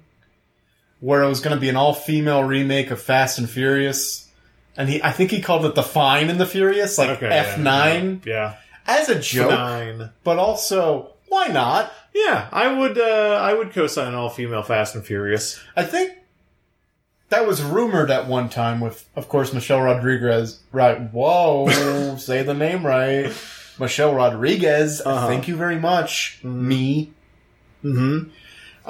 where 1.05 1.23
it 1.23 1.29
was 1.29 1.41
going 1.41 1.55
to 1.55 1.61
be 1.61 1.69
an 1.69 1.77
all-female 1.77 2.45
remake 2.45 2.91
of 2.91 2.99
Fast 3.01 3.39
and 3.39 3.49
Furious, 3.51 4.27
and 4.75 4.89
he, 4.89 5.03
I 5.03 5.13
think 5.13 5.31
he 5.31 5.43
called 5.43 5.67
it 5.67 5.75
the 5.75 5.83
Fine 5.83 6.31
and 6.31 6.41
the 6.41 6.47
Furious, 6.47 6.97
like 6.97 7.11
Okay, 7.11 7.27
F 7.29 7.59
nine, 7.59 8.23
Yeah, 8.25 8.55
as 8.87 9.11
a 9.11 9.19
joke, 9.21 9.51
nine. 9.51 10.11
but 10.25 10.39
also 10.39 11.13
why 11.29 11.49
not? 11.49 11.93
Yeah, 12.15 12.49
I 12.53 12.73
would. 12.73 12.97
Uh, 12.99 13.39
I 13.43 13.53
would 13.55 13.73
co-sign 13.73 14.15
all 14.15 14.31
female 14.31 14.63
Fast 14.63 14.95
and 14.95 15.05
Furious. 15.05 15.61
I 15.77 15.83
think 15.85 16.13
that 17.29 17.47
was 17.47 17.61
rumored 17.63 18.11
at 18.11 18.27
one 18.27 18.49
time 18.49 18.81
with, 18.81 19.07
of 19.17 19.29
course, 19.29 19.53
Michelle 19.53 19.81
Rodriguez. 19.83 20.61
Right? 20.73 21.01
Whoa, 21.13 22.17
say 22.19 22.43
the 22.45 22.55
name 22.55 22.87
right. 22.87 23.31
Michelle 23.79 24.15
Rodriguez. 24.15 25.03
Uh-huh. 25.05 25.27
Thank 25.27 25.49
you 25.49 25.57
very 25.57 25.79
much. 25.79 26.39
Me. 26.43 27.13
Mm-hmm. 27.85 28.31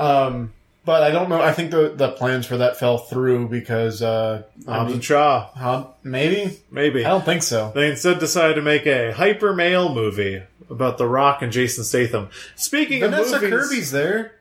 Um, 0.01 0.53
but 0.85 1.03
I 1.03 1.11
don't 1.11 1.28
know. 1.28 1.41
I 1.41 1.53
think 1.53 1.70
the 1.70 1.91
the 1.95 2.11
plans 2.12 2.47
for 2.47 2.57
that 2.59 2.78
fell 2.78 2.99
through 2.99 3.49
because 3.49 4.03
uh, 4.03 4.43
Hobbs 4.66 4.93
and 4.93 5.05
Shaw, 5.05 5.51
huh, 5.55 5.87
maybe 6.03 6.59
maybe. 6.70 7.05
I 7.05 7.11
don't 7.11 7.24
think 7.24 7.43
so. 7.43 7.72
They 7.74 7.91
instead 7.91 8.18
decided 8.18 8.55
to 8.55 8.62
make 8.62 8.87
a 8.87 9.12
hyper 9.12 9.55
male 9.55 9.93
movie 9.95 10.43
about 10.70 10.99
The 10.99 11.07
Rock 11.07 11.43
and 11.43 11.53
Jason 11.53 11.85
Statham. 11.85 12.28
Speaking 12.57 13.01
Vanessa 13.01 13.37
of 13.37 13.43
movies, 13.43 13.68
Kirby's 13.68 13.91
there. 13.91 14.32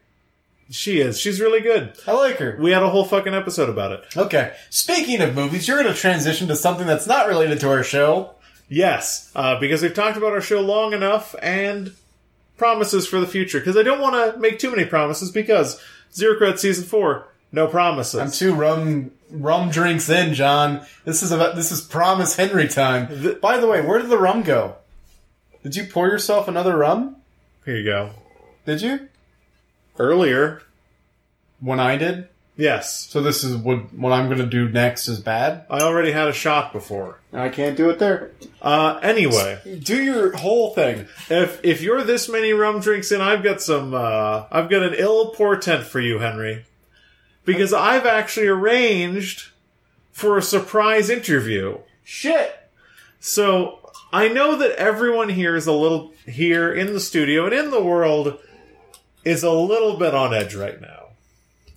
she 0.69 0.99
is. 0.99 1.19
She's 1.19 1.39
really 1.41 1.59
good. 1.61 1.93
I 2.07 2.13
like 2.13 2.37
her. 2.37 2.57
We 2.59 2.71
had 2.71 2.83
a 2.83 2.89
whole 2.89 3.05
fucking 3.05 3.33
episode 3.33 3.69
about 3.69 3.91
it. 3.91 4.03
Okay. 4.17 4.53
Speaking 4.69 5.21
of 5.21 5.35
movies, 5.35 5.67
you're 5.67 5.81
going 5.81 5.93
to 5.93 5.99
transition 5.99 6.47
to 6.47 6.55
something 6.55 6.87
that's 6.87 7.07
not 7.07 7.27
related 7.27 7.59
to 7.61 7.69
our 7.69 7.83
show. 7.83 8.31
Yes, 8.69 9.31
uh, 9.35 9.59
because 9.59 9.81
we've 9.83 9.93
talked 9.93 10.17
about 10.17 10.31
our 10.31 10.41
show 10.41 10.61
long 10.61 10.93
enough 10.93 11.35
and 11.41 11.93
promises 12.57 13.05
for 13.05 13.19
the 13.19 13.27
future. 13.27 13.59
Because 13.59 13.77
I 13.77 13.83
don't 13.83 13.99
want 14.01 14.33
to 14.33 14.39
make 14.39 14.57
too 14.57 14.71
many 14.71 14.85
promises. 14.85 15.29
Because 15.31 15.79
Zero 16.15 16.37
Credit 16.37 16.59
Season 16.59 16.83
Four, 16.83 17.27
no 17.51 17.67
promises. 17.67 18.19
I'm 18.19 18.31
two 18.31 18.53
rum 18.53 19.11
rum 19.31 19.69
drinks 19.69 20.09
in, 20.09 20.33
John. 20.33 20.85
This 21.05 21.23
is 21.23 21.31
about 21.31 21.55
this 21.55 21.71
is 21.71 21.81
Promise 21.81 22.35
Henry 22.35 22.67
time. 22.67 23.07
The- 23.23 23.33
By 23.35 23.57
the 23.57 23.67
way, 23.67 23.81
where 23.81 23.99
did 23.99 24.09
the 24.09 24.17
rum 24.19 24.43
go? 24.43 24.75
Did 25.63 25.75
you 25.75 25.85
pour 25.85 26.07
yourself 26.07 26.47
another 26.47 26.77
rum? 26.77 27.15
Here 27.65 27.77
you 27.77 27.85
go. 27.85 28.11
Did 28.65 28.81
you? 28.81 29.07
Earlier, 29.97 30.61
When 31.59 31.79
I 31.79 31.95
did. 31.97 32.27
Yes, 32.55 33.07
So 33.09 33.21
this 33.21 33.43
is 33.43 33.55
what 33.55 33.93
what 33.93 34.11
I'm 34.13 34.27
going 34.27 34.39
to 34.39 34.45
do 34.45 34.69
next 34.69 35.07
is 35.07 35.19
bad. 35.19 35.65
I 35.69 35.79
already 35.81 36.11
had 36.11 36.27
a 36.27 36.33
shot 36.33 36.71
before. 36.73 37.19
I 37.31 37.49
can't 37.49 37.75
do 37.77 37.89
it 37.89 37.99
there. 37.99 38.31
Uh, 38.61 38.99
anyway, 39.01 39.59
Do 39.83 40.01
your 40.01 40.35
whole 40.37 40.73
thing. 40.73 41.07
if 41.29 41.59
if 41.63 41.81
you're 41.81 42.03
this 42.03 42.29
many 42.29 42.53
rum 42.53 42.79
drinks 42.79 43.11
in, 43.11 43.21
I've 43.21 43.43
got 43.43 43.61
some. 43.61 43.93
Uh, 43.93 44.45
I've 44.51 44.69
got 44.69 44.83
an 44.83 44.93
ill 44.95 45.31
portent 45.33 45.83
for 45.83 45.99
you, 45.99 46.19
Henry, 46.19 46.65
because 47.45 47.73
I've 47.73 48.05
actually 48.05 48.47
arranged 48.47 49.49
for 50.11 50.37
a 50.37 50.41
surprise 50.41 51.09
interview. 51.09 51.79
Shit. 52.03 52.55
So 53.19 53.79
I 54.11 54.27
know 54.27 54.55
that 54.57 54.71
everyone 54.77 55.29
here 55.29 55.55
is 55.55 55.65
a 55.65 55.71
little 55.71 56.13
here 56.25 56.71
in 56.73 56.93
the 56.93 56.99
studio 56.99 57.45
and 57.45 57.53
in 57.53 57.71
the 57.71 57.81
world 57.83 58.37
is 59.25 59.43
a 59.43 59.51
little 59.51 59.97
bit 59.97 60.13
on 60.13 60.33
edge 60.33 60.53
right 60.53 60.79
now, 60.79 61.02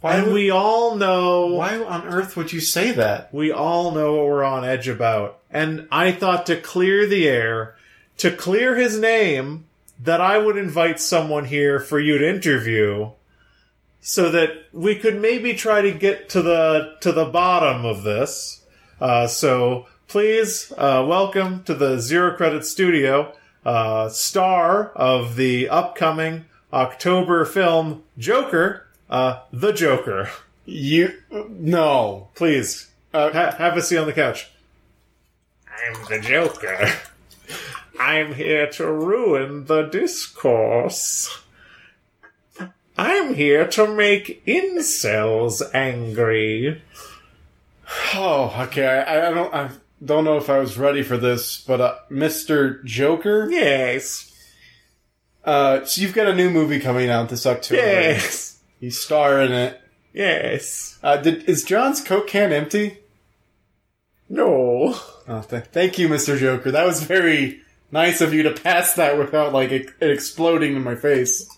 Why 0.01 0.17
and 0.17 0.27
would- 0.27 0.35
we 0.35 0.51
all 0.51 0.95
know 0.97 1.47
Why 1.47 1.77
on 1.79 2.07
earth 2.07 2.37
would 2.37 2.53
you 2.53 2.61
say 2.61 2.93
that? 2.93 3.33
we 3.33 3.51
all 3.51 3.93
know 3.93 4.15
what 4.15 4.27
we're 4.27 4.45
on 4.45 4.65
edge 4.65 4.89
about. 4.89 5.39
And 5.51 5.89
I 5.91 6.13
thought 6.13 6.47
to 6.47 6.57
clear 6.57 7.07
the 7.07 7.29
air, 7.29 7.75
to 8.19 8.31
clear 8.31 8.77
his 8.77 8.99
name, 8.99 9.65
that 10.03 10.21
I 10.21 10.39
would 10.39 10.57
invite 10.59 11.01
someone 11.01 11.47
here 11.47 11.81
for 11.81 11.99
you 11.99 12.19
to 12.19 12.29
interview 12.29 13.11
so 14.01 14.31
that 14.31 14.51
we 14.73 14.95
could 14.95 15.21
maybe 15.21 15.55
try 15.55 15.81
to 15.83 15.91
get 15.91 16.29
to 16.31 16.43
the 16.43 16.95
to 17.01 17.13
the 17.13 17.25
bottom 17.25 17.85
of 17.85 18.03
this. 18.03 18.63
Uh, 19.01 19.27
so 19.27 19.87
please 20.09 20.73
uh, 20.77 21.05
welcome 21.09 21.63
to 21.65 21.75
the 21.75 21.99
Zero 21.99 22.37
Credit 22.37 22.65
Studio, 22.65 23.33
uh, 23.65 24.09
star 24.11 24.93
of 24.95 25.37
the 25.37 25.69
upcoming 25.69 26.45
October 26.73 27.45
film 27.47 28.03
Joker, 28.19 28.86
uh, 29.11 29.41
the 29.53 29.73
Joker. 29.73 30.31
You 30.65 31.13
no. 31.49 32.29
Please 32.35 32.91
Uh, 33.15 33.31
Ha- 33.33 33.57
have 33.59 33.77
a 33.77 33.83
seat 33.83 33.99
on 33.99 34.07
the 34.07 34.13
couch. 34.13 34.51
I'm 35.71 35.95
the 36.09 36.21
Joker. 36.21 36.93
I'm 38.01 38.35
here 38.35 38.67
to 38.73 38.91
ruin 38.91 39.67
the 39.67 39.83
discourse. 39.83 41.41
I'm 42.99 43.35
here 43.35 43.67
to 43.69 43.87
make 43.87 44.45
incels 44.47 45.63
angry. 45.75 46.83
Oh, 48.15 48.55
okay. 48.65 48.87
I, 48.87 49.29
I 49.29 49.31
don't. 49.31 49.55
I 49.55 49.71
don't 50.05 50.25
know 50.25 50.37
if 50.37 50.51
I 50.51 50.59
was 50.59 50.77
ready 50.77 51.03
for 51.03 51.17
this, 51.17 51.63
but 51.67 51.81
uh, 51.81 51.95
Mr. 52.11 52.83
Joker. 52.85 53.49
Yes. 53.51 54.33
Uh, 55.45 55.85
so 55.85 56.01
you've 56.03 56.13
got 56.15 56.27
a 56.27 56.35
new 56.35 56.51
movie 56.51 56.81
coming 56.81 57.09
out 57.09 57.29
this 57.29 57.47
October. 57.47 57.81
Yes. 57.81 58.56
You 58.87 58.93
star 58.93 59.43
in 59.43 59.51
it. 59.51 59.81
Yes. 60.13 60.97
Uh, 61.03 61.17
did, 61.17 61.49
is 61.49 61.65
John's 61.65 62.01
Coke 62.01 62.29
can 62.29 62.53
empty? 62.53 62.99
No. 64.29 64.95
Oh, 65.27 65.43
th- 65.43 65.65
thank 65.65 65.99
you, 65.99 66.09
Mr. 66.09 66.39
Joker. 66.39 66.71
That 66.71 66.87
was 66.87 67.03
very 67.03 67.63
nice 67.91 68.21
of 68.21 68.33
you 68.33 68.45
to 68.45 68.53
pass 68.53 68.95
that 68.95 69.19
without, 69.19 69.53
like, 69.53 69.73
it, 69.73 69.91
it 69.99 70.11
exploding 70.13 70.77
in 70.77 70.85
my 70.85 70.95
face. 70.95 71.49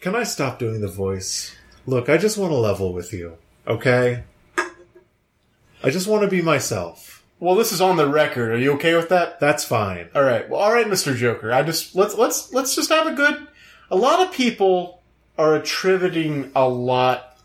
Can 0.00 0.14
I 0.14 0.22
stop 0.22 0.60
doing 0.60 0.80
the 0.80 0.86
voice? 0.86 1.56
Look, 1.86 2.08
I 2.08 2.18
just 2.18 2.38
want 2.38 2.52
to 2.52 2.56
level 2.56 2.92
with 2.92 3.12
you, 3.12 3.36
okay? 3.66 4.22
I 4.56 5.90
just 5.90 6.06
want 6.06 6.22
to 6.22 6.28
be 6.28 6.40
myself. 6.40 7.24
Well, 7.40 7.56
this 7.56 7.72
is 7.72 7.80
on 7.80 7.96
the 7.96 8.08
record. 8.08 8.52
Are 8.52 8.58
you 8.58 8.74
okay 8.74 8.94
with 8.94 9.08
that? 9.08 9.40
That's 9.40 9.64
fine. 9.64 10.08
All 10.14 10.22
right. 10.22 10.48
Well, 10.48 10.60
all 10.60 10.72
right, 10.72 10.86
Mr. 10.86 11.16
Joker. 11.16 11.52
I 11.52 11.64
just 11.64 11.96
let's 11.96 12.14
let's 12.14 12.52
let's 12.52 12.76
just 12.76 12.90
have 12.90 13.08
a 13.08 13.14
good. 13.14 13.48
A 13.90 13.96
lot 13.96 14.20
of 14.20 14.32
people 14.32 15.00
are 15.36 15.54
attributing 15.56 16.50
a 16.54 16.68
lot 16.68 17.38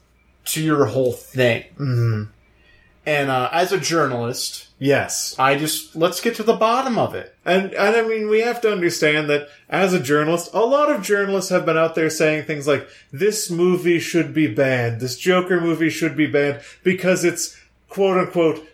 to 0.46 0.62
your 0.62 0.86
whole 0.86 1.14
thing, 1.14 1.64
mm-hmm. 1.78 2.24
and 3.06 3.30
uh, 3.30 3.50
as 3.52 3.72
a 3.72 3.80
journalist, 3.80 4.70
Yes. 4.80 5.36
I 5.38 5.58
just 5.58 5.96
let's 5.96 6.22
get 6.22 6.36
to 6.36 6.44
the 6.44 6.56
bottom 6.56 6.98
of 6.98 7.14
it. 7.14 7.36
And 7.46 7.74
and 7.74 7.96
I 7.96 8.02
mean 8.02 8.30
we 8.30 8.40
have 8.40 8.62
to 8.62 8.72
understand 8.72 9.30
that 9.30 9.50
as 9.68 9.94
a 9.94 10.00
journalist, 10.00 10.52
a 10.54 10.62
lot 10.62 10.90
of 10.90 11.04
journalists 11.04 11.52
have 11.52 11.66
been 11.66 11.78
out 11.78 11.96
there 11.96 12.10
saying 12.10 12.46
things 12.46 12.66
like 12.66 12.88
this 13.12 13.52
movie 13.52 14.00
should 14.00 14.34
be 14.34 14.48
banned, 14.48 15.02
this 15.02 15.18
Joker 15.18 15.60
movie 15.60 15.90
should 15.90 16.16
be 16.16 16.28
banned 16.28 16.62
because 16.82 17.26
it's 17.26 17.60
quote 17.90 18.18
unquote 18.18 18.66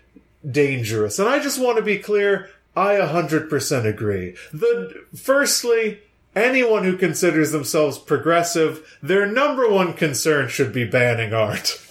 dangerous. 0.50 1.18
And 1.18 1.28
I 1.28 1.40
just 1.40 1.60
want 1.60 1.78
to 1.78 1.84
be 1.84 1.98
clear, 1.98 2.52
I 2.76 2.96
100% 2.96 3.86
agree. 3.86 4.36
The 4.54 5.06
firstly, 5.16 6.02
anyone 6.36 6.84
who 6.84 6.98
considers 6.98 7.52
themselves 7.52 7.98
progressive, 7.98 8.98
their 9.02 9.26
number 9.26 9.70
one 9.70 9.94
concern 9.94 10.50
should 10.50 10.74
be 10.74 10.86
banning 10.86 11.34
art. 11.34 11.82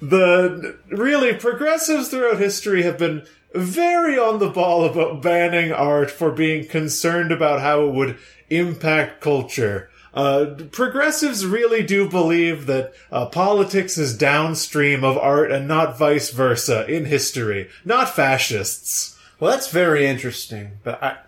The 0.00 0.76
really 0.88 1.34
progressives 1.34 2.08
throughout 2.08 2.38
history 2.38 2.82
have 2.82 2.98
been 2.98 3.26
very 3.54 4.18
on 4.18 4.38
the 4.38 4.50
ball 4.50 4.84
about 4.84 5.22
banning 5.22 5.72
art 5.72 6.10
for 6.10 6.30
being 6.30 6.66
concerned 6.66 7.32
about 7.32 7.60
how 7.60 7.84
it 7.84 7.92
would 7.92 8.18
impact 8.50 9.20
culture. 9.20 9.90
Uh, 10.12 10.54
progressives 10.70 11.44
really 11.44 11.82
do 11.82 12.08
believe 12.08 12.66
that 12.66 12.92
uh, 13.10 13.26
politics 13.26 13.98
is 13.98 14.16
downstream 14.16 15.02
of 15.02 15.18
art 15.18 15.50
and 15.50 15.66
not 15.66 15.98
vice 15.98 16.30
versa 16.30 16.86
in 16.86 17.04
history, 17.06 17.68
not 17.84 18.14
fascists. 18.14 19.18
Well, 19.40 19.50
that's 19.50 19.70
very 19.70 20.06
interesting, 20.06 20.78
but 20.84 21.02
I 21.02 21.18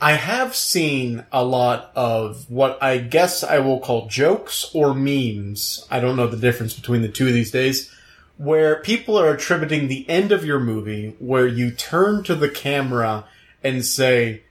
I 0.00 0.12
have 0.12 0.54
seen 0.54 1.24
a 1.32 1.42
lot 1.42 1.90
of 1.94 2.50
what 2.50 2.82
I 2.82 2.98
guess 2.98 3.42
I 3.42 3.60
will 3.60 3.80
call 3.80 4.08
jokes 4.08 4.70
or 4.74 4.92
memes. 4.92 5.86
I 5.90 6.00
don't 6.00 6.16
know 6.16 6.26
the 6.26 6.36
difference 6.36 6.74
between 6.74 7.02
the 7.02 7.08
two 7.08 7.32
these 7.32 7.50
days. 7.50 7.90
Where 8.36 8.82
people 8.82 9.18
are 9.18 9.30
attributing 9.30 9.88
the 9.88 10.06
end 10.08 10.32
of 10.32 10.44
your 10.44 10.60
movie 10.60 11.16
where 11.18 11.46
you 11.46 11.70
turn 11.70 12.22
to 12.24 12.34
the 12.34 12.50
camera 12.50 13.24
and 13.64 13.82
say, 13.82 14.42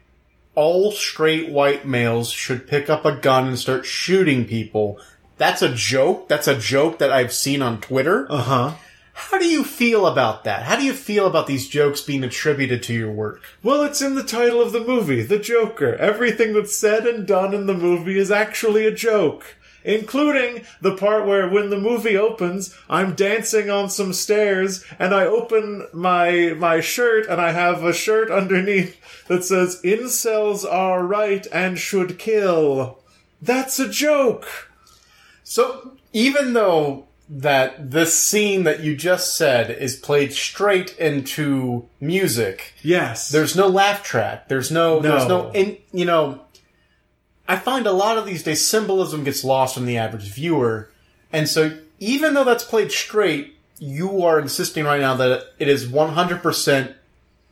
all 0.55 0.91
straight 0.91 1.49
white 1.49 1.85
males 1.85 2.31
should 2.31 2.67
pick 2.67 2.89
up 2.89 3.05
a 3.05 3.15
gun 3.15 3.47
and 3.47 3.59
start 3.59 3.85
shooting 3.85 4.45
people. 4.45 4.99
That's 5.37 5.61
a 5.61 5.73
joke. 5.73 6.27
That's 6.27 6.47
a 6.47 6.57
joke 6.57 6.97
that 6.99 7.11
I've 7.11 7.33
seen 7.33 7.61
on 7.61 7.81
Twitter. 7.81 8.25
Uh 8.31 8.41
huh. 8.41 8.73
How 9.17 9.39
do 9.39 9.47
you 9.47 9.63
feel 9.63 10.07
about 10.07 10.43
that? 10.43 10.63
How 10.63 10.75
do 10.75 10.83
you 10.83 10.91
feel 10.91 11.25
about 11.25 11.47
these 11.47 11.69
jokes 11.69 12.01
being 12.01 12.21
attributed 12.21 12.83
to 12.83 12.93
your 12.93 13.11
work? 13.11 13.41
Well, 13.63 13.81
it's 13.83 14.01
in 14.01 14.15
the 14.15 14.23
title 14.23 14.61
of 14.61 14.73
the 14.73 14.83
movie, 14.83 15.21
The 15.21 15.39
Joker. 15.39 15.95
Everything 15.95 16.53
that's 16.53 16.75
said 16.75 17.07
and 17.07 17.25
done 17.25 17.53
in 17.53 17.65
the 17.65 17.73
movie 17.73 18.19
is 18.19 18.29
actually 18.29 18.85
a 18.85 18.91
joke. 18.91 19.55
Including 19.85 20.65
the 20.81 20.97
part 20.97 21.25
where 21.25 21.47
when 21.47 21.69
the 21.69 21.79
movie 21.79 22.17
opens, 22.17 22.75
I'm 22.89 23.15
dancing 23.15 23.69
on 23.69 23.89
some 23.89 24.11
stairs 24.11 24.83
and 24.99 25.15
I 25.15 25.25
open 25.25 25.87
my, 25.93 26.53
my 26.57 26.81
shirt 26.81 27.25
and 27.29 27.39
I 27.39 27.53
have 27.53 27.85
a 27.85 27.93
shirt 27.93 28.29
underneath 28.29 28.99
that 29.27 29.45
says, 29.45 29.81
incels 29.81 30.69
are 30.69 31.05
right 31.05 31.47
and 31.53 31.79
should 31.79 32.19
kill. 32.19 32.99
That's 33.41 33.79
a 33.79 33.87
joke. 33.87 34.69
So, 35.45 35.93
even 36.11 36.51
though 36.51 37.05
that 37.27 37.91
this 37.91 38.13
scene 38.15 38.63
that 38.65 38.81
you 38.81 38.95
just 38.95 39.35
said 39.35 39.71
is 39.71 39.95
played 39.95 40.31
straight 40.33 40.95
into 40.99 41.87
music, 41.99 42.73
Yes. 42.83 43.29
there's 43.29 43.55
no 43.55 43.67
laugh 43.67 44.03
track. 44.03 44.47
There's 44.47 44.69
no, 44.71 44.99
there's 44.99 45.27
No. 45.27 45.43
no, 45.45 45.51
in, 45.51 45.77
you 45.91 46.05
know, 46.05 46.41
I 47.47 47.55
find 47.57 47.87
a 47.87 47.91
lot 47.91 48.17
of 48.17 48.25
these 48.25 48.43
days 48.43 48.65
symbolism 48.65 49.23
gets 49.23 49.43
lost 49.43 49.73
from 49.75 49.85
the 49.85 49.97
average 49.97 50.31
viewer. 50.31 50.89
And 51.31 51.47
so, 51.49 51.77
even 51.99 52.33
though 52.33 52.43
that's 52.43 52.63
played 52.63 52.91
straight, 52.91 53.55
you 53.79 54.23
are 54.23 54.39
insisting 54.39 54.85
right 54.85 55.01
now 55.01 55.15
that 55.15 55.53
it 55.59 55.67
is 55.67 55.85
100% 55.87 56.93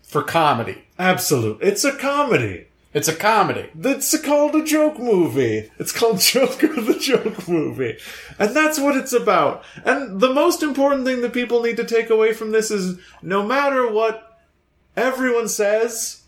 for 0.04 0.24
comedy. 0.24 0.84
Absolute. 1.00 1.60
It's 1.62 1.84
a 1.84 1.92
comedy. 1.96 2.68
It's 2.94 3.08
a 3.08 3.16
comedy. 3.16 3.70
It's 3.80 4.16
called 4.22 4.56
a 4.56 4.64
joke 4.64 5.00
movie. 5.00 5.72
It's 5.80 5.91
called 5.91 6.20
Joker 6.22 6.80
the 6.80 6.98
Joke 7.00 7.48
Movie. 7.48 7.98
And 8.38 8.56
that's 8.56 8.80
what 8.80 8.96
it's 8.96 9.14
about. 9.14 9.64
And 9.84 10.20
the 10.20 10.34
most 10.34 10.62
important 10.62 11.06
thing 11.06 11.22
that 11.22 11.34
people 11.34 11.64
need 11.64 11.78
to 11.78 11.86
take 11.86 12.10
away 12.10 12.34
from 12.34 12.52
this 12.52 12.70
is 12.70 13.00
no 13.22 13.44
matter 13.44 13.91
what 13.91 14.39
everyone 14.96 15.48
says, 15.48 16.22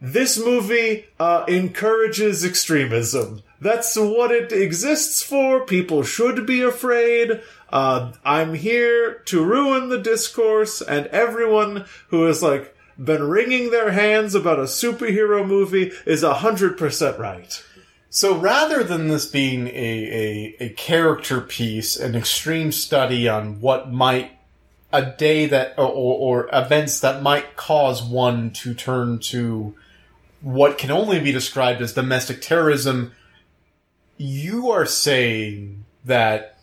this 0.00 0.38
movie 0.38 1.06
uh, 1.18 1.44
encourages 1.48 2.44
extremism. 2.44 3.42
That's 3.60 3.96
what 3.96 4.30
it 4.30 4.52
exists 4.52 5.22
for. 5.22 5.66
People 5.66 6.04
should 6.04 6.46
be 6.46 6.62
afraid. 6.62 7.42
Uh, 7.70 8.12
I'm 8.24 8.54
here 8.54 9.14
to 9.26 9.44
ruin 9.44 9.88
the 9.88 9.98
discourse, 9.98 10.80
and 10.80 11.06
everyone 11.06 11.86
who 12.08 12.28
is 12.28 12.40
like 12.40 12.76
been 13.02 13.22
wringing 13.22 13.70
their 13.70 13.92
hands 13.92 14.34
about 14.34 14.58
a 14.58 14.64
superhero 14.64 15.46
movie 15.46 15.92
is 16.04 16.22
a 16.22 16.34
hundred 16.34 16.76
percent 16.76 17.18
right. 17.18 17.62
So 18.10 18.36
rather 18.36 18.82
than 18.82 19.08
this 19.08 19.26
being 19.26 19.68
a, 19.68 19.70
a, 19.70 20.56
a 20.60 20.68
character 20.70 21.40
piece, 21.40 21.96
an 21.96 22.14
extreme 22.14 22.72
study 22.72 23.28
on 23.28 23.60
what 23.60 23.92
might 23.92 24.32
a 24.92 25.04
day 25.04 25.46
that 25.46 25.74
or, 25.78 25.86
or 25.86 26.48
events 26.52 27.00
that 27.00 27.22
might 27.22 27.56
cause 27.56 28.02
one 28.02 28.50
to 28.50 28.74
turn 28.74 29.18
to 29.18 29.74
what 30.40 30.78
can 30.78 30.90
only 30.90 31.20
be 31.20 31.32
described 31.32 31.82
as 31.82 31.92
domestic 31.92 32.40
terrorism, 32.40 33.12
you 34.16 34.70
are 34.70 34.86
saying 34.86 35.84
that 36.04 36.58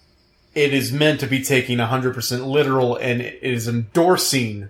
it 0.56 0.74
is 0.74 0.92
meant 0.92 1.20
to 1.20 1.28
be 1.28 1.44
taking 1.44 1.78
100% 1.78 2.48
literal 2.48 2.96
and 2.96 3.22
it 3.22 3.44
is 3.44 3.68
endorsing 3.68 4.70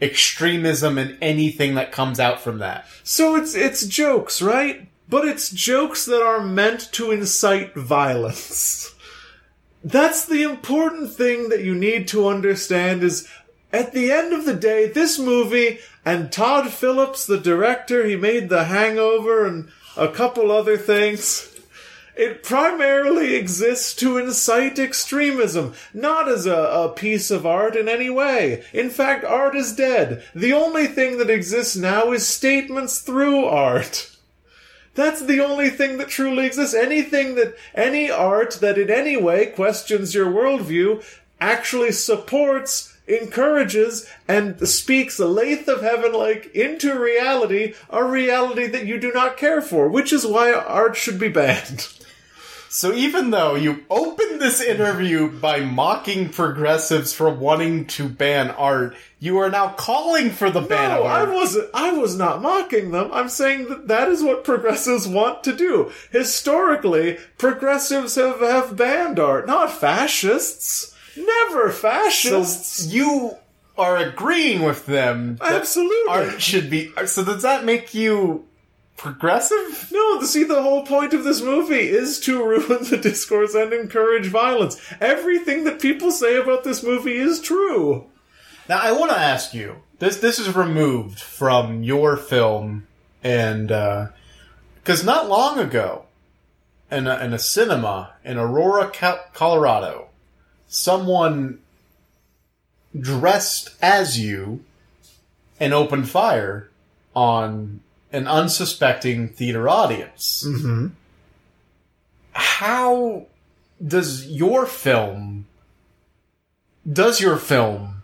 extremism 0.00 0.98
and 0.98 1.16
anything 1.20 1.74
that 1.74 1.92
comes 1.92 2.18
out 2.18 2.40
from 2.40 2.58
that. 2.58 2.86
So 3.02 3.36
it's 3.36 3.54
it's 3.54 3.86
jokes, 3.86 4.40
right? 4.40 4.88
But 5.08 5.26
it's 5.26 5.50
jokes 5.50 6.04
that 6.06 6.22
are 6.22 6.40
meant 6.40 6.92
to 6.92 7.10
incite 7.10 7.74
violence. 7.74 8.94
That's 9.84 10.26
the 10.26 10.42
important 10.42 11.12
thing 11.12 11.48
that 11.48 11.64
you 11.64 11.74
need 11.74 12.06
to 12.08 12.28
understand 12.28 13.02
is 13.02 13.26
at 13.72 13.92
the 13.92 14.10
end 14.10 14.32
of 14.32 14.44
the 14.44 14.54
day, 14.54 14.88
this 14.88 15.18
movie 15.18 15.78
and 16.04 16.32
Todd 16.32 16.70
Phillips, 16.70 17.26
the 17.26 17.38
director, 17.38 18.06
he 18.06 18.16
made 18.16 18.48
The 18.48 18.64
Hangover 18.64 19.46
and 19.46 19.68
a 19.96 20.08
couple 20.08 20.50
other 20.50 20.76
things. 20.76 21.49
It 22.20 22.42
primarily 22.42 23.34
exists 23.34 23.94
to 23.94 24.18
incite 24.18 24.78
extremism, 24.78 25.72
not 25.94 26.28
as 26.28 26.44
a, 26.44 26.54
a 26.54 26.90
piece 26.90 27.30
of 27.30 27.46
art 27.46 27.74
in 27.74 27.88
any 27.88 28.10
way. 28.10 28.62
In 28.74 28.90
fact, 28.90 29.24
art 29.24 29.56
is 29.56 29.74
dead. 29.74 30.22
The 30.34 30.52
only 30.52 30.86
thing 30.86 31.16
that 31.16 31.30
exists 31.30 31.76
now 31.76 32.12
is 32.12 32.26
statements 32.26 32.98
through 32.98 33.46
art. 33.46 34.14
That's 34.94 35.22
the 35.22 35.40
only 35.40 35.70
thing 35.70 35.96
that 35.96 36.10
truly 36.10 36.44
exists. 36.44 36.74
Anything 36.74 37.36
that, 37.36 37.54
any 37.74 38.10
art 38.10 38.58
that 38.60 38.76
in 38.76 38.90
any 38.90 39.16
way 39.16 39.46
questions 39.46 40.14
your 40.14 40.26
worldview 40.26 41.02
actually 41.40 41.92
supports, 41.92 42.98
encourages, 43.08 44.06
and 44.28 44.68
speaks 44.68 45.18
a 45.18 45.26
lathe 45.26 45.70
of 45.70 45.80
heaven 45.80 46.12
like 46.12 46.54
into 46.54 47.00
reality, 47.00 47.72
a 47.88 48.04
reality 48.04 48.66
that 48.66 48.84
you 48.84 49.00
do 49.00 49.10
not 49.10 49.38
care 49.38 49.62
for, 49.62 49.88
which 49.88 50.12
is 50.12 50.26
why 50.26 50.52
art 50.52 50.96
should 50.96 51.18
be 51.18 51.30
banned. 51.30 51.88
So 52.72 52.92
even 52.92 53.30
though 53.30 53.56
you 53.56 53.84
opened 53.90 54.40
this 54.40 54.60
interview 54.60 55.28
by 55.28 55.58
mocking 55.58 56.28
progressives 56.28 57.12
for 57.12 57.28
wanting 57.28 57.86
to 57.88 58.08
ban 58.08 58.50
art, 58.50 58.94
you 59.18 59.38
are 59.38 59.50
now 59.50 59.70
calling 59.70 60.30
for 60.30 60.50
the 60.50 60.60
ban 60.60 60.90
No, 60.90 61.00
of 61.00 61.06
I 61.06 61.24
wasn't. 61.24 61.68
I 61.74 61.90
was 61.94 62.16
not 62.16 62.40
mocking 62.40 62.92
them. 62.92 63.10
I'm 63.12 63.28
saying 63.28 63.68
that 63.70 63.88
that 63.88 64.08
is 64.08 64.22
what 64.22 64.44
progressives 64.44 65.08
want 65.08 65.42
to 65.44 65.52
do. 65.52 65.90
Historically, 66.12 67.18
progressives 67.38 68.14
have 68.14 68.38
have 68.38 68.76
banned 68.76 69.18
art, 69.18 69.48
not 69.48 69.72
fascists. 69.72 70.94
Never 71.16 71.72
so 71.72 71.76
fascists. 71.76 72.86
you 72.86 73.36
are 73.76 73.96
agreeing 73.96 74.62
with 74.62 74.86
them 74.86 75.38
Absolutely. 75.40 76.08
art 76.08 76.40
should 76.40 76.70
be. 76.70 76.92
So 77.06 77.24
does 77.24 77.42
that 77.42 77.64
make 77.64 77.94
you 77.94 78.46
progressive? 79.00 79.90
No, 79.90 80.20
see, 80.22 80.44
the 80.44 80.62
whole 80.62 80.84
point 80.84 81.14
of 81.14 81.24
this 81.24 81.40
movie 81.40 81.88
is 81.88 82.20
to 82.20 82.44
ruin 82.44 82.84
the 82.84 82.98
discourse 82.98 83.54
and 83.54 83.72
encourage 83.72 84.26
violence. 84.26 84.78
Everything 85.00 85.64
that 85.64 85.80
people 85.80 86.10
say 86.10 86.36
about 86.36 86.64
this 86.64 86.82
movie 86.82 87.16
is 87.16 87.40
true. 87.40 88.04
Now, 88.68 88.78
I 88.78 88.92
want 88.92 89.10
to 89.10 89.18
ask 89.18 89.54
you. 89.54 89.76
This 89.98 90.18
this 90.18 90.38
is 90.38 90.54
removed 90.54 91.18
from 91.18 91.82
your 91.82 92.16
film, 92.16 92.86
and 93.22 93.70
uh, 93.70 94.08
because 94.76 95.04
not 95.04 95.28
long 95.28 95.58
ago, 95.58 96.06
in 96.90 97.06
a, 97.06 97.18
in 97.18 97.34
a 97.34 97.38
cinema 97.38 98.14
in 98.24 98.38
Aurora, 98.38 98.90
Colorado, 99.34 100.08
someone 100.68 101.58
dressed 102.98 103.70
as 103.82 104.18
you 104.18 104.64
and 105.58 105.74
opened 105.74 106.08
fire 106.08 106.70
on 107.14 107.80
an 108.12 108.26
unsuspecting 108.26 109.28
theater 109.28 109.68
audience. 109.68 110.44
Mm-hmm. 110.46 110.88
How 112.32 113.26
does 113.84 114.26
your 114.26 114.66
film 114.66 115.46
does 116.90 117.20
your 117.20 117.36
film 117.36 118.02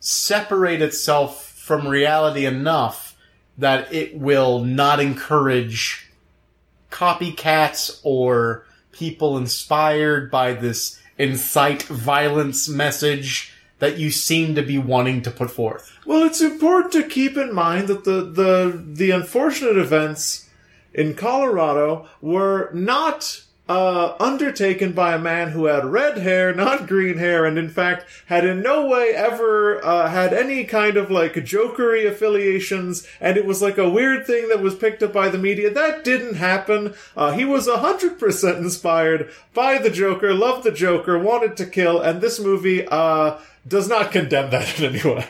separate 0.00 0.80
itself 0.80 1.50
from 1.52 1.88
reality 1.88 2.46
enough 2.46 3.16
that 3.58 3.92
it 3.92 4.16
will 4.16 4.60
not 4.60 5.00
encourage 5.00 6.10
copycats 6.90 8.00
or 8.04 8.64
people 8.92 9.36
inspired 9.36 10.30
by 10.30 10.52
this 10.52 11.00
incite 11.18 11.82
violence 11.84 12.68
message 12.68 13.52
that 13.78 13.98
you 13.98 14.10
seem 14.10 14.54
to 14.54 14.62
be 14.62 14.78
wanting 14.78 15.22
to 15.22 15.30
put 15.30 15.50
forth? 15.50 15.92
Well, 16.06 16.24
it's 16.24 16.40
important 16.40 16.92
to 16.92 17.08
keep 17.08 17.36
in 17.36 17.54
mind 17.54 17.88
that 17.88 18.04
the, 18.04 18.22
the, 18.22 18.82
the 18.84 19.10
unfortunate 19.10 19.76
events 19.76 20.48
in 20.94 21.14
Colorado 21.14 22.08
were 22.20 22.70
not 22.72 23.42
uh, 23.68 24.14
undertaken 24.20 24.92
by 24.92 25.14
a 25.14 25.18
man 25.18 25.50
who 25.50 25.64
had 25.64 25.84
red 25.84 26.18
hair, 26.18 26.54
not 26.54 26.86
green 26.86 27.18
hair, 27.18 27.44
and 27.44 27.58
in 27.58 27.68
fact 27.68 28.06
had 28.26 28.44
in 28.44 28.62
no 28.62 28.86
way 28.86 29.10
ever 29.10 29.84
uh, 29.84 30.08
had 30.08 30.32
any 30.32 30.64
kind 30.64 30.96
of 30.96 31.10
like 31.10 31.34
jokery 31.34 32.06
affiliations, 32.06 33.06
and 33.20 33.36
it 33.36 33.44
was 33.44 33.60
like 33.60 33.76
a 33.76 33.90
weird 33.90 34.24
thing 34.24 34.48
that 34.48 34.62
was 34.62 34.76
picked 34.76 35.02
up 35.02 35.12
by 35.12 35.28
the 35.28 35.38
media. 35.38 35.68
That 35.68 36.04
didn't 36.04 36.36
happen. 36.36 36.94
Uh, 37.16 37.32
he 37.32 37.44
was 37.44 37.68
hundred 37.68 38.18
percent 38.18 38.58
inspired 38.58 39.30
by 39.52 39.78
the 39.78 39.90
Joker, 39.90 40.32
loved 40.32 40.62
the 40.64 40.72
Joker, 40.72 41.18
wanted 41.18 41.56
to 41.56 41.66
kill, 41.66 42.00
and 42.00 42.20
this 42.20 42.38
movie 42.38 42.86
uh, 42.86 43.38
does 43.66 43.88
not 43.88 44.12
condemn 44.12 44.50
that 44.50 44.78
in 44.78 44.94
any 44.94 45.02
way. 45.02 45.26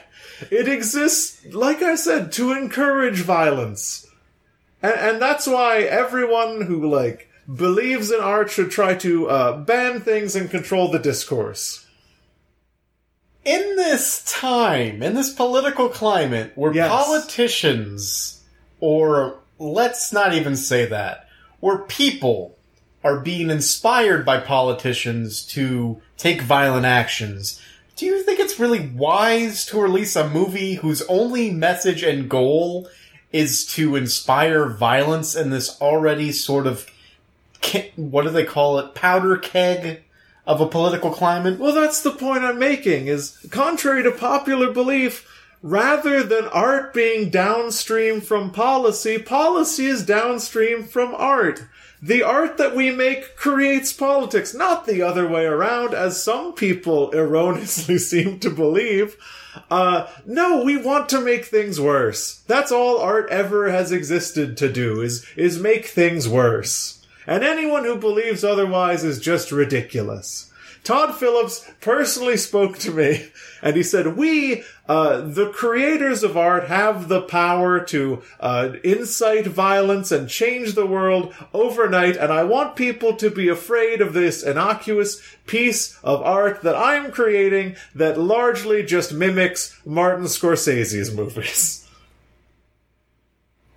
It 0.50 0.68
exists, 0.68 1.46
like 1.52 1.82
I 1.82 1.94
said, 1.94 2.32
to 2.32 2.52
encourage 2.52 3.20
violence. 3.22 4.06
And, 4.82 4.94
and 4.94 5.22
that's 5.22 5.46
why 5.46 5.80
everyone 5.80 6.62
who, 6.62 6.90
like, 6.90 7.30
believes 7.52 8.10
in 8.10 8.20
art 8.20 8.50
should 8.50 8.70
try 8.70 8.94
to 8.96 9.30
uh, 9.30 9.56
ban 9.58 10.00
things 10.00 10.36
and 10.36 10.50
control 10.50 10.90
the 10.90 10.98
discourse. 10.98 11.86
In 13.44 13.76
this 13.76 14.24
time, 14.24 15.02
in 15.02 15.14
this 15.14 15.32
political 15.32 15.88
climate, 15.88 16.52
where 16.56 16.74
Yes. 16.74 16.90
politicians, 16.90 18.42
or 18.80 19.38
let's 19.58 20.12
not 20.12 20.34
even 20.34 20.56
say 20.56 20.84
that, 20.86 21.28
where 21.60 21.78
people 21.78 22.58
are 23.04 23.20
being 23.20 23.48
inspired 23.50 24.26
by 24.26 24.40
politicians 24.40 25.46
to 25.46 26.02
take 26.16 26.42
violent 26.42 26.84
actions, 26.84 27.62
do 27.96 28.06
you 28.06 28.22
think 28.22 28.38
it's 28.38 28.60
really 28.60 28.88
wise 28.88 29.64
to 29.66 29.80
release 29.80 30.14
a 30.16 30.28
movie 30.28 30.74
whose 30.74 31.02
only 31.02 31.50
message 31.50 32.02
and 32.02 32.28
goal 32.28 32.88
is 33.32 33.66
to 33.66 33.96
inspire 33.96 34.68
violence 34.68 35.34
in 35.34 35.50
this 35.50 35.80
already 35.80 36.30
sort 36.30 36.66
of 36.66 36.90
what 37.96 38.22
do 38.22 38.30
they 38.30 38.44
call 38.44 38.78
it 38.78 38.94
powder 38.94 39.36
keg 39.36 40.02
of 40.46 40.60
a 40.60 40.68
political 40.68 41.10
climate? 41.10 41.58
Well, 41.58 41.74
that's 41.74 42.02
the 42.02 42.12
point 42.12 42.44
I'm 42.44 42.58
making, 42.58 43.08
is 43.08 43.36
contrary 43.50 44.04
to 44.04 44.12
popular 44.12 44.70
belief, 44.70 45.28
rather 45.62 46.22
than 46.22 46.44
art 46.46 46.94
being 46.94 47.30
downstream 47.30 48.20
from 48.20 48.52
policy, 48.52 49.18
policy 49.18 49.86
is 49.86 50.06
downstream 50.06 50.84
from 50.84 51.14
art. 51.14 51.64
The 52.02 52.22
art 52.22 52.58
that 52.58 52.76
we 52.76 52.90
make 52.90 53.36
creates 53.36 53.92
politics, 53.92 54.52
not 54.52 54.86
the 54.86 55.02
other 55.02 55.26
way 55.26 55.46
around, 55.46 55.94
as 55.94 56.22
some 56.22 56.52
people 56.52 57.10
erroneously 57.12 57.98
seem 57.98 58.38
to 58.40 58.50
believe. 58.50 59.16
Uh, 59.70 60.06
no, 60.26 60.62
we 60.62 60.76
want 60.76 61.08
to 61.08 61.20
make 61.20 61.46
things 61.46 61.80
worse. 61.80 62.42
That's 62.46 62.70
all 62.70 62.98
art 62.98 63.30
ever 63.30 63.70
has 63.70 63.92
existed 63.92 64.56
to 64.58 64.70
do, 64.70 65.00
is, 65.00 65.26
is 65.36 65.58
make 65.58 65.86
things 65.86 66.28
worse. 66.28 67.04
And 67.26 67.42
anyone 67.42 67.84
who 67.84 67.96
believes 67.96 68.44
otherwise 68.44 69.02
is 69.02 69.18
just 69.18 69.50
ridiculous. 69.50 70.45
Todd 70.86 71.16
Phillips 71.16 71.68
personally 71.80 72.36
spoke 72.36 72.78
to 72.78 72.92
me 72.92 73.28
and 73.60 73.74
he 73.74 73.82
said, 73.82 74.16
we, 74.16 74.62
uh, 74.88 75.20
the 75.20 75.50
creators 75.50 76.22
of 76.22 76.36
art 76.36 76.68
have 76.68 77.08
the 77.08 77.22
power 77.22 77.80
to, 77.86 78.22
uh, 78.38 78.74
incite 78.84 79.48
violence 79.48 80.12
and 80.12 80.28
change 80.28 80.74
the 80.74 80.86
world 80.86 81.34
overnight. 81.52 82.16
And 82.16 82.32
I 82.32 82.44
want 82.44 82.76
people 82.76 83.16
to 83.16 83.30
be 83.30 83.48
afraid 83.48 84.00
of 84.00 84.12
this 84.12 84.44
innocuous 84.44 85.20
piece 85.46 85.98
of 86.04 86.22
art 86.22 86.62
that 86.62 86.76
I'm 86.76 87.10
creating 87.10 87.74
that 87.92 88.16
largely 88.16 88.84
just 88.84 89.12
mimics 89.12 89.76
Martin 89.84 90.26
Scorsese's 90.26 91.12
movies. 91.12 91.82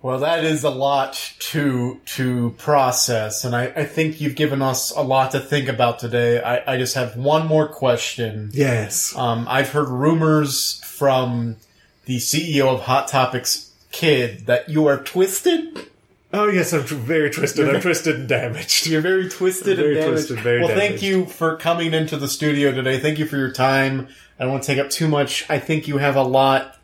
Well, 0.02 0.20
that 0.20 0.44
is 0.44 0.64
a 0.64 0.70
lot 0.70 1.34
to 1.50 2.00
to 2.16 2.54
process, 2.56 3.44
and 3.44 3.54
I, 3.54 3.64
I 3.66 3.84
think 3.84 4.20
you've 4.20 4.34
given 4.34 4.62
us 4.62 4.90
a 4.92 5.02
lot 5.02 5.32
to 5.32 5.40
think 5.40 5.68
about 5.68 5.98
today. 5.98 6.42
I, 6.42 6.74
I 6.74 6.78
just 6.78 6.94
have 6.94 7.16
one 7.16 7.46
more 7.46 7.68
question. 7.68 8.50
Yes. 8.54 9.14
Um, 9.14 9.46
I've 9.48 9.70
heard 9.70 9.88
rumors 9.88 10.82
from 10.84 11.56
the 12.06 12.16
CEO 12.16 12.68
of 12.68 12.80
Hot 12.82 13.08
Topics 13.08 13.72
Kid 13.92 14.46
that 14.46 14.70
you 14.70 14.86
are 14.86 14.96
twisted. 15.02 15.90
Oh 16.32 16.48
yes, 16.48 16.72
I'm 16.72 16.82
very 16.82 17.28
twisted. 17.28 17.68
I'm 17.68 17.80
twisted 17.82 18.16
and 18.20 18.28
damaged. 18.28 18.86
You're 18.86 19.02
very 19.02 19.28
twisted 19.28 19.76
Very 19.76 19.96
and 19.98 20.04
damaged. 20.06 20.28
twisted, 20.28 20.40
very 20.40 20.60
well, 20.60 20.68
thank 20.68 21.02
you 21.02 21.26
for 21.26 21.56
coming 21.56 21.92
into 21.92 22.16
the 22.16 22.28
studio 22.28 22.72
today. 22.72 22.98
Thank 23.00 23.18
you 23.18 23.26
for 23.26 23.36
your 23.36 23.52
time. 23.52 24.08
I 24.38 24.44
don't 24.44 24.52
want 24.52 24.62
to 24.62 24.66
take 24.66 24.78
up 24.78 24.90
too 24.90 25.08
much. 25.08 25.44
I 25.50 25.58
think 25.58 25.88
you 25.88 25.98
have 25.98 26.16
a 26.16 26.22
lot 26.22 26.78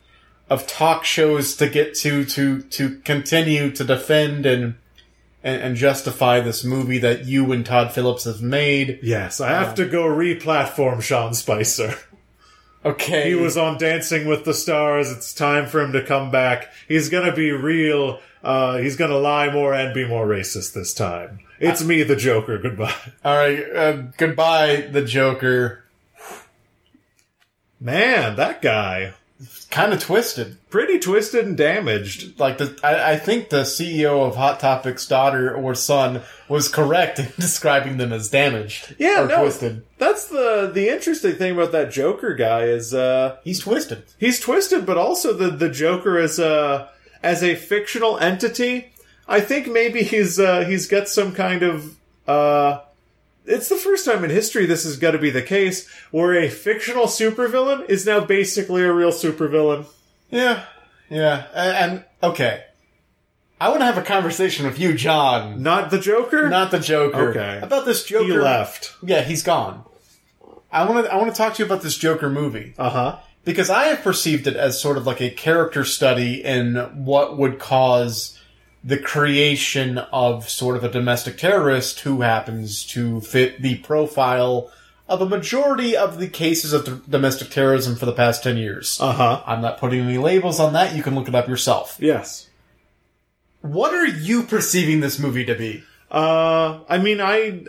of 0.48 0.66
talk 0.66 1.04
shows 1.04 1.56
to 1.56 1.68
get 1.68 1.94
to 1.96 2.24
to 2.24 2.62
to 2.62 2.98
continue 3.00 3.70
to 3.70 3.84
defend 3.84 4.46
and 4.46 4.76
and, 5.42 5.62
and 5.62 5.76
justify 5.76 6.40
this 6.40 6.64
movie 6.64 6.98
that 6.98 7.24
you 7.26 7.52
and 7.52 7.64
Todd 7.64 7.92
Phillips 7.92 8.24
have 8.24 8.42
made. 8.42 8.98
Yes, 9.02 9.40
I 9.40 9.50
have 9.50 9.74
to 9.76 9.86
go 9.86 10.06
re-platform 10.06 11.00
Sean 11.00 11.34
Spicer. 11.34 11.94
Okay, 12.84 13.30
He 13.30 13.34
was 13.34 13.56
on 13.56 13.78
Dancing 13.78 14.28
with 14.28 14.44
the 14.44 14.54
Stars. 14.54 15.10
It's 15.10 15.34
time 15.34 15.66
for 15.66 15.80
him 15.80 15.92
to 15.92 16.04
come 16.04 16.30
back. 16.30 16.72
He's 16.86 17.08
gonna 17.08 17.34
be 17.34 17.50
real. 17.50 18.20
Uh, 18.44 18.76
he's 18.76 18.96
gonna 18.96 19.18
lie 19.18 19.52
more 19.52 19.74
and 19.74 19.92
be 19.92 20.06
more 20.06 20.24
racist 20.24 20.72
this 20.72 20.94
time. 20.94 21.40
It's 21.58 21.82
me, 21.82 22.04
the 22.04 22.14
Joker. 22.14 22.58
Goodbye. 22.58 22.94
all 23.24 23.36
right. 23.36 23.64
Uh, 23.74 23.92
goodbye, 24.16 24.88
the 24.92 25.02
Joker. 25.02 25.84
Man, 27.80 28.36
that 28.36 28.62
guy. 28.62 29.14
Kind 29.70 29.92
of 29.92 30.00
twisted. 30.00 30.58
Pretty 30.70 30.98
twisted 30.98 31.44
and 31.44 31.56
damaged. 31.56 32.38
Like 32.38 32.58
the, 32.58 32.78
I, 32.82 33.12
I 33.12 33.16
think 33.18 33.48
the 33.50 33.62
CEO 33.62 34.26
of 34.26 34.36
Hot 34.36 34.60
Topic's 34.60 35.06
daughter 35.06 35.54
or 35.54 35.74
son 35.74 36.22
was 36.48 36.68
correct 36.68 37.18
in 37.18 37.26
describing 37.38 37.96
them 37.96 38.12
as 38.12 38.28
damaged. 38.30 38.94
Yeah, 38.98 39.24
or 39.24 39.26
no. 39.26 39.42
twisted. 39.42 39.84
That's 39.98 40.26
the 40.28 40.70
the 40.72 40.88
interesting 40.88 41.34
thing 41.34 41.52
about 41.52 41.72
that 41.72 41.90
Joker 41.90 42.34
guy 42.34 42.64
is 42.64 42.94
uh 42.94 43.36
He's 43.44 43.60
twisted. 43.60 44.04
he's 44.18 44.40
twisted, 44.40 44.86
but 44.86 44.96
also 44.96 45.32
the 45.32 45.50
the 45.50 45.68
Joker 45.68 46.18
as 46.18 46.38
a 46.38 46.90
as 47.22 47.42
a 47.42 47.54
fictional 47.56 48.18
entity. 48.18 48.92
I 49.28 49.40
think 49.40 49.66
maybe 49.66 50.02
he's 50.04 50.38
uh, 50.38 50.64
he's 50.64 50.86
got 50.86 51.08
some 51.08 51.32
kind 51.34 51.62
of. 51.64 51.96
Uh, 52.28 52.80
it's 53.46 53.68
the 53.68 53.76
first 53.76 54.04
time 54.04 54.24
in 54.24 54.30
history 54.30 54.66
this 54.66 54.84
has 54.84 54.96
got 54.96 55.12
to 55.12 55.18
be 55.18 55.30
the 55.30 55.42
case 55.42 55.88
where 56.10 56.34
a 56.34 56.48
fictional 56.48 57.06
supervillain 57.06 57.88
is 57.88 58.04
now 58.06 58.20
basically 58.24 58.82
a 58.82 58.92
real 58.92 59.12
supervillain. 59.12 59.86
Yeah, 60.30 60.64
yeah, 61.08 61.46
A- 61.54 61.58
and, 61.82 62.04
okay. 62.22 62.64
I 63.60 63.68
want 63.70 63.80
to 63.80 63.86
have 63.86 63.96
a 63.96 64.02
conversation 64.02 64.66
with 64.66 64.78
you, 64.78 64.92
John, 64.94 65.62
Not 65.62 65.90
the 65.90 65.98
Joker. 65.98 66.48
not 66.50 66.70
the 66.70 66.78
Joker. 66.80 67.30
Okay. 67.30 67.60
About 67.62 67.86
this 67.86 68.04
Joker. 68.04 68.24
he 68.26 68.32
left. 68.38 68.94
Yeah, 69.02 69.22
he's 69.22 69.42
gone. 69.42 69.82
I 70.70 70.84
want 70.88 71.06
to. 71.06 71.12
I 71.12 71.16
want 71.16 71.30
to 71.34 71.36
talk 71.36 71.54
to 71.54 71.62
you 71.62 71.66
about 71.66 71.80
this 71.82 71.96
Joker 71.96 72.28
movie 72.28 72.74
Uh 72.76 72.90
huh. 72.90 73.18
because 73.44 73.70
I 73.70 73.84
have 73.84 74.02
perceived 74.02 74.46
it 74.46 74.56
as 74.56 74.78
sort 74.78 74.98
of 74.98 75.06
like 75.06 75.22
a 75.22 75.30
character 75.30 75.84
study 75.86 76.42
in 76.44 76.74
what 77.06 77.38
would 77.38 77.58
cause 77.58 78.38
the 78.86 78.96
creation 78.96 79.98
of 79.98 80.48
sort 80.48 80.76
of 80.76 80.84
a 80.84 80.88
domestic 80.88 81.36
terrorist 81.36 82.00
who 82.00 82.20
happens 82.20 82.84
to 82.86 83.20
fit 83.20 83.60
the 83.60 83.78
profile 83.78 84.70
of 85.08 85.20
a 85.20 85.28
majority 85.28 85.96
of 85.96 86.18
the 86.18 86.28
cases 86.28 86.72
of 86.72 86.84
d- 86.84 87.00
domestic 87.10 87.50
terrorism 87.50 87.96
for 87.96 88.06
the 88.06 88.12
past 88.12 88.44
10 88.44 88.56
years. 88.56 88.96
Uh 89.00 89.12
huh. 89.12 89.42
I'm 89.44 89.60
not 89.60 89.78
putting 89.78 90.00
any 90.00 90.18
labels 90.18 90.60
on 90.60 90.72
that. 90.74 90.94
You 90.94 91.02
can 91.02 91.16
look 91.16 91.26
it 91.28 91.34
up 91.34 91.48
yourself. 91.48 91.96
Yes. 92.00 92.48
what 93.60 93.92
are 93.92 94.06
you 94.06 94.44
perceiving 94.44 95.00
this 95.00 95.18
movie 95.18 95.44
to 95.44 95.54
be? 95.56 95.82
Uh, 96.10 96.80
I 96.88 96.98
mean, 96.98 97.20
I 97.20 97.64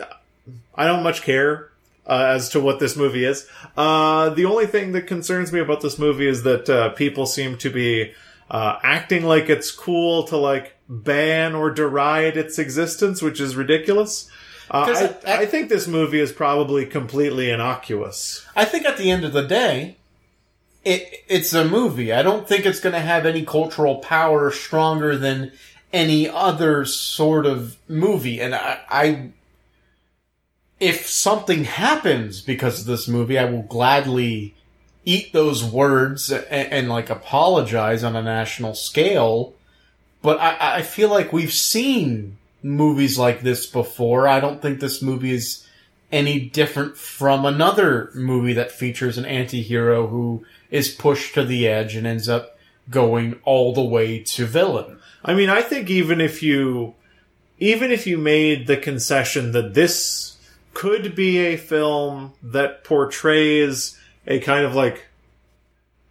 I 0.74 0.86
don't 0.86 1.02
much 1.02 1.22
care 1.22 1.70
uh, 2.06 2.32
as 2.36 2.50
to 2.50 2.60
what 2.60 2.78
this 2.78 2.96
movie 2.96 3.24
is. 3.24 3.48
Uh, 3.76 4.30
the 4.30 4.44
only 4.44 4.66
thing 4.66 4.92
that 4.92 5.08
concerns 5.08 5.52
me 5.52 5.58
about 5.58 5.80
this 5.80 5.98
movie 5.98 6.28
is 6.28 6.44
that 6.44 6.70
uh, 6.70 6.90
people 6.90 7.26
seem 7.26 7.56
to 7.58 7.70
be 7.70 8.12
uh, 8.50 8.78
acting 8.84 9.24
like 9.24 9.48
it's 9.50 9.72
cool 9.72 10.22
to 10.28 10.36
like 10.36 10.76
ban 10.88 11.54
or 11.54 11.70
deride 11.70 12.36
its 12.36 12.58
existence, 12.58 13.20
which 13.22 13.40
is 13.40 13.56
ridiculous. 13.56 14.30
Uh, 14.70 14.84
I, 14.88 15.04
it- 15.04 15.22
I 15.26 15.46
think 15.46 15.68
this 15.68 15.86
movie 15.86 16.20
is 16.20 16.32
probably 16.32 16.86
completely 16.86 17.50
innocuous. 17.50 18.46
I 18.56 18.64
think 18.64 18.84
at 18.86 18.96
the 18.98 19.10
end 19.10 19.24
of 19.24 19.32
the 19.32 19.46
day, 19.46 19.96
it 20.84 21.24
it's 21.28 21.52
a 21.52 21.64
movie. 21.64 22.12
I 22.12 22.22
don't 22.22 22.46
think 22.48 22.64
it's 22.66 22.80
going 22.80 22.94
to 22.94 23.00
have 23.00 23.26
any 23.26 23.44
cultural 23.44 23.96
power 23.96 24.50
stronger 24.50 25.16
than 25.16 25.52
any 25.92 26.28
other 26.28 26.84
sort 26.84 27.46
of 27.46 27.76
movie. 27.88 28.40
And 28.40 28.54
I, 28.54 28.80
I 28.88 29.30
if 30.80 31.06
something 31.06 31.64
happens 31.64 32.40
because 32.40 32.80
of 32.80 32.86
this 32.86 33.08
movie, 33.08 33.38
I 33.38 33.44
will 33.46 33.62
gladly 33.62 34.54
eat 35.04 35.32
those 35.32 35.64
words 35.64 36.30
and, 36.30 36.44
and 36.72 36.88
like 36.88 37.10
apologize 37.10 38.04
on 38.04 38.14
a 38.14 38.22
national 38.22 38.74
scale. 38.74 39.54
But 40.22 40.40
I, 40.40 40.78
I 40.78 40.82
feel 40.82 41.08
like 41.08 41.32
we've 41.32 41.52
seen 41.52 42.36
movies 42.62 43.18
like 43.18 43.42
this 43.42 43.66
before. 43.66 44.26
I 44.26 44.40
don't 44.40 44.60
think 44.60 44.80
this 44.80 45.00
movie 45.00 45.32
is 45.32 45.66
any 46.10 46.40
different 46.40 46.96
from 46.96 47.44
another 47.44 48.10
movie 48.14 48.54
that 48.54 48.72
features 48.72 49.18
an 49.18 49.24
anti-hero 49.24 50.06
who 50.06 50.44
is 50.70 50.88
pushed 50.88 51.34
to 51.34 51.44
the 51.44 51.68
edge 51.68 51.94
and 51.94 52.06
ends 52.06 52.28
up 52.28 52.58
going 52.90 53.38
all 53.44 53.74
the 53.74 53.82
way 53.82 54.18
to 54.20 54.46
villain. 54.46 54.98
I 55.24 55.34
mean, 55.34 55.50
I 55.50 55.62
think 55.62 55.90
even 55.90 56.20
if 56.20 56.42
you, 56.42 56.94
even 57.58 57.90
if 57.90 58.06
you 58.06 58.18
made 58.18 58.66
the 58.66 58.76
concession 58.76 59.52
that 59.52 59.74
this 59.74 60.36
could 60.74 61.14
be 61.14 61.38
a 61.38 61.56
film 61.56 62.32
that 62.42 62.84
portrays 62.84 63.98
a 64.26 64.38
kind 64.40 64.64
of 64.64 64.74
like 64.74 65.07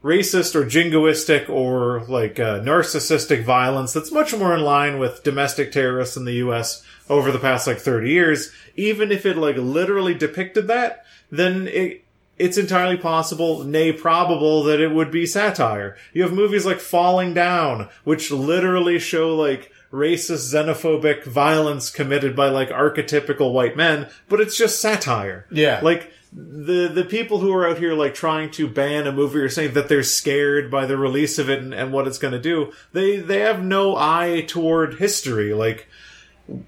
racist 0.07 0.55
or 0.55 0.63
jingoistic 0.63 1.49
or 1.49 2.05
like 2.07 2.39
uh, 2.39 2.61
narcissistic 2.61 3.43
violence 3.43 3.91
that's 3.91 4.11
much 4.11 4.33
more 4.33 4.55
in 4.55 4.61
line 4.61 4.99
with 4.99 5.21
domestic 5.21 5.69
terrorists 5.69 6.15
in 6.15 6.23
the 6.23 6.35
U.S. 6.35 6.81
over 7.09 7.29
the 7.29 7.39
past 7.39 7.67
like 7.67 7.79
30 7.79 8.09
years, 8.09 8.53
even 8.77 9.11
if 9.11 9.25
it 9.25 9.37
like 9.37 9.57
literally 9.57 10.13
depicted 10.13 10.67
that, 10.67 11.05
then 11.29 11.67
it, 11.67 12.05
it's 12.39 12.57
entirely 12.57 12.95
possible, 12.95 13.65
nay 13.65 13.91
probable, 13.91 14.63
that 14.63 14.79
it 14.79 14.93
would 14.93 15.11
be 15.11 15.25
satire. 15.25 15.97
You 16.13 16.21
have 16.23 16.31
movies 16.31 16.65
like 16.65 16.79
Falling 16.79 17.33
Down, 17.33 17.89
which 18.05 18.31
literally 18.31 18.99
show 18.99 19.35
like 19.35 19.71
racist, 19.91 20.53
xenophobic 20.53 21.25
violence 21.25 21.89
committed 21.89 22.33
by 22.33 22.47
like 22.47 22.69
archetypical 22.69 23.51
white 23.51 23.75
men, 23.75 24.07
but 24.29 24.39
it's 24.39 24.57
just 24.57 24.79
satire. 24.79 25.47
Yeah. 25.51 25.81
Like, 25.83 26.13
the 26.39 26.87
the 26.87 27.03
people 27.03 27.39
who 27.39 27.51
are 27.51 27.67
out 27.67 27.79
here 27.79 27.95
like 27.95 28.13
trying 28.13 28.51
to 28.51 28.67
ban 28.67 29.07
a 29.07 29.11
movie 29.11 29.39
or 29.39 29.49
saying 29.49 29.73
that 29.73 29.89
they're 29.89 30.03
scared 30.03 30.69
by 30.69 30.85
the 30.85 30.95
release 30.95 31.39
of 31.39 31.49
it 31.49 31.59
and, 31.59 31.73
and 31.73 31.91
what 31.91 32.07
it's 32.07 32.19
going 32.19 32.33
to 32.33 32.39
do 32.39 32.71
they 32.93 33.17
they 33.17 33.39
have 33.39 33.63
no 33.63 33.95
eye 33.95 34.45
toward 34.47 34.95
history. 34.95 35.53
Like 35.53 35.87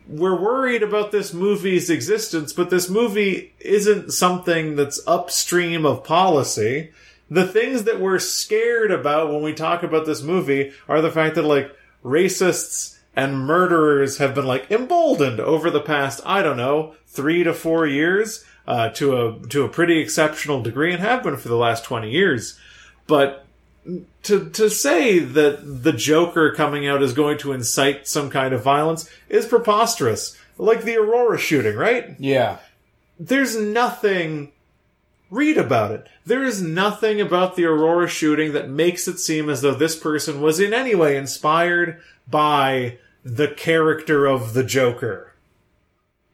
we're 0.08 0.40
worried 0.40 0.82
about 0.82 1.12
this 1.12 1.34
movie's 1.34 1.90
existence 1.90 2.52
but 2.52 2.72
this 2.72 2.90
movie 2.90 3.54
isn't 3.60 4.12
something 4.12 4.76
that's 4.76 5.06
upstream 5.06 5.86
of 5.86 6.04
policy. 6.04 6.92
The 7.30 7.48
things 7.48 7.84
that 7.84 8.00
we're 8.00 8.18
scared 8.18 8.90
about 8.90 9.32
when 9.32 9.44
we 9.44 9.54
talk 9.54 9.84
about 9.84 10.08
this 10.08 10.24
movie 10.24 10.72
are 10.88 11.00
the 11.00 11.12
fact 11.12 11.36
that 11.36 11.44
like 11.44 11.72
racists 12.04 12.98
and 13.16 13.38
murderers 13.38 14.18
have 14.18 14.34
been 14.34 14.48
like 14.48 14.72
emboldened 14.72 15.40
over 15.40 15.70
the 15.70 15.82
past 15.82 16.22
i 16.26 16.42
don't 16.42 16.56
know 16.56 16.96
3 17.08 17.44
to 17.44 17.54
4 17.54 17.86
years 17.86 18.46
uh, 18.70 18.90
to 18.90 19.18
a 19.18 19.40
to 19.48 19.66
a 19.66 19.70
pretty 19.70 20.00
exceptional 20.00 20.62
degree 20.62 20.94
and 20.94 21.02
have 21.02 21.24
been 21.24 21.36
for 21.36 21.50
the 21.50 21.58
last 21.58 21.84
20 21.84 22.10
years 22.10 22.58
but 23.08 23.46
to 24.24 24.50
to 24.50 24.70
say 24.70 25.20
that 25.20 25.84
the 25.84 25.94
Joker 25.94 26.54
coming 26.54 26.88
out 26.88 27.02
is 27.02 27.14
going 27.14 27.38
to 27.40 27.54
incite 27.54 28.08
some 28.08 28.30
kind 28.30 28.54
of 28.54 28.64
violence 28.64 29.10
is 29.28 29.46
preposterous. 29.46 30.38
Like 30.58 30.84
the 30.84 30.98
Aurora 30.98 31.38
shooting, 31.38 31.76
right? 31.76 32.16
Yeah. 32.20 32.58
There's 33.20 33.58
nothing. 33.58 34.52
Read 35.32 35.58
about 35.58 35.92
it. 35.92 36.08
There 36.26 36.44
is 36.44 36.62
nothing 36.62 37.22
about 37.22 37.56
the 37.56 37.66
Aurora 37.66 38.08
shooting 38.08 38.54
that 38.54 38.70
makes 38.70 39.08
it 39.08 39.20
seem 39.20 39.50
as 39.50 39.62
though 39.62 39.76
this 39.76 39.96
person 39.96 40.42
was 40.42 40.60
in 40.60 40.74
any 40.74 40.96
way 40.96 41.16
inspired 41.16 42.02
by 42.28 42.98
the 43.24 43.48
character 43.48 44.26
of 44.26 44.54
the 44.54 44.64
Joker. 44.64 45.34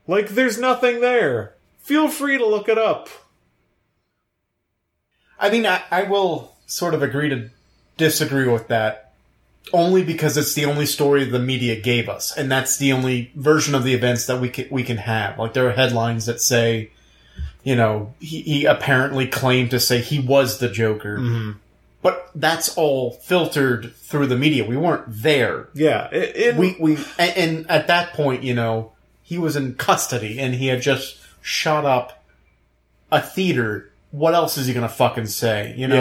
Like, 0.08 0.30
there's 0.30 0.58
nothing 0.58 1.02
there. 1.02 1.55
Feel 1.86 2.08
free 2.08 2.40
to 2.40 2.46
look 2.48 2.68
it 2.68 2.80
up. 2.80 3.10
I 5.40 5.52
mean, 5.52 5.68
I, 5.68 5.84
I 5.92 6.02
will 6.02 6.56
sort 6.66 6.96
of 6.96 7.04
agree 7.04 7.30
to 7.30 7.52
disagree 7.96 8.48
with 8.48 8.70
that 8.70 9.14
only 9.72 10.04
because 10.04 10.36
it's 10.36 10.56
the 10.56 10.66
only 10.66 10.88
story 10.88 11.26
the 11.26 11.38
media 11.38 11.80
gave 11.80 12.10
us, 12.10 12.36
and 12.36 12.52
that's 12.52 12.78
the 12.78 12.92
only 12.92 13.32
version 13.36 13.76
of 13.76 13.84
the 13.84 13.94
events 13.94 14.26
that 14.26 14.42
we 14.42 14.50
can, 14.50 14.66
we 14.72 14.82
can 14.82 14.98
have. 14.98 15.38
Like 15.38 15.54
there 15.54 15.68
are 15.68 15.74
headlines 15.74 16.26
that 16.26 16.42
say, 16.42 16.90
you 17.64 17.76
know, 17.76 18.16
he, 18.20 18.42
he 18.42 18.66
apparently 18.66 19.28
claimed 19.28 19.70
to 19.70 19.80
say 19.80 20.02
he 20.02 20.18
was 20.18 20.58
the 20.58 20.70
Joker, 20.70 21.20
mm-hmm. 21.20 21.52
but 22.02 22.32
that's 22.34 22.76
all 22.76 23.12
filtered 23.12 23.94
through 23.96 24.26
the 24.26 24.38
media. 24.38 24.66
We 24.66 24.76
weren't 24.76 25.06
there. 25.08 25.70
Yeah, 25.76 26.10
it, 26.12 26.36
it, 26.36 26.56
We 26.56 26.78
we 26.80 26.96
and, 27.20 27.38
and 27.38 27.70
at 27.70 27.86
that 27.86 28.14
point, 28.14 28.42
you 28.42 28.56
know, 28.56 28.94
he 29.22 29.38
was 29.38 29.56
in 29.56 29.76
custody 29.76 30.40
and 30.40 30.56
he 30.56 30.66
had 30.66 30.82
just 30.82 31.20
shot 31.46 31.86
up 31.86 32.26
a 33.12 33.22
theater. 33.22 33.92
What 34.10 34.34
else 34.34 34.58
is 34.58 34.66
he 34.66 34.74
gonna 34.74 34.90
fucking 34.90 35.28
say? 35.28 35.76
You 35.78 35.88
know. 35.88 35.96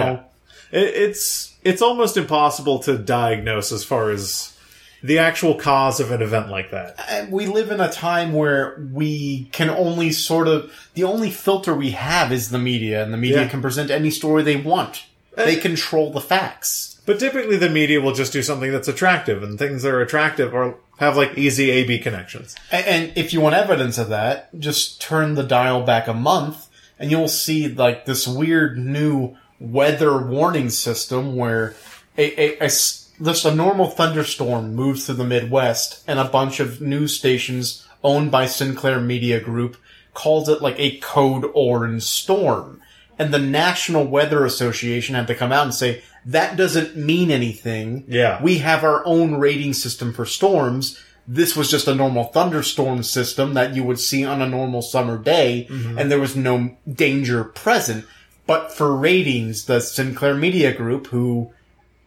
Yeah. 0.73 0.81
It, 0.81 0.95
it's 0.95 1.55
it's 1.63 1.83
almost 1.83 2.17
impossible 2.17 2.79
to 2.81 2.97
diagnose 2.97 3.71
as 3.71 3.85
far 3.85 4.11
as 4.11 4.57
the 5.03 5.19
actual 5.19 5.55
cause 5.57 6.01
of 6.01 6.11
an 6.13 6.23
event 6.23 6.49
like 6.49 6.71
that. 6.71 6.99
Uh, 6.99 7.03
and 7.11 7.31
we 7.33 7.47
live 7.47 7.71
in 7.71 7.79
a 7.79 7.93
time 7.93 8.33
where 8.33 8.83
we 8.93 9.45
can 9.53 9.69
only 9.69 10.13
sort 10.13 10.49
of 10.49 10.73
the 10.95 11.05
only 11.05 11.31
filter 11.31 11.75
we 11.75 11.91
have 11.91 12.33
is 12.33 12.49
the 12.49 12.59
media, 12.59 13.03
and 13.05 13.13
the 13.13 13.19
media 13.19 13.43
Yeah. 13.43 13.49
can 13.49 13.61
present 13.61 13.91
any 13.91 14.11
story 14.11 14.43
they 14.43 14.57
want. 14.57 15.05
They 15.37 15.57
control 15.57 16.11
the 16.13 16.21
facts. 16.21 17.01
But 17.07 17.19
typically, 17.19 17.57
the 17.59 17.69
media 17.69 18.01
will 18.01 18.15
just 18.15 18.33
do 18.33 18.43
something 18.43 18.73
that's 18.73 18.89
attractive, 18.89 19.43
and 19.43 19.59
things 19.59 19.83
that 19.83 19.93
are 19.93 20.01
attractive 20.01 20.55
or 20.55 20.77
have 20.99 21.17
like 21.17 21.37
easy 21.37 21.71
A 21.71 21.85
B 21.87 21.99
connections. 21.99 22.55
And 22.71 23.13
if 23.17 23.33
you 23.33 23.41
want 23.41 23.55
evidence 23.55 23.99
of 23.99 24.09
that, 24.11 24.57
just 24.59 25.01
turn 25.01 25.35
the 25.35 25.43
dial 25.43 25.83
back 25.83 26.07
a 26.09 26.15
month, 26.15 26.69
and 26.99 27.11
you'll 27.11 27.29
see 27.29 27.69
like 27.69 28.07
this 28.07 28.27
weird 28.29 28.79
new 28.79 29.37
weather 29.61 30.19
warning 30.19 30.71
system 30.71 31.37
where 31.37 31.75
a, 32.17 32.41
a- 32.41 32.67
a 32.67 32.69
just 32.69 33.45
a 33.45 33.55
normal 33.55 33.87
thunderstorm 33.89 34.75
moves 34.75 35.07
through 35.07 35.15
the 35.15 35.25
Midwest, 35.25 36.03
and 36.09 36.19
a 36.19 36.25
bunch 36.25 36.59
of 36.61 36.81
news 36.81 37.17
stations 37.17 37.87
owned 38.03 38.31
by 38.31 38.47
Sinclair 38.47 39.01
Media 39.01 39.41
Group 39.41 39.77
calls 40.15 40.49
it 40.49 40.61
like 40.63 40.79
a 40.79 40.99
code 40.99 41.45
orange 41.55 42.03
storm. 42.03 42.81
And 43.19 43.33
the 43.33 43.39
National 43.39 44.05
Weather 44.05 44.45
Association 44.45 45.15
had 45.15 45.29
to 45.29 45.35
come 45.35 45.53
out 45.53 45.65
and 45.65 45.75
say, 45.75 46.03
that 46.27 46.57
doesn't 46.57 46.97
mean 46.97 47.31
anything. 47.31 48.05
Yeah. 48.09 48.43
We 48.43 48.59
have 48.59 48.83
our 48.83 49.07
own 49.07 49.37
rating 49.37 49.73
system 49.73 50.13
for 50.13 50.25
storms. 50.25 51.01
This 51.27 51.57
was 51.57 51.71
just 51.71 51.89
a 51.89 51.95
normal 51.95 52.25
thunderstorm 52.25 53.03
system 53.03 53.55
that 53.55 53.75
you 53.75 53.85
would 53.85 54.01
see 54.01 54.25
on 54.25 54.43
a 54.43 54.49
normal 54.49 54.83
summer 54.83 55.17
day, 55.17 55.67
mm-hmm. 55.71 55.99
and 55.99 56.11
there 56.11 56.21
was 56.21 56.37
no 56.37 56.77
danger 56.91 57.45
present. 57.45 58.05
But 58.47 58.73
for 58.73 58.95
ratings, 58.95 59.65
the 59.65 59.81
Sinclair 59.81 60.35
Media 60.35 60.75
Group, 60.75 61.07
who 61.07 61.53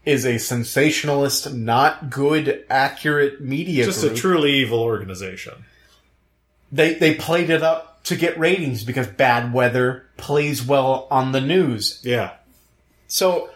is 0.05 0.25
a 0.25 0.37
sensationalist, 0.37 1.53
not 1.53 2.09
good, 2.09 2.63
accurate 2.69 3.41
media 3.41 3.85
Just 3.85 4.01
group, 4.01 4.13
a 4.13 4.15
truly 4.15 4.53
evil 4.53 4.79
organization. 4.79 5.65
they 6.71 6.93
they 6.93 7.15
played 7.15 7.49
it 7.49 7.63
up 7.63 7.86
to 8.07 8.15
get 8.15 8.39
ratings 8.39 8.83
because 8.83 9.07
bad 9.07 9.53
weather 9.53 10.05
plays 10.17 10.65
well 10.65 11.07
on 11.11 11.31
the 11.31 11.41
news. 11.41 12.01
Yeah. 12.03 12.33
So 13.07 13.49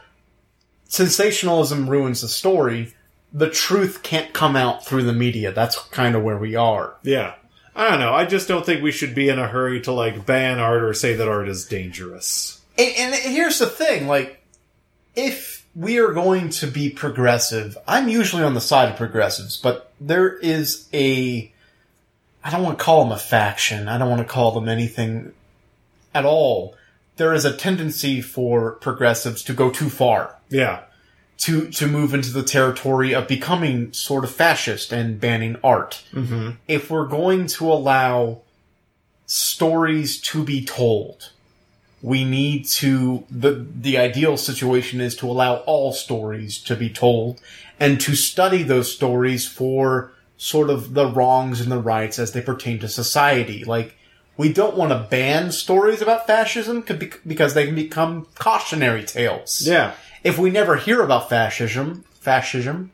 sensationalism 0.88 1.90
ruins 1.90 2.22
the 2.22 2.28
story. 2.28 2.94
The 3.34 3.50
truth 3.50 4.04
can't 4.04 4.34
come 4.34 4.56
out 4.56 4.86
through 4.86 5.04
the 5.04 5.14
media. 5.14 5.52
That's 5.52 5.78
kind 5.90 6.16
of 6.16 6.24
where 6.24 6.38
we 6.38 6.56
are. 6.56 6.96
Yeah. 7.04 7.36
I 7.76 7.90
don't 7.90 8.00
know. 8.00 8.14
I 8.14 8.26
just 8.26 8.50
don't 8.50 8.66
think 8.66 8.84
we 8.84 8.92
should 8.92 9.16
be 9.16 9.30
in 9.30 9.40
a 9.40 9.48
hurry 9.48 9.80
to 9.82 9.94
like 9.94 10.26
ban 10.26 10.60
art 10.60 10.84
or 10.84 10.94
say 10.94 11.16
that 11.16 11.28
art 11.30 11.48
is 11.48 11.66
dangerous. 11.66 12.62
And, 12.78 12.94
and 12.98 13.16
here's 13.16 13.60
the 13.60 13.68
thing, 13.68 14.08
like, 14.08 14.44
if 15.16 15.66
we 15.76 16.00
are 16.00 16.12
going 16.12 16.50
to 16.50 16.68
be 16.68 16.90
progressive, 16.90 17.78
I'm 17.88 18.10
usually 18.10 18.44
on 18.44 18.54
the 18.54 18.62
side 18.62 18.90
of 18.90 18.98
progressives, 18.98 19.58
but 19.58 19.92
there 20.02 20.38
is 20.38 20.90
a, 20.94 21.52
I 22.44 22.50
don't 22.52 22.64
want 22.64 22.78
to 22.80 22.84
call 22.84 23.04
them 23.04 23.12
a 23.12 23.20
faction. 23.20 23.88
I 23.88 23.98
don't 23.98 24.10
want 24.10 24.22
to 24.22 24.34
call 24.34 24.52
them 24.52 24.68
anything 24.68 25.34
at 26.14 26.26
all. 26.26 26.76
There 27.18 27.34
is 27.34 27.46
a 27.46 27.56
tendency 27.56 28.22
for 28.22 28.72
progressives 28.74 29.44
to 29.44 29.54
go 29.54 29.70
too 29.70 29.90
far. 29.90 30.36
Yeah. 30.50 30.82
to 31.40 31.70
to 31.72 31.88
move 31.88 32.14
into 32.14 32.32
the 32.32 32.44
territory 32.44 33.14
of 33.14 33.28
becoming 33.28 33.94
sort 33.94 34.24
of 34.24 34.32
fascist 34.32 34.92
and 34.92 35.20
banning 35.20 35.58
art. 35.64 36.04
Mm-hmm. 36.14 36.52
If 36.68 36.90
we're 36.90 37.08
going 37.08 37.48
to 37.48 37.72
allow 37.72 38.42
stories 39.26 40.20
to 40.22 40.44
be 40.44 40.64
told, 40.66 41.32
we 42.02 42.26
need 42.26 42.66
to 42.66 43.24
the 43.30 43.66
the 43.74 43.98
ideal 43.98 44.38
situation 44.38 45.00
is 45.02 45.16
to 45.18 45.30
allow 45.30 45.58
all 45.68 45.94
stories 45.94 46.58
to 46.60 46.76
be 46.76 46.90
told 46.90 47.40
and 47.80 48.00
to 48.02 48.16
study 48.16 48.64
those 48.64 48.94
stories 48.94 49.48
for 49.48 50.12
sort 50.42 50.72
of 50.72 50.96
the 50.96 51.06
wrongs 51.06 51.62
and 51.62 51.72
the 51.72 51.78
rights 51.80 52.18
as 52.18 52.32
they 52.32 52.42
pertain 52.42 52.80
to 52.80 52.88
society. 52.88 53.64
Like 53.64 53.96
we 54.38 54.52
don't 54.52 54.76
want 54.76 54.92
to 54.92 55.08
ban 55.08 55.52
stories 55.52 56.02
about 56.02 56.26
fascism 56.26 56.82
because 57.28 57.54
they 57.54 57.68
can 57.68 57.76
become 57.76 58.26
cautionary 58.34 59.04
tales 59.04 59.62
Yeah. 59.68 59.94
if 60.24 60.40
we 60.40 60.50
never 60.50 60.78
hear 60.78 61.04
about 61.04 61.30
fascism, 61.30 62.06
fascism, 62.20 62.90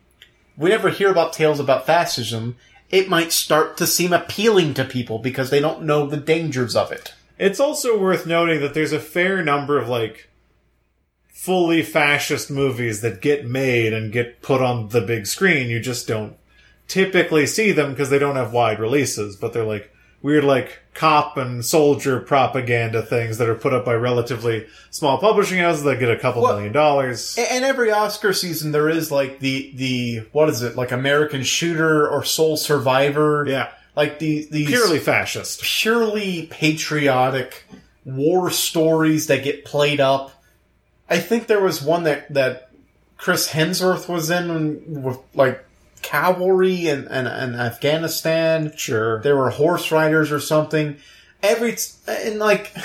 we 0.58 0.72
never 0.72 0.90
hear 0.90 1.10
about 1.10 1.32
tales 1.32 1.62
about 1.62 1.86
fascism, 1.86 2.58
it 2.90 3.08
might 3.08 3.32
start 3.32 3.78
to 3.78 3.88
seem 3.88 4.12
appealing 4.12 4.74
to 4.74 4.84
people 4.84 5.18
because 5.20 5.50
they 5.50 5.62
don't 5.62 5.84
know 5.84 6.06
the 6.06 6.18
dangers 6.18 6.76
of 6.76 6.92
it. 6.92 7.14
It's 7.40 7.62
also 7.62 7.98
worth 7.98 8.26
noting 8.28 8.60
that 8.60 8.74
there's 8.74 8.92
a 8.92 9.00
fair 9.00 9.42
number 9.42 9.78
of 9.78 9.88
like 9.88 10.28
fully 11.30 11.82
fascist 11.82 12.52
movies 12.52 13.00
that 13.02 13.22
get 13.22 13.46
made 13.48 13.94
and 13.94 14.12
get 14.12 14.42
put 14.42 14.62
on 14.62 14.90
the 14.90 15.00
big 15.02 15.28
screen. 15.28 15.70
You 15.70 15.80
just 15.80 16.08
don't 16.10 16.36
typically 16.88 17.46
see 17.46 17.72
them 17.72 17.92
because 17.92 18.10
they 18.10 18.20
don't 18.20 18.36
have 18.36 18.54
wide 18.54 18.80
releases, 18.80 19.36
but 19.36 19.54
they're 19.54 19.64
like 19.64 19.92
weird 20.24 20.44
like 20.44 20.80
cop 20.96 21.38
and 21.38 21.64
soldier 21.64 22.20
propaganda 22.20 23.04
things 23.04 23.38
that 23.38 23.48
are 23.48 23.54
put 23.56 23.72
up 23.72 23.86
by 23.86 23.94
relatively 23.94 24.66
small 24.90 25.20
publishing 25.20 25.60
houses 25.60 25.84
that 25.84 26.00
get 26.00 26.10
a 26.10 26.18
couple 26.18 26.42
Well- 26.42 26.56
million 26.56 26.74
dollars. 26.74 27.38
And 27.38 27.64
every 27.64 27.92
Oscar 27.92 28.34
season, 28.34 28.72
there 28.72 28.90
is 28.90 29.12
like 29.12 29.40
the 29.40 29.72
the 29.76 30.16
what 30.32 30.50
is 30.50 30.64
it 30.64 30.76
like 30.76 30.92
American 30.92 31.44
Shooter 31.44 32.08
or 32.10 32.24
Soul 32.24 32.58
Survivor? 32.58 33.46
Yeah. 33.48 33.70
like 33.96 34.20
the 34.20 34.48
these 34.52 34.68
Purely 34.68 35.00
fascist. 35.00 35.62
purely 35.62 36.48
patriotic 36.52 37.66
war 38.06 38.50
stories 38.50 39.28
that 39.28 39.44
get 39.44 39.66
played 39.66 40.00
up. 40.00 40.32
I 41.10 41.20
think 41.20 41.48
there 41.48 41.62
was 41.62 41.82
one 41.82 42.04
that 42.04 42.34
that 42.34 42.70
Chris 43.18 43.50
Hemsworth 43.50 44.08
was 44.10 44.30
in 44.30 45.04
with 45.04 45.18
like 45.34 45.64
cavalry 46.08 46.88
and, 46.88 47.06
and, 47.08 47.28
and 47.28 47.56
Afghanistan. 47.56 48.72
Sure. 48.78 49.22
There 49.22 49.36
were 49.36 49.50
horse 49.50 49.92
riders 49.92 50.32
or 50.32 50.40
something. 50.40 50.98
Every 51.44 51.76
and 52.08 52.40
like 52.40 52.76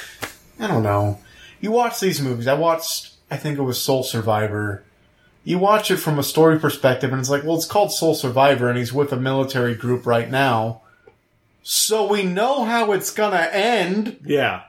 I 0.59 0.67
don't 0.67 0.83
know. 0.83 1.19
You 1.61 1.71
watch 1.71 2.01
these 2.01 2.21
movies. 2.21 2.49
I 2.49 2.55
watched. 2.55 3.13
I 3.31 3.37
think 3.37 3.59
it 3.59 3.63
was 3.63 3.81
Soul 3.81 4.03
Survivor. 4.03 4.83
You 5.45 5.59
watch 5.59 5.91
it 5.91 5.97
from 5.97 6.19
a 6.19 6.23
story 6.23 6.59
perspective, 6.59 7.11
and 7.11 7.21
it's 7.21 7.31
like, 7.31 7.45
well, 7.45 7.57
it's 7.57 7.67
called 7.67 7.93
Soul 7.93 8.15
Survivor, 8.15 8.69
and 8.69 8.79
he's 8.79 8.93
with 8.93 9.13
a 9.13 9.17
military 9.17 9.75
group 9.75 10.07
right 10.07 10.31
now. 10.31 10.83
So 11.63 12.09
we 12.09 12.25
know 12.25 12.65
how 12.65 12.93
it's 12.93 13.13
gonna 13.13 13.49
end. 13.53 14.19
Yeah. 14.25 14.65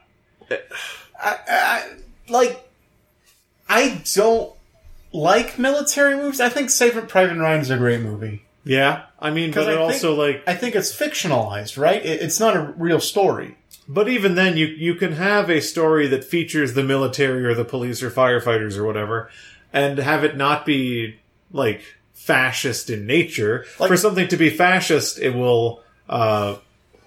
I, 0.52 1.38
I, 1.48 1.90
like, 2.30 2.70
I 3.68 4.02
don't 4.14 4.56
like 5.14 5.58
military 5.60 6.16
movies. 6.16 6.42
I 6.42 6.50
think 6.50 6.70
Saving 6.70 7.06
Private 7.08 7.38
Ryan 7.38 7.62
is 7.62 7.70
a 7.70 7.78
great 7.78 8.02
movie. 8.02 8.44
Yeah. 8.66 9.04
I 9.20 9.30
mean, 9.32 9.52
but 9.52 9.64
it 9.64 9.70
I 9.70 9.72
think- 9.72 9.80
also 9.82 10.16
like 10.16 10.44
I 10.48 10.56
think 10.56 10.76
it's 10.76 10.94
fictionalized, 10.96 11.78
right? 11.78 12.04
It, 12.04 12.22
it's 12.22 12.40
not 12.40 12.56
a 12.58 12.74
real 12.78 13.00
story. 13.00 13.58
But 13.88 14.08
even 14.08 14.36
then, 14.36 14.56
you 14.58 14.68
you 14.68 14.96
can 14.96 15.14
have 15.14 15.50
a 15.50 15.60
story 15.62 16.08
that 16.08 16.24
features 16.24 16.74
the 16.74 16.84
military 16.84 17.46
or 17.46 17.54
the 17.54 17.66
police 17.66 18.02
or 18.02 18.10
firefighters 18.10 18.78
or 18.78 18.86
whatever, 18.86 19.30
and 19.74 19.98
have 19.98 20.24
it 20.24 20.38
not 20.38 20.66
be 20.66 21.18
like 21.52 21.82
fascist 22.14 22.90
in 22.90 23.06
nature. 23.06 23.66
Like- 23.80 23.90
For 23.90 23.98
something 23.98 24.30
to 24.30 24.38
be 24.38 24.50
fascist, 24.50 25.20
it 25.20 25.36
will 25.36 25.82
uh, 26.10 26.56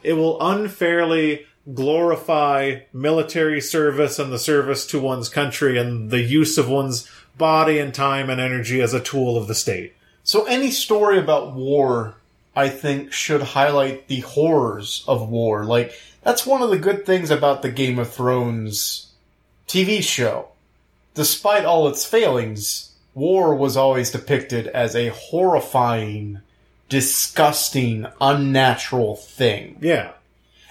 it 0.03 0.13
will 0.13 0.37
unfairly 0.41 1.47
glorify 1.75 2.81
military 2.93 3.61
service 3.61 4.19
and 4.19 4.31
the 4.33 4.39
service 4.39 4.87
to 4.89 5.01
one's 5.01 5.29
country 5.31 5.79
and 5.79 6.11
the 6.11 6.21
use 6.21 6.59
of 6.59 6.69
one's 6.69 7.11
body 7.39 7.79
and 7.79 7.95
time 7.95 8.31
and 8.31 8.41
energy 8.41 8.81
as 8.81 8.95
a 8.95 9.01
tool 9.01 9.37
of 9.37 9.49
the 9.49 9.55
state. 9.55 9.95
So 10.25 10.45
any 10.45 10.71
story 10.71 11.19
about 11.19 11.55
war, 11.55 12.15
I 12.55 12.69
think, 12.69 13.13
should 13.13 13.43
highlight 13.43 14.09
the 14.09 14.21
horrors 14.21 15.05
of 15.07 15.29
war. 15.29 15.65
Like, 15.65 15.93
that's 16.23 16.47
one 16.47 16.63
of 16.63 16.71
the 16.71 16.79
good 16.79 17.07
things 17.07 17.31
about 17.31 17.63
the 17.63 17.71
Game 17.71 17.99
of 17.99 18.13
Thrones 18.13 19.13
TV 19.69 20.03
show. 20.03 20.49
Despite 21.15 21.65
all 21.65 21.89
its 21.89 22.05
failings, 22.05 22.93
war 23.15 23.55
was 23.55 23.77
always 23.77 24.11
depicted 24.11 24.67
as 24.69 24.97
a 24.97 25.09
horrifying, 25.09 26.41
disgusting, 26.89 28.07
unnatural 28.21 29.17
thing. 29.17 29.79
Yeah. 29.81 30.13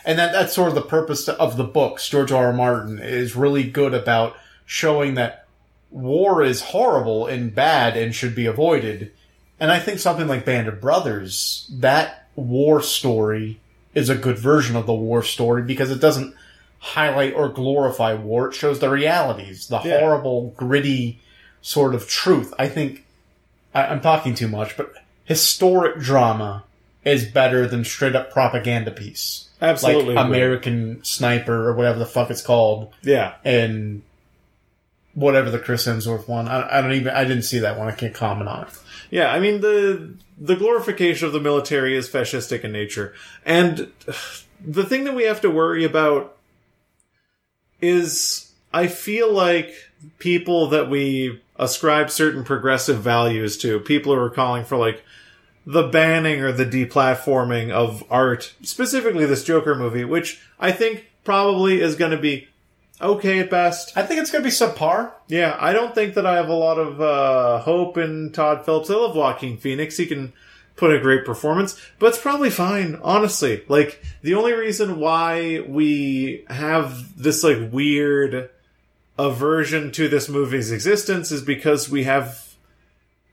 And 0.06 0.20
that, 0.20 0.34
that's 0.34 0.54
sort 0.54 0.70
of 0.70 0.76
the 0.76 0.82
purpose 0.82 1.28
of 1.28 1.58
the 1.58 1.64
books. 1.64 2.08
George 2.08 2.32
R. 2.32 2.48
R. 2.48 2.54
Martin 2.54 3.00
is 3.00 3.36
really 3.36 3.64
good 3.64 3.94
about 3.94 4.36
showing 4.66 5.16
that 5.16 5.45
war 5.96 6.44
is 6.44 6.62
horrible 6.62 7.26
and 7.26 7.56
bad 7.56 7.96
and 7.96 8.14
should 8.14 8.36
be 8.36 8.46
avoided. 8.46 9.12
And 9.60 9.72
I 9.72 9.80
think 9.80 10.00
something 10.00 10.28
like 10.28 10.44
Band 10.46 10.68
of 10.68 10.82
Brothers, 10.82 11.70
that 11.74 12.28
war 12.36 12.82
story 12.82 13.60
is 13.94 14.10
a 14.10 14.16
good 14.16 14.38
version 14.38 14.76
of 14.76 14.86
the 14.88 14.94
war 14.94 15.24
story 15.24 15.62
because 15.64 15.90
it 15.90 16.02
doesn't 16.02 16.36
highlight 16.80 17.34
or 17.34 17.48
glorify 17.48 18.14
war. 18.14 18.50
It 18.50 18.54
shows 18.56 18.80
the 18.80 18.90
realities, 18.90 19.68
the 19.68 19.80
Yeah. 19.86 20.02
horrible, 20.02 20.54
gritty 20.58 21.20
sort 21.62 21.96
of 21.96 22.10
truth. 22.10 22.54
I 22.60 22.68
think 22.68 23.06
I, 23.74 23.86
I'm 23.88 24.02
talking 24.02 24.36
too 24.36 24.50
much, 24.50 24.76
but 24.76 24.92
historic 25.24 26.00
drama 26.00 26.66
is 27.06 27.24
better 27.26 27.68
than 27.68 27.86
straight 27.86 28.16
up 28.16 28.32
propaganda 28.34 28.92
piece 28.92 29.48
Absolutely. 29.62 30.16
like. 30.16 30.26
American 30.26 31.00
Sniper 31.06 31.70
or 31.70 31.74
whatever 31.74 32.00
the 32.00 32.06
fuck 32.06 32.30
it's 32.30 32.42
called, 32.42 32.92
Yeah. 33.02 33.36
and 33.46 34.02
whatever 35.16 35.50
the 35.50 35.60
Chris 35.60 35.88
Hemsworth 35.88 36.28
one. 36.28 36.48
I, 36.48 36.78
I 36.78 36.82
don't 36.82 36.94
even. 36.94 37.14
I 37.14 37.24
didn't 37.24 37.44
see 37.44 37.60
that 37.60 37.80
one. 37.80 37.88
I 37.88 37.92
can't 37.92 38.14
comment 38.14 38.48
on 38.48 38.68
it. 38.68 38.70
Yeah, 39.10 39.32
I 39.32 39.40
mean 39.40 39.62
the 39.62 40.14
the 40.38 40.56
glorification 40.56 41.26
of 41.26 41.34
the 41.34 41.40
military 41.40 41.96
is 41.96 42.10
fascistic 42.10 42.64
in 42.64 42.72
nature, 42.72 43.14
and 43.46 43.92
the 44.64 44.84
thing 44.84 45.06
that 45.06 45.16
we 45.16 45.24
have 45.24 45.42
to 45.42 45.50
worry 45.50 45.84
about 45.84 46.38
is 47.82 48.52
I 48.74 48.88
feel 48.88 49.32
like 49.32 49.74
people 50.20 50.68
that 50.68 50.90
we 50.90 51.42
ascribe 51.58 52.10
certain 52.12 52.44
progressive 52.44 53.00
values 53.00 53.58
to, 53.60 53.80
people 53.80 54.14
who 54.14 54.20
are 54.20 54.30
calling 54.30 54.66
for 54.66 54.78
like 54.78 55.04
the 55.66 55.88
banning 55.88 56.42
or 56.42 56.52
the 56.52 56.66
deplatforming 56.66 57.72
of 57.72 58.04
art, 58.10 58.54
specifically 58.62 59.26
this 59.26 59.44
Joker 59.44 59.76
movie, 59.76 60.04
which 60.04 60.42
I 60.60 60.72
think 60.72 61.06
probably 61.24 61.82
is 61.82 61.96
going 61.96 62.12
to 62.12 62.18
be 62.18 62.48
okay 63.02 63.40
at 63.40 63.50
best. 63.50 63.96
I 63.98 64.04
think 64.04 64.22
it's 64.22 64.32
gonna 64.32 64.44
be 64.44 64.50
subpar. 64.50 65.12
Yeah, 65.28 65.56
I 65.60 65.74
don't 65.74 65.94
think 65.96 66.14
that 66.16 66.26
I 66.26 66.36
have 66.36 66.50
a 66.50 66.54
lot 66.54 66.78
of 66.78 67.02
uh, 67.02 67.60
hope 67.60 67.98
in 67.98 68.32
Todd 68.32 68.66
Phillips. 68.66 68.90
I 68.90 68.94
love 68.96 69.16
Joaquin 69.16 69.58
Phoenix. 69.58 69.98
He 69.98 70.06
can 70.06 70.34
put 70.76 70.94
a 70.94 71.00
great 71.00 71.24
performance, 71.26 71.80
but 72.00 72.08
it's 72.08 72.18
probably 72.18 72.50
fine, 72.50 73.00
honestly. 73.02 73.64
Like, 73.70 74.04
the 74.22 74.34
only 74.36 74.52
reason 74.54 75.00
why 75.00 75.62
we 75.68 76.44
have 76.50 77.22
this, 77.22 77.44
like, 77.46 77.72
weird 77.72 78.50
aversion 79.18 79.92
to 79.94 80.10
this 80.10 80.28
movie's 80.28 80.72
existence 80.74 81.32
is 81.32 81.42
because 81.42 81.90
we 81.90 82.04
have 82.04 82.44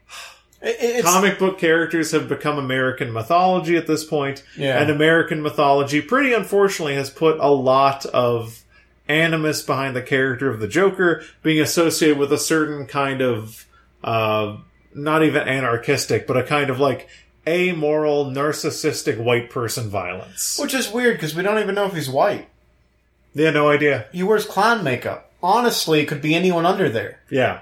it's, 0.62 1.02
comic 1.04 1.40
book 1.40 1.58
characters 1.58 2.12
have 2.12 2.28
become 2.28 2.58
American 2.58 3.12
mythology 3.12 3.76
at 3.76 3.88
this 3.88 4.04
point, 4.04 4.44
Yeah. 4.56 4.80
and 4.80 4.88
American 4.90 5.42
mythology, 5.42 6.00
pretty 6.00 6.32
unfortunately, 6.32 6.94
has 6.94 7.10
put 7.10 7.38
a 7.40 7.48
lot 7.50 8.06
of 8.06 8.61
animus 9.12 9.62
behind 9.62 9.94
the 9.94 10.02
character 10.02 10.50
of 10.50 10.60
the 10.60 10.68
Joker 10.68 11.22
being 11.42 11.60
associated 11.60 12.18
with 12.18 12.32
a 12.32 12.38
certain 12.38 12.86
kind 12.86 13.20
of, 13.20 13.66
uh, 14.02 14.56
not 14.94 15.22
even 15.22 15.46
anarchistic, 15.46 16.26
but 16.26 16.36
a 16.36 16.42
kind 16.42 16.70
of 16.70 16.80
like 16.80 17.08
amoral, 17.46 18.26
narcissistic 18.26 19.18
white 19.22 19.50
person 19.50 19.88
violence. 19.88 20.58
which 20.60 20.74
is 20.74 20.90
weird 20.90 21.16
because 21.16 21.34
we 21.34 21.42
don't 21.42 21.58
even 21.58 21.74
know 21.74 21.86
if 21.86 21.94
he's 21.94 22.08
white. 22.10 22.48
Yeah, 23.34 23.50
no 23.50 23.68
idea. 23.70 24.06
He 24.12 24.22
wears 24.22 24.44
clown 24.44 24.84
makeup. 24.84 25.30
Honestly, 25.42 26.00
it 26.00 26.06
could 26.06 26.22
be 26.22 26.34
anyone 26.34 26.66
under 26.66 26.88
there, 26.88 27.20
Yeah. 27.30 27.60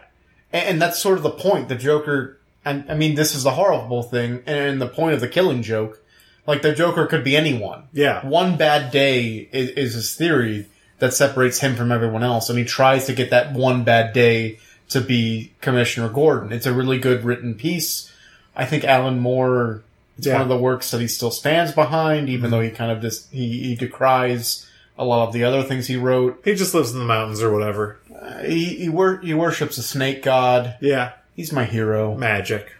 and, 0.53 0.69
and 0.69 0.83
that's 0.83 0.99
sort 0.99 1.17
of 1.17 1.23
the 1.23 1.31
point. 1.31 1.69
The 1.69 1.77
Joker. 1.77 2.37
And 2.63 2.91
I 2.91 2.95
mean, 2.95 3.15
this 3.15 3.35
is 3.35 3.45
the 3.45 3.53
horrible 3.53 4.03
thing, 4.03 4.43
and 4.47 4.81
the 4.83 4.87
point 4.89 5.15
of 5.15 5.21
the 5.21 5.29
killing 5.29 5.63
joke. 5.63 6.03
Like 6.47 6.61
the 6.63 6.75
Joker 6.75 7.07
could 7.07 7.23
be 7.25 7.37
anyone. 7.37 7.85
Yeah. 7.93 8.27
one 8.27 8.57
bad 8.59 8.91
day 8.91 9.49
is, 9.53 9.71
is 9.71 9.95
his 9.95 10.15
theory 10.17 10.67
that 11.01 11.13
separates 11.15 11.59
him 11.59 11.75
from 11.77 11.91
everyone 11.93 12.23
else, 12.23 12.49
and 12.49 12.59
he 12.59 12.65
tries 12.65 13.07
to 13.07 13.13
get 13.13 13.31
that 13.31 13.53
one 13.53 13.85
bad 13.85 14.13
day 14.13 14.59
to 14.91 15.01
be 15.01 15.53
Commissioner 15.61 16.09
Gordon. 16.09 16.53
It's 16.53 16.67
a 16.67 16.73
really 16.73 16.99
good 16.99 17.25
written 17.25 17.55
piece. 17.55 18.13
I 18.57 18.65
think 18.65 18.85
Alan 18.85 19.19
Moore. 19.19 19.83
It's 20.19 20.27
Yeah. 20.27 20.35
one 20.35 20.43
of 20.43 20.49
the 20.49 20.57
works 20.59 20.91
that 20.91 21.01
he 21.01 21.07
still 21.09 21.31
stands 21.31 21.73
behind, 21.73 22.29
even 22.29 22.51
though 22.51 22.61
he 22.61 22.71
kind 22.71 22.91
of 22.93 23.01
just 23.01 23.31
he, 23.33 23.61
he 23.63 23.75
decries 23.75 24.67
a 24.99 25.05
lot 25.05 25.27
of 25.27 25.33
the 25.33 25.45
other 25.45 25.63
things 25.63 25.87
he 25.87 25.97
wrote. 25.97 26.41
He 26.45 26.55
just 26.55 26.75
lives 26.75 26.93
in 26.93 26.99
the 26.99 27.05
mountains 27.07 27.41
or 27.41 27.51
whatever. 27.53 27.99
Uh, 28.15 28.43
he 28.43 28.65
he, 28.77 28.89
wor- 28.91 29.17
he 29.23 29.33
worships 29.33 29.79
a 29.79 29.83
snake 29.83 30.23
god. 30.23 30.77
Yeah. 30.81 31.13
He's 31.35 31.53
my 31.53 31.65
hero. 31.65 32.15
Magic. 32.17 32.73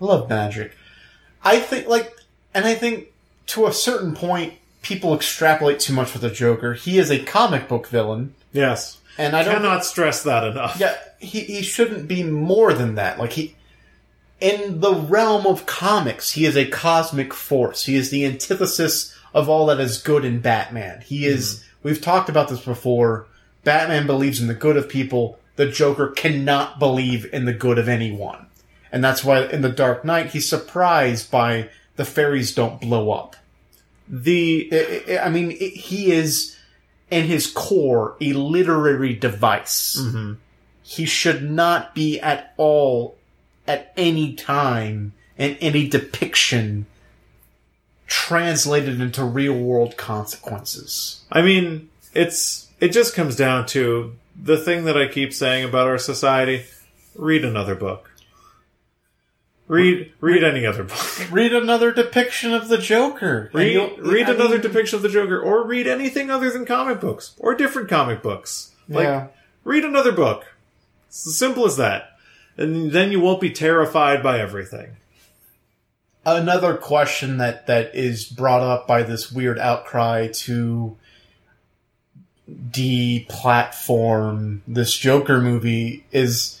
I 0.00 0.04
love 0.04 0.28
magic. 0.28 0.76
I 1.42 1.58
think 1.58 1.88
like, 1.88 2.14
and 2.54 2.64
I 2.64 2.74
think 2.74 3.08
to 3.48 3.66
a 3.66 3.72
certain 3.72 4.14
point, 4.14 4.52
people 4.88 5.14
extrapolate 5.14 5.78
too 5.78 5.92
much 5.92 6.14
with 6.14 6.22
the 6.22 6.30
Joker. 6.30 6.72
He 6.72 6.98
is 6.98 7.10
a 7.10 7.22
comic 7.22 7.68
book 7.68 7.86
villain, 7.88 8.34
Yes. 8.52 8.98
and 9.18 9.36
I 9.36 9.44
don't. 9.44 9.56
Cannot 9.56 9.84
stress 9.84 10.22
that 10.22 10.44
enough. 10.44 10.80
yeah, 10.80 10.96
he 11.18 11.40
he 11.40 11.62
shouldn't 11.62 12.08
be 12.08 12.22
more 12.24 12.72
than 12.72 12.94
that. 12.94 13.18
Like 13.18 13.32
he, 13.32 13.54
in 14.40 14.80
the 14.80 14.94
realm 14.94 15.46
of 15.46 15.66
comics, 15.66 16.32
he 16.32 16.46
is 16.46 16.56
a 16.56 16.66
cosmic 16.66 17.34
force. 17.34 17.84
He 17.84 17.96
is 17.96 18.10
the 18.10 18.24
antithesis 18.24 19.14
of 19.34 19.48
all 19.48 19.66
that 19.66 19.78
is 19.78 20.02
good 20.02 20.24
in 20.24 20.40
Batman. 20.40 21.02
He 21.02 21.24
hmm. 21.24 21.34
is. 21.34 21.64
We've 21.82 22.00
talked 22.00 22.28
about 22.28 22.48
this 22.48 22.64
before. 22.64 23.26
Batman 23.62 24.06
believes 24.06 24.40
in 24.40 24.48
the 24.48 24.54
good 24.54 24.76
of 24.76 24.88
people. 24.88 25.38
The 25.56 25.68
Joker 25.68 26.08
cannot 26.08 26.78
believe 26.78 27.28
in 27.32 27.44
the 27.44 27.52
good 27.52 27.78
of 27.78 27.88
anyone. 27.88 28.46
And 28.90 29.04
that's 29.04 29.22
why 29.22 29.44
in 29.44 29.60
The 29.60 29.68
Dark 29.68 30.04
Knight, 30.04 30.30
he's 30.30 30.48
surprised 30.48 31.30
by 31.30 31.68
the 31.96 32.04
ferries 32.04 32.54
don't 32.54 32.80
blow 32.80 33.10
up. 33.10 33.36
The 34.08 35.18
I- 35.22 35.28
mean, 35.28 35.50
it, 35.52 35.74
he 35.74 36.12
is, 36.12 36.56
in 37.10 37.24
his 37.24 37.46
core, 37.46 38.16
a 38.20 38.32
literary 38.32 39.14
device. 39.14 39.96
Mm-hmm. 40.00 40.34
He 40.82 41.04
should 41.04 41.50
not 41.50 41.94
be 41.94 42.18
at 42.20 42.54
all, 42.56 43.18
at 43.66 43.92
any 43.96 44.34
time, 44.34 45.12
in 45.36 45.56
any 45.56 45.86
depiction, 45.86 46.86
translated 48.06 49.00
into 49.00 49.22
real 49.24 49.54
world 49.54 49.98
consequences. 49.98 51.22
I 51.30 51.42
mean, 51.42 51.90
it's 52.14 52.68
it 52.80 52.88
just 52.88 53.14
comes 53.14 53.36
down 53.36 53.66
to 53.66 54.16
the 54.34 54.56
thing 54.56 54.84
that 54.84 54.96
I 54.96 55.08
keep 55.08 55.34
saying 55.34 55.64
about 55.64 55.88
our 55.88 55.98
society. 55.98 56.64
Read 57.14 57.44
another 57.44 57.74
book. 57.74 58.07
Read 59.68 60.12
read 60.20 60.42
any 60.42 60.64
other 60.64 60.82
book. 60.82 60.98
Read 61.30 61.52
another 61.52 61.92
depiction 61.92 62.54
of 62.54 62.68
the 62.68 62.78
Joker. 62.78 63.50
Read 63.52 63.76
read 63.98 64.28
I 64.28 64.32
another 64.32 64.54
mean, 64.54 64.62
depiction 64.62 64.96
of 64.96 65.02
the 65.02 65.10
Joker, 65.10 65.38
or 65.38 65.66
read 65.66 65.86
anything 65.86 66.30
other 66.30 66.50
than 66.50 66.64
comic 66.64 67.00
books 67.00 67.34
or 67.38 67.54
different 67.54 67.90
comic 67.90 68.22
books. 68.22 68.70
Like 68.88 69.04
Yeah. 69.04 69.26
read 69.64 69.84
another 69.84 70.12
book. 70.12 70.46
It's 71.08 71.26
as 71.26 71.36
simple 71.36 71.66
as 71.66 71.76
that, 71.76 72.16
and 72.56 72.92
then 72.92 73.12
you 73.12 73.20
won't 73.20 73.42
be 73.42 73.50
terrified 73.50 74.22
by 74.22 74.40
everything. 74.40 74.96
another 76.26 76.76
question 76.76 77.38
that 77.38 77.66
that 77.66 77.94
is 77.94 78.24
brought 78.24 78.60
up 78.60 78.86
by 78.86 79.02
this 79.02 79.32
weird 79.32 79.58
outcry 79.58 80.26
to 80.28 80.94
deplatform 82.48 84.60
this 84.66 84.94
Joker 84.96 85.40
movie 85.40 86.04
is 86.12 86.57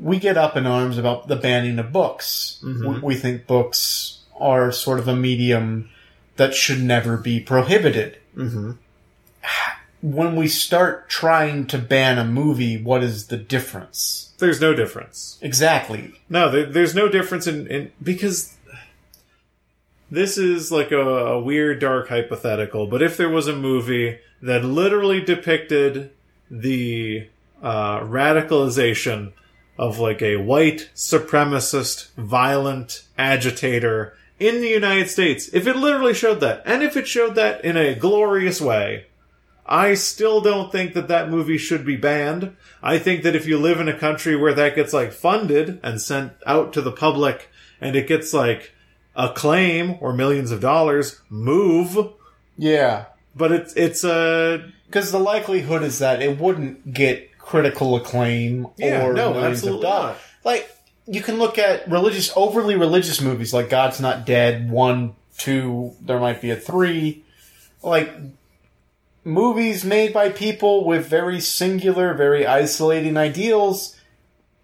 we 0.00 0.18
get 0.18 0.36
up 0.36 0.56
in 0.56 0.66
arms 0.66 0.98
about 0.98 1.28
the 1.28 1.36
banning 1.36 1.78
of 1.78 1.92
books. 1.92 2.62
We, 2.62 2.98
we 3.00 3.14
think 3.14 3.46
books 3.46 4.20
are 4.38 4.72
sort 4.72 4.98
of 4.98 5.08
a 5.08 5.16
medium 5.16 5.90
that 6.36 6.54
should 6.54 6.82
never 6.82 7.16
be 7.16 7.40
prohibited. 7.40 8.18
Mm-hmm. 8.36 8.72
When 10.02 10.36
we 10.36 10.48
start 10.48 11.08
trying 11.08 11.66
to 11.68 11.78
ban 11.78 12.18
a 12.18 12.24
movie, 12.24 12.80
what 12.80 13.02
is 13.02 13.28
the 13.28 13.36
difference? 13.36 14.34
There's 14.38 14.60
no 14.60 14.74
difference. 14.74 15.38
Exactly. 15.40 16.12
No, 16.28 16.50
there, 16.50 16.66
there's 16.66 16.94
no 16.94 17.08
difference 17.08 17.46
in, 17.46 17.66
in 17.68 17.92
because 18.02 18.56
this 20.10 20.38
is 20.38 20.70
like 20.70 20.92
a, 20.92 21.00
a 21.00 21.42
weird, 21.42 21.80
dark 21.80 22.08
hypothetical. 22.08 22.86
But 22.86 23.02
if 23.02 23.16
there 23.16 23.30
was 23.30 23.48
a 23.48 23.56
movie 23.56 24.18
that 24.42 24.64
literally 24.64 25.20
depicted 25.20 26.10
the 26.50 27.28
uh, 27.62 28.00
radicalization 28.00 29.32
of 29.78 29.98
like 29.98 30.22
a 30.22 30.36
white 30.36 30.90
supremacist, 30.94 32.10
violent 32.14 33.04
agitator 33.18 34.16
in 34.38 34.60
the 34.60 34.68
United 34.68 35.08
States, 35.08 35.48
if 35.52 35.66
it 35.66 35.76
literally 35.76 36.14
showed 36.14 36.40
that, 36.40 36.62
and 36.66 36.82
if 36.82 36.96
it 36.96 37.06
showed 37.06 37.34
that 37.36 37.64
in 37.64 37.76
a 37.76 37.94
glorious 37.94 38.60
way, 38.60 39.06
I 39.64 39.94
still 39.94 40.40
don't 40.40 40.70
think 40.70 40.94
that 40.94 41.08
that 41.08 41.30
movie 41.30 41.58
should 41.58 41.84
be 41.84 41.96
banned. 41.96 42.54
I 42.82 42.98
think 42.98 43.22
that 43.22 43.34
if 43.34 43.46
you 43.46 43.58
live 43.58 43.80
in 43.80 43.88
a 43.88 43.98
country 43.98 44.36
where 44.36 44.54
that 44.54 44.76
gets 44.76 44.92
like 44.92 45.12
funded 45.12 45.80
and 45.82 46.00
sent 46.00 46.32
out 46.46 46.72
to 46.74 46.82
the 46.82 46.92
public 46.92 47.48
and 47.80 47.96
it 47.96 48.06
gets 48.06 48.32
like 48.32 48.72
acclaim 49.16 49.96
or 50.00 50.12
millions 50.12 50.50
of 50.50 50.60
dollars, 50.60 51.20
move. 51.28 52.12
Yeah. 52.56 53.06
But 53.34 53.52
it's, 53.52 53.74
it's 53.74 54.04
a, 54.04 54.70
Because 54.86 55.10
the 55.10 55.18
likelihood 55.18 55.82
is 55.82 55.98
that 55.98 56.22
it 56.22 56.38
wouldn't 56.38 56.94
get 56.94 57.35
critical 57.46 57.96
acclaim 57.96 58.66
Yeah, 58.76 59.06
or 59.06 59.14
no, 59.14 59.32
millions 59.32 59.64
of 59.64 59.80
dollars. 59.80 59.82
not. 59.82 60.18
Like 60.44 60.70
you 61.06 61.22
can 61.22 61.38
look 61.38 61.56
at 61.58 61.88
religious, 61.88 62.32
overly 62.36 62.74
religious 62.76 63.20
movies 63.20 63.54
like 63.54 63.70
God's 63.70 64.00
Not 64.00 64.26
Dead, 64.26 64.68
one, 64.70 65.14
two. 65.38 65.94
There 66.02 66.18
might 66.18 66.42
be 66.42 66.50
a 66.50 66.56
three. 66.56 67.24
Like 67.82 68.12
movies 69.24 69.84
made 69.84 70.12
by 70.12 70.30
people 70.30 70.84
with 70.84 71.06
very 71.08 71.40
singular, 71.40 72.14
very 72.14 72.46
isolating 72.46 73.16
ideals. 73.16 73.96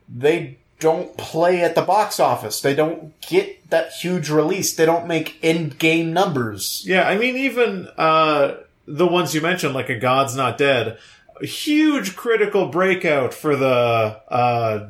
They 0.09 0.59
don't 0.81 1.17
play 1.17 1.63
at 1.63 1.77
the 1.77 1.83
box 1.83 2.19
office. 2.19 2.61
They 2.61 2.75
don't 2.75 3.19
get 3.21 3.71
that 3.71 3.93
huge 3.93 4.29
release. 4.29 4.75
They 4.75 4.85
don't 4.85 5.07
make 5.07 5.39
end 5.43 5.79
game 5.79 6.13
numbers. 6.13 6.83
yeah, 6.85 7.09
I 7.09 7.17
mean, 7.17 7.37
even, 7.37 7.89
uh, 7.97 8.57
the 8.87 9.07
ones 9.07 9.33
you 9.33 9.41
mentioned, 9.41 9.75
like 9.75 9.89
a 9.89 9.99
God's 9.99 10.35
Not 10.35 10.59
Dead, 10.59 10.99
a 11.41 11.47
huge 11.47 12.17
critical 12.17 12.67
breakout 12.69 13.33
for 13.35 13.57
the, 13.57 14.21
uh, 14.29 14.89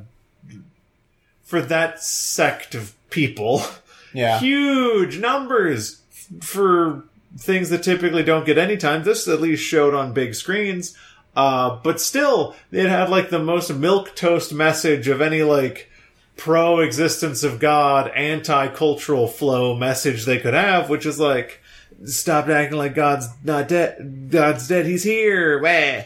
for 1.43 1.61
that 1.63 2.03
sect 2.03 2.75
of 2.75 2.95
people. 3.11 3.63
Yeah. 4.15 4.41
huge 4.41 5.19
numbers 5.19 6.03
f- 6.13 6.45
for 6.45 7.05
things 7.39 7.71
that 7.71 7.83
typically 7.83 8.23
don't 8.23 8.45
get 8.45 8.59
any 8.59 8.77
time. 8.77 9.05
This 9.05 9.27
at 9.27 9.41
least 9.41 9.63
showed 9.65 9.95
on 9.95 10.13
big 10.13 10.35
screens. 10.35 10.95
Uh, 11.35 11.79
but 11.83 11.99
still, 11.99 12.55
it 12.71 12.91
had 12.91 13.09
like 13.09 13.31
the 13.31 13.39
most 13.39 13.71
milk 13.73 14.15
toast 14.15 14.53
message 14.53 15.09
of 15.09 15.23
any 15.23 15.43
like 15.43 15.91
pro 16.37 16.81
existence 16.81 17.43
of 17.43 17.59
God, 17.59 18.09
anti 18.15 18.69
cultural 18.69 19.27
flow 19.27 19.75
message 19.75 20.27
they 20.27 20.39
could 20.39 20.53
have, 20.53 20.91
which 20.91 21.07
is 21.07 21.19
like, 21.19 21.63
stop 22.05 22.49
acting 22.51 22.77
like 22.77 22.95
God's 22.95 23.29
not 23.43 23.67
dead. 23.67 24.29
God's 24.31 24.69
dead. 24.69 24.85
He's 24.85 25.05
here. 25.05 25.59
Wah. 25.59 26.03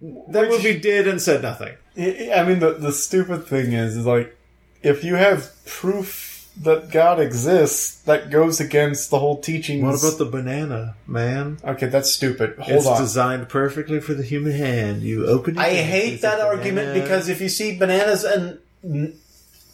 That 0.00 0.48
movie 0.48 0.78
did 0.78 1.06
and 1.06 1.20
said 1.20 1.42
nothing. 1.42 1.76
I 1.96 2.32
I 2.34 2.44
mean, 2.44 2.60
the 2.60 2.74
the 2.74 2.92
stupid 2.92 3.46
thing 3.46 3.72
is, 3.72 3.96
is 3.96 4.06
like, 4.06 4.36
if 4.82 5.04
you 5.04 5.16
have 5.16 5.50
proof 5.66 6.48
that 6.62 6.90
God 6.90 7.20
exists, 7.20 8.00
that 8.02 8.30
goes 8.30 8.60
against 8.60 9.10
the 9.10 9.18
whole 9.18 9.40
teachings. 9.40 9.82
What 9.82 9.98
about 9.98 10.18
the 10.18 10.24
banana, 10.24 10.96
man? 11.06 11.58
Okay, 11.64 11.86
that's 11.86 12.10
stupid. 12.10 12.56
Hold 12.58 12.78
it's 12.78 12.86
on. 12.86 13.00
designed 13.00 13.48
perfectly 13.48 14.00
for 14.00 14.14
the 14.14 14.22
human 14.22 14.52
hand. 14.52 15.02
You 15.02 15.26
open 15.26 15.56
it. 15.56 15.60
I 15.60 15.68
and 15.68 15.90
hate 15.90 16.22
that 16.22 16.40
argument 16.40 16.94
because 16.94 17.28
if 17.28 17.40
you 17.40 17.48
see 17.48 17.76
bananas 17.76 18.24
and 18.24 18.58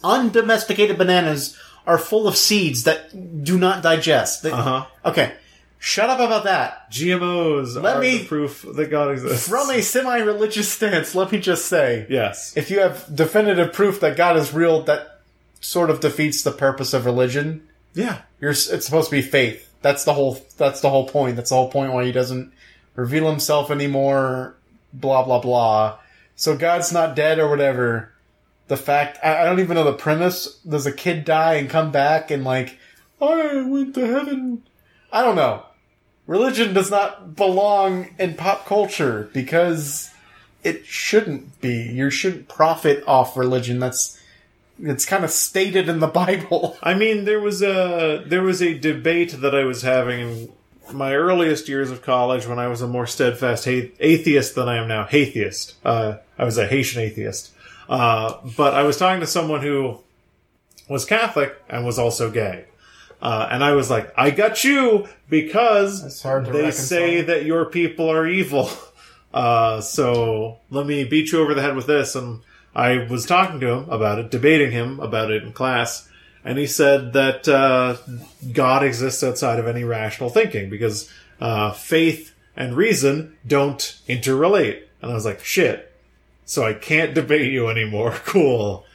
undomesticated 0.03 0.97
bananas 0.97 1.57
are 1.85 1.97
full 1.97 2.27
of 2.27 2.35
seeds 2.35 2.83
that 2.83 3.43
do 3.43 3.57
not 3.57 3.81
digest. 3.81 4.43
They- 4.43 4.51
uh 4.51 4.61
huh. 4.61 4.85
Okay, 5.05 5.33
shut 5.79 6.09
up 6.09 6.19
about 6.19 6.43
that. 6.45 6.91
GMOs 6.91 7.81
Let 7.81 7.97
are 7.97 8.01
me- 8.01 8.19
the 8.19 8.25
proof 8.25 8.65
that 8.75 8.89
God 8.89 9.11
exists. 9.11 9.47
From 9.47 9.69
a 9.69 9.81
semi-religious 9.81 10.69
stance, 10.69 11.15
let 11.15 11.31
me 11.31 11.39
just 11.39 11.65
say, 11.65 12.05
yes, 12.09 12.55
if 12.57 12.69
you 12.71 12.79
have 12.79 13.05
definitive 13.13 13.73
proof 13.73 13.99
that 14.01 14.17
God 14.17 14.37
is 14.37 14.53
real, 14.53 14.81
that 14.83 15.19
sort 15.59 15.89
of 15.89 15.99
defeats 15.99 16.41
the 16.43 16.51
purpose 16.51 16.93
of 16.93 17.05
religion. 17.05 17.67
yeah, 17.93 18.21
You're, 18.39 18.51
it's 18.51 18.85
supposed 18.85 19.09
to 19.09 19.15
be 19.15 19.21
faith. 19.21 19.63
That's 19.81 20.03
the 20.05 20.13
whole. 20.13 20.43
That's 20.57 20.81
the 20.81 20.89
whole 20.89 21.07
point. 21.07 21.35
That's 21.35 21.49
the 21.51 21.55
whole 21.55 21.69
point 21.69 21.93
why 21.93 22.03
he 22.05 22.11
doesn't 22.11 22.51
reveal 22.95 23.29
himself 23.29 23.69
anymore. 23.69 24.55
Blah 24.91 25.23
blah 25.23 25.39
blah. 25.39 25.99
So 26.35 26.57
God's 26.57 26.91
not 26.91 27.15
dead 27.15 27.37
or 27.39 27.47
whatever. 27.47 28.11
The 28.69 28.75
fact 28.77 29.19
I, 29.23 29.41
I 29.41 29.45
don't 29.45 29.59
even 29.59 29.75
know 29.75 29.83
the 29.83 29.93
premise. 29.93 30.57
Does 30.67 30.87
a 30.87 30.91
kid 30.91 31.25
die 31.25 31.55
and 31.55 31.69
come 31.69 31.91
back 31.91 32.31
and 32.31 32.43
like 32.43 32.77
I 33.21 33.61
went 33.67 33.93
to 33.95 34.05
heaven? 34.07 34.63
I 35.17 35.23
don't 35.23 35.35
know. 35.35 35.63
Religion 36.27 36.75
does 36.75 36.91
not 36.91 37.35
belong 37.35 38.13
in 38.19 38.35
pop 38.35 38.67
culture 38.67 39.31
because 39.33 40.11
it 40.63 40.85
shouldn't 40.85 41.59
be. 41.59 41.73
You 41.73 42.11
shouldn't 42.11 42.47
profit 42.47 43.03
off 43.07 43.35
religion. 43.35 43.79
That's 43.79 44.21
it's 44.79 45.05
kind 45.05 45.23
of 45.23 45.31
stated 45.31 45.89
in 45.89 46.01
the 46.01 46.07
Bible. 46.21 46.77
I 46.83 46.93
mean 46.93 47.25
there 47.25 47.39
was 47.39 47.63
a 47.63 48.23
there 48.27 48.43
was 48.43 48.61
a 48.61 48.77
debate 48.77 49.41
that 49.41 49.55
I 49.55 49.63
was 49.63 49.81
having 49.81 50.19
in 50.19 50.95
my 50.95 51.15
earliest 51.15 51.67
years 51.67 51.89
of 51.89 52.03
college 52.03 52.45
when 52.45 52.59
I 52.59 52.67
was 52.67 52.83
a 52.83 52.87
more 52.87 53.07
steadfast 53.07 53.65
ha- 53.65 53.91
atheist 53.99 54.53
than 54.53 54.69
I 54.69 54.77
am 54.77 54.87
now. 54.87 55.07
Atheist. 55.11 55.73
Uh, 55.83 56.17
I 56.37 56.43
was 56.43 56.59
a 56.59 56.67
Haitian 56.67 57.01
atheist. 57.01 57.53
Uh, 57.89 58.35
but 58.55 58.75
I 58.75 58.83
was 58.83 58.97
talking 58.97 59.21
to 59.21 59.27
someone 59.27 59.61
who 59.61 59.97
was 60.87 61.05
Catholic 61.05 61.55
and 61.67 61.87
was 61.87 61.97
also 61.97 62.29
gay. 62.29 62.65
Uh, 63.21 63.47
and 63.51 63.63
I 63.63 63.71
was 63.73 63.89
like, 63.89 64.13
I 64.17 64.29
got 64.29 64.63
you 64.63 65.07
because 65.29 66.21
they 66.21 66.29
reconcile. 66.29 66.71
say 66.71 67.21
that 67.21 67.45
your 67.45 67.65
people 67.65 68.09
are 68.09 68.27
evil. 68.27 68.69
Uh, 69.33 69.81
so 69.81 70.57
let 70.71 70.87
me 70.87 71.03
beat 71.03 71.31
you 71.31 71.39
over 71.39 71.53
the 71.53 71.61
head 71.61 71.75
with 71.75 71.85
this. 71.85 72.15
And 72.15 72.39
I 72.73 73.05
was 73.09 73.25
talking 73.25 73.59
to 73.59 73.67
him 73.67 73.89
about 73.89 74.17
it, 74.19 74.31
debating 74.31 74.71
him 74.71 74.99
about 74.99 75.29
it 75.29 75.43
in 75.43 75.51
class, 75.51 76.09
and 76.47 76.57
he 76.57 76.65
said 76.65 77.11
that 77.13 77.47
uh, 77.47 77.97
God 78.53 78.81
exists 78.83 79.21
outside 79.21 79.59
of 79.59 79.67
any 79.67 79.83
rational 79.83 80.29
thinking 80.29 80.69
because 80.69 81.11
uh, 81.41 81.71
faith 81.71 82.33
and 82.55 82.75
reason 82.75 83.35
don't 83.45 83.99
interrelate. 84.07 84.81
And 85.01 85.11
I 85.11 85.13
was 85.13 85.25
like, 85.25 85.43
shit. 85.43 85.93
So 86.45 86.63
I 86.63 86.73
can't 86.73 87.13
debate 87.13 87.51
you 87.51 87.67
anymore. 87.67 88.15
Cool. 88.25 88.85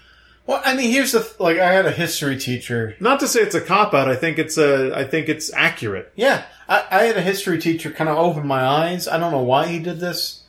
Well, 0.53 0.63
I 0.65 0.75
mean, 0.77 0.91
here's 0.91 1.13
the 1.13 1.21
th- 1.21 1.41
like. 1.41 1.59
I 1.59 1.73
had 1.73 1.87
a 1.87 1.91
history 1.93 2.37
teacher. 2.39 2.95
Not 3.01 3.21
to 3.21 3.29
say 3.29 3.41
it's 3.41 3.55
a 3.55 3.61
cop 3.61 3.95
out. 3.95 4.09
I 4.11 4.17
think 4.17 4.39
it's 4.39 4.59
a. 4.59 4.93
I 4.95 5.05
think 5.05 5.29
it's 5.29 5.53
accurate. 5.55 6.13
Yeah, 6.15 6.45
I, 6.69 6.85
I 6.91 7.03
had 7.05 7.17
a 7.17 7.23
history 7.23 7.59
teacher 7.59 7.91
kind 7.91 8.11
of 8.11 8.19
open 8.19 8.47
my 8.47 8.61
eyes. 8.63 9.09
I 9.09 9.19
don't 9.19 9.33
know 9.33 9.43
why 9.43 9.69
he 9.69 9.79
did 9.79 9.99
this, 10.01 10.43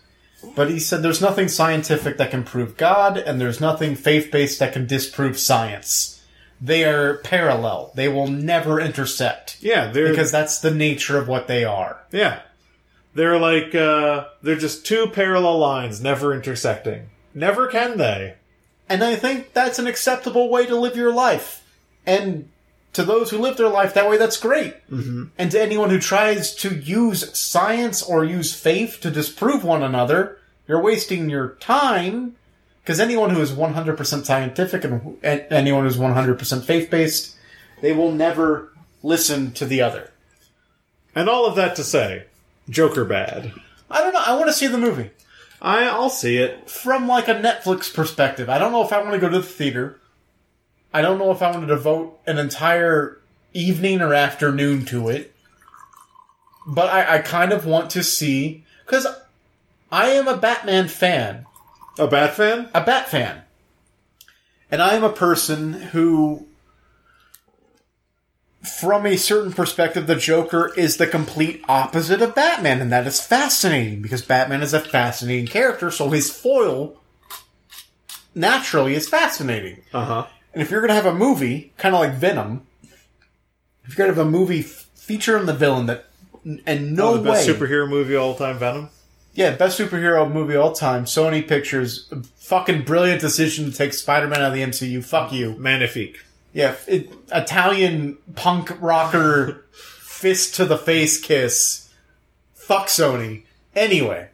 but 0.55 0.69
he 0.69 0.79
said 0.79 1.03
there's 1.03 1.21
nothing 1.21 1.47
scientific 1.47 2.17
that 2.17 2.31
can 2.31 2.43
prove 2.43 2.75
God, 2.75 3.17
and 3.17 3.39
there's 3.39 3.61
nothing 3.61 3.95
faith 3.95 4.29
based 4.31 4.59
that 4.59 4.73
can 4.73 4.85
disprove 4.87 5.39
science. 5.39 6.21
They 6.59 6.83
are 6.85 7.17
parallel. 7.19 7.91
They 7.95 8.07
will 8.07 8.27
never 8.27 8.79
intersect 8.79 9.57
Yeah, 9.61 9.91
they're 9.91 10.09
because 10.09 10.31
that's 10.31 10.59
the 10.59 10.71
nature 10.71 11.17
of 11.17 11.27
what 11.27 11.47
they 11.47 11.63
are. 11.65 12.01
yeah, 12.11 12.41
they're 13.15 13.39
like 13.39 13.73
uh, 13.75 14.25
they're 14.41 14.55
just 14.55 14.85
two 14.85 15.07
parallel 15.07 15.59
lines, 15.59 16.01
never 16.01 16.33
intersecting. 16.33 17.09
Never 17.33 17.67
can 17.67 17.97
they. 17.97 18.35
And 18.93 19.03
I 19.03 19.15
think 19.15 19.53
that's 19.53 19.79
an 19.79 19.87
acceptable 19.87 20.51
way 20.51 20.67
to 20.67 20.75
live 20.75 20.95
your 20.95 21.11
life. 21.11 21.67
And 22.05 22.47
to 22.93 23.03
those 23.03 23.31
who 23.31 23.39
live 23.39 23.57
their 23.57 23.67
life 23.67 23.95
that 23.95 24.07
way, 24.07 24.17
that's 24.17 24.37
great. 24.37 24.75
Mm-hmm. 24.87 25.23
And 25.35 25.49
to 25.49 25.59
anyone 25.59 25.89
who 25.89 25.97
tries 25.97 26.53
to 26.57 26.75
use 26.75 27.35
science 27.35 28.03
or 28.03 28.23
use 28.23 28.53
faith 28.53 28.99
to 29.01 29.09
disprove 29.09 29.63
one 29.63 29.81
another, 29.81 30.37
you're 30.67 30.79
wasting 30.79 31.27
your 31.27 31.55
time. 31.59 32.35
Because 32.83 32.99
anyone 32.99 33.31
who 33.31 33.41
is 33.41 33.51
100% 33.51 34.25
scientific 34.25 34.83
and, 34.83 35.17
and 35.23 35.47
anyone 35.49 35.85
who's 35.85 35.97
100% 35.97 36.63
faith 36.63 36.91
based, 36.91 37.35
they 37.81 37.93
will 37.93 38.11
never 38.11 38.71
listen 39.01 39.53
to 39.53 39.65
the 39.65 39.81
other. 39.81 40.11
And 41.15 41.27
all 41.27 41.47
of 41.47 41.55
that 41.55 41.75
to 41.77 41.83
say, 41.83 42.25
Joker 42.69 43.05
bad. 43.05 43.53
I 43.89 44.01
don't 44.01 44.13
know. 44.13 44.23
I 44.23 44.35
want 44.35 44.49
to 44.49 44.53
see 44.53 44.67
the 44.67 44.77
movie 44.77 45.09
I 45.63 45.85
I'll 45.85 46.09
see 46.09 46.37
it. 46.37 46.69
from 46.69 47.07
like 47.07 47.29
a 47.29 47.35
Netflix 47.35 47.91
perspective. 47.91 48.49
I 48.49 48.59
don't 48.59 48.73
know 48.73 48.83
if 48.83 48.91
I 48.91 48.99
want 49.01 49.13
to 49.13 49.19
go 49.19 49.29
to 49.29 49.39
the 49.39 49.43
theater. 49.43 49.99
I 50.93 51.01
don't 51.01 51.17
know 51.17 51.31
if 51.31 51.41
I 51.41 51.49
want 51.49 51.61
to 51.61 51.67
devote 51.67 52.19
an 52.27 52.37
entire 52.37 53.19
evening 53.53 54.01
or 54.01 54.13
afternoon 54.13 54.85
to 54.85 55.07
it. 55.09 55.33
But 56.67 56.89
I, 56.89 57.15
I 57.15 57.19
kind 57.19 57.51
of 57.53 57.65
want 57.65 57.89
to 57.91 58.03
see 58.03 58.63
because 58.85 59.07
I 59.91 60.09
am 60.09 60.27
a 60.27 60.37
Batman 60.37 60.87
fan, 60.89 61.45
A 61.97 62.07
Bat 62.07 62.35
fan? 62.35 62.69
a 62.73 62.81
Bat 62.81 63.09
fan, 63.09 63.41
and 64.69 64.81
I 64.81 64.95
am 64.95 65.03
a 65.03 65.11
person 65.11 65.73
who, 65.73 66.47
from 68.63 69.05
a 69.05 69.17
certain 69.17 69.51
perspective, 69.53 70.07
the 70.07 70.15
Joker 70.15 70.73
is 70.77 70.97
the 70.97 71.07
complete 71.07 71.63
opposite 71.67 72.21
of 72.21 72.33
Batman, 72.35 72.81
and 72.81 72.91
that 72.91 73.05
is 73.07 73.19
fascinating 73.21 74.01
because 74.01 74.21
Batman 74.21 74.61
is 74.61 74.73
a 74.73 74.79
fascinating 74.79 75.47
character, 75.47 75.91
so 75.91 76.09
his 76.09 76.31
foil 76.31 76.95
naturally 78.35 78.95
is 78.95 79.07
fascinating. 79.09 79.81
Uh 79.93 80.05
huh. 80.05 80.27
And 80.53 80.61
if 80.61 80.69
you're 80.71 80.81
going 80.81 80.89
to 80.89 80.95
have 80.95 81.05
a 81.05 81.13
movie, 81.13 81.73
kind 81.77 81.95
of 81.95 82.01
like 82.01 82.13
Venom, 82.13 82.65
if 83.85 83.89
you're 83.89 83.95
going 84.07 84.09
to 84.13 84.15
have 84.15 84.27
a 84.27 84.29
movie 84.29 84.59
f- 84.61 84.87
featuring 84.95 85.45
the 85.45 85.53
villain 85.53 85.87
that, 85.87 86.05
and 86.65 86.95
no 86.95 87.09
Oh, 87.09 87.17
the 87.17 87.23
best 87.31 87.47
way, 87.47 87.53
superhero 87.53 87.87
movie 87.89 88.15
all 88.15 88.35
time, 88.35 88.59
Venom. 88.59 88.89
yeah, 89.33 89.55
best 89.55 89.79
superhero 89.79 90.31
movie 90.31 90.55
all 90.55 90.73
time, 90.73 91.05
Sony 91.05 91.45
Pictures, 91.47 92.11
fucking 92.35 92.83
brilliant 92.83 93.19
decision 93.21 93.65
to 93.65 93.71
take 93.75 93.93
Spider-Man 93.93 94.39
out 94.39 94.49
of 94.49 94.53
the 94.53 94.61
MCU. 94.61 95.03
Fuck 95.03 95.33
you. 95.33 95.55
Magnifique. 95.57 96.19
Yeah, 96.53 96.75
it, 96.87 97.11
Italian 97.31 98.17
punk 98.35 98.71
rocker 98.79 99.65
fist 99.71 100.55
to 100.55 100.65
the 100.65 100.77
face 100.77 101.19
kiss. 101.19 101.89
Fuck 102.53 102.87
Sony. 102.87 103.43
Anyway, 103.75 104.29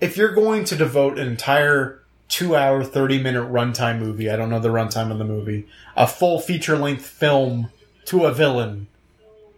if 0.00 0.16
you're 0.16 0.34
going 0.34 0.64
to 0.64 0.76
devote 0.76 1.18
an 1.18 1.26
entire 1.26 2.02
two 2.28 2.54
hour, 2.54 2.84
30 2.84 3.22
minute 3.22 3.50
runtime 3.50 3.98
movie, 3.98 4.30
I 4.30 4.36
don't 4.36 4.50
know 4.50 4.60
the 4.60 4.68
runtime 4.68 5.10
of 5.10 5.18
the 5.18 5.24
movie, 5.24 5.66
a 5.96 6.06
full 6.06 6.38
feature 6.38 6.76
length 6.76 7.06
film 7.06 7.70
to 8.04 8.26
a 8.26 8.32
villain, 8.32 8.86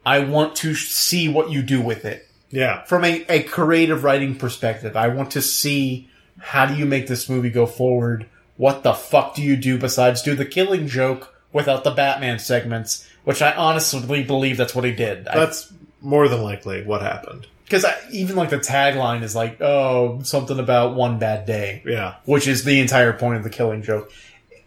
I 0.07 0.21
want 0.21 0.57
to 0.57 0.75
see 0.75 1.29
what 1.29 1.51
you 1.51 1.63
do 1.63 1.81
with 1.81 2.05
it. 2.05 2.29
Yeah. 2.51 2.85
From 2.85 3.05
a, 3.05 3.25
a 3.29 3.43
creative 3.43 4.03
writing 4.05 4.37
perspective, 4.37 4.97
I 4.97 5.09
want 5.09 5.33
to 5.33 5.43
see 5.43 6.09
how 6.39 6.67
do 6.67 6.75
you 6.75 6.87
make 6.87 7.07
this 7.07 7.29
movie 7.29 7.51
go 7.51 7.67
forward? 7.67 8.27
What 8.57 8.83
the 8.83 8.95
fuck 8.95 9.35
do 9.35 9.43
you 9.43 9.57
do 9.57 9.79
besides 9.79 10.23
do 10.23 10.35
the 10.35 10.45
killing 10.45 10.87
joke 10.87 11.35
without 11.53 11.85
the 11.85 11.91
Batman 11.91 12.39
segments? 12.39 13.07
Which 13.25 13.43
I 13.43 13.53
honestly 13.53 14.23
believe 14.25 14.57
that's 14.57 14.75
what 14.75 14.85
he 14.85 14.93
did. 14.93 15.25
That's 15.27 15.73
more 16.01 16.29
than 16.29 16.43
likely 16.43 16.83
what 16.85 17.03
happened. 17.03 17.47
Because 17.65 17.85
even 18.11 18.35
like 18.35 18.51
the 18.51 18.59
tagline 18.59 19.23
is 19.23 19.37
like, 19.37 19.61
oh, 19.61 20.21
something 20.23 20.59
about 20.59 20.95
one 20.97 21.19
bad 21.19 21.47
day, 21.47 21.83
Yeah. 21.87 22.15
which 22.25 22.49
is 22.49 22.65
the 22.65 22.81
entire 22.81 23.13
point 23.13 23.37
of 23.37 23.45
the 23.45 23.51
killing 23.51 23.83
joke. 23.83 24.11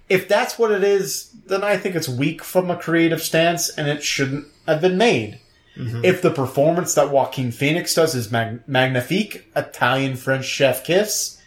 If 0.07 0.27
that's 0.29 0.57
what 0.57 0.71
it 0.71 0.83
is, 0.83 1.33
then 1.47 1.63
I 1.63 1.75
think 1.75 1.95
it's 1.95 2.07
weak 2.07 2.43
from 2.43 2.69
a 2.71 2.77
creative 2.77 3.21
stance 3.21 3.69
and 3.69 3.87
it 3.87 4.03
shouldn't 4.03 4.47
have 4.67 4.79
been 4.79 4.97
made. 4.97 5.39
Mm-hmm. 5.75 6.05
If 6.05 6.21
the 6.21 6.29
performance 6.31 6.93
that 6.93 7.09
Joaquin 7.09 7.51
Phoenix 7.51 7.93
does 7.95 8.13
is 8.15 8.31
mag- 8.31 8.61
magnifique, 8.67 9.47
Italian 9.55 10.15
French 10.15 10.45
chef 10.45 10.85
kiss, 10.85 11.41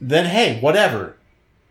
then 0.00 0.24
hey, 0.26 0.60
whatever. 0.60 1.16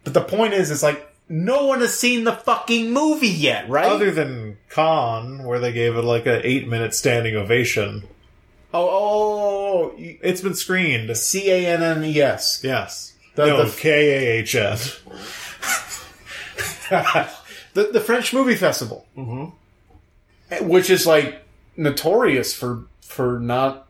But 0.03 0.13
the 0.13 0.21
point 0.21 0.53
is, 0.53 0.69
it's 0.69 0.83
like, 0.83 1.14
no 1.27 1.65
one 1.65 1.81
has 1.81 1.97
seen 1.97 2.23
the 2.23 2.33
fucking 2.33 2.91
movie 2.91 3.27
yet, 3.27 3.67
right? 3.69 3.85
Other 3.85 4.11
than 4.11 4.57
Con, 4.69 5.43
where 5.43 5.59
they 5.59 5.71
gave 5.71 5.95
it 5.95 6.03
like 6.03 6.25
an 6.25 6.41
eight 6.43 6.67
minute 6.67 6.93
standing 6.93 7.35
ovation. 7.35 8.03
oh, 8.73 8.89
oh, 8.89 9.91
oh, 9.91 9.93
It's 9.97 10.41
been 10.41 10.53
screened. 10.55 11.15
C 11.17 11.49
A 11.49 11.67
N 11.67 11.81
N 11.81 12.03
E 12.03 12.21
S. 12.21 12.61
Yes. 12.63 13.13
The- 13.35 13.45
no, 13.47 13.65
the- 13.65 13.77
K 13.77 13.89
A 13.91 14.39
H 14.39 14.55
N. 14.55 14.77
the 17.73 17.89
the 17.91 17.99
French 17.99 18.33
Movie 18.33 18.55
Festival, 18.55 19.05
mm-hmm. 19.17 20.67
which 20.67 20.89
is 20.89 21.07
like 21.07 21.43
notorious 21.75 22.53
for 22.53 22.83
for 23.01 23.39
not 23.39 23.87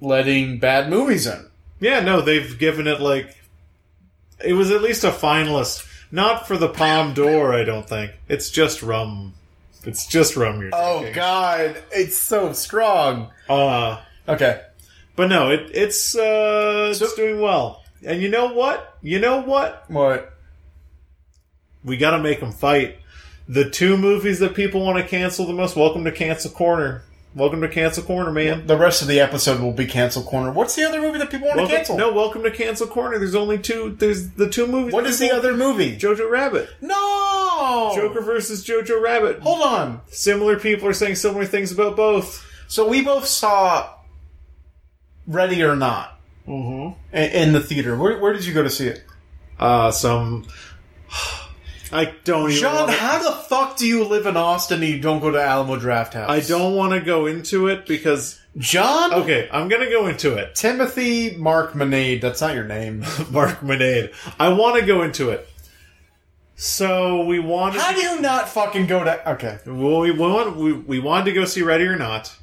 letting 0.00 0.58
bad 0.58 0.90
movies 0.90 1.26
in. 1.26 1.46
Yeah, 1.80 2.00
no, 2.00 2.20
they've 2.20 2.58
given 2.58 2.86
it 2.86 3.00
like 3.00 3.36
it 4.44 4.52
was 4.52 4.70
at 4.70 4.82
least 4.82 5.04
a 5.04 5.10
finalist, 5.10 5.86
not 6.14 6.46
for 6.46 6.56
the 6.56 6.68
Palme 6.68 7.12
d'Or. 7.12 7.52
I 7.52 7.64
don't 7.64 7.88
think 7.88 8.12
it's 8.28 8.48
just 8.50 8.82
rum. 8.82 9.34
It's 9.84 10.06
just 10.06 10.36
rum 10.36 10.60
you're 10.62 10.70
Oh 10.72 11.00
drinking. 11.00 11.14
God, 11.16 11.82
it's 11.92 12.16
so 12.16 12.52
strong. 12.52 13.30
Uh, 13.48 14.00
Okay, 14.26 14.62
but 15.16 15.26
no, 15.28 15.50
it 15.50 15.70
it's 15.74 16.16
uh, 16.16 16.88
it's 16.90 16.98
So- 17.00 17.14
doing 17.16 17.40
well. 17.40 17.82
And 18.06 18.22
you 18.22 18.28
know 18.30 18.52
what? 18.54 18.96
You 19.02 19.18
know 19.18 19.42
what? 19.42 19.84
what? 19.90 20.32
We 21.84 21.96
got 21.98 22.12
to 22.12 22.18
make 22.22 22.40
them 22.40 22.52
fight. 22.52 22.98
The 23.48 23.68
two 23.68 23.96
movies 23.98 24.38
that 24.38 24.54
people 24.54 24.82
want 24.84 24.96
to 24.98 25.06
cancel 25.08 25.46
the 25.46 25.52
most. 25.52 25.76
Welcome 25.76 26.04
to 26.04 26.12
Cancel 26.12 26.50
Corner. 26.50 27.02
Welcome 27.34 27.62
to 27.62 27.68
Cancel 27.68 28.04
Corner, 28.04 28.30
man. 28.30 28.68
The 28.68 28.76
rest 28.76 29.02
of 29.02 29.08
the 29.08 29.18
episode 29.18 29.60
will 29.60 29.72
be 29.72 29.86
cancel 29.86 30.22
corner. 30.22 30.52
What's 30.52 30.76
the 30.76 30.84
other 30.84 31.00
movie 31.00 31.18
that 31.18 31.30
people 31.30 31.48
want 31.48 31.60
to 31.60 31.66
cancel? 31.66 31.96
no, 31.98 32.12
welcome 32.12 32.44
to 32.44 32.50
Cancel 32.52 32.86
Corner. 32.86 33.18
There's 33.18 33.34
only 33.34 33.58
two. 33.58 33.96
There's 33.98 34.30
the 34.30 34.48
two 34.48 34.68
movies. 34.68 34.92
What 34.94 35.04
is 35.04 35.18
the 35.18 35.32
other 35.32 35.52
movie? 35.52 35.96
Jojo 35.96 36.30
Rabbit. 36.30 36.68
no, 36.80 37.92
Joker 37.96 38.20
versus 38.20 38.64
Jojo 38.64 39.02
Rabbit. 39.02 39.40
Hold 39.40 39.62
on. 39.62 40.00
Similar 40.06 40.60
people 40.60 40.86
are 40.86 40.92
saying 40.92 41.16
similar 41.16 41.44
things 41.44 41.72
about 41.72 41.96
both. 41.96 42.46
So 42.68 42.88
we 42.88 43.02
both 43.02 43.26
saw 43.26 43.90
Ready 45.26 45.62
or 45.64 45.74
Not 45.74 46.12
Mm-hmm. 46.46 47.16
in 47.16 47.52
the 47.52 47.60
theater. 47.60 47.96
Where, 47.96 48.18
where 48.20 48.32
did 48.34 48.44
you 48.44 48.52
go 48.54 48.62
to 48.62 48.70
see 48.70 48.86
it? 48.88 49.02
Uh, 49.58 49.90
some. 49.90 50.46
I 51.94 52.14
don't 52.24 52.50
even. 52.50 52.60
John, 52.60 52.86
wanna, 52.86 52.92
how 52.92 53.22
the 53.22 53.36
fuck 53.36 53.76
do 53.76 53.86
you 53.86 54.04
live 54.04 54.26
in 54.26 54.36
Austin 54.36 54.82
and 54.82 54.90
you 54.90 55.00
don't 55.00 55.20
go 55.20 55.30
to 55.30 55.40
Alamo 55.40 55.76
Drafthouse? 55.76 56.28
I 56.28 56.40
don't 56.40 56.74
want 56.74 56.92
to 56.92 57.00
go 57.00 57.26
into 57.26 57.68
it 57.68 57.86
because. 57.86 58.40
John? 58.56 59.14
Okay, 59.14 59.48
I'm 59.52 59.68
gonna 59.68 59.90
go 59.90 60.06
into 60.06 60.36
it. 60.36 60.54
Timothy 60.54 61.36
Mark 61.36 61.72
Manade, 61.74 62.20
that's 62.20 62.40
not 62.40 62.54
your 62.54 62.64
name. 62.64 63.04
Mark 63.30 63.62
Manade. 63.62 64.12
I 64.38 64.50
want 64.50 64.78
to 64.78 64.86
go 64.86 65.02
into 65.02 65.30
it. 65.30 65.48
So 66.56 67.24
we 67.24 67.38
wanted. 67.38 67.80
How 67.80 67.92
do 67.92 68.00
you 68.00 68.20
not 68.20 68.48
fucking 68.48 68.86
go 68.86 69.04
to. 69.04 69.30
Okay. 69.32 69.58
Well, 69.66 70.00
we, 70.00 70.10
want, 70.10 70.56
we, 70.56 70.72
we 70.72 70.98
wanted 70.98 71.26
to 71.26 71.32
go 71.32 71.44
see 71.44 71.62
Ready 71.62 71.84
or 71.84 71.96
Not. 71.96 72.36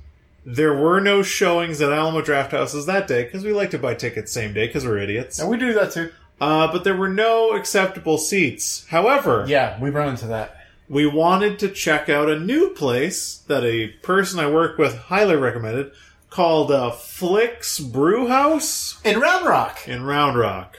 There 0.46 0.74
were 0.74 1.00
no 1.00 1.22
showings 1.22 1.82
at 1.82 1.92
Alamo 1.92 2.22
Drafthouses 2.22 2.88
that 2.88 3.08
day 3.08 3.24
because 3.24 3.44
we 3.44 3.54
like 3.54 3.72
to 3.72 3.78
buy 3.78 3.94
tickets 3.94 4.32
same 4.32 4.54
day 4.54 4.68
because 4.68 4.86
we're 4.86 4.98
idiots. 4.98 5.40
And 5.40 5.50
we 5.50 5.58
do 5.58 5.74
that 5.74 5.92
too. 5.92 6.12
Uh, 6.42 6.72
but 6.72 6.84
there 6.84 6.96
were 6.98 7.08
no 7.08 7.52
acceptable 7.52 8.18
seats. 8.18 8.86
However, 8.90 9.46
Yeah, 9.48 9.80
we 9.80 9.90
run 9.92 10.10
into 10.10 10.26
that. 10.28 10.58
we 10.90 11.06
wanted 11.06 11.60
to 11.60 11.70
check 11.70 12.10
out 12.10 12.30
a 12.30 12.40
new 12.40 12.72
place 12.72 13.38
that 13.48 13.64
a 13.64 13.90
person 14.02 14.40
I 14.40 14.50
work 14.50 14.78
with 14.80 14.98
highly 14.98 15.36
recommended 15.36 15.92
called 16.32 16.72
uh, 16.72 16.90
Flicks 16.92 17.80
Brew 17.80 18.28
House 18.28 19.00
In 19.06 19.20
Round 19.20 19.46
Rock. 19.46 19.88
in 19.88 20.04
Round 20.04 20.38
Rock. 20.38 20.78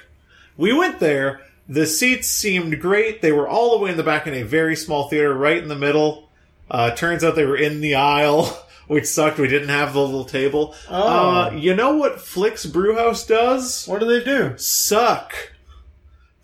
We 0.57 0.73
went 0.73 0.99
there. 0.99 1.41
The 1.69 1.87
seats 1.87 2.27
seemed 2.27 2.81
great. 2.81 3.23
They 3.23 3.33
were 3.33 3.49
all 3.49 3.71
the 3.79 3.85
way 3.85 3.91
in 3.93 3.97
the 3.97 4.03
back 4.03 4.27
in 4.27 4.35
a 4.35 4.43
very 4.43 4.75
small 4.75 5.09
theater, 5.09 5.33
right 5.33 5.59
in 5.59 5.69
the 5.69 5.77
middle. 5.77 6.29
Uh, 6.71 6.91
turns 6.91 7.23
out 7.23 7.37
they 7.37 7.45
were 7.47 7.57
in 7.57 7.81
the 7.81 7.95
aisle, 7.95 8.45
which 8.89 9.07
sucked. 9.07 9.39
We 9.39 9.47
didn't 9.47 9.69
have 9.69 9.93
the 9.93 10.01
little 10.01 10.25
table. 10.25 10.75
Oh. 10.91 11.31
Uh, 11.47 11.51
you 11.53 11.75
know 11.77 11.97
what 11.97 12.21
Flix 12.21 12.67
Brewhouse 12.67 13.25
does? 13.27 13.87
What 13.87 14.01
do 14.01 14.07
they 14.07 14.25
do? 14.25 14.57
Suck. 14.59 15.35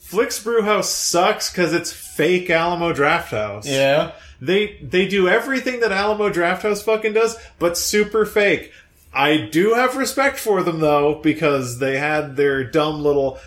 Flix 0.09 0.43
Brewhouse 0.43 0.89
sucks 0.89 1.51
because 1.51 1.74
it's 1.74 1.93
fake 1.93 2.48
Alamo 2.48 2.94
Drafthouse. 2.94 3.66
Yeah. 3.66 4.12
They 4.40 4.78
they 4.82 5.06
do 5.06 5.28
everything 5.28 5.80
that 5.80 5.93
Alamo 5.93 6.30
Drafthouse 6.30 6.82
fucking 6.82 7.12
does, 7.12 7.36
but 7.59 7.76
super 7.76 8.24
fake. 8.24 8.72
I 9.12 9.36
do 9.36 9.74
have 9.74 9.97
respect 9.97 10.39
for 10.39 10.62
them 10.62 10.80
though 10.80 11.16
because 11.16 11.78
they 11.78 11.98
had 11.98 12.36
their 12.36 12.64
dumb 12.64 13.02
little 13.02 13.39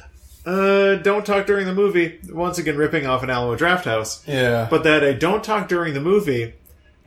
uh 0.46 0.96
don't 0.98 1.26
talk 1.26 1.48
during 1.48 1.66
the 1.66 1.74
movie 1.74 2.20
once 2.30 2.60
again 2.60 2.78
ripping 2.78 3.08
off 3.08 3.24
an 3.24 3.32
Alamo 3.32 3.58
Drafthouse. 3.58 4.22
Yeah. 4.28 4.68
But 4.70 4.84
that 4.84 5.04
a 5.04 5.16
don't 5.16 5.44
talk 5.44 5.68
during 5.68 5.96
the 5.96 6.00
movie 6.00 6.54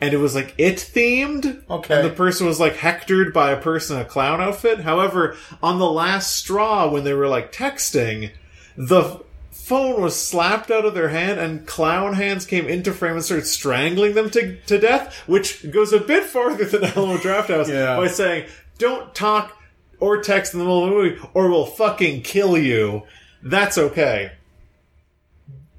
and 0.01 0.13
it 0.13 0.19
was 0.19 0.35
like 0.35 0.53
it 0.59 0.79
themed. 0.79 1.63
Okay. 1.71 1.95
And 1.95 2.05
the 2.05 2.13
person 2.13 2.49
was 2.49 2.59
like 2.59 2.75
hectored 2.75 3.33
by 3.33 3.53
a 3.53 3.61
person 3.61 3.99
in 3.99 4.03
a 4.03 4.05
clown 4.05 4.41
outfit. 4.41 4.81
However, 4.81 5.37
on 5.63 5.79
the 5.79 5.89
last 5.89 6.37
straw 6.37 6.89
when 6.91 7.05
they 7.05 7.15
were 7.15 7.29
like 7.29 7.53
texting, 7.53 8.33
the 8.77 9.23
phone 9.65 10.01
was 10.03 10.15
slapped 10.21 10.71
out 10.71 10.85
of 10.85 10.95
their 10.95 11.09
hand 11.09 11.41
and 11.41 11.67
clown 11.67 12.15
hands 12.15 12.45
came 12.47 12.67
into 12.67 12.93
frame 12.93 13.15
and 13.15 13.25
started 13.25 13.47
strangling 13.47 14.15
them 14.15 14.29
to, 14.31 14.57
to 14.67 14.79
death, 14.79 15.15
which 15.27 15.71
goes 15.71 15.93
a 15.93 16.01
bit 16.01 16.25
farther 16.25 16.65
than 16.65 16.85
Alamo 16.97 17.17
Drafthouse 17.17 17.69
Yeah. 17.69 17.97
by 17.97 18.09
saying, 18.09 18.47
don't 18.79 19.15
talk 19.15 19.57
or 20.01 20.21
text 20.21 20.53
in 20.53 20.59
the 20.59 20.65
middle 20.65 20.85
of 20.85 20.91
the 20.91 20.97
movie 20.97 21.21
or 21.35 21.49
we'll 21.51 21.67
fucking 21.67 22.23
kill 22.23 22.59
you. 22.59 23.03
That's 23.43 23.79
okay. 23.79 24.33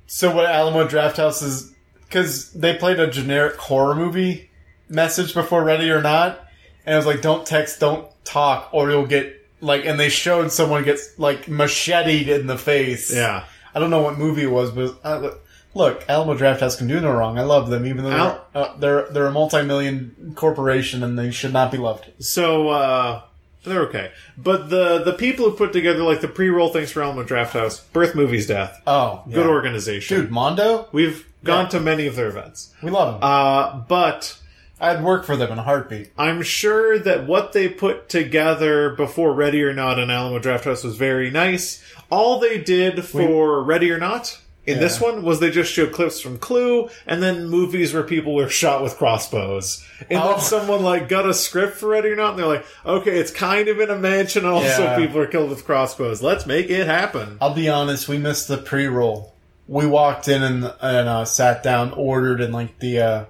So 0.08 0.36
what 0.36 0.46
Alamo 0.46 0.88
Drafthouse 0.88 1.44
is 1.44 1.74
because 2.06 2.52
they 2.54 2.76
played 2.76 3.00
a 3.00 3.10
generic 3.10 3.56
horror 3.58 3.96
movie 3.96 4.50
message 4.88 5.34
before 5.34 5.64
Ready 5.64 5.90
or 5.90 6.02
Not, 6.02 6.40
and 6.86 6.94
it 6.94 6.98
was 6.98 7.06
like, 7.08 7.22
"Don't 7.22 7.46
text, 7.46 7.80
don't 7.80 8.08
talk, 8.24 8.70
or 8.72 8.90
you'll 8.92 9.08
get 9.08 9.36
like." 9.62 9.86
And 9.86 10.00
they 10.00 10.10
showed 10.10 10.52
someone 10.52 10.84
gets 10.84 11.18
like 11.18 11.48
macheted 11.48 12.30
in 12.30 12.46
the 12.48 12.58
face. 12.58 13.12
Yeah. 13.14 13.46
I 13.76 13.80
don't 13.80 13.90
know 13.90 14.02
what 14.02 14.18
movie 14.18 14.44
it 14.44 14.52
was, 14.52 14.72
but 14.72 14.96
uh, 15.04 15.32
look- 15.74 16.06
Alamo 16.08 16.36
Drafthouse 16.38 16.78
can 16.78 16.88
do 16.88 17.00
no 17.02 17.12
wrong. 17.12 17.38
I 17.38 17.44
love 17.44 17.70
them, 17.70 17.86
even 17.86 18.06
though 18.06 18.12
Al- 18.12 18.46
they're, 18.54 18.62
uh, 18.64 18.78
they're 18.78 19.08
they're 19.12 19.28
a 19.28 19.32
multi-million 19.32 20.34
corporation 20.36 21.04
and 21.04 21.20
they 21.20 21.32
should 21.32 21.54
not 21.54 21.72
be 21.72 21.78
loved. 21.78 22.06
So 22.20 22.70
uh 22.70 23.22
they're 23.66 23.82
okay. 23.88 24.12
But 24.38 24.70
the 24.70 25.00
the 25.04 25.14
people 25.14 25.50
who 25.50 25.58
put 25.58 25.74
together 25.74 26.04
like 26.04 26.22
the 26.22 26.28
pre-roll 26.28 26.70
things 26.70 26.92
for 26.92 27.02
Alamo 27.04 27.24
Drafthouse, 27.24 27.82
Birth 27.92 28.16
Movies 28.16 28.48
Death, 28.48 28.82
Oh, 28.88 29.24
good 29.26 29.46
yeah. 29.46 29.52
organization. 29.52 30.22
dude, 30.22 30.32
Mondo, 30.32 30.88
We've 30.92 31.26
gone 31.44 31.66
Yeah. 31.66 31.70
to 31.72 31.80
many 31.82 32.06
of 32.08 32.16
their 32.16 32.28
events. 32.30 32.74
we 32.82 32.90
love 32.92 33.14
them. 33.16 33.20
Uh 33.30 33.78
but 33.88 34.38
I'd 34.80 35.04
work 35.04 35.26
for 35.26 35.38
them 35.38 35.52
in 35.52 35.58
a 35.60 35.64
heartbeat. 35.64 36.12
I'm 36.18 36.42
sure 36.42 37.00
that 37.00 37.26
what 37.28 37.54
they 37.54 37.70
put 37.70 38.10
together 38.10 38.90
before 38.92 39.34
Ready 39.34 39.64
or 39.64 39.74
Not 39.74 40.00
and 40.00 40.12
Alamo 40.12 40.40
Drafthouse 40.40 40.84
was 40.84 40.96
very 40.98 41.32
nice. 41.32 41.82
All 42.10 42.40
they 42.40 42.58
did 42.62 43.06
for 43.06 43.64
Ready 43.64 43.90
or 43.92 43.98
Not 43.98 44.40
in 44.68 44.80
this 44.80 45.00
one 45.00 45.22
was 45.24 45.40
they 45.40 45.52
just 45.52 45.72
showed 45.72 45.94
clips 45.94 46.20
from 46.20 46.40
Clue 46.40 46.90
and 47.06 47.22
then 47.22 47.48
movies 47.48 47.94
where 47.94 48.04
people 48.04 48.34
were 48.36 48.50
shot 48.64 48.82
with 48.84 48.98
crossbows. 48.98 49.86
And 50.10 50.20
Oh. 50.20 50.32
then 50.32 50.40
someone 50.42 50.84
like 50.84 51.08
got 51.08 51.28
a 51.30 51.34
script 51.34 51.78
for 51.78 51.88
Ready 51.90 52.10
or 52.10 52.16
Not 52.16 52.32
and 52.32 52.40
they're 52.40 52.46
like, 52.48 52.66
okay, 52.86 53.18
it's 53.18 53.32
kind 53.32 53.68
of 53.70 53.80
in 53.80 53.90
a 53.90 53.98
mansion 53.98 54.44
and 54.44 54.54
also 54.54 54.84
Yeah. 54.84 54.98
people 54.98 55.20
are 55.22 55.28
killed 55.28 55.52
with 55.52 55.66
crossbows. 55.66 56.22
Let's 56.22 56.46
make 56.46 56.70
it 56.70 56.86
happen. 56.88 57.38
I'll 57.40 57.54
be 57.54 57.70
honest, 57.70 58.08
we 58.10 58.18
missed 58.18 58.48
the 58.50 58.58
pre-roll. 58.58 59.34
We 59.68 59.86
walked 59.88 60.28
in 60.28 60.44
and, 60.44 60.74
and 60.82 61.08
uh, 61.10 61.26
sat 61.26 61.64
down, 61.64 61.92
ordered, 61.94 62.42
and 62.42 62.54
like 62.54 62.78
the 62.80 63.00
uh, 63.00 63.26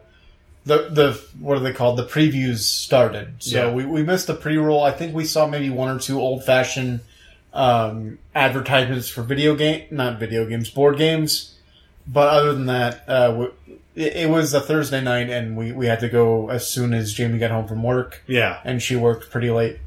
the 0.65 0.89
the 0.89 1.21
what 1.39 1.57
are 1.57 1.61
they 1.61 1.73
called? 1.73 1.97
The 1.97 2.05
previews 2.05 2.59
started. 2.59 3.35
So 3.39 3.67
Yeah. 3.67 3.73
we, 3.73 3.85
we 3.85 4.03
missed 4.03 4.27
the 4.27 4.33
pre-roll. 4.33 4.83
I 4.83 4.91
think 4.91 5.13
we 5.15 5.25
saw 5.25 5.47
maybe 5.47 5.69
one 5.69 5.95
or 5.95 5.99
two 5.99 6.19
old-fashioned 6.19 7.01
um, 7.53 8.17
advertisements 8.33 9.07
for 9.07 9.21
video 9.23 9.55
game, 9.55 9.85
not 9.91 10.19
video 10.19 10.45
games, 10.45 10.69
board 10.69 10.97
games. 10.97 11.55
But 12.07 12.29
other 12.29 12.53
than 12.53 12.65
that, 12.67 13.03
uh, 13.07 13.47
it, 13.95 14.15
it 14.15 14.29
was 14.29 14.53
a 14.53 14.59
Thursday 14.61 15.01
night, 15.01 15.29
and 15.29 15.55
we, 15.57 15.71
we 15.71 15.85
had 15.87 15.99
to 16.01 16.09
go 16.09 16.49
as 16.49 16.67
soon 16.67 16.93
as 16.93 17.13
Jamie 17.13 17.39
got 17.39 17.49
home 17.51 17.67
from 17.67 17.81
work 17.81 18.21
Yeah. 18.27 18.59
and 18.63 18.81
she 18.81 18.95
worked 18.95 19.31
pretty 19.31 19.49
late. 19.51 19.79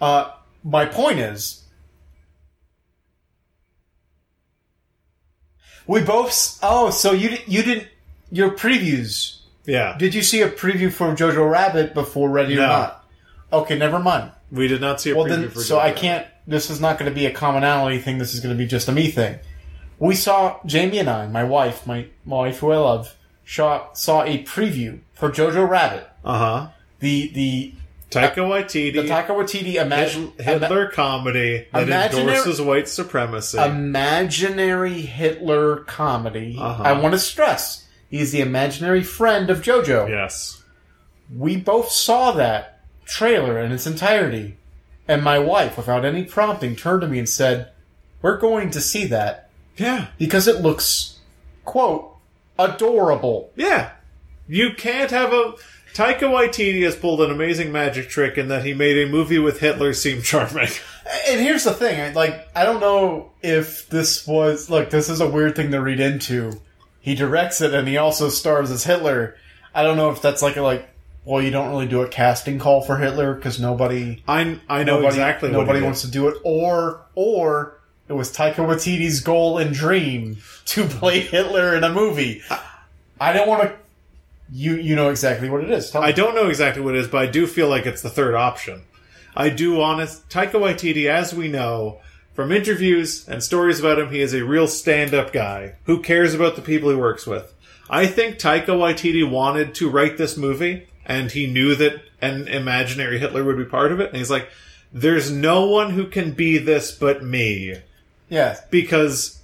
Uh, 0.00 0.30
my 0.62 0.84
point 0.86 1.18
is, 1.20 1.62
we 5.86 6.02
both. 6.02 6.58
Oh, 6.62 6.90
so 6.90 7.12
you 7.12 7.36
you 7.46 7.62
didn't 7.62 7.88
your 8.30 8.50
previews? 8.50 9.35
Yeah. 9.66 9.96
Did 9.98 10.14
you 10.14 10.22
see 10.22 10.42
a 10.42 10.48
preview 10.48 10.92
for 10.92 11.08
Jojo 11.14 11.50
Rabbit 11.50 11.94
before 11.94 12.30
Ready 12.30 12.56
or 12.56 12.62
Not? 12.62 13.04
Okay, 13.52 13.76
never 13.78 13.98
mind. 13.98 14.32
We 14.50 14.68
did 14.68 14.80
not 14.80 15.00
see 15.00 15.10
a 15.10 15.16
Well, 15.16 15.26
preview 15.26 15.40
then, 15.40 15.50
for 15.50 15.60
so 15.60 15.78
I 15.78 15.92
can't. 15.92 16.26
This 16.46 16.70
is 16.70 16.80
not 16.80 16.98
going 16.98 17.10
to 17.10 17.14
be 17.14 17.26
a 17.26 17.32
commonality 17.32 17.98
thing. 17.98 18.18
This 18.18 18.32
is 18.34 18.40
going 18.40 18.54
to 18.54 18.58
be 18.58 18.66
just 18.66 18.88
a 18.88 18.92
me 18.92 19.10
thing. 19.10 19.38
We 19.98 20.14
saw 20.14 20.60
Jamie 20.64 20.98
and 20.98 21.08
I, 21.10 21.26
my 21.26 21.42
wife, 21.42 21.86
my, 21.86 22.06
my 22.24 22.36
wife 22.36 22.58
who 22.58 22.70
I 22.70 22.76
love, 22.76 23.16
saw, 23.44 23.92
saw 23.94 24.22
a 24.22 24.44
preview 24.44 25.00
for 25.14 25.30
Jojo 25.30 25.68
Rabbit. 25.68 26.08
Uh-huh. 26.24 26.68
The 27.00 27.30
the 27.34 27.74
Taika 28.10 28.36
Waititi. 28.36 28.92
the 28.92 29.02
Taika 29.02 29.28
Waititi 29.28 29.74
imagine 29.74 30.32
Hitler 30.38 30.88
comedy 30.88 31.66
that 31.72 32.14
endorses 32.14 32.60
white 32.60 32.88
supremacy. 32.88 33.58
imaginary 33.58 35.00
Hitler 35.02 35.78
comedy. 35.84 36.56
Uh-huh. 36.58 36.82
I 36.82 36.92
want 37.00 37.14
to 37.14 37.18
stress 37.18 37.85
he's 38.16 38.32
the 38.32 38.40
imaginary 38.40 39.02
friend 39.02 39.50
of 39.50 39.60
JoJo. 39.62 40.08
yes. 40.08 40.62
We 41.34 41.56
both 41.56 41.90
saw 41.90 42.32
that 42.32 42.80
trailer 43.04 43.58
in 43.60 43.72
its 43.72 43.86
entirety, 43.86 44.56
and 45.08 45.22
my 45.22 45.38
wife, 45.38 45.76
without 45.76 46.04
any 46.04 46.24
prompting, 46.24 46.76
turned 46.76 47.00
to 47.02 47.08
me 47.08 47.18
and 47.18 47.28
said, 47.28 47.70
"We're 48.22 48.38
going 48.38 48.70
to 48.70 48.80
see 48.80 49.06
that 49.06 49.48
Yeah. 49.76 50.06
because 50.18 50.46
it 50.48 50.60
looks, 50.62 51.18
quote, 51.64 52.16
adorable." 52.58 53.50
Yeah. 53.56 53.90
You 54.48 54.74
can't 54.74 55.10
have 55.10 55.32
a. 55.32 55.54
Taika 55.94 56.20
Waititi 56.28 56.82
has 56.84 56.94
pulled 56.94 57.22
an 57.22 57.30
amazing 57.30 57.72
magic 57.72 58.08
trick 58.10 58.36
in 58.36 58.48
that 58.48 58.64
he 58.66 58.74
made 58.74 58.98
a 58.98 59.10
movie 59.10 59.38
with 59.38 59.60
Hitler 59.60 59.92
seem 59.94 60.22
charming. 60.22 60.68
And 61.28 61.40
here's 61.40 61.62
the 61.62 61.72
thing, 61.72 62.14
like, 62.14 62.48
I 62.56 62.64
don't 62.64 62.80
know 62.80 63.30
if 63.40 63.88
this 63.88 64.26
was, 64.26 64.68
look, 64.68 64.90
this 64.90 65.08
is 65.08 65.20
a 65.20 65.28
weird 65.28 65.54
thing 65.54 65.70
to 65.70 65.80
read 65.80 66.00
into. 66.00 66.60
He 67.06 67.14
directs 67.14 67.60
it 67.60 67.72
and 67.72 67.86
he 67.86 67.96
also 67.98 68.28
stars 68.28 68.68
as 68.72 68.82
Hitler. 68.82 69.36
I 69.72 69.84
don't 69.84 69.96
know 69.96 70.10
if 70.10 70.20
that's 70.20 70.42
like 70.42 70.56
a, 70.56 70.62
like, 70.62 70.88
well, 71.24 71.40
you 71.40 71.52
don't 71.52 71.68
really 71.68 71.86
do 71.86 72.02
a 72.02 72.08
casting 72.08 72.58
call 72.58 72.82
for 72.82 72.96
Hitler 72.96 73.32
because 73.32 73.60
nobody, 73.60 74.24
I 74.26 74.58
I 74.68 74.82
know 74.82 74.96
nobody, 74.96 75.06
exactly 75.06 75.52
nobody 75.52 75.82
wants 75.82 76.00
to 76.00 76.10
do 76.10 76.26
it, 76.26 76.36
or, 76.42 77.06
or 77.14 77.78
it 78.08 78.14
was 78.14 78.34
Taika 78.34 78.56
Waititi's 78.56 79.20
goal 79.20 79.56
and 79.58 79.72
dream 79.72 80.38
to 80.64 80.84
play 80.88 81.20
Hitler 81.20 81.76
in 81.76 81.84
a 81.84 81.92
movie. 81.92 82.42
I 83.20 83.32
don't 83.32 83.46
want 83.46 83.62
to, 83.62 83.76
you, 84.52 84.74
you 84.74 84.96
know 84.96 85.10
exactly 85.10 85.48
what 85.48 85.62
it 85.62 85.70
is. 85.70 85.94
I 85.94 86.10
don't 86.10 86.34
know 86.34 86.48
exactly 86.48 86.82
what 86.82 86.96
it 86.96 86.98
is, 86.98 87.06
but 87.06 87.18
I 87.18 87.26
do 87.26 87.46
feel 87.46 87.68
like 87.68 87.86
it's 87.86 88.02
the 88.02 88.10
third 88.10 88.34
option. 88.34 88.82
I 89.36 89.50
do 89.50 89.80
honest 89.80 90.28
Taika 90.28 90.54
Waititi, 90.54 91.08
as 91.08 91.32
we 91.32 91.46
know 91.46 92.00
from 92.36 92.52
interviews 92.52 93.26
and 93.26 93.42
stories 93.42 93.80
about 93.80 93.98
him, 93.98 94.10
he 94.10 94.20
is 94.20 94.34
a 94.34 94.44
real 94.44 94.68
stand-up 94.68 95.32
guy 95.32 95.76
who 95.84 96.02
cares 96.02 96.34
about 96.34 96.54
the 96.54 96.62
people 96.62 96.90
he 96.90 96.94
works 96.94 97.26
with. 97.26 97.54
I 97.88 98.06
think 98.06 98.36
Taika 98.36 98.66
Waititi 98.66 99.28
wanted 99.28 99.74
to 99.76 99.88
write 99.88 100.18
this 100.18 100.36
movie, 100.36 100.86
and 101.06 101.32
he 101.32 101.46
knew 101.46 101.74
that 101.76 102.02
an 102.20 102.46
imaginary 102.46 103.18
Hitler 103.18 103.42
would 103.42 103.56
be 103.56 103.64
part 103.64 103.90
of 103.90 104.00
it, 104.00 104.10
and 104.10 104.18
he's 104.18 104.30
like, 104.30 104.50
"There's 104.92 105.30
no 105.30 105.64
one 105.66 105.92
who 105.92 106.06
can 106.06 106.32
be 106.32 106.58
this 106.58 106.92
but 106.92 107.24
me." 107.24 107.76
Yeah. 108.28 108.56
because 108.70 109.35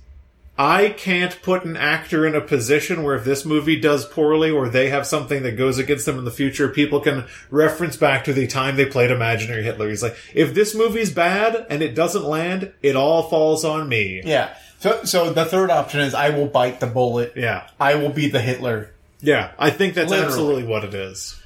I 0.62 0.90
can't 0.90 1.42
put 1.42 1.64
an 1.64 1.76
actor 1.76 2.24
in 2.24 2.36
a 2.36 2.40
position 2.40 3.02
where 3.02 3.16
if 3.16 3.24
this 3.24 3.44
movie 3.44 3.80
does 3.80 4.06
poorly 4.06 4.48
or 4.48 4.68
they 4.68 4.90
have 4.90 5.08
something 5.08 5.42
that 5.42 5.56
goes 5.56 5.76
against 5.76 6.06
them 6.06 6.18
in 6.18 6.24
the 6.24 6.30
future, 6.30 6.68
people 6.68 7.00
can 7.00 7.26
reference 7.50 7.96
back 7.96 8.22
to 8.24 8.32
the 8.32 8.46
time 8.46 8.76
they 8.76 8.86
played 8.86 9.10
imaginary 9.10 9.64
Hitler. 9.64 9.88
He's 9.88 10.04
like, 10.04 10.14
if 10.32 10.54
this 10.54 10.72
movie's 10.72 11.10
bad 11.10 11.66
and 11.68 11.82
it 11.82 11.96
doesn't 11.96 12.22
land, 12.22 12.72
it 12.80 12.94
all 12.94 13.24
falls 13.24 13.64
on 13.64 13.88
me. 13.88 14.22
Yeah. 14.24 14.56
So, 14.78 15.02
so 15.02 15.32
the 15.32 15.44
third 15.44 15.72
option 15.72 15.98
is 15.98 16.14
I 16.14 16.30
will 16.30 16.46
bite 16.46 16.78
the 16.78 16.86
bullet. 16.86 17.32
Yeah. 17.34 17.66
I 17.80 17.96
will 17.96 18.10
be 18.10 18.28
the 18.28 18.40
Hitler. 18.40 18.94
Yeah. 19.20 19.50
I 19.58 19.70
think 19.70 19.94
that's 19.94 20.10
Literally. 20.10 20.28
absolutely 20.28 20.64
what 20.64 20.84
it 20.84 20.94
is. 20.94 21.42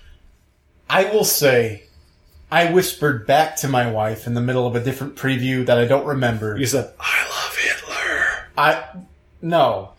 I 0.90 1.04
will 1.04 1.24
say, 1.24 1.84
I 2.52 2.70
whispered 2.70 3.26
back 3.26 3.56
to 3.58 3.68
my 3.68 3.90
wife 3.90 4.26
in 4.26 4.34
the 4.34 4.42
middle 4.42 4.66
of 4.66 4.76
a 4.76 4.84
different 4.84 5.16
preview 5.16 5.64
that 5.64 5.78
I 5.78 5.86
don't 5.86 6.04
remember. 6.04 6.58
You 6.58 6.66
said, 6.66 6.92
I 7.00 7.26
love. 7.30 7.45
I 8.56 8.84
no, 9.42 9.92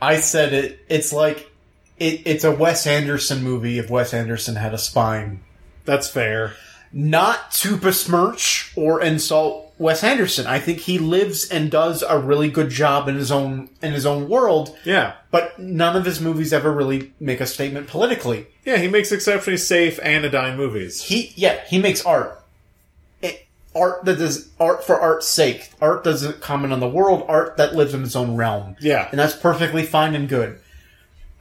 I 0.00 0.20
said 0.20 0.52
it. 0.52 0.80
It's 0.88 1.12
like 1.12 1.50
it, 1.98 2.22
it's 2.26 2.44
a 2.44 2.52
Wes 2.52 2.86
Anderson 2.86 3.42
movie 3.42 3.78
if 3.78 3.88
Wes 3.90 4.12
Anderson 4.14 4.56
had 4.56 4.74
a 4.74 4.78
spine. 4.78 5.42
That's 5.84 6.08
fair. 6.08 6.52
not 6.92 7.50
to 7.52 7.76
besmirch 7.76 8.72
or 8.76 9.00
insult 9.02 9.72
Wes 9.78 10.02
Anderson. 10.02 10.46
I 10.46 10.58
think 10.58 10.78
he 10.80 10.98
lives 10.98 11.48
and 11.48 11.70
does 11.70 12.02
a 12.02 12.18
really 12.18 12.48
good 12.50 12.70
job 12.70 13.08
in 13.08 13.14
his 13.16 13.30
own 13.30 13.68
in 13.82 13.92
his 13.92 14.06
own 14.06 14.28
world, 14.28 14.76
Yeah. 14.84 15.14
but 15.30 15.58
none 15.58 15.96
of 15.96 16.04
his 16.04 16.20
movies 16.20 16.52
ever 16.52 16.72
really 16.72 17.12
make 17.20 17.40
a 17.40 17.46
statement 17.46 17.86
politically. 17.88 18.46
Yeah, 18.64 18.78
he 18.78 18.88
makes 18.88 19.12
exceptionally 19.12 19.58
safe 19.58 19.98
anodyne 20.02 20.56
movies. 20.56 21.02
He 21.02 21.32
yeah, 21.36 21.60
he 21.66 21.78
makes 21.78 22.04
art. 22.04 22.42
Art 23.76 24.04
that 24.06 24.20
is 24.20 24.48
art 24.58 24.84
for 24.84 24.98
art's 24.98 25.28
sake. 25.28 25.70
Art 25.82 26.02
doesn't 26.02 26.40
comment 26.40 26.72
on 26.72 26.80
the 26.80 26.88
world, 26.88 27.24
art 27.28 27.58
that 27.58 27.74
lives 27.74 27.92
in 27.94 28.02
its 28.02 28.16
own 28.16 28.36
realm. 28.36 28.76
Yeah. 28.80 29.06
And 29.10 29.18
that's 29.20 29.36
perfectly 29.36 29.82
fine 29.84 30.14
and 30.14 30.28
good. 30.28 30.58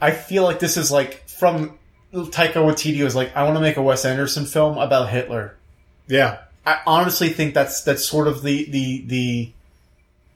I 0.02 0.12
feel 0.12 0.44
like 0.44 0.60
this 0.60 0.76
is 0.76 0.92
like 0.92 1.28
from 1.30 1.80
Taika 2.14 2.54
Waititi 2.56 3.04
was 3.04 3.16
like, 3.16 3.36
I 3.36 3.44
want 3.44 3.56
to 3.56 3.62
make 3.62 3.78
a 3.78 3.82
Wes 3.82 4.04
Anderson 4.06 4.46
film 4.46 4.78
about 4.78 5.10
Hitler. 5.10 5.56
Yeah. 6.08 6.40
I 6.66 6.80
honestly 6.86 7.30
think 7.30 7.54
that's 7.54 7.84
that's 7.84 8.04
sort 8.06 8.28
of 8.28 8.42
the 8.44 8.70
the 8.70 9.04
the 9.08 9.52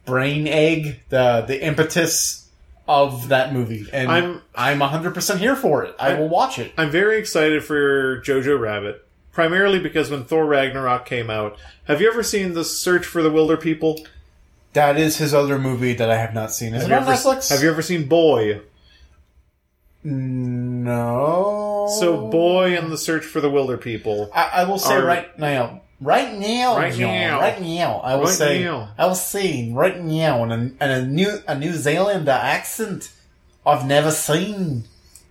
brain 0.06 0.46
egg, 0.48 1.00
the 1.08 1.44
the 1.46 1.62
impetus 1.62 2.48
of 2.88 3.28
that 3.28 3.52
movie, 3.52 3.86
and 3.92 4.10
I'm- 4.10 4.42
I'm 4.54 4.80
I'm 4.82 4.88
hundred 4.90 5.14
percent 5.14 5.38
here 5.40 5.54
for 5.56 5.84
it. 5.84 5.94
I 5.98 6.14
will 6.14 6.28
watch 6.28 6.58
it. 6.58 6.72
I'm 6.76 6.90
very 6.90 7.18
excited 7.18 7.62
for 7.64 8.20
Jojo 8.22 8.58
Rabbit, 8.58 9.04
primarily 9.32 9.78
because 9.78 10.10
when 10.10 10.24
Thor 10.24 10.44
Ragnarok 10.46 11.06
came 11.06 11.30
out, 11.30 11.56
have 11.84 12.00
you 12.00 12.10
ever 12.10 12.22
seen 12.22 12.54
The 12.54 12.64
Search 12.64 13.06
for 13.06 13.22
the 13.22 13.30
Wilder 13.30 13.56
People? 13.56 14.00
That 14.72 14.96
is 14.98 15.16
his 15.18 15.34
other 15.34 15.58
movie 15.58 15.94
that 15.94 16.10
I 16.10 16.16
have 16.16 16.32
not 16.34 16.52
seen. 16.52 16.74
Is 16.74 16.82
Have 16.82 16.90
it 16.90 16.94
you, 16.94 16.96
on 16.98 17.02
ever, 17.02 17.12
Netflix? 17.12 17.50
have 17.50 17.62
you 17.62 17.70
ever 17.70 17.82
seen 17.82 18.06
Boy? 18.08 18.60
No. 20.04 21.88
So 21.98 22.28
Boy 22.28 22.76
and 22.76 22.90
The 22.90 22.96
Search 22.98 23.24
for 23.24 23.40
the 23.40 23.50
Wilder 23.50 23.76
People. 23.76 24.30
I, 24.34 24.50
I 24.54 24.64
will 24.64 24.78
say 24.78 24.94
Are- 24.94 25.04
right 25.04 25.36
now, 25.38 25.82
right 26.00 26.32
now, 26.38 26.76
Right 26.76 26.96
now. 26.96 27.40
right 27.40 27.60
now, 27.60 27.96
I 28.04 28.14
will 28.14 28.24
Right 28.24 28.32
say, 28.34 28.64
now. 28.64 28.90
I 28.96 29.06
will 29.06 29.14
say 29.14 29.70
right 29.72 30.00
now, 30.00 30.44
in 30.44 30.50
a, 30.52 30.56
in 30.56 30.90
a 30.90 31.04
new 31.06 31.38
a 31.46 31.58
New 31.58 31.72
Zealander 31.72 32.30
accent, 32.30 33.12
I've 33.66 33.86
never 33.86 34.10
seen 34.10 34.84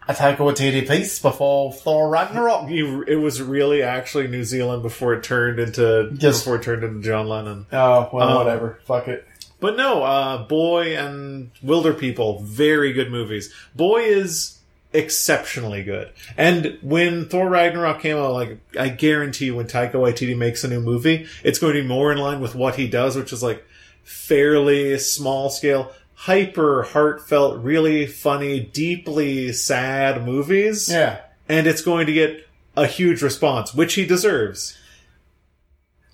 a 0.10 0.14
Taika 0.14 0.38
Waititi 0.38 0.88
piece 0.88 1.20
before 1.20 1.72
Thor 1.72 2.10
Ragnarok. 2.10 2.70
You, 2.70 3.04
it 3.04 3.16
was 3.16 3.42
really 3.42 3.84
actually 3.84 4.28
New 4.28 4.44
Zealand 4.44 4.82
before 4.82 5.14
it 5.14 5.24
turned 5.24 5.60
into 5.60 6.12
Just- 6.14 6.44
before 6.44 6.56
it 6.58 6.64
turned 6.64 6.84
into 6.84 7.02
John 7.08 7.28
Lennon. 7.30 7.68
Oh 7.72 8.10
well, 8.12 8.28
Um, 8.30 8.36
whatever. 8.36 8.80
Fuck 8.86 9.08
it. 9.08 9.26
But 9.62 9.78
no, 9.78 10.04
uh, 10.04 10.48
Boy 10.48 10.98
and 10.98 11.52
Wilder 11.62 11.94
People, 11.94 12.42
very 12.42 12.92
good 12.94 13.12
movies. 13.12 13.54
Boy 13.76 14.04
is 14.04 14.58
exceptionally 14.94 15.84
good. 15.84 16.10
And 16.38 16.78
when 16.82 17.28
Thor 17.28 17.48
Ragnarok 17.50 18.02
came 18.02 18.18
out, 18.18 18.34
like, 18.34 18.58
I 18.80 18.90
guarantee 18.90 19.46
you 19.46 19.56
when 19.58 19.68
Taika 19.68 19.94
Waititi 19.94 20.36
makes 20.36 20.64
a 20.64 20.68
new 20.70 20.80
movie, 20.82 21.28
it's 21.44 21.60
going 21.60 21.76
to 21.76 21.82
be 21.82 21.88
more 21.88 22.12
in 22.12 22.18
line 22.18 22.40
with 22.40 22.56
what 22.56 22.76
he 22.76 22.88
does, 22.88 23.16
which 23.16 23.32
is 23.34 23.44
like 23.44 23.64
fairly 24.04 24.98
small 24.98 25.50
scale, 25.50 25.92
hyper 26.24 26.84
heartfelt, 26.84 27.64
really 27.64 28.06
funny, 28.06 28.60
deeply 28.60 29.54
sad 29.54 30.26
movies. 30.26 30.92
Yeah. 30.92 31.22
And 31.48 31.66
it's 31.66 31.82
going 31.82 32.08
to 32.08 32.14
get 32.14 32.46
a 32.76 32.86
huge 32.86 33.22
response, 33.22 33.74
which 33.74 33.94
he 33.94 34.06
deserves. 34.06 34.78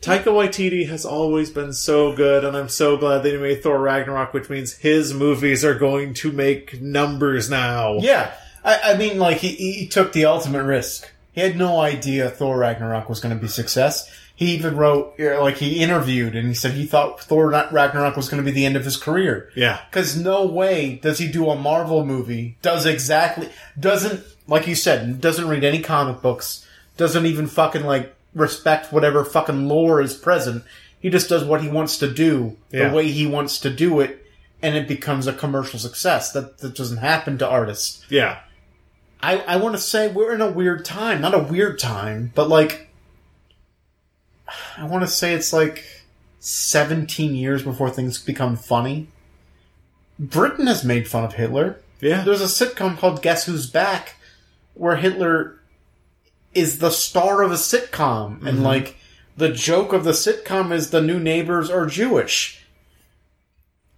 Taika 0.01 0.25
Waititi 0.25 0.87
has 0.87 1.05
always 1.05 1.49
been 1.49 1.73
so 1.73 2.15
good, 2.15 2.45
and 2.45 2.55
I'm 2.55 2.69
so 2.69 2.97
glad 2.97 3.23
that 3.23 3.31
he 3.31 3.37
made 3.37 3.63
Thor 3.63 3.79
Ragnarok, 3.79 4.31
which 4.35 4.47
means 4.47 4.73
his 4.73 5.11
movies 5.11 5.65
are 5.65 5.73
going 5.73 6.13
to 6.15 6.31
make 6.31 6.79
numbers 6.79 7.49
now. 7.49 7.97
Yeah. 7.97 8.31
I, 8.63 8.79
I 8.91 8.97
mean, 8.97 9.17
like 9.17 9.37
he, 9.37 9.55
he 9.55 9.87
took 9.87 10.13
the 10.13 10.25
ultimate 10.25 10.65
risk. 10.65 11.11
He 11.31 11.41
had 11.41 11.57
no 11.57 11.81
idea 11.81 12.29
Thor 12.29 12.59
Ragnarok 12.59 13.09
was 13.09 13.19
going 13.19 13.35
to 13.35 13.41
be 13.41 13.47
success. 13.47 14.07
He 14.37 14.51
even 14.53 14.75
wrote, 14.75 15.13
uh, 15.17 15.41
like, 15.41 15.55
he 15.57 15.81
interviewed 15.81 16.35
and 16.35 16.47
he 16.49 16.53
said 16.53 16.73
he 16.73 16.85
thought 16.85 17.21
Thor 17.21 17.49
Ragnarok 17.49 18.17
was 18.17 18.27
going 18.27 18.43
to 18.43 18.45
be 18.45 18.53
the 18.53 18.65
end 18.65 18.75
of 18.75 18.83
his 18.83 18.97
career. 18.97 19.49
Yeah. 19.55 19.79
Because 19.89 20.17
no 20.17 20.45
way 20.45 20.95
does 21.01 21.19
he 21.19 21.31
do 21.31 21.49
a 21.49 21.55
Marvel 21.55 22.05
movie, 22.05 22.57
does 22.61 22.85
exactly, 22.85 23.49
doesn't, 23.79 24.25
like 24.45 24.67
you 24.67 24.75
said, 24.75 25.21
doesn't 25.21 25.47
read 25.47 25.63
any 25.63 25.81
comic 25.81 26.21
books, 26.21 26.67
doesn't 26.97 27.25
even 27.25 27.47
fucking, 27.47 27.85
like, 27.85 28.13
respect 28.33 28.91
whatever 28.91 29.23
fucking 29.23 29.69
lore 29.69 30.01
is 30.01 30.13
present. 30.13 30.65
He 30.99 31.09
just 31.09 31.29
does 31.29 31.45
what 31.45 31.61
he 31.61 31.69
wants 31.69 31.97
to 31.99 32.11
do, 32.11 32.57
Yeah. 32.71 32.89
the 32.89 32.95
way 32.95 33.09
he 33.09 33.25
wants 33.25 33.59
to 33.59 33.69
do 33.69 34.01
it, 34.01 34.21
and 34.61 34.75
it 34.75 34.85
becomes 34.87 35.27
a 35.27 35.33
commercial 35.33 35.79
success. 35.79 36.33
That, 36.33 36.57
that 36.57 36.75
doesn't 36.75 36.97
happen 36.97 37.37
to 37.37 37.47
artists. 37.47 38.05
Yeah. 38.09 38.39
I, 39.23 39.37
I 39.39 39.55
want 39.55 39.75
to 39.75 39.81
say 39.81 40.09
we're 40.11 40.33
in 40.35 40.41
a 40.41 40.51
weird 40.51 40.83
time. 40.83 41.21
Not 41.21 41.33
a 41.33 41.39
weird 41.39 41.79
time, 41.79 42.31
but 42.35 42.49
like, 42.49 42.84
I 44.77 44.85
want 44.85 45.03
to 45.03 45.07
say 45.07 45.33
it's 45.33 45.53
like 45.53 45.85
17 46.39 47.35
years 47.35 47.63
before 47.63 47.89
things 47.89 48.17
become 48.19 48.55
funny. 48.55 49.07
Britain 50.19 50.67
has 50.67 50.83
made 50.83 51.07
fun 51.07 51.23
of 51.23 51.33
Hitler. 51.33 51.79
Yeah. 51.99 52.23
There's 52.23 52.41
a 52.41 52.45
sitcom 52.45 52.97
called 52.97 53.21
Guess 53.21 53.45
Who's 53.45 53.69
Back 53.69 54.15
where 54.73 54.97
Hitler 54.97 55.59
is 56.53 56.79
the 56.79 56.91
star 56.91 57.41
of 57.41 57.51
a 57.51 57.55
sitcom. 57.55 58.39
And 58.45 58.57
mm-hmm. 58.57 58.63
like, 58.63 58.97
the 59.37 59.49
joke 59.49 59.91
of 59.91 60.03
the 60.03 60.11
sitcom 60.11 60.71
is 60.71 60.89
the 60.89 61.01
new 61.01 61.19
neighbors 61.19 61.69
are 61.69 61.85
Jewish. 61.85 62.61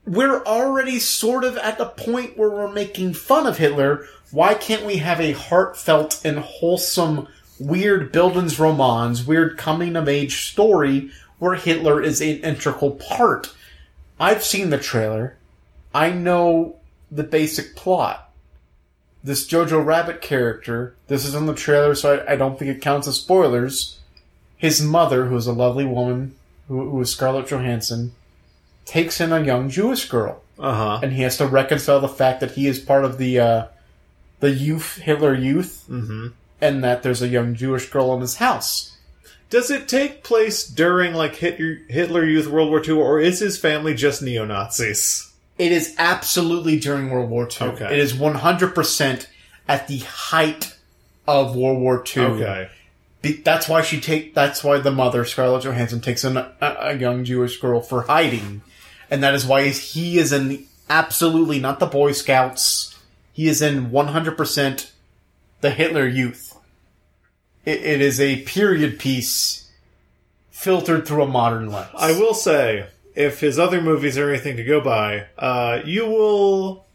We're 0.05 0.43
already 0.43 0.99
sort 0.99 1.43
of 1.43 1.57
at 1.57 1.77
the 1.77 1.85
point 1.85 2.37
where 2.37 2.49
we're 2.49 2.71
making 2.71 3.13
fun 3.13 3.45
of 3.45 3.57
Hitler. 3.57 4.05
Why 4.31 4.53
can't 4.53 4.85
we 4.85 4.97
have 4.97 5.19
a 5.19 5.33
heartfelt 5.33 6.21
and 6.25 6.39
wholesome, 6.39 7.27
weird 7.59 8.11
Bildungsromans, 8.13 9.25
weird 9.25 9.57
coming 9.57 9.95
of 9.95 10.07
age 10.07 10.49
story 10.49 11.09
where 11.39 11.55
Hitler 11.55 12.01
is 12.01 12.21
an 12.21 12.38
integral 12.39 12.91
part? 12.91 13.53
I've 14.19 14.43
seen 14.43 14.69
the 14.69 14.77
trailer. 14.79 15.38
I 15.93 16.11
know 16.11 16.77
the 17.11 17.23
basic 17.23 17.75
plot. 17.75 18.31
This 19.23 19.47
Jojo 19.47 19.84
Rabbit 19.84 20.21
character, 20.21 20.95
this 21.07 21.25
is 21.25 21.35
in 21.35 21.45
the 21.47 21.53
trailer, 21.53 21.95
so 21.95 22.23
I, 22.27 22.34
I 22.34 22.35
don't 22.35 22.57
think 22.57 22.71
it 22.71 22.81
counts 22.81 23.07
as 23.07 23.15
spoilers. 23.17 23.99
His 24.57 24.81
mother, 24.81 25.25
who 25.25 25.35
is 25.35 25.47
a 25.47 25.53
lovely 25.53 25.85
woman, 25.85 26.35
who, 26.67 26.89
who 26.89 27.01
is 27.01 27.11
Scarlett 27.11 27.47
Johansson, 27.47 28.13
takes 28.85 29.19
in 29.21 29.31
a 29.34 29.43
young 29.43 29.69
Jewish 29.69 30.07
girl, 30.07 30.41
Uh 30.57 30.73
huh. 30.73 30.99
and 31.03 31.13
he 31.13 31.21
has 31.23 31.38
to 31.38 31.47
reconcile 31.47 31.99
the 31.99 32.07
fact 32.07 32.39
that 32.39 32.51
he 32.51 32.67
is 32.67 32.79
part 32.79 33.03
of 33.05 33.17
the 33.17 33.39
uh, 33.39 33.65
the 34.39 34.51
youth 34.51 34.97
Hitler 34.97 35.34
Youth, 35.35 35.84
hmm 35.88 36.27
and 36.61 36.84
that 36.84 37.03
there's 37.03 37.21
a 37.21 37.27
young 37.27 37.55
Jewish 37.55 37.89
girl 37.89 38.13
in 38.13 38.21
his 38.21 38.38
house. 38.38 38.97
Does 39.49 39.71
it 39.71 39.88
take 39.88 40.23
place 40.23 40.67
during 40.67 41.13
like 41.13 41.35
Hitler, 41.35 41.77
Hitler 41.88 42.25
Youth 42.25 42.47
World 42.47 42.69
War 42.69 42.84
II, 42.84 42.95
or 42.95 43.19
is 43.19 43.39
his 43.39 43.57
family 43.57 43.93
just 43.93 44.21
neo 44.21 44.45
Nazis? 44.45 45.31
It 45.57 45.71
is 45.71 45.95
absolutely 45.97 46.79
during 46.79 47.09
World 47.09 47.29
War 47.29 47.47
II. 47.49 47.69
Okay. 47.69 47.93
It 47.93 47.99
is 47.99 48.13
100% 48.13 49.27
at 49.67 49.88
the 49.88 49.97
height 49.99 50.77
of 51.27 51.55
World 51.55 51.79
War 51.79 52.03
II. 52.15 52.23
Okay. 52.23 52.69
Be- 53.21 53.41
that's 53.41 53.67
why 53.67 53.81
she 53.81 53.99
take. 53.99 54.34
That's 54.34 54.63
why 54.63 54.79
the 54.79 54.91
mother 54.91 55.25
Scarlett 55.25 55.63
Johansson 55.63 56.01
takes 56.01 56.23
in 56.23 56.38
a, 56.38 56.53
a 56.61 56.97
young 56.97 57.25
Jewish 57.25 57.59
girl 57.59 57.81
for 57.81 58.03
hiding, 58.03 58.61
and 59.09 59.23
that 59.23 59.34
is 59.34 59.45
why 59.45 59.69
he 59.69 60.19
is 60.19 60.31
in 60.31 60.49
the, 60.49 60.65
absolutely 60.89 61.59
not 61.59 61.79
the 61.79 61.88
Boy 61.88 62.11
Scouts. 62.11 62.97
He 63.34 63.47
is 63.47 63.61
in 63.61 63.89
one 63.89 64.07
hundred 64.07 64.38
percent 64.38 64.91
the 65.61 65.71
Hitler 65.71 66.07
Youth. 66.07 66.46
It, 67.68 67.84
it 67.84 68.02
is 68.02 68.22
a 68.22 68.44
period 68.44 68.98
piece 68.98 69.69
filtered 70.52 71.06
through 71.06 71.23
a 71.23 71.27
modern 71.27 71.69
lens. 71.69 71.89
I 71.94 72.14
will 72.14 72.34
say, 72.34 72.88
if 73.14 73.41
his 73.41 73.60
other 73.60 73.81
movies 73.81 74.18
are 74.18 74.30
anything 74.30 74.56
to 74.56 74.64
go 74.64 74.80
by, 74.80 75.26
uh, 75.38 75.81
you 75.84 76.06
will 76.06 76.85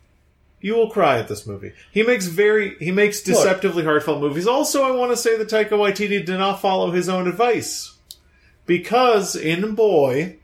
you 0.62 0.74
will 0.74 0.88
cry 0.88 1.18
at 1.18 1.28
this 1.28 1.46
movie. 1.46 1.74
He 1.90 2.02
makes 2.02 2.26
very 2.26 2.76
he 2.78 2.90
makes 2.90 3.20
deceptively 3.20 3.84
heartfelt 3.84 4.22
movies. 4.22 4.46
Also, 4.46 4.82
I 4.82 4.92
want 4.92 5.12
to 5.12 5.16
say 5.16 5.36
that 5.36 5.50
Taika 5.50 5.72
Waititi 5.72 6.24
did 6.24 6.38
not 6.38 6.62
follow 6.62 6.90
his 6.90 7.06
own 7.06 7.28
advice 7.28 7.94
because 8.64 9.36
in 9.36 9.74
Boy, 9.74 10.36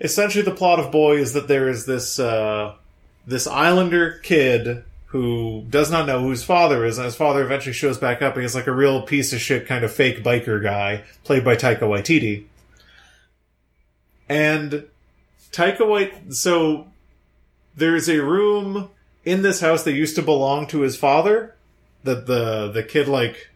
essentially 0.00 0.44
the 0.44 0.54
plot 0.54 0.80
of 0.80 0.90
Boy 0.90 1.18
is 1.18 1.34
that 1.34 1.48
there 1.48 1.68
is 1.68 1.84
this 1.84 2.18
uh, 2.18 2.74
this 3.26 3.46
Islander 3.46 4.12
kid 4.22 4.84
who 5.12 5.62
does 5.68 5.90
not 5.90 6.06
know 6.06 6.20
who 6.20 6.30
his 6.30 6.42
father 6.42 6.86
is, 6.86 6.96
and 6.96 7.04
his 7.04 7.14
father 7.14 7.42
eventually 7.42 7.74
shows 7.74 7.98
back 7.98 8.22
up, 8.22 8.32
and 8.34 8.42
he's 8.42 8.54
like 8.54 8.66
a 8.66 8.72
real 8.72 9.02
piece 9.02 9.34
of 9.34 9.40
shit 9.40 9.66
kind 9.66 9.84
of 9.84 9.92
fake 9.92 10.24
biker 10.24 10.62
guy, 10.62 11.04
played 11.22 11.44
by 11.44 11.54
Taika 11.54 11.80
Waititi. 11.80 12.46
And 14.26 14.86
Taika 15.50 15.86
White, 15.86 16.32
so 16.32 16.86
there's 17.76 18.08
a 18.08 18.22
room 18.22 18.88
in 19.22 19.42
this 19.42 19.60
house 19.60 19.84
that 19.84 19.92
used 19.92 20.16
to 20.16 20.22
belong 20.22 20.66
to 20.68 20.80
his 20.80 20.96
father 20.96 21.54
that 22.04 22.26
the 22.26 22.72
the 22.72 22.82
kid 22.82 23.06
like 23.06 23.50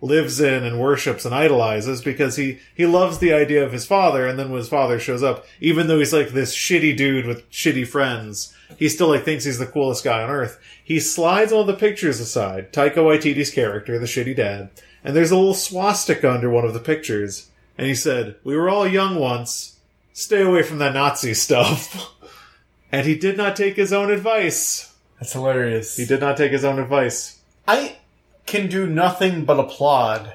lives 0.00 0.40
in 0.40 0.64
and 0.64 0.80
worships 0.80 1.24
and 1.24 1.34
idolizes 1.34 2.02
because 2.02 2.36
he 2.36 2.58
he 2.74 2.86
loves 2.86 3.18
the 3.18 3.32
idea 3.32 3.64
of 3.64 3.72
his 3.72 3.86
father 3.86 4.26
and 4.26 4.38
then 4.38 4.50
when 4.50 4.58
his 4.58 4.68
father 4.68 4.98
shows 4.98 5.22
up 5.22 5.44
even 5.60 5.86
though 5.86 5.98
he's 5.98 6.12
like 6.12 6.30
this 6.30 6.56
shitty 6.56 6.96
dude 6.96 7.26
with 7.26 7.48
shitty 7.50 7.86
friends 7.86 8.54
he 8.78 8.88
still 8.88 9.08
like 9.08 9.24
thinks 9.24 9.44
he's 9.44 9.58
the 9.58 9.66
coolest 9.66 10.02
guy 10.02 10.22
on 10.22 10.30
earth 10.30 10.58
he 10.82 10.98
slides 10.98 11.52
all 11.52 11.64
the 11.64 11.74
pictures 11.74 12.18
aside 12.18 12.72
taika 12.72 12.96
waititi's 12.96 13.50
character 13.50 13.98
the 13.98 14.06
shitty 14.06 14.34
dad 14.34 14.70
and 15.02 15.16
there's 15.16 15.30
a 15.30 15.36
little 15.36 15.54
swastika 15.54 16.30
under 16.30 16.50
one 16.50 16.64
of 16.64 16.74
the 16.74 16.80
pictures. 16.80 17.48
And 17.78 17.86
he 17.86 17.94
said, 17.94 18.36
"We 18.44 18.56
were 18.56 18.68
all 18.68 18.86
young 18.86 19.16
once. 19.16 19.78
Stay 20.12 20.42
away 20.42 20.62
from 20.62 20.78
that 20.78 20.94
Nazi 20.94 21.34
stuff." 21.46 22.14
and 22.92 23.06
he 23.06 23.16
did 23.16 23.36
not 23.36 23.56
take 23.56 23.76
his 23.76 23.92
own 23.92 24.10
advice. 24.10 24.94
That's 25.18 25.32
hilarious. 25.32 25.96
He 25.96 26.04
did 26.04 26.20
not 26.20 26.36
take 26.36 26.52
his 26.52 26.64
own 26.64 26.78
advice. 26.78 27.40
I 27.66 27.96
can 28.50 28.68
do 28.68 28.84
nothing 28.84 29.44
but 29.44 29.60
applaud 29.60 30.34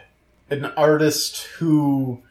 an 0.50 0.66
artist 0.78 1.44
who 1.58 2.22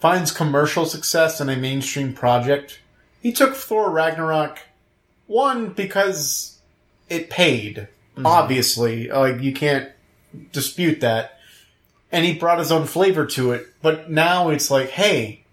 finds 0.00 0.30
commercial 0.30 0.86
success 0.86 1.40
in 1.42 1.50
a 1.50 1.56
mainstream 1.56 2.14
project. 2.14 2.80
He 3.20 3.32
took 3.32 3.54
Thor 3.54 3.90
Ragnarok 3.90 4.60
one 5.26 5.70
because 5.70 6.58
it 7.10 7.28
paid. 7.28 7.88
Mm-hmm. 8.16 8.26
Obviously, 8.26 9.08
like 9.08 9.42
you 9.42 9.52
can't 9.52 9.90
dispute 10.52 11.00
that. 11.00 11.38
And 12.10 12.24
he 12.24 12.32
brought 12.32 12.58
his 12.58 12.72
own 12.72 12.86
flavor 12.86 13.26
to 13.26 13.52
it. 13.52 13.66
But 13.82 14.10
now 14.10 14.48
it's 14.48 14.70
like, 14.70 14.88
hey, 14.88 15.44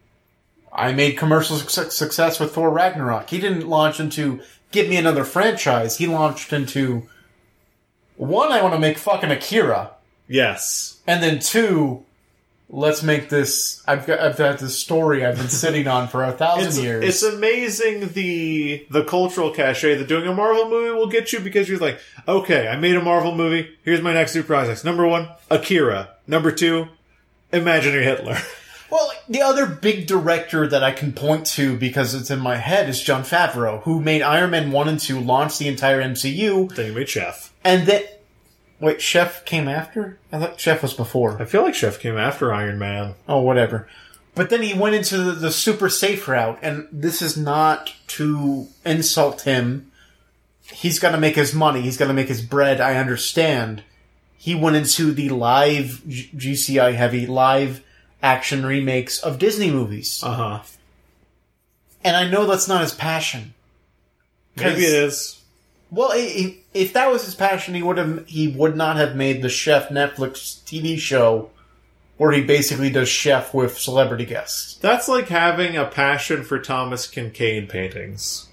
I 0.72 0.94
made 0.94 1.18
commercial 1.18 1.58
suc- 1.58 1.92
success 1.92 2.40
with 2.40 2.54
Thor 2.54 2.70
Ragnarok. 2.70 3.30
He 3.30 3.40
didn't 3.40 3.68
launch 3.68 4.00
into 4.00 4.42
give 4.72 4.88
me 4.88 4.96
another 4.96 5.26
franchise. 5.26 5.98
He 5.98 6.08
launched 6.08 6.54
into 6.54 7.10
one. 8.18 8.52
I 8.52 8.62
want 8.62 8.74
to 8.74 8.80
make 8.80 8.98
fucking 8.98 9.32
Akira. 9.32 9.92
Yes. 10.28 11.00
And 11.06 11.22
then 11.22 11.40
two, 11.40 12.04
let's 12.70 13.04
make 13.04 13.30
this. 13.30 13.84
I've 13.88 14.06
got 14.08 14.20
I've 14.20 14.38
got 14.38 14.60
this 14.60 14.78
story 14.80 15.26
I've 15.26 15.38
been 15.38 15.50
sitting 15.50 15.88
on 15.88 16.08
for 16.08 16.24
a 16.24 16.32
thousand 16.32 16.68
It's, 16.68 16.80
years. 16.80 17.04
it's 17.06 17.24
amazing 17.24 18.10
the 18.14 18.86
the 18.90 19.04
cultural 19.04 19.52
cachet 19.52 19.96
that 19.96 20.08
doing 20.08 20.28
a 20.28 20.34
Marvel 20.34 20.70
movie 20.70 20.92
will 20.92 21.08
get 21.10 21.34
you 21.34 21.40
because 21.40 21.68
you're 21.70 21.80
like, 21.80 22.00
okay, 22.28 22.68
I 22.68 22.76
made 22.78 22.96
a 22.96 23.02
Marvel 23.02 23.36
movie. 23.36 23.70
Here's 23.84 24.02
my 24.02 24.14
next 24.14 24.34
two 24.34 24.44
projects. 24.44 24.84
Number 24.84 25.06
one, 25.08 25.28
Akira. 25.50 26.10
Number 26.26 26.52
two, 26.52 26.88
Imaginary 27.52 28.04
Hitler. 28.06 28.38
well, 28.94 29.12
the 29.28 29.42
other 29.42 29.66
big 29.66 30.06
director 30.06 30.68
that 30.68 30.84
I 30.84 30.92
can 30.92 31.14
point 31.14 31.46
to 31.48 31.76
because 31.76 32.14
it's 32.14 32.30
in 32.30 32.40
my 32.40 32.58
head 32.58 32.88
is 32.90 33.02
Jon 33.02 33.24
Favreau, 33.24 33.82
who 33.84 34.00
made 34.00 34.22
Iron 34.22 34.52
Man 34.52 34.72
one 34.72 34.88
and 34.88 35.00
two, 35.00 35.20
launched 35.20 35.58
the 35.60 35.68
entire 35.68 36.02
MCU, 36.02 36.74
then 36.76 36.86
you 36.88 36.94
made 36.94 37.10
Chef. 37.10 37.52
and 37.64 37.88
then 37.88 38.04
wait, 38.80 39.02
Chef 39.02 39.44
came 39.46 39.68
after. 39.68 40.20
I 40.32 40.40
thought 40.40 40.60
Chef 40.60 40.82
was 40.84 40.94
before. 40.94 41.42
I 41.42 41.46
feel 41.46 41.64
like 41.64 41.74
Chef 41.76 42.00
came 42.00 42.18
after 42.18 42.54
Iron 42.54 42.78
Man. 42.78 43.16
Oh, 43.28 43.42
whatever. 43.42 43.88
But 44.36 44.50
then 44.50 44.62
he 44.62 44.74
went 44.74 44.96
into 44.96 45.18
the, 45.18 45.32
the 45.32 45.52
super 45.52 45.90
safe 45.90 46.28
route, 46.28 46.60
and 46.62 46.88
this 46.92 47.22
is 47.22 47.38
not 47.38 47.94
to 48.10 48.68
insult 48.86 49.42
him. 49.42 49.92
He's 50.72 51.00
got 51.00 51.12
to 51.12 51.20
make 51.20 51.36
his 51.36 51.54
money. 51.54 51.82
He's 51.82 51.98
got 51.98 52.08
to 52.08 52.14
make 52.14 52.28
his 52.30 52.42
bread. 52.42 52.82
I 52.82 52.96
understand. 52.98 53.84
He 54.38 54.56
went 54.56 54.76
into 54.76 55.12
the 55.14 55.30
live 55.30 56.02
G- 56.08 56.30
GCI 56.36 56.96
heavy 56.96 57.26
live 57.28 57.84
action 58.24 58.66
remakes 58.66 59.20
of 59.20 59.38
Disney 59.38 59.70
movies, 59.70 60.22
Uh 60.24 60.34
huh. 60.34 60.60
and 62.04 62.16
I 62.16 62.28
know 62.30 62.46
that's 62.48 62.68
not 62.68 62.82
his 62.82 62.94
passion. 62.94 63.54
Maybe 64.56 64.84
it 64.86 64.94
is. 64.94 65.40
Well, 65.92 66.12
i- 66.12 66.16
i- 66.18 66.58
if 66.74 66.94
that 66.94 67.12
was 67.12 67.26
his 67.26 67.36
passion, 67.36 67.76
he 67.76 67.84
would 67.84 67.98
have. 67.98 68.24
He 68.28 68.48
would 68.48 68.76
not 68.76 68.98
have 68.98 69.16
made 69.16 69.42
the 69.42 69.50
Chef 69.50 69.90
Netflix 69.90 70.64
TV 70.66 70.98
show, 70.98 71.50
where 72.18 72.32
he 72.32 72.42
basically 72.42 72.90
does 72.90 73.10
chef 73.10 73.54
with 73.54 73.78
celebrity 73.78 74.26
guests. 74.26 74.76
That's 74.82 75.08
like 75.08 75.28
having 75.30 75.76
a 75.78 75.86
passion 75.86 76.44
for 76.44 76.58
Thomas 76.60 77.06
Kinkade 77.08 77.70
paintings. 77.70 78.48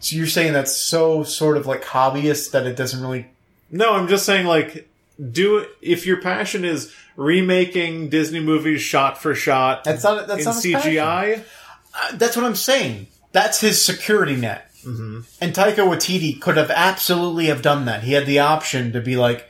So 0.00 0.16
you're 0.16 0.26
saying 0.26 0.52
that's 0.52 0.74
so 0.76 1.22
sort 1.22 1.56
of 1.56 1.66
like 1.66 1.84
hobbyist 1.84 2.50
that 2.52 2.66
it 2.66 2.76
doesn't 2.76 3.00
really. 3.02 3.26
No, 3.70 3.92
I'm 3.94 4.08
just 4.08 4.24
saying 4.26 4.46
like 4.46 4.88
do 5.30 5.66
if 5.80 6.06
your 6.06 6.20
passion 6.20 6.64
is 6.64 6.92
remaking 7.16 8.08
Disney 8.08 8.40
movies 8.40 8.80
shot 8.80 9.20
for 9.20 9.34
shot 9.34 9.84
That's 9.84 10.04
not. 10.04 10.26
That's 10.26 10.40
in 10.40 10.72
not. 10.72 10.84
CGI. 10.84 11.44
Uh, 11.94 12.16
that's 12.16 12.36
what 12.36 12.44
I'm 12.44 12.56
saying. 12.56 13.08
That's 13.32 13.60
his 13.60 13.84
security 13.84 14.36
net. 14.36 14.70
Mm-hmm. 14.84 15.20
And 15.40 15.54
Taika 15.54 15.76
Waititi 15.76 16.40
could 16.40 16.56
have 16.56 16.70
absolutely 16.70 17.46
have 17.46 17.62
done 17.62 17.84
that. 17.84 18.02
He 18.02 18.12
had 18.12 18.26
the 18.26 18.40
option 18.40 18.92
to 18.92 19.00
be 19.00 19.16
like, 19.16 19.48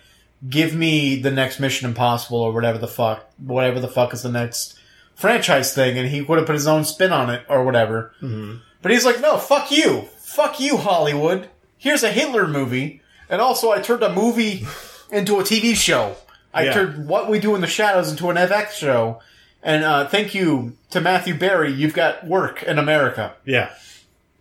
"Give 0.49 0.75
me 0.75 1.21
the 1.21 1.31
next 1.31 1.59
Mission 1.61 1.89
Impossible 1.89 2.41
or 2.41 2.53
whatever 2.53 2.79
the 2.79 2.89
fuck, 2.89 3.31
whatever 3.39 3.81
the 3.81 3.89
fuck 3.89 4.13
is 4.13 4.23
the 4.23 4.31
next 4.31 4.79
franchise 5.15 5.75
thing," 5.75 5.97
and 5.99 6.09
he 6.09 6.21
would 6.21 6.39
have 6.39 6.47
put 6.47 6.55
his 6.55 6.67
own 6.67 6.85
spin 6.85 7.13
on 7.13 7.31
it 7.31 7.45
or 7.49 7.65
whatever. 7.65 8.13
Mm-hmm. 8.21 8.57
But 8.83 8.93
he's 8.93 9.05
like, 9.05 9.21
"No, 9.21 9.39
fuck 9.39 9.71
you, 9.71 10.03
fuck 10.19 10.61
you, 10.61 10.77
Hollywood. 10.77 11.49
Here's 11.79 12.03
a 12.03 12.13
Hitler 12.13 12.47
movie, 12.47 13.01
and 13.29 13.41
also 13.41 13.71
I 13.71 13.81
turned 13.81 14.03
a 14.03 14.13
movie 14.13 14.67
into 15.11 15.39
a 15.39 15.43
TV 15.43 15.75
show. 15.75 16.17
I 16.55 16.65
Yeah. 16.65 16.73
turned 16.73 17.09
What 17.09 17.29
We 17.31 17.39
Do 17.39 17.55
in 17.55 17.61
the 17.61 17.67
Shadows 17.67 18.11
into 18.11 18.31
an 18.31 18.37
FX 18.37 18.73
show." 18.73 19.21
And 19.63 19.85
uh, 19.85 20.09
thank 20.09 20.35
you 20.35 20.77
to 20.91 21.01
Matthew 21.01 21.35
Berry. 21.35 21.73
You've 21.73 21.95
got 21.95 22.27
work 22.27 22.63
in 22.65 22.79
America. 22.79 23.35
Yeah. 23.45 23.71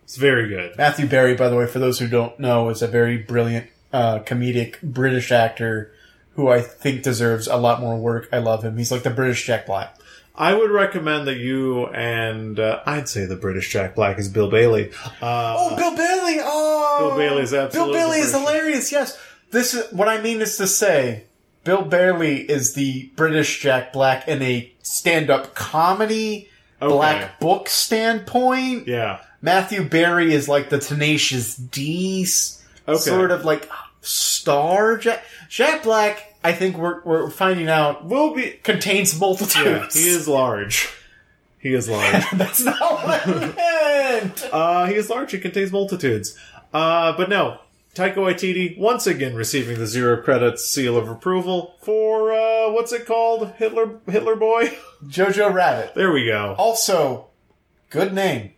It's 0.04 0.18
very 0.18 0.50
good. 0.50 0.76
Matthew 0.78 1.06
Berry, 1.08 1.36
by 1.36 1.48
the 1.48 1.56
way, 1.56 1.68
for 1.68 1.80
those 1.80 2.00
who 2.00 2.08
don't 2.08 2.38
know, 2.40 2.70
is 2.70 2.82
a 2.82 2.88
very 2.88 3.18
brilliant 3.18 3.68
uh, 3.94 4.20
comedic 4.20 4.82
British 4.82 5.32
actor 5.32 5.94
who 6.36 6.48
I 6.50 6.62
think 6.62 7.04
deserves 7.04 7.48
a 7.48 7.56
lot 7.58 7.80
more 7.82 7.98
work. 7.98 8.28
I 8.34 8.40
love 8.40 8.64
him. 8.64 8.78
He's 8.78 8.92
like 8.92 9.04
the 9.04 9.10
British 9.10 9.46
Jack 9.46 9.66
Black. 9.68 9.96
I 10.36 10.54
would 10.54 10.72
recommend 10.72 11.28
that 11.28 11.38
you 11.38 11.86
and 11.88 12.60
uh, 12.60 12.82
I'd 12.86 13.08
say 13.10 13.26
the 13.26 13.36
British 13.36 13.72
Jack 13.72 13.96
Black 13.96 14.18
is 14.18 14.28
Bill 14.28 14.50
Bailey. 14.50 14.92
Uh, 15.22 15.56
Oh, 15.58 15.76
Bill 15.76 15.96
Bailey! 15.96 16.38
Oh, 16.42 17.10
Bill 17.10 17.18
Bailey 17.18 17.44
is 17.44 17.54
absolutely 17.54 17.94
Bill 17.94 18.02
Bailey 18.08 18.20
is 18.20 18.32
hilarious. 18.32 18.92
Yes, 18.92 19.20
this 19.52 19.74
is 19.74 19.92
what 19.94 20.08
I 20.08 20.20
mean 20.22 20.42
is 20.42 20.58
to 20.58 20.68
say. 20.68 21.26
Bill 21.64 21.84
Bailey 21.84 22.38
is 22.42 22.74
the 22.74 23.10
British 23.16 23.62
Jack 23.62 23.94
Black 23.94 24.28
in 24.28 24.42
a 24.42 24.72
stand-up 24.82 25.54
comedy 25.54 26.48
Okay. 26.82 26.92
black 26.92 27.40
book 27.40 27.70
standpoint. 27.70 28.88
yeah. 28.88 29.20
Matthew 29.44 29.84
Berry 29.88 30.34
is 30.34 30.48
like 30.50 30.70
the 30.70 30.80
Tenacious 30.80 31.56
D 31.56 32.26
Okay. 32.88 32.98
sort 32.98 33.30
of 33.32 33.46
like 33.46 33.70
star. 34.02 34.98
Jack, 34.98 35.24
Jack 35.50 35.84
Black, 35.84 36.36
I 36.44 36.54
think 36.54 36.78
we're 36.78 37.02
we're 37.04 37.30
finding 37.30 37.68
out 37.70 38.06
Will 38.06 38.34
be. 38.34 38.52
contains 38.64 39.20
multitudes. 39.20 39.96
Yeah, 39.96 40.02
he 40.02 40.10
is 40.10 40.28
large. 40.28 40.90
He 41.60 41.74
is 41.76 41.88
large. 41.88 42.24
That's 42.34 42.62
not 42.62 42.80
what 42.82 43.28
I 43.28 43.54
meant. 44.22 44.50
uh, 44.52 44.86
he 44.88 44.96
is 44.96 45.10
large. 45.12 45.32
He 45.32 45.38
contains 45.40 45.72
multitudes. 45.72 46.36
Uh, 46.74 47.16
but 47.16 47.30
no, 47.30 47.60
Taika 47.94 48.16
Waititi 48.16 48.78
once 48.78 49.06
again 49.06 49.36
receiving 49.36 49.78
the 49.78 49.86
zero 49.86 50.22
credits 50.22 50.66
seal 50.66 50.96
of 50.98 51.10
approval 51.10 51.76
for 51.82 52.32
uh, 52.32 52.72
what's 52.72 52.94
it 52.94 53.06
called? 53.06 53.52
Hitler 53.58 54.00
Hitler 54.08 54.36
Boy. 54.38 54.78
Jojo 55.06 55.54
Rabbit. 55.54 55.94
There 55.96 56.12
we 56.12 56.26
go. 56.26 56.56
Also, 56.58 57.28
good 57.90 58.14
name. 58.14 58.52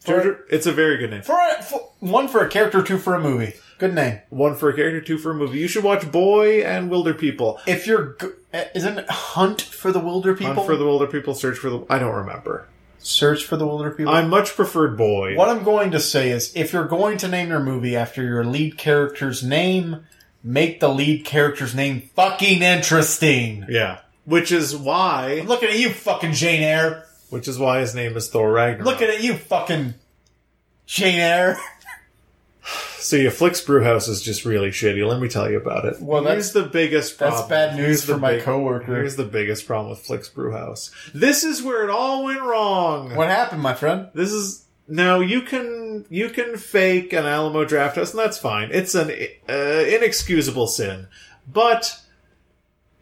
For, 0.00 0.20
Jojo- 0.22 0.38
It's 0.50 0.66
a 0.66 0.72
very 0.72 0.96
good 0.96 1.10
name. 1.10 1.22
for, 1.22 1.36
a, 1.38 1.62
for 1.62 1.90
one 2.00 2.28
for 2.28 2.42
a 2.44 2.48
character, 2.48 2.82
two 2.82 2.96
for 2.98 3.14
a 3.14 3.20
movie. 3.20 3.54
Good 3.78 3.92
name. 3.94 4.20
One 4.30 4.54
for 4.54 4.70
a 4.70 4.74
character, 4.74 5.02
two 5.02 5.18
for 5.18 5.32
a 5.32 5.34
movie. 5.34 5.58
You 5.58 5.68
should 5.68 5.84
watch 5.84 6.10
Boy 6.10 6.62
and 6.62 6.88
Wilder 6.90 7.12
People. 7.12 7.58
If 7.66 7.86
you're, 7.86 8.14
go- 8.14 8.32
uh, 8.54 8.64
isn't 8.74 8.98
it 9.00 9.10
Hunt 9.10 9.60
for 9.60 9.92
the 9.92 9.98
Wilder 10.00 10.34
People? 10.34 10.54
Hunt 10.54 10.66
for 10.66 10.76
the 10.76 10.86
Wilder 10.86 11.06
People, 11.08 11.34
search 11.34 11.58
for 11.58 11.68
the. 11.68 11.84
I 11.90 11.98
don't 11.98 12.14
remember. 12.14 12.66
Search 13.06 13.44
for 13.44 13.56
the 13.56 13.66
Wilder 13.66 13.92
People. 13.92 14.12
I 14.12 14.22
much 14.22 14.56
preferred 14.56 14.96
Boy. 14.96 15.36
What 15.36 15.48
I'm 15.48 15.62
going 15.62 15.92
to 15.92 16.00
say 16.00 16.30
is, 16.30 16.52
if 16.56 16.72
you're 16.72 16.86
going 16.86 17.18
to 17.18 17.28
name 17.28 17.48
your 17.48 17.60
movie 17.60 17.96
after 17.96 18.22
your 18.22 18.44
lead 18.44 18.76
character's 18.76 19.44
name, 19.44 20.06
make 20.42 20.80
the 20.80 20.88
lead 20.88 21.24
character's 21.24 21.74
name 21.74 22.10
fucking 22.16 22.62
interesting. 22.62 23.64
Yeah. 23.68 24.00
Which 24.24 24.50
is 24.50 24.76
why. 24.76 25.38
I'm 25.40 25.46
looking 25.46 25.68
at 25.68 25.78
you, 25.78 25.90
fucking 25.90 26.32
Jane 26.32 26.62
Eyre. 26.62 27.04
Which 27.30 27.46
is 27.46 27.58
why 27.58 27.78
his 27.80 27.94
name 27.94 28.16
is 28.16 28.28
Thor 28.28 28.50
Ragnarok. 28.50 28.86
Looking 28.86 29.08
at 29.08 29.22
you, 29.22 29.36
fucking 29.36 29.94
Jane 30.86 31.20
Eyre. 31.20 31.56
See, 33.06 33.24
a 33.24 33.30
Flix 33.30 33.60
Brewhouse 33.60 34.08
is 34.08 34.20
just 34.20 34.44
really 34.44 34.70
shitty. 34.70 35.06
Let 35.08 35.20
me 35.20 35.28
tell 35.28 35.48
you 35.48 35.58
about 35.58 35.84
it. 35.84 36.00
Well, 36.00 36.24
here's 36.24 36.50
the 36.50 36.64
biggest 36.64 37.16
problem. 37.18 37.38
That's 37.38 37.48
bad 37.48 37.76
news 37.76 37.86
Here's 37.86 38.04
for 38.04 38.18
my 38.18 38.32
big- 38.32 38.42
coworker. 38.42 38.96
Here's 38.96 39.14
the 39.14 39.22
biggest 39.24 39.64
problem 39.64 39.90
with 39.90 40.00
Flix 40.00 40.28
Brewhouse. 40.28 40.90
This 41.14 41.44
is 41.44 41.62
where 41.62 41.84
it 41.84 41.90
all 41.90 42.24
went 42.24 42.42
wrong. 42.42 43.14
What 43.14 43.28
happened, 43.28 43.62
my 43.62 43.74
friend? 43.74 44.08
This 44.12 44.32
is 44.32 44.64
now 44.88 45.20
you 45.20 45.42
can 45.42 46.04
you 46.10 46.30
can 46.30 46.56
fake 46.56 47.12
an 47.12 47.26
Alamo 47.26 47.64
Drafthouse, 47.64 48.10
and 48.10 48.18
that's 48.18 48.38
fine. 48.38 48.70
It's 48.72 48.96
an 48.96 49.12
uh, 49.48 49.52
inexcusable 49.52 50.66
sin, 50.66 51.06
but 51.46 52.00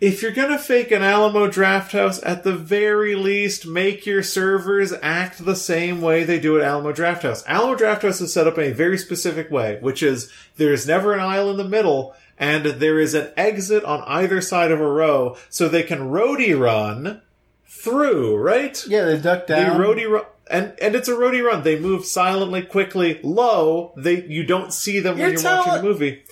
if 0.04 0.20
you're 0.20 0.32
gonna 0.32 0.58
fake 0.58 0.90
an 0.90 1.02
Alamo 1.02 1.48
Drafthouse, 1.48 2.20
at 2.26 2.44
the 2.44 2.54
very 2.54 3.14
least, 3.14 3.66
make 3.66 4.04
your 4.04 4.22
servers 4.22 4.92
act 5.00 5.42
the 5.42 5.56
same 5.56 6.02
way 6.02 6.24
they 6.24 6.38
do 6.38 6.58
at 6.58 6.62
Alamo 6.62 6.92
Drafthouse. 6.92 7.42
Alamo 7.46 7.74
Drafthouse 7.74 8.20
is 8.20 8.30
set 8.30 8.46
up 8.46 8.58
in 8.58 8.70
a 8.70 8.74
very 8.74 8.98
specific 8.98 9.50
way, 9.50 9.78
which 9.80 10.02
is 10.02 10.30
there's 10.58 10.86
never 10.86 11.14
an 11.14 11.20
aisle 11.20 11.50
in 11.50 11.56
the 11.56 11.64
middle, 11.64 12.14
and 12.38 12.66
there 12.66 13.00
is 13.00 13.14
an 13.14 13.30
exit 13.34 13.82
on 13.84 14.02
either 14.02 14.42
side 14.42 14.70
of 14.70 14.78
a 14.78 14.86
row, 14.86 15.38
so 15.48 15.70
they 15.70 15.82
can 15.82 16.10
roadie 16.10 16.58
run 16.58 17.22
through, 17.66 18.36
right? 18.36 18.84
Yeah, 18.86 19.06
they 19.06 19.16
They 19.16 19.46
down. 19.46 19.80
roadie 19.80 20.10
run, 20.10 20.26
and 20.50 20.74
and 20.82 20.94
it's 20.94 21.08
a 21.08 21.14
roadie 21.14 21.42
run. 21.42 21.62
They 21.62 21.78
move 21.78 22.04
silently, 22.04 22.60
quickly, 22.60 23.20
low. 23.22 23.94
They 23.96 24.22
you 24.24 24.44
don't 24.44 24.70
see 24.70 25.00
them 25.00 25.16
You're 25.16 25.28
when 25.28 25.38
you're 25.40 25.56
watching 25.56 25.72
the 25.72 25.82
movie. 25.82 26.22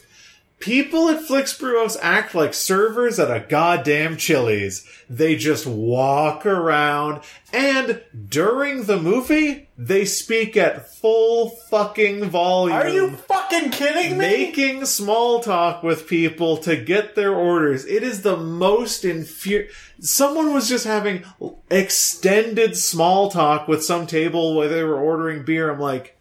People 0.62 1.08
at 1.08 1.24
Flix 1.24 1.58
Brewhouse 1.58 1.96
act 2.00 2.36
like 2.36 2.54
servers 2.54 3.18
at 3.18 3.36
a 3.36 3.44
goddamn 3.48 4.16
Chili's. 4.16 4.86
They 5.10 5.34
just 5.34 5.66
walk 5.66 6.46
around, 6.46 7.22
and 7.52 8.00
during 8.28 8.84
the 8.84 8.96
movie, 9.00 9.68
they 9.76 10.04
speak 10.04 10.56
at 10.56 10.88
full 10.88 11.50
fucking 11.50 12.26
volume. 12.26 12.76
Are 12.76 12.88
you 12.88 13.10
fucking 13.10 13.70
kidding 13.72 14.12
me? 14.12 14.18
making 14.18 14.84
small 14.84 15.40
talk 15.40 15.82
with 15.82 16.06
people 16.06 16.56
to 16.58 16.76
get 16.76 17.16
their 17.16 17.34
orders. 17.34 17.84
It 17.84 18.04
is 18.04 18.22
the 18.22 18.36
most 18.36 19.02
infuri. 19.02 19.68
Someone 19.98 20.54
was 20.54 20.68
just 20.68 20.86
having 20.86 21.24
extended 21.70 22.76
small 22.76 23.32
talk 23.32 23.66
with 23.66 23.82
some 23.84 24.06
table 24.06 24.54
where 24.54 24.68
they 24.68 24.84
were 24.84 25.00
ordering 25.00 25.44
beer. 25.44 25.72
I'm 25.72 25.80
like, 25.80 26.16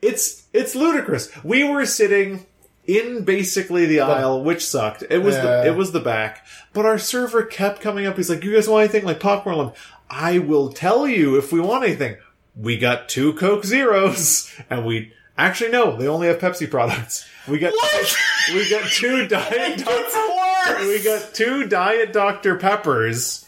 it's 0.00 0.46
it's 0.52 0.76
ludicrous. 0.76 1.28
We 1.42 1.64
were 1.64 1.86
sitting 1.86 2.46
in 2.86 3.24
basically 3.24 3.86
the 3.86 4.00
aisle, 4.00 4.42
which 4.42 4.64
sucked. 4.66 5.04
It 5.08 5.18
was 5.22 5.34
Yeah. 5.36 5.42
the 5.42 5.66
it 5.68 5.76
was 5.76 5.92
the 5.92 6.00
back, 6.00 6.44
but 6.72 6.84
our 6.84 6.98
server 6.98 7.42
kept 7.44 7.80
coming 7.80 8.06
up. 8.06 8.16
He's 8.16 8.28
like, 8.30 8.42
"You 8.44 8.54
guys 8.54 8.68
want 8.68 8.84
anything 8.84 9.04
like 9.04 9.20
popcorn?" 9.20 9.56
Like, 9.56 9.74
I 10.10 10.38
will 10.38 10.72
tell 10.72 11.06
you 11.06 11.36
if 11.36 11.52
we 11.52 11.60
want 11.60 11.84
anything. 11.84 12.16
We 12.56 12.76
got 12.76 13.08
two 13.08 13.32
Coke 13.34 13.64
Zeros, 13.64 14.52
and 14.68 14.84
we 14.84 15.12
actually 15.38 15.70
no, 15.70 15.96
they 15.96 16.06
only 16.08 16.26
have 16.26 16.38
Pepsi 16.38 16.70
products. 16.70 17.24
We 17.48 17.58
got 17.58 17.72
What? 17.72 18.16
we 18.54 18.68
got 18.68 18.88
two 18.90 19.26
Diet 19.28 19.52
It 19.52 19.78
Doc- 19.84 19.88
gets 19.88 20.14
worse. 20.16 20.86
we 20.88 21.02
got 21.02 21.34
two 21.34 21.66
Diet 21.66 22.12
Dr 22.12 22.56
Peppers 22.56 23.44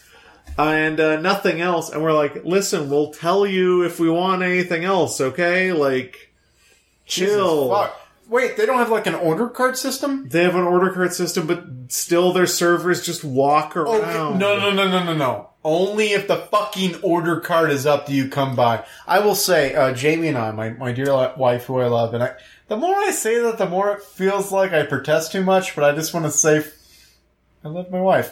and 0.57 0.99
uh, 0.99 1.19
nothing 1.19 1.59
else. 1.61 1.89
And 1.91 2.01
we're 2.01 2.13
like, 2.13 2.43
listen, 2.45 2.89
we'll 2.89 3.11
tell 3.11 3.45
you 3.45 3.83
if 3.83 3.99
we 3.99 4.09
want 4.09 4.41
anything 4.41 4.85
else. 4.85 5.19
Okay, 5.21 5.71
like 5.73 6.31
chill. 7.05 7.89
Wait, 8.27 8.57
they 8.57 8.65
don't 8.65 8.77
have 8.79 8.89
like 8.89 9.05
an 9.07 9.15
order 9.15 9.47
card 9.47 9.77
system? 9.77 10.27
They 10.27 10.43
have 10.43 10.55
an 10.55 10.63
order 10.63 10.91
card 10.91 11.13
system, 11.13 11.45
but 11.47 11.63
still 11.89 12.33
their 12.33 12.47
servers 12.47 13.05
just 13.05 13.23
walk 13.23 13.77
Okay. 13.77 13.99
around. 14.01 14.39
No, 14.39 14.57
no, 14.57 14.71
no, 14.71 14.87
no, 14.89 15.03
no, 15.03 15.13
no. 15.15 15.49
Only 15.63 16.13
if 16.13 16.27
the 16.27 16.35
fucking 16.37 17.01
order 17.01 17.39
card 17.39 17.71
is 17.71 17.85
up 17.85 18.05
do 18.05 18.13
you 18.13 18.29
come 18.29 18.55
by. 18.55 18.83
I 19.07 19.19
will 19.19 19.35
say, 19.35 19.73
uh, 19.75 19.93
Jamie 19.93 20.27
and 20.27 20.37
I, 20.37 20.51
my, 20.51 20.69
my 20.71 20.91
dear 20.91 21.11
wife 21.37 21.65
who 21.65 21.79
I 21.79 21.87
love, 21.87 22.13
and 22.13 22.23
I, 22.23 22.35
the 22.67 22.77
more 22.77 22.95
I 22.95 23.11
say 23.11 23.39
that, 23.41 23.57
the 23.57 23.67
more 23.69 23.91
it 23.93 24.01
feels 24.03 24.51
like 24.51 24.73
I 24.73 24.83
protest 24.85 25.31
too 25.31 25.43
much, 25.43 25.75
but 25.75 25.83
I 25.83 25.95
just 25.95 26.13
want 26.13 26.25
to 26.27 26.31
say, 26.31 26.63
I 27.63 27.67
love 27.69 27.89
my 27.91 28.01
wife. 28.01 28.31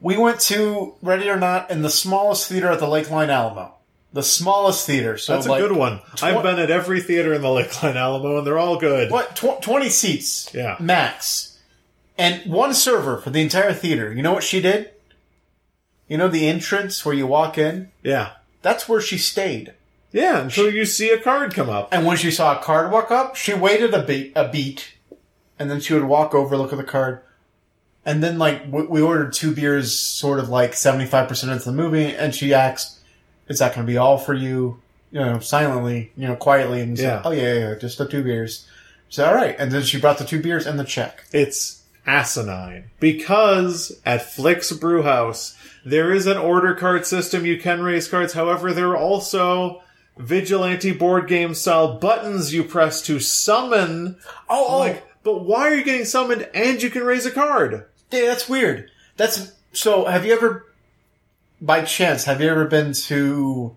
We 0.00 0.16
went 0.16 0.40
to 0.40 0.94
Ready 1.02 1.28
or 1.30 1.36
Not 1.36 1.70
in 1.70 1.82
the 1.82 1.90
smallest 1.90 2.48
theater 2.48 2.68
at 2.68 2.80
the 2.80 2.86
Lakeline 2.86 3.28
Alamo. 3.30 3.75
The 4.16 4.22
smallest 4.22 4.86
theater. 4.86 5.18
So 5.18 5.34
That's 5.34 5.46
like, 5.46 5.62
a 5.62 5.68
good 5.68 5.76
one. 5.76 6.00
I've 6.22 6.42
been 6.42 6.58
at 6.58 6.70
every 6.70 7.02
theater 7.02 7.34
in 7.34 7.42
the 7.42 7.48
Lakeline 7.48 7.96
Alamo, 7.96 8.38
and 8.38 8.46
they're 8.46 8.58
all 8.58 8.78
good. 8.78 9.10
What? 9.10 9.36
Tw- 9.36 9.60
20 9.60 9.90
seats. 9.90 10.50
Yeah. 10.54 10.76
Max. 10.80 11.58
And 12.16 12.50
one 12.50 12.72
server 12.72 13.18
for 13.18 13.28
the 13.28 13.42
entire 13.42 13.74
theater. 13.74 14.10
You 14.14 14.22
know 14.22 14.32
what 14.32 14.42
she 14.42 14.62
did? 14.62 14.90
You 16.08 16.16
know 16.16 16.28
the 16.28 16.48
entrance 16.48 17.04
where 17.04 17.14
you 17.14 17.26
walk 17.26 17.58
in? 17.58 17.90
Yeah, 18.02 18.30
That's 18.62 18.88
where 18.88 19.02
she 19.02 19.18
stayed. 19.18 19.74
yeah. 20.12 20.40
Until 20.40 20.72
you 20.72 20.86
see 20.86 21.10
a 21.10 21.20
card 21.20 21.52
come 21.52 21.68
up. 21.68 21.90
And 21.92 22.06
when 22.06 22.16
she 22.16 22.30
saw 22.30 22.58
a 22.58 22.62
card 22.62 22.90
walk 22.90 23.10
up, 23.10 23.36
she 23.36 23.52
waited 23.52 23.92
a 23.92 24.02
beat, 24.02 24.32
a 24.34 24.48
beat, 24.48 24.94
and 25.58 25.70
then 25.70 25.78
she 25.80 25.92
would 25.92 26.04
walk 26.04 26.34
over, 26.34 26.56
look 26.56 26.72
at 26.72 26.78
the 26.78 26.84
card, 26.84 27.20
and 28.06 28.22
then 28.22 28.38
like 28.38 28.62
we, 28.72 28.86
we 28.86 29.00
ordered 29.02 29.34
two 29.34 29.54
beers, 29.54 29.92
sort 29.94 30.38
of 30.38 30.48
like 30.48 30.72
seventy 30.72 31.04
five 31.04 31.28
percent 31.28 31.52
into 31.52 31.66
the 31.66 31.72
movie, 31.72 32.14
and 32.16 32.34
she 32.34 32.54
asked, 32.54 32.95
"Is 33.48 33.58
that 33.58 33.74
going 33.74 33.86
to 33.86 33.90
be 33.92 33.96
all 33.98 34.18
for 34.18 34.34
you?" 34.34 34.80
You 35.12 35.20
know, 35.20 35.38
silently, 35.38 36.12
you 36.16 36.26
know, 36.26 36.36
quietly, 36.36 36.80
and 36.80 36.98
Yeah. 36.98 37.18
said, 37.18 37.22
"Oh 37.24 37.30
yeah, 37.30 37.52
yeah, 37.54 37.68
yeah, 37.70 37.74
just 37.76 37.98
the 37.98 38.06
two 38.06 38.22
beers." 38.22 38.66
Said, 39.08 39.28
"All 39.28 39.34
right," 39.34 39.54
and 39.58 39.70
then 39.70 39.82
she 39.82 40.00
brought 40.00 40.18
the 40.18 40.24
two 40.24 40.40
beers 40.40 40.66
and 40.66 40.78
the 40.78 40.84
check. 40.84 41.24
It's 41.32 41.82
asinine 42.06 42.84
because 43.00 43.98
at 44.04 44.30
Flix 44.32 44.72
Brewhouse 44.72 45.54
there 45.84 46.12
is 46.12 46.26
an 46.26 46.36
order 46.36 46.74
card 46.74 47.06
system. 47.06 47.44
You 47.46 47.58
can 47.58 47.82
raise 47.82 48.08
cards. 48.08 48.32
However, 48.34 48.72
there 48.72 48.88
are 48.90 48.96
also 48.96 49.82
vigilante 50.18 50.92
board 50.92 51.28
game 51.28 51.54
style 51.54 51.98
buttons 51.98 52.52
you 52.54 52.64
press 52.64 53.02
to 53.02 53.20
summon. 53.20 54.16
Oh, 54.48 54.66
oh, 54.68 54.78
Like, 54.78 55.06
but 55.22 55.44
why 55.44 55.68
are 55.68 55.74
you 55.74 55.84
getting 55.84 56.04
summoned 56.04 56.48
and 56.54 56.82
you 56.82 56.90
can 56.90 57.04
raise 57.04 57.26
a 57.26 57.30
card? 57.30 57.84
Yeah, 58.10 58.26
that's 58.26 58.48
weird. 58.48 58.90
That's 59.16 59.52
so. 59.72 60.04
Have 60.06 60.24
you 60.24 60.32
ever, 60.32 60.65
by 61.60 61.82
chance, 61.84 62.24
have 62.24 62.40
you 62.40 62.48
ever 62.48 62.66
been 62.66 62.92
to, 62.92 63.76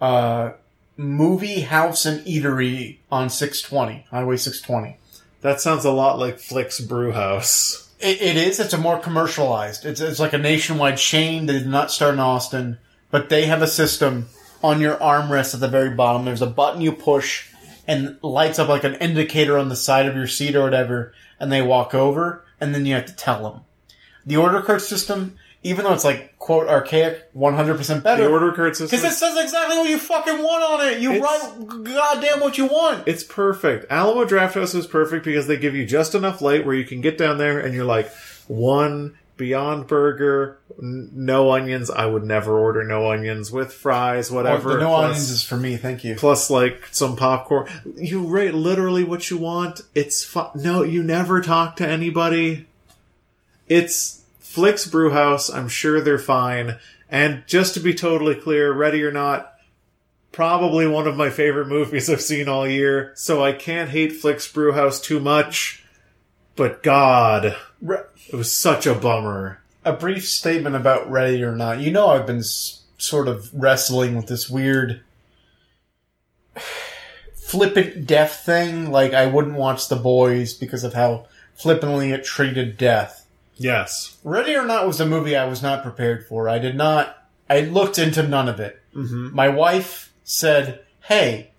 uh, 0.00 0.52
movie 0.96 1.62
house 1.62 2.06
and 2.06 2.24
eatery 2.24 2.98
on 3.10 3.28
six 3.28 3.60
twenty 3.60 4.06
Highway 4.10 4.36
six 4.36 4.60
twenty? 4.60 4.96
That 5.40 5.60
sounds 5.60 5.84
a 5.84 5.90
lot 5.90 6.18
like 6.18 6.38
Flix 6.38 6.80
Brewhouse. 6.80 7.92
It, 7.98 8.22
it 8.22 8.36
is. 8.36 8.60
It's 8.60 8.72
a 8.72 8.78
more 8.78 8.98
commercialized. 8.98 9.84
It's 9.84 10.00
it's 10.00 10.20
like 10.20 10.32
a 10.32 10.38
nationwide 10.38 10.98
chain. 10.98 11.46
They 11.46 11.54
did 11.54 11.66
not 11.66 11.90
start 11.90 12.14
in 12.14 12.20
Austin, 12.20 12.78
but 13.10 13.28
they 13.28 13.46
have 13.46 13.60
a 13.60 13.66
system 13.66 14.28
on 14.62 14.80
your 14.80 14.96
armrest 14.96 15.52
at 15.54 15.60
the 15.60 15.68
very 15.68 15.90
bottom. 15.90 16.24
There's 16.24 16.42
a 16.42 16.46
button 16.46 16.80
you 16.80 16.92
push 16.92 17.48
and 17.86 18.16
lights 18.22 18.58
up 18.58 18.68
like 18.68 18.84
an 18.84 18.94
indicator 18.94 19.58
on 19.58 19.68
the 19.68 19.76
side 19.76 20.06
of 20.06 20.16
your 20.16 20.26
seat 20.26 20.56
or 20.56 20.62
whatever, 20.62 21.12
and 21.38 21.52
they 21.52 21.60
walk 21.60 21.94
over, 21.94 22.44
and 22.60 22.74
then 22.74 22.86
you 22.86 22.94
have 22.94 23.06
to 23.06 23.16
tell 23.16 23.42
them. 23.42 23.62
The 24.24 24.36
order 24.36 24.62
card 24.62 24.80
system, 24.80 25.36
even 25.64 25.84
though 25.84 25.92
it's 25.92 26.04
like 26.04 26.38
quote 26.38 26.68
archaic, 26.68 27.32
100% 27.34 27.86
The 27.88 27.94
better. 28.00 28.30
order 28.30 28.52
card 28.52 28.76
system. 28.76 28.96
because 28.98 29.12
it 29.12 29.16
says 29.16 29.36
exactly 29.42 29.76
what 29.78 29.88
you 29.88 29.98
fucking 29.98 30.38
want 30.42 30.62
on 30.62 30.88
it. 30.88 31.00
You 31.00 31.12
It's- 31.14 31.22
write 31.24 31.84
goddamn 31.84 32.40
what 32.40 32.56
you 32.58 32.66
want. 32.66 33.08
It's 33.08 33.24
perfect. 33.24 33.86
Alamo 33.90 34.24
Drafthouse 34.24 34.74
is 34.74 34.86
perfect 34.86 35.24
because 35.24 35.46
they 35.46 35.56
give 35.56 35.74
you 35.74 35.84
just 35.84 36.14
enough 36.14 36.40
light 36.40 36.64
where 36.64 36.74
you 36.76 36.84
can 36.84 37.00
get 37.00 37.18
down 37.18 37.38
there 37.38 37.58
and 37.58 37.74
you're 37.74 37.84
like, 37.84 38.10
one 38.46 39.14
Beyond 39.36 39.88
Burger, 39.88 40.58
n- 40.80 41.10
no 41.12 41.50
onions. 41.50 41.90
I 41.90 42.06
would 42.06 42.22
never 42.24 42.56
order 42.56 42.84
no 42.84 43.10
onions 43.10 43.50
with 43.50 43.72
fries, 43.72 44.30
oh, 44.30 44.34
whatever. 44.36 44.74
the 44.74 44.80
no 44.80 44.86
plus, 44.90 45.04
onions 45.06 45.30
is 45.30 45.42
for 45.42 45.56
me. 45.56 45.76
Thank 45.76 46.04
you. 46.04 46.14
plus 46.14 46.50
like 46.50 46.86
some 46.92 47.16
popcorn. 47.16 47.66
You 47.96 48.22
rate 48.28 48.54
literally 48.54 49.02
what 49.02 49.30
you 49.30 49.38
want. 49.38 49.80
It's 49.92 50.22
fun. 50.24 50.50
No, 50.54 50.84
you 50.84 51.02
never 51.02 51.40
talk 51.40 51.74
to 51.76 51.88
anybody. 51.88 52.66
It's 53.68 54.20
Flix 54.54 54.86
Brewhouse. 54.86 55.50
I'm 55.50 55.68
sure 55.68 56.00
they're 56.00 56.16
fine. 56.16 56.78
And 57.10 57.42
just 57.48 57.74
to 57.74 57.80
be 57.80 57.92
totally 57.92 58.36
clear, 58.36 58.72
Ready 58.72 59.02
or 59.02 59.10
Not, 59.10 59.52
probably 60.30 60.86
one 60.86 61.08
of 61.08 61.16
my 61.16 61.28
favorite 61.28 61.66
movies 61.66 62.08
I've 62.08 62.20
seen 62.20 62.48
all 62.48 62.66
year. 62.66 63.12
So 63.16 63.42
I 63.44 63.50
can't 63.52 63.90
hate 63.90 64.12
Flix 64.12 64.50
Brewhouse 64.50 65.00
too 65.00 65.18
much. 65.18 65.84
But 66.54 66.84
God, 66.84 67.56
Re- 67.82 67.98
it 68.28 68.36
was 68.36 68.54
such 68.54 68.86
a 68.86 68.94
bummer. 68.94 69.60
a 69.84 69.92
brief 69.92 70.24
statement 70.28 70.76
about 70.76 71.10
Ready 71.10 71.42
or 71.42 71.56
Not. 71.56 71.80
You 71.80 71.90
know, 71.90 72.06
I've 72.10 72.26
been 72.26 72.38
s- 72.38 72.82
sort 72.96 73.26
of 73.26 73.50
wrestling 73.52 74.14
with 74.14 74.28
this 74.28 74.48
weird 74.48 75.00
flippant 77.34 78.06
death 78.06 78.42
thing. 78.46 78.92
Like, 78.92 79.12
I 79.14 79.26
wouldn't 79.26 79.56
watch 79.56 79.88
The 79.88 79.96
Boys 79.96 80.54
because 80.54 80.84
of 80.84 80.94
how 80.94 81.26
flippantly 81.56 82.12
it 82.12 82.24
treated 82.24 82.76
death. 82.76 83.23
Yes. 83.56 84.16
Ready 84.24 84.54
or 84.56 84.64
Not 84.64 84.86
was 84.86 85.00
a 85.00 85.06
movie 85.06 85.36
I 85.36 85.46
was 85.46 85.62
not 85.62 85.82
prepared 85.82 86.26
for. 86.26 86.48
I 86.48 86.58
did 86.58 86.74
not. 86.76 87.16
I 87.48 87.60
looked 87.60 87.98
into 87.98 88.22
none 88.22 88.48
of 88.48 88.58
it. 88.60 88.80
Mm-hmm. 88.94 89.34
My 89.34 89.48
wife 89.48 90.12
said, 90.24 90.80
"Hey." 91.02 91.50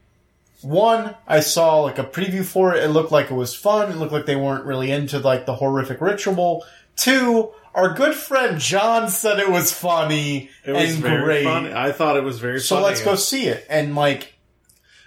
One, 0.61 1.13
I 1.27 1.41
saw 1.41 1.81
like 1.81 1.99
a 1.99 2.03
preview 2.03 2.43
for 2.43 2.73
it. 2.73 2.83
It 2.83 2.87
looked 2.87 3.11
like 3.11 3.29
it 3.29 3.35
was 3.35 3.53
fun. 3.53 3.91
It 3.91 3.97
looked 3.97 4.11
like 4.13 4.25
they 4.25 4.35
weren't 4.35 4.65
really 4.65 4.89
into 4.89 5.19
like 5.19 5.45
the 5.45 5.53
horrific 5.55 6.01
ritual. 6.01 6.65
Two, 6.95 7.51
our 7.75 7.93
good 7.93 8.15
friend 8.15 8.59
John 8.59 9.07
said 9.09 9.37
it 9.37 9.49
was 9.51 9.71
funny 9.71 10.49
It 10.65 10.71
was 10.71 10.95
and 10.95 11.03
very 11.03 11.23
great. 11.23 11.43
funny. 11.43 11.71
I 11.71 11.91
thought 11.91 12.17
it 12.17 12.23
was 12.23 12.39
very 12.39 12.59
So 12.59 12.77
funny. 12.77 12.87
let's 12.87 13.03
go 13.03 13.13
see 13.15 13.45
it. 13.45 13.63
And 13.69 13.93
like, 13.95 14.33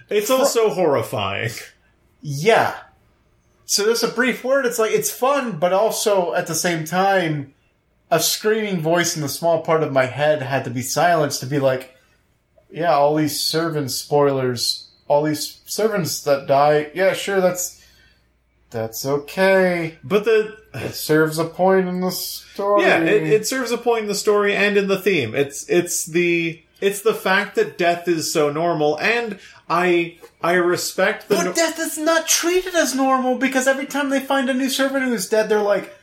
It's 0.09 0.31
also 0.31 0.69
horrifying. 0.70 1.51
yeah. 2.20 2.77
So 3.68 3.84
there's 3.84 4.02
a 4.02 4.08
brief 4.08 4.44
word. 4.44 4.64
It's 4.64 4.78
like 4.78 4.92
it's 4.92 5.10
fun, 5.10 5.58
but 5.58 5.74
also 5.74 6.32
at 6.32 6.46
the 6.46 6.54
same 6.54 6.86
time, 6.86 7.52
a 8.10 8.18
screaming 8.18 8.80
voice 8.80 9.14
in 9.14 9.20
the 9.20 9.28
small 9.28 9.60
part 9.60 9.82
of 9.82 9.92
my 9.92 10.06
head 10.06 10.40
had 10.40 10.64
to 10.64 10.70
be 10.70 10.80
silenced 10.80 11.40
to 11.40 11.46
be 11.46 11.58
like, 11.58 11.94
yeah, 12.70 12.92
all 12.92 13.14
these 13.14 13.38
servants 13.38 13.94
spoilers, 13.94 14.88
all 15.06 15.22
these 15.22 15.60
servants 15.66 16.22
that 16.22 16.46
die. 16.46 16.90
Yeah, 16.94 17.12
sure, 17.12 17.42
that's 17.42 17.84
that's 18.70 19.04
okay. 19.04 19.98
But 20.02 20.24
the 20.24 20.56
It 20.72 20.94
serves 20.94 21.38
a 21.38 21.44
point 21.44 21.88
in 21.88 22.00
the 22.00 22.10
story. 22.10 22.84
yeah, 22.84 23.00
it, 23.00 23.22
it 23.22 23.46
serves 23.46 23.70
a 23.70 23.76
point 23.76 24.04
in 24.04 24.08
the 24.08 24.14
story 24.14 24.56
and 24.56 24.78
in 24.78 24.88
the 24.88 24.98
theme. 24.98 25.34
It's 25.34 25.68
it's 25.68 26.06
the 26.06 26.62
it's 26.80 27.02
the 27.02 27.14
fact 27.14 27.55
that 27.56 27.78
death 27.78 28.09
is 28.09 28.32
so 28.32 28.50
normal, 28.50 28.98
and 29.00 29.38
I 29.68 30.18
I 30.42 30.55
respect 30.55 31.28
the. 31.28 31.36
but 31.36 31.44
no- 31.44 31.52
death 31.52 31.78
is 31.78 31.98
not 31.98 32.26
treated 32.28 32.74
as 32.74 32.94
normal 32.94 33.36
because 33.36 33.66
every 33.66 33.86
time 33.86 34.10
they 34.10 34.20
find 34.20 34.48
a 34.48 34.55
new 34.55 34.70
servant 34.70 35.05
who's 35.05 35.28
dead, 35.28 35.48
they're 35.48 35.60
like, 35.60 35.94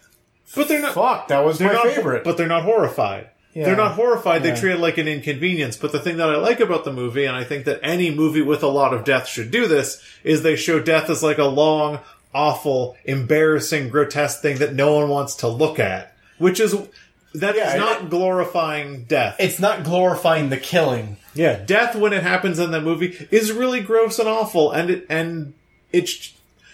but 0.55 0.67
they're 0.67 0.81
not. 0.81 0.93
"Fuck, 0.93 1.27
that 1.29 1.45
was 1.45 1.59
my 1.59 1.71
not, 1.73 1.87
favorite." 1.87 2.23
but 2.23 2.37
they're 2.37 2.47
not 2.47 2.63
horrified. 2.63 3.29
Yeah. 3.53 3.67
They're 3.67 3.77
not 3.77 3.93
horrified. 3.93 4.43
They 4.43 4.53
treat 4.53 4.73
it 4.73 4.79
like 4.81 4.97
an 4.97 5.07
inconvenience. 5.07 5.77
But 5.77 5.93
the 5.93 5.99
thing 5.99 6.17
that 6.17 6.29
I 6.29 6.35
like 6.35 6.59
about 6.59 6.83
the 6.83 6.91
movie, 6.91 7.23
and 7.23 7.37
I 7.37 7.45
think 7.45 7.63
that 7.65 7.79
any 7.81 8.13
movie 8.13 8.41
with 8.41 8.61
a 8.63 8.67
lot 8.67 8.93
of 8.93 9.05
death 9.05 9.27
should 9.29 9.49
do 9.49 9.65
this, 9.65 10.03
is 10.25 10.43
they 10.43 10.57
show 10.57 10.81
death 10.81 11.09
as 11.09 11.23
like 11.23 11.37
a 11.37 11.45
long, 11.45 11.99
awful, 12.33 12.97
embarrassing, 13.05 13.87
grotesque 13.87 14.41
thing 14.41 14.57
that 14.57 14.73
no 14.73 14.95
one 14.95 15.07
wants 15.07 15.35
to 15.35 15.47
look 15.47 15.79
at. 15.79 16.13
Which 16.37 16.59
is 16.59 16.75
that 17.39 17.55
is 17.55 17.73
Yeah, 17.73 17.77
not 17.79 18.01
it- 18.03 18.09
glorifying 18.09 19.03
death. 19.05 19.35
It's 19.39 19.59
not 19.59 19.83
glorifying 19.83 20.49
the 20.49 20.57
killing. 20.57 21.17
Yeah, 21.33 21.59
death 21.65 21.95
when 21.95 22.13
it 22.13 22.23
happens 22.23 22.59
in 22.59 22.71
the 22.71 22.81
movie 22.81 23.27
is 23.31 23.51
really 23.51 23.81
gross 23.81 24.19
and 24.19 24.27
awful, 24.29 24.71
and 24.71 24.89
it 24.89 25.05
and 25.09 25.53
it's 25.91 26.31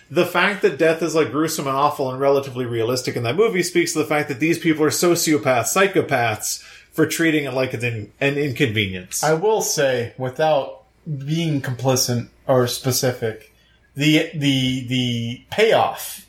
the 0.09 0.25
fact 0.25 0.61
that 0.61 0.77
death 0.77 1.01
is 1.01 1.15
like 1.15 1.31
gruesome 1.31 1.67
and 1.67 1.75
awful 1.75 2.11
and 2.11 2.19
relatively 2.19 2.65
realistic 2.65 3.15
in 3.15 3.23
that 3.23 3.35
movie 3.35 3.63
speaks 3.63 3.93
to 3.93 3.99
the 3.99 4.05
fact 4.05 4.27
that 4.27 4.39
these 4.41 4.59
people 4.59 4.83
are 4.83 4.89
sociopaths, 4.89 5.73
psychopaths 5.73 6.61
for 6.91 7.05
treating 7.07 7.45
it 7.45 7.53
like 7.53 7.73
it's 7.73 7.83
in, 7.83 8.11
an 8.19 8.37
inconvenience. 8.37 9.23
I 9.23 9.33
will 9.33 9.61
say, 9.61 10.13
without 10.17 10.83
being 11.25 11.61
complicit 11.61 12.27
or 12.45 12.67
specific, 12.67 13.51
the 13.95 14.29
the 14.35 14.85
the 14.87 15.41
payoff 15.49 16.27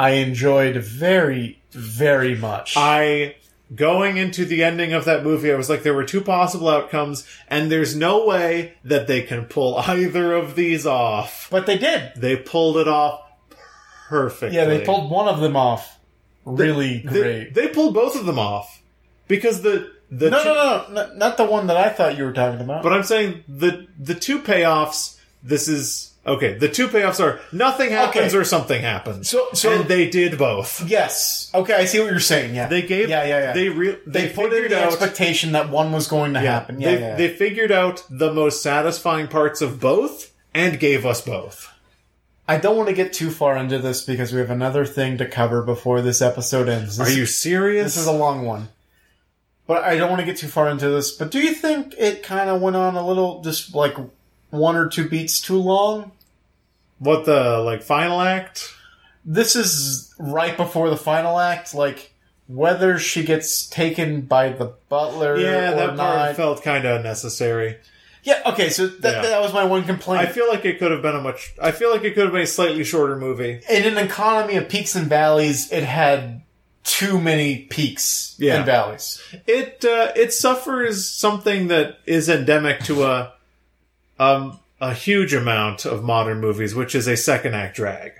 I 0.00 0.10
enjoyed 0.12 0.76
very 0.76 1.60
very 1.72 2.34
much. 2.36 2.74
I 2.76 3.36
going 3.74 4.16
into 4.16 4.44
the 4.44 4.64
ending 4.64 4.92
of 4.92 5.04
that 5.04 5.22
movie, 5.22 5.52
I 5.52 5.56
was 5.56 5.70
like, 5.70 5.82
there 5.84 5.94
were 5.94 6.04
two 6.04 6.20
possible 6.20 6.68
outcomes, 6.68 7.24
and 7.48 7.70
there's 7.70 7.94
no 7.94 8.26
way 8.26 8.74
that 8.84 9.06
they 9.06 9.22
can 9.22 9.44
pull 9.44 9.78
either 9.86 10.32
of 10.34 10.56
these 10.56 10.86
off. 10.86 11.48
but 11.50 11.66
they 11.66 11.78
did. 11.78 12.12
They 12.16 12.36
pulled 12.36 12.76
it 12.78 12.88
off 12.88 13.20
perfectly. 14.08 14.56
Yeah, 14.56 14.64
they 14.64 14.84
pulled 14.84 15.10
one 15.10 15.28
of 15.28 15.40
them 15.40 15.56
off 15.56 15.98
really 16.44 16.98
They- 16.98 17.20
great. 17.20 17.54
They, 17.54 17.68
pulled 17.68 17.94
both 17.94 18.16
of 18.18 18.26
them 18.26 18.38
off 18.38 18.82
because 19.28 19.62
the 19.62 19.92
the 20.10 20.30
no, 20.30 20.42
two- 20.42 20.48
no, 20.48 20.84
no, 20.88 20.94
no, 21.08 21.14
not 21.14 21.36
the 21.36 21.44
one 21.44 21.68
that 21.68 21.76
I 21.76 21.88
thought 21.90 22.16
you 22.18 22.24
were 22.24 22.32
talking 22.32 22.60
about. 22.60 22.82
But 22.82 22.92
I'm 22.92 23.04
saying 23.04 23.44
the 23.48 23.86
the 23.98 24.14
two 24.14 24.40
payoffs. 24.40 25.18
This 25.42 25.68
is 25.68 26.09
okay. 26.26 26.54
The 26.54 26.68
two 26.68 26.88
payoffs 26.88 27.18
are 27.22 27.40
nothing 27.52 27.90
happens 27.90 28.28
Okay. 28.32 28.36
or 28.38 28.44
something 28.44 28.82
happens. 28.82 29.28
So- 29.28 29.48
so- 29.54 29.72
and 29.72 29.84
they 29.88 30.08
did 30.08 30.36
both. 30.38 30.82
yes, 30.88 31.50
okay, 31.54 31.74
I 31.74 31.84
see 31.86 32.00
what 32.00 32.10
you're 32.10 32.20
saying. 32.20 32.54
Yeah, 32.54 32.66
They 32.68 32.82
gave. 32.82 33.08
Yeah, 33.08 33.24
yeah, 33.24 33.38
yeah. 33.40 33.52
They 33.52 33.68
re- 33.68 33.98
they, 34.06 34.28
put 34.28 34.52
in 34.52 34.68
the 34.70 34.78
out. 34.80 34.92
expectation 34.92 35.52
that 35.52 35.70
one 35.70 35.92
was 35.92 36.06
going 36.06 36.34
to 36.34 36.40
happen. 36.40 36.80
Yeah, 36.80 36.90
they, 36.94 37.00
yeah. 37.00 37.16
they 37.16 37.28
figured 37.28 37.72
out 37.72 38.04
the 38.10 38.32
most 38.32 38.62
satisfying 38.62 39.28
parts 39.28 39.60
of 39.60 39.80
both 39.80 40.32
and 40.54 40.78
gave 40.80 41.06
us 41.06 41.20
both. 41.20 41.68
I 42.48 42.56
don't 42.58 42.76
want 42.76 42.88
to 42.88 42.94
get 42.96 43.12
too 43.12 43.30
far 43.30 43.56
into 43.56 43.78
this 43.78 44.02
because 44.02 44.32
we 44.32 44.40
have 44.40 44.50
another 44.50 44.84
thing 44.84 45.18
to 45.18 45.26
cover 45.26 45.62
before 45.62 46.02
this 46.02 46.20
episode 46.20 46.68
ends. 46.68 46.96
This, 46.96 47.08
Are 47.08 47.12
you 47.16 47.24
serious? 47.24 47.94
This 47.94 47.98
is 48.02 48.06
a 48.08 48.12
long 48.12 48.44
one. 48.44 48.68
But 49.68 49.84
I 49.84 49.96
don't 49.96 50.08
want 50.10 50.18
to 50.18 50.26
get 50.26 50.36
too 50.36 50.48
far 50.48 50.68
into 50.68 50.88
this. 50.88 51.12
But 51.12 51.30
do 51.30 51.38
you 51.38 51.54
think 51.54 51.94
it 51.96 52.24
kind 52.24 52.50
of 52.50 52.60
went 52.60 52.74
on 52.74 52.96
a 52.96 53.06
little, 53.06 53.40
just 53.42 53.72
like 53.72 53.94
one 54.50 54.76
or 54.76 54.88
two 54.88 55.08
beats 55.08 55.40
too 55.40 55.58
long? 55.58 56.12
what 56.98 57.24
the 57.24 57.58
like 57.60 57.82
final 57.82 58.20
act? 58.20 58.74
This 59.24 59.56
is 59.56 60.14
right 60.18 60.54
before 60.56 60.90
the 60.90 60.96
final 60.98 61.38
act. 61.38 61.74
Like, 61.74 62.12
whether 62.46 62.98
she 62.98 63.22
gets 63.24 63.66
taken 63.68 64.22
by 64.22 64.50
the 64.50 64.74
butler 64.90 65.38
Yeah, 65.38 65.72
or 65.72 65.76
that 65.76 65.96
not. 65.96 66.16
part 66.16 66.36
felt 66.36 66.62
kind 66.62 66.84
of 66.84 66.96
unnecessary. 66.98 67.78
yeah, 68.22 68.42
okay, 68.46 68.68
so 68.68 68.86
that, 68.86 69.14
Yeah. 69.24 69.30
that 69.30 69.40
was 69.40 69.54
my 69.54 69.64
one 69.64 69.84
complaint. 69.84 70.28
I 70.28 70.30
feel 70.32 70.46
like 70.48 70.64
it 70.66 70.78
could 70.78 70.90
have 70.90 71.00
been 71.00 71.16
a 71.16 71.22
much. 71.22 71.54
I 71.62 71.70
feel 71.70 71.90
like 71.90 72.04
it 72.04 72.14
could 72.14 72.24
have 72.24 72.32
been 72.32 72.42
a 72.42 72.46
slightly 72.46 72.84
shorter 72.84 73.16
movie. 73.16 73.60
In 73.70 73.84
an 73.84 73.96
economy 73.96 74.56
of 74.56 74.68
peaks 74.68 74.94
and 74.94 75.06
valleys, 75.06 75.72
it 75.72 75.84
had 75.84 76.42
too 76.84 77.18
many 77.20 77.58
peaks 77.70 78.34
Yeah. 78.38 78.56
and 78.56 78.66
valleys. 78.66 79.22
it 79.46 79.84
uh, 79.86 80.12
it 80.16 80.32
suffers 80.34 81.06
something 81.08 81.68
that 81.68 81.98
is 82.04 82.28
endemic 82.28 82.80
to 82.84 83.04
a 83.04 83.32
um 84.20 84.60
a 84.80 84.94
huge 84.94 85.34
amount 85.34 85.84
of 85.84 86.02
modern 86.04 86.40
movies, 86.40 86.74
which 86.74 86.94
is 86.94 87.06
a 87.08 87.16
second 87.16 87.54
act 87.54 87.76
drag. 87.76 88.12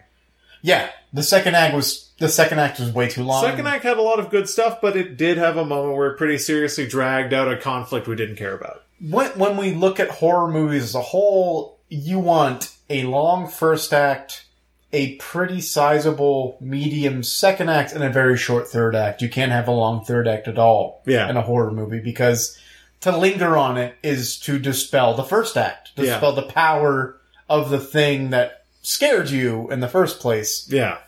Yeah, 0.63 0.91
the 1.13 1.23
second 1.23 1.55
act 1.57 1.75
was 1.75 2.11
the 2.19 2.29
second 2.29 2.59
act 2.59 2.79
was 2.81 2.93
way 2.93 3.09
too 3.09 3.23
long. 3.25 3.43
Second 3.45 3.67
act 3.67 3.83
had 3.85 3.97
a 3.97 4.03
lot 4.03 4.19
of 4.21 4.29
good 4.31 4.49
stuff, 4.49 4.81
but 4.83 4.95
it 4.97 5.17
did 5.17 5.39
have 5.39 5.57
a 5.57 5.65
moment 5.65 5.97
where 5.97 6.09
it 6.11 6.19
pretty 6.19 6.37
seriously 6.37 6.87
dragged 6.87 7.33
out 7.33 7.51
a 7.51 7.57
conflict 7.57 8.07
we 8.09 8.17
didn't 8.17 8.37
care 8.37 8.55
about. 8.55 8.83
when 9.01 9.31
when 9.39 9.57
we 9.57 9.73
look 9.75 9.99
at 10.01 10.11
horror 10.11 10.51
movies 10.51 10.83
as 10.85 10.95
a 10.95 11.01
whole, 11.01 11.79
you 11.89 12.19
want 12.19 12.75
a 12.91 13.05
long 13.05 13.49
first 13.49 13.95
act, 13.95 14.45
a 14.93 15.17
pretty 15.17 15.63
sizable 15.63 16.59
medium 16.61 17.23
second 17.23 17.71
act, 17.71 17.93
and 17.95 18.05
a 18.05 18.11
very 18.11 18.37
short 18.37 18.69
third 18.69 18.95
act. 18.95 19.23
You 19.23 19.31
can't 19.31 19.53
have 19.53 19.67
a 19.69 19.71
long 19.73 20.05
third 20.05 20.29
act 20.29 20.47
at 20.47 20.59
all 20.59 21.01
Yeah. 21.07 21.31
in 21.31 21.37
a 21.39 21.43
horror 21.43 21.71
movie 21.71 22.01
because 22.01 22.59
to 23.01 23.17
linger 23.17 23.57
on 23.57 23.77
it 23.79 23.95
is 24.03 24.39
to 24.41 24.59
dispel 24.59 25.15
the 25.15 25.25
first 25.25 25.57
act, 25.57 25.91
Yeah. 25.97 26.05
dispel 26.05 26.33
the 26.33 26.43
power 26.43 27.17
of 27.49 27.71
the 27.71 27.79
thing 27.81 28.31
that 28.31 28.65
scared 28.83 29.31
you 29.31 29.71
in 29.71 29.81
the 29.81 29.89
first 29.89 30.21
place. 30.21 30.67
Yeah. 30.71 30.99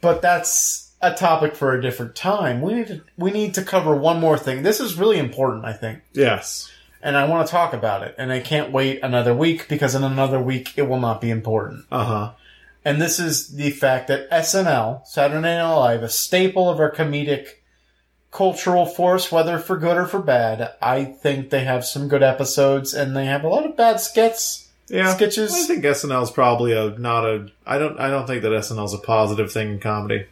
But 0.00 0.22
that's 0.22 0.92
a 1.00 1.14
topic 1.14 1.54
for 1.54 1.72
a 1.74 1.80
different 1.82 2.14
time. 2.16 2.60
We 2.60 2.74
need 2.74 2.86
to 2.88 3.00
we 3.16 3.30
need 3.30 3.54
to 3.54 3.62
cover 3.62 3.94
one 3.94 4.18
more 4.20 4.36
thing. 4.38 4.62
This 4.62 4.80
is 4.80 4.96
really 4.98 5.18
important, 5.18 5.64
I 5.64 5.72
think 5.72 6.00
Yes. 6.12 6.70
and 7.02 7.16
I 7.16 7.24
want 7.26 7.46
to 7.46 7.50
talk 7.50 7.72
about 7.72 8.02
it. 8.02 8.14
And 8.18 8.32
I 8.32 8.40
can't 8.40 8.72
wait 8.72 9.00
another 9.02 9.32
week 9.34 9.68
because 9.68 9.94
in 9.94 10.02
another 10.04 10.40
week 10.40 10.72
it 10.76 10.88
will 10.88 11.00
not 11.00 11.20
be 11.20 11.30
important. 11.30 11.84
Uh 11.90 12.04
huh. 12.04 12.30
And 12.84 13.00
this 13.02 13.18
is 13.20 13.54
the 13.54 13.70
fact 13.70 14.08
that 14.08 14.28
SNL, 14.30 15.06
Saturday 15.06 15.40
Night 15.42 15.62
Live, 15.74 16.02
a 16.02 16.08
staple 16.08 16.68
of 16.70 16.80
our 16.80 16.90
comedic 16.90 17.46
cultural 18.30 18.86
force, 18.86 19.32
whether 19.32 19.58
for 19.58 19.76
good 19.76 19.96
or 19.96 20.06
for 20.06 20.20
bad, 20.20 20.74
I 20.82 21.04
think 21.04 21.50
they 21.50 21.64
have 21.64 21.84
some 21.84 22.08
good 22.08 22.22
episodes 22.22 22.94
and 22.94 23.16
they 23.16 23.26
have 23.26 23.44
a 23.44 23.48
lot 23.48 23.64
of 23.64 23.76
bad 23.76 24.00
skits. 24.00 24.68
Yeah. 24.88 25.14
Sketches. 25.14 25.52
I 25.52 25.66
think 25.66 25.84
SNL 25.84 26.22
is 26.22 26.30
probably 26.30 26.72
a 26.72 26.98
not 26.98 27.24
a. 27.24 27.50
I 27.66 27.78
don't. 27.78 28.00
I 28.00 28.08
don't 28.08 28.26
think 28.26 28.42
that 28.42 28.52
SNL 28.52 28.86
is 28.86 28.94
a 28.94 28.98
positive 28.98 29.52
thing 29.52 29.72
in 29.72 29.80
comedy. 29.80 30.26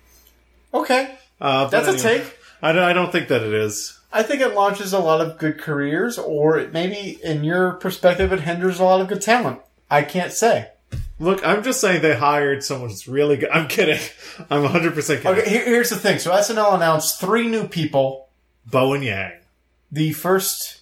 Okay, 0.72 1.16
Uh, 1.40 1.66
that's 1.66 1.88
a 1.88 1.98
take. 1.98 2.38
I 2.62 2.72
don't, 2.72 2.82
I 2.82 2.92
don't 2.92 3.12
think 3.12 3.28
that 3.28 3.42
it 3.42 3.52
is. 3.52 3.98
I 4.12 4.22
think 4.22 4.40
it 4.40 4.54
launches 4.54 4.92
a 4.92 4.98
lot 4.98 5.20
of 5.20 5.38
good 5.38 5.58
careers, 5.58 6.18
or 6.18 6.58
it 6.58 6.72
maybe, 6.72 7.18
in 7.22 7.44
your 7.44 7.72
perspective, 7.74 8.32
it 8.32 8.40
hinders 8.40 8.80
a 8.80 8.84
lot 8.84 9.00
of 9.00 9.08
good 9.08 9.20
talent. 9.20 9.60
I 9.90 10.02
can't 10.02 10.32
say. 10.32 10.70
Look, 11.18 11.46
I'm 11.46 11.62
just 11.62 11.80
saying 11.80 12.02
they 12.02 12.14
hired 12.16 12.62
someone 12.62 12.90
who's 12.90 13.08
really 13.08 13.36
good. 13.38 13.48
I'm 13.50 13.68
kidding. 13.68 13.98
I'm 14.50 14.62
100 14.62 14.94
percent 14.94 15.22
kidding. 15.22 15.38
Okay, 15.40 15.48
here, 15.50 15.64
here's 15.64 15.90
the 15.90 15.96
thing. 15.96 16.18
So 16.18 16.30
SNL 16.30 16.74
announced 16.74 17.20
three 17.20 17.48
new 17.48 17.66
people 17.68 18.28
Bowen 18.66 19.02
Yang. 19.02 19.32
the 19.90 20.12
first 20.12 20.80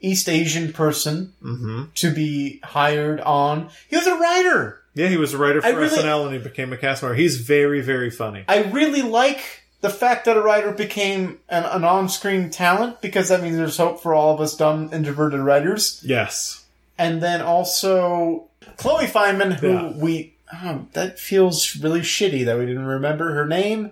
East 0.00 0.28
Asian 0.28 0.72
person 0.72 1.34
Mm-hmm. 1.42 1.82
to 1.96 2.14
be 2.14 2.60
hired 2.64 3.20
on. 3.20 3.68
He 3.88 3.96
was 3.96 4.06
a 4.06 4.14
writer. 4.16 4.80
Yeah, 4.94 5.08
he 5.08 5.16
was 5.16 5.34
a 5.34 5.38
writer 5.38 5.60
for 5.60 5.68
really- 5.76 5.88
SNL 5.96 6.24
and 6.26 6.32
he 6.34 6.38
became 6.40 6.72
a 6.72 6.76
cast 6.76 7.02
member. 7.02 7.14
He's 7.16 7.38
very, 7.40 7.80
very 7.82 8.10
funny. 8.10 8.44
I 8.48 8.62
really 8.62 9.02
like 9.02 9.64
the 9.80 9.90
fact 9.90 10.24
that 10.24 10.36
a 10.36 10.40
writer 10.42 10.72
became 10.72 11.38
an, 11.48 11.64
an 11.64 11.84
on-screen 11.84 12.50
talent 12.50 13.00
because 13.00 13.28
that 13.28 13.42
means 13.42 13.56
there's 13.56 13.76
hope 13.76 14.00
for 14.02 14.14
all 14.14 14.34
of 14.34 14.40
us 14.40 14.56
dumb 14.56 14.90
introverted 14.92 15.38
writers. 15.40 16.02
Yes. 16.04 16.64
And 16.96 17.22
then 17.22 17.42
also 17.42 18.47
Chloe 18.78 19.06
Fineman, 19.06 19.52
who 19.60 19.68
Yeah. 19.68 19.92
we 19.94 20.34
oh, 20.54 20.86
that 20.94 21.18
feels 21.18 21.76
really 21.76 22.00
shitty 22.00 22.46
that 22.46 22.58
we 22.58 22.64
didn't 22.64 22.86
remember 22.86 23.34
her 23.34 23.46
name. 23.46 23.90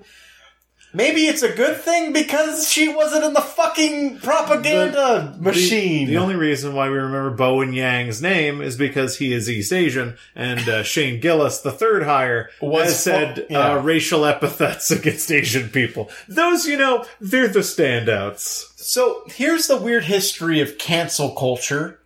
Maybe 0.94 1.26
it's 1.26 1.42
a 1.42 1.52
good 1.54 1.76
thing 1.76 2.14
because 2.14 2.70
she 2.72 2.88
wasn't 2.88 3.24
in 3.24 3.34
the 3.34 3.42
fucking 3.42 4.20
propaganda 4.20 5.34
The- 5.36 5.42
machine. 5.42 6.06
The, 6.08 6.16
only 6.16 6.36
reason 6.36 6.72
why 6.74 6.88
we 6.88 6.96
remember 6.96 7.30
Bowen 7.30 7.74
Yang's 7.74 8.22
name 8.22 8.62
is 8.62 8.76
because 8.78 9.18
he 9.18 9.34
is 9.34 9.50
East 9.50 9.72
Asian, 9.74 10.16
and 10.34 10.66
uh, 10.66 10.82
Shane 10.84 11.20
Gillis, 11.20 11.60
the 11.60 11.72
third 11.72 12.04
hire, 12.04 12.48
Was 12.62 12.84
has 12.86 13.02
said 13.02 13.34
fu- 13.36 13.46
yeah. 13.50 13.72
uh, 13.72 13.82
racial 13.82 14.24
epithets 14.24 14.90
against 14.90 15.30
Asian 15.30 15.68
people. 15.68 16.08
Those, 16.28 16.66
you 16.66 16.78
know, 16.78 17.04
they're 17.20 17.48
the 17.48 17.58
standouts. 17.60 18.72
So 18.80 19.24
here's 19.26 19.66
the 19.66 19.76
weird 19.76 20.04
history 20.04 20.60
of 20.60 20.78
cancel 20.78 21.32
culture. 21.34 22.00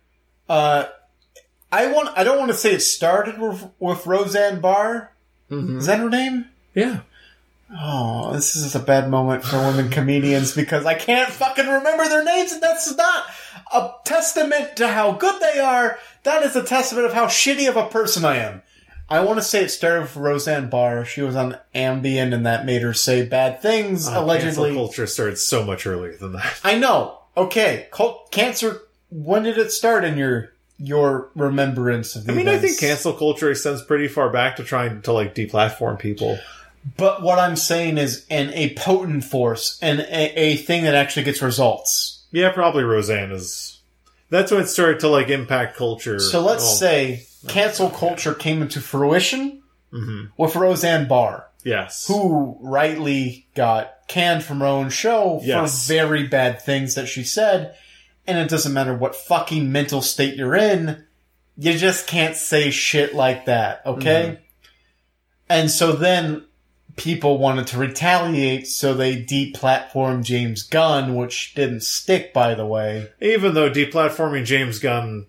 Uh, 0.49 0.85
I 1.71 1.91
want. 1.91 2.17
I 2.17 2.23
don't 2.23 2.39
want 2.39 2.51
to 2.51 2.57
say 2.57 2.73
it 2.73 2.81
started 2.81 3.39
with, 3.39 3.69
with 3.79 4.05
Roseanne 4.05 4.59
Barr. 4.59 5.11
Mm-hmm. 5.49 5.77
Is 5.77 5.85
that 5.85 5.99
her 5.99 6.09
name? 6.09 6.45
Yeah. 6.73 7.01
Oh, 7.79 8.33
this 8.33 8.55
is 8.55 8.75
a 8.75 8.79
bad 8.79 9.09
moment 9.09 9.43
for 9.43 9.57
women 9.57 9.89
comedians 9.89 10.53
because 10.53 10.85
I 10.85 10.93
can't 10.93 11.29
fucking 11.29 11.67
remember 11.67 12.07
their 12.09 12.23
names, 12.23 12.51
and 12.51 12.61
that's 12.61 12.93
not 12.95 13.25
a 13.73 13.91
testament 14.03 14.75
to 14.77 14.89
how 14.89 15.13
good 15.13 15.41
they 15.41 15.59
are. 15.59 15.97
That 16.23 16.43
is 16.43 16.55
a 16.55 16.63
testament 16.63 17.05
of 17.05 17.13
how 17.13 17.27
shitty 17.27 17.69
of 17.69 17.77
a 17.77 17.87
person 17.87 18.25
I 18.25 18.37
am. 18.37 18.61
I 19.09 19.21
want 19.21 19.39
to 19.39 19.43
say 19.43 19.63
it 19.63 19.69
started 19.69 20.01
with 20.03 20.15
Roseanne 20.15 20.69
Barr. 20.69 21.05
She 21.05 21.21
was 21.21 21.35
on 21.35 21.57
Ambien, 21.73 22.33
and 22.33 22.45
that 22.45 22.65
made 22.65 22.81
her 22.81 22.93
say 22.93 23.25
bad 23.25 23.61
things. 23.61 24.07
Oh, 24.07 24.11
cancel 24.11 24.25
allegedly, 24.25 24.73
culture 24.73 25.07
started 25.07 25.37
so 25.37 25.65
much 25.65 25.85
earlier 25.85 26.15
than 26.15 26.33
that. 26.33 26.59
I 26.63 26.77
know. 26.77 27.19
Okay, 27.37 27.87
cult 27.91 28.31
cancer. 28.31 28.81
When 29.09 29.43
did 29.43 29.57
it 29.57 29.71
start 29.71 30.03
in 30.03 30.17
your 30.17 30.53
your 30.83 31.29
remembrance 31.35 32.15
of 32.15 32.25
the 32.25 32.31
I 32.31 32.35
mean, 32.35 32.47
I 32.47 32.57
think 32.57 32.79
cancel 32.79 33.13
culture 33.13 33.51
extends 33.51 33.81
pretty 33.83 34.07
far 34.07 34.29
back 34.29 34.55
to 34.57 34.63
trying 34.63 35.01
to 35.03 35.13
like 35.13 35.35
deplatform 35.35 35.99
people. 35.99 36.39
But 36.97 37.21
what 37.21 37.37
I'm 37.37 37.55
saying 37.55 37.99
is, 37.99 38.25
an 38.31 38.49
a 38.53 38.73
potent 38.75 39.23
force 39.23 39.77
and 39.81 39.99
a, 39.99 40.39
a 40.39 40.55
thing 40.57 40.83
that 40.85 40.95
actually 40.95 41.23
gets 41.23 41.41
results. 41.41 42.23
Yeah, 42.31 42.49
probably 42.51 42.83
Roseanne 42.83 43.31
is. 43.31 43.79
That's 44.29 44.51
when 44.51 44.61
it 44.61 44.67
started 44.67 45.01
to 45.01 45.07
like 45.09 45.29
impact 45.29 45.75
culture. 45.77 46.17
So 46.19 46.41
let's 46.41 46.63
Well, 46.63 46.73
say 46.73 47.23
cancel 47.47 47.89
culture 47.89 48.33
came 48.33 48.61
into 48.61 48.79
fruition 48.81 49.61
hmm 49.91 50.25
with 50.37 50.55
Roseanne 50.55 51.07
Barr, 51.07 51.47
Yes. 51.63 52.07
who 52.07 52.57
rightly 52.61 53.45
got 53.55 53.93
canned 54.07 54.43
from 54.43 54.61
her 54.61 54.65
own 54.65 54.89
show 54.89 55.41
Yes. 55.43 55.85
for 55.85 55.93
very 55.93 56.27
bad 56.27 56.61
things 56.61 56.95
that 56.95 57.07
she 57.07 57.23
said. 57.23 57.75
And 58.27 58.37
it 58.37 58.49
doesn't 58.49 58.73
matter 58.73 58.95
what 58.95 59.15
fucking 59.15 59.71
mental 59.71 60.01
state 60.01 60.35
you're 60.35 60.55
in, 60.55 61.03
you 61.57 61.77
just 61.77 62.07
can't 62.07 62.35
say 62.35 62.69
shit 62.71 63.13
like 63.15 63.45
that, 63.45 63.81
okay? 63.85 64.23
Mm-hmm. 64.37 64.43
And 65.49 65.71
so 65.71 65.91
then 65.93 66.45
people 66.95 67.37
wanted 67.39 67.67
to 67.67 67.77
retaliate, 67.77 68.67
so 68.67 68.93
they 68.93 69.21
deplatformed 69.23 70.23
James 70.23 70.63
Gunn, 70.63 71.15
which 71.15 71.55
didn't 71.55 71.83
stick, 71.83 72.33
by 72.33 72.53
the 72.53 72.65
way. 72.65 73.09
Even 73.19 73.53
though 73.53 73.69
deplatforming 73.69 74.45
James 74.45 74.79
Gunn, 74.79 75.25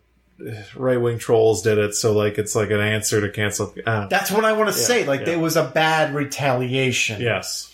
right 0.77 1.01
wing 1.01 1.19
trolls 1.19 1.63
did 1.63 1.79
it, 1.79 1.95
so 1.95 2.13
like 2.13 2.39
it's 2.39 2.55
like 2.55 2.71
an 2.71 2.81
answer 2.81 3.21
to 3.21 3.31
cancel. 3.31 3.75
Uh, 3.87 4.07
That's 4.09 4.31
what 4.31 4.45
I 4.45 4.53
want 4.53 4.73
to 4.73 4.79
Yeah, 4.79 4.87
say. 4.87 5.07
Like, 5.07 5.23
yeah. 5.23 5.31
it 5.35 5.41
was 5.41 5.57
a 5.57 5.65
bad 5.65 6.15
retaliation. 6.15 7.21
yes. 7.21 7.73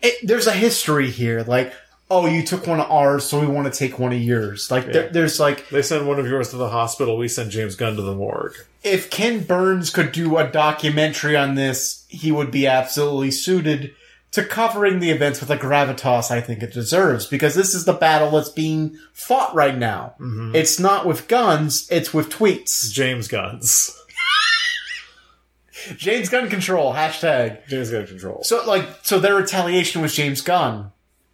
it, 0.00 0.26
there's 0.26 0.46
a 0.46 0.52
history 0.52 1.10
here. 1.10 1.42
Like, 1.42 1.72
oh, 2.10 2.26
you 2.26 2.44
took 2.44 2.66
one 2.66 2.80
of 2.80 2.90
ours, 2.90 3.24
so 3.24 3.38
we 3.40 3.46
want 3.46 3.72
to 3.72 3.78
take 3.78 3.98
one 3.98 4.12
of 4.12 4.20
yours. 4.20 4.70
Like, 4.70 4.92
there, 4.92 5.08
there's 5.08 5.38
like, 5.38 5.68
They 5.68 5.80
send 5.82 6.08
one 6.08 6.18
of 6.18 6.26
yours 6.26 6.50
to 6.50 6.56
the 6.56 6.68
hospital. 6.68 7.16
We 7.16 7.28
send 7.28 7.50
James 7.52 7.76
Gunn 7.76 7.94
to 7.96 8.02
the 8.02 8.14
morgue. 8.14 8.56
if 8.82 9.10
Ken 9.10 9.44
Burns 9.44 9.90
could 9.90 10.10
do 10.12 10.36
a 10.36 10.48
documentary 10.50 11.36
on 11.36 11.54
this, 11.54 12.04
he 12.08 12.32
would 12.32 12.50
be 12.50 12.66
absolutely 12.66 13.30
suited 13.30 13.94
to 14.32 14.44
covering 14.44 15.00
the 15.00 15.10
events 15.10 15.40
with 15.40 15.48
the 15.48 15.56
gravitas 15.56 16.30
I 16.30 16.40
think 16.40 16.62
it 16.62 16.72
deserves. 16.72 17.26
Because 17.26 17.54
this 17.54 17.74
is 17.74 17.84
the 17.84 17.92
battle 17.92 18.30
that's 18.32 18.48
being 18.48 18.96
fought 19.12 19.54
right 19.54 19.76
now. 19.76 20.14
Mm-hmm. 20.20 20.54
It's 20.54 20.78
not 20.80 21.06
with 21.06 21.28
guns, 21.28 21.88
it's 21.90 22.12
with 22.12 22.28
tweets. 22.30 22.92
James 22.92 23.28
Guns. 23.28 23.96
James 25.96 26.28
Gun 26.28 26.48
Control, 26.50 26.92
hashtag. 26.92 27.66
James 27.66 27.90
Gunn 27.90 28.06
control. 28.06 28.42
So 28.44 28.64
like 28.66 28.86
so 29.02 29.18
their 29.18 29.34
retaliation 29.34 30.02
was 30.02 30.14
James 30.14 30.42
Gunn. 30.42 30.92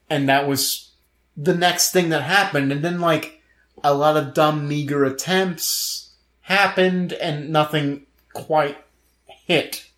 And 0.09 0.29
that 0.29 0.47
was 0.47 0.91
the 1.37 1.55
next 1.55 1.93
thing 1.93 2.11
that 2.11 2.23
happened. 2.23 2.73
And 2.73 2.85
then 2.85 3.01
like 3.01 3.43
a 3.83 3.95
lot 3.95 4.17
of 4.17 4.35
dumb 4.35 4.69
meager 4.69 5.05
attempts 5.05 6.15
happened 6.43 7.13
and 7.13 7.51
nothing 7.51 8.07
quite 8.33 8.79
hit. 9.27 9.91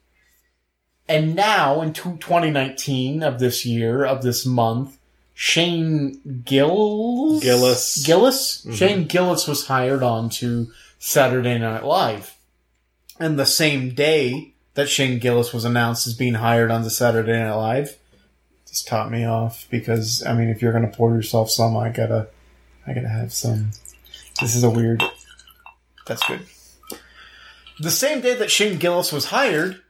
And 1.09 1.35
now 1.35 1.81
in 1.81 1.93
2019 1.93 3.23
of 3.23 3.39
this 3.39 3.65
year, 3.65 4.05
of 4.05 4.23
this 4.23 4.45
month, 4.45 4.99
Shane 5.35 6.43
Gillis? 6.45 7.43
Gillis. 7.43 8.05
Gillis? 8.05 8.61
Mm-hmm. 8.61 8.73
Shane 8.75 9.05
Gillis 9.07 9.47
was 9.47 9.67
hired 9.69 10.03
on 10.03 10.31
to 10.31 10.73
Saturday 10.99 11.59
Night 11.59 11.85
Live. 11.85 12.37
And 13.21 13.39
the 13.39 13.47
same 13.47 13.95
day 13.95 14.55
that 14.75 14.89
Shane 14.89 15.19
Gillis 15.19 15.53
was 15.53 15.65
announced 15.65 16.07
as 16.07 16.15
being 16.15 16.35
hired 16.35 16.71
on 16.71 16.83
to 16.83 16.91
Saturday 16.91 17.39
Night 17.39 17.55
Live, 17.55 17.98
just 18.79 18.89
taught 18.89 19.11
me 19.11 19.25
off 19.25 19.67
because 19.71 20.25
I 20.25 20.35
mean, 20.35 20.49
if 20.49 20.63
you're 20.63 20.73
gonna 20.73 20.89
pour 20.89 21.15
yourself 21.15 21.51
some, 21.51 21.77
I 21.77 21.89
gotta, 21.89 22.29
I 22.87 22.95
gotta 22.95 23.09
have 23.09 23.33
some. 23.33 23.71
This 24.41 24.55
is 24.55 24.63
a 24.63 24.71
weird. 24.71 25.03
That's 26.07 26.25
good. 26.27 26.41
The 27.81 27.91
same 27.91 28.21
day 28.21 28.35
that 28.35 28.51
Shane 28.51 28.79
Gillis 28.79 29.13
was 29.13 29.27
hired, 29.27 29.81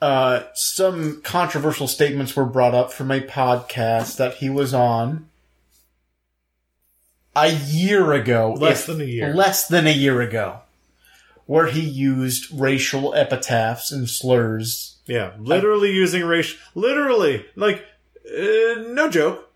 uh, 0.00 0.42
some 0.54 1.22
controversial 1.22 1.88
statements 1.88 2.36
were 2.36 2.44
brought 2.44 2.74
up 2.74 2.92
from 2.92 3.10
a 3.10 3.20
podcast 3.20 4.16
that 4.18 4.34
he 4.34 4.50
was 4.50 4.74
on 4.74 5.28
a 7.34 7.52
year 7.52 8.12
ago. 8.12 8.54
Less 8.58 8.80
if- 8.80 8.86
than 8.86 9.00
a 9.00 9.04
year. 9.04 9.34
Less 9.34 9.66
than 9.66 9.86
a 9.86 9.92
year 9.92 10.20
ago. 10.20 10.60
Where 11.46 11.66
he 11.66 11.80
used 11.80 12.52
racial 12.52 13.14
epitaphs 13.14 13.90
and 13.90 14.08
slurs. 14.08 14.91
Yeah, 15.06 15.32
literally 15.38 15.92
using 15.92 16.24
race. 16.24 16.54
Literally, 16.74 17.44
like, 17.56 17.84
uh, 18.26 18.82
no 18.88 19.08
joke. 19.10 19.50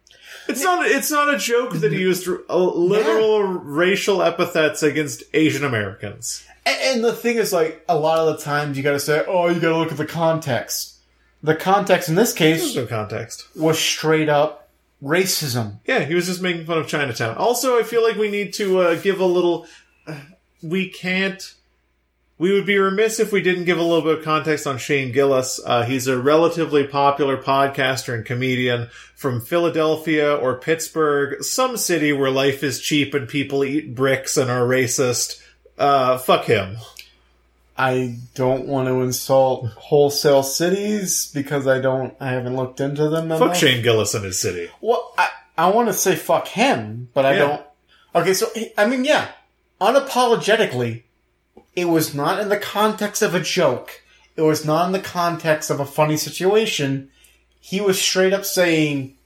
It's 0.48 0.62
not. 0.62 0.86
It's 0.86 1.10
not 1.10 1.32
a 1.35 1.39
joke 1.39 1.74
that 1.74 1.93
he 1.93 1.98
used 2.01 2.27
literal 2.27 3.43
racial 3.43 4.23
epithets 4.23 4.82
against 4.82 5.24
Asian 5.35 5.64
Americans. 5.64 6.44
And, 6.64 6.78
and 6.82 7.05
the 7.05 7.12
thing 7.12 7.36
is, 7.36 7.52
like, 7.52 7.85
a 7.89 7.97
lot 7.98 8.18
of 8.18 8.36
the 8.36 8.44
times 8.44 8.77
you 8.77 8.82
gotta 8.82 9.01
say, 9.01 9.24
oh, 9.27 9.48
you 9.48 9.60
gotta 9.60 9.77
look 9.77 9.90
at 9.93 9.98
the 9.98 10.06
context. 10.06 10.94
The 11.43 11.55
context 11.55 12.09
in 12.09 12.14
this 12.14 12.32
There's 12.32 12.60
case 12.62 12.77
no 12.77 12.86
context. 12.86 13.47
was 13.56 13.78
straight 13.78 14.28
up 14.28 14.68
racism. 15.02 15.78
Yeah, 15.86 16.01
he 16.01 16.14
was 16.14 16.27
just 16.27 16.43
making 16.43 16.64
fun 16.66 16.78
of 16.78 16.89
Chinatown. 16.89 17.36
Also, 17.36 17.78
I 17.78 17.82
feel 17.82 18.02
like 18.02 18.16
we 18.16 18.31
need 18.31 18.52
to 18.55 18.81
uh, 18.81 18.94
give 18.97 19.20
a 19.20 19.24
little. 19.27 19.66
Uh, 20.06 20.18
we 20.62 20.89
can't. 20.89 21.55
We 22.38 22.52
would 22.52 22.66
be 22.66 22.76
remiss 22.76 23.18
if 23.18 23.32
we 23.32 23.40
didn't 23.40 23.64
give 23.64 23.78
a 23.78 23.82
little 23.82 24.02
bit 24.02 24.18
of 24.18 24.24
context 24.24 24.66
on 24.66 24.76
Shane 24.76 25.10
Gillis. 25.10 25.58
Uh, 25.64 25.84
he's 25.84 26.06
a 26.06 26.18
relatively 26.20 26.86
popular 26.86 27.38
podcaster 27.38 28.12
and 28.14 28.26
comedian 28.26 28.88
from 29.14 29.40
Philadelphia 29.40 30.34
or 30.36 30.58
Pittsburgh, 30.58 31.42
some 31.42 31.78
city 31.78 32.12
where 32.12 32.30
life 32.30 32.62
is 32.62 32.80
cheap 32.82 33.14
and 33.14 33.26
people 33.26 33.64
eat 33.64 33.94
bricks 33.94 34.36
and 34.36 34.50
are 34.50 34.66
racist. 34.66 35.42
Uh, 35.78 36.18
fuck 36.18 36.44
him. 36.44 36.76
I 37.78 38.16
don't 38.34 38.66
want 38.66 38.88
to 38.88 39.00
insult 39.00 39.66
wholesale 39.72 40.42
cities 40.42 41.30
because 41.32 41.66
I 41.66 41.78
don't, 41.80 42.14
I 42.20 42.30
haven't 42.30 42.56
looked 42.56 42.80
into 42.80 43.08
them 43.08 43.26
enough. 43.26 43.38
Fuck 43.38 43.54
Shane 43.54 43.82
Gillis 43.82 44.14
and 44.14 44.24
his 44.24 44.38
city. 44.38 44.70
Well, 44.82 45.14
I, 45.16 45.28
I 45.56 45.68
want 45.70 45.88
to 45.88 45.94
say 45.94 46.16
fuck 46.16 46.48
him, 46.48 47.08
but 47.14 47.24
I 47.24 47.32
Yeah. 47.32 47.38
don't. 47.38 47.62
Okay, 48.14 48.34
so, 48.34 48.46
I 48.78 48.86
mean, 48.86 49.04
yeah, 49.04 49.28
unapologetically, 49.80 51.02
it 51.76 51.84
was 51.84 52.14
not 52.14 52.40
in 52.40 52.48
the 52.48 52.56
context 52.56 53.22
of 53.22 53.34
a 53.34 53.40
joke. 53.40 54.02
It 54.34 54.42
was 54.42 54.64
not 54.64 54.86
in 54.86 54.92
the 54.92 54.98
context 54.98 55.70
of 55.70 55.78
a 55.78 55.86
funny 55.86 56.16
situation. 56.16 57.10
He 57.60 57.80
was 57.80 58.00
straight 58.00 58.32
up 58.32 58.44
saying, 58.44 59.16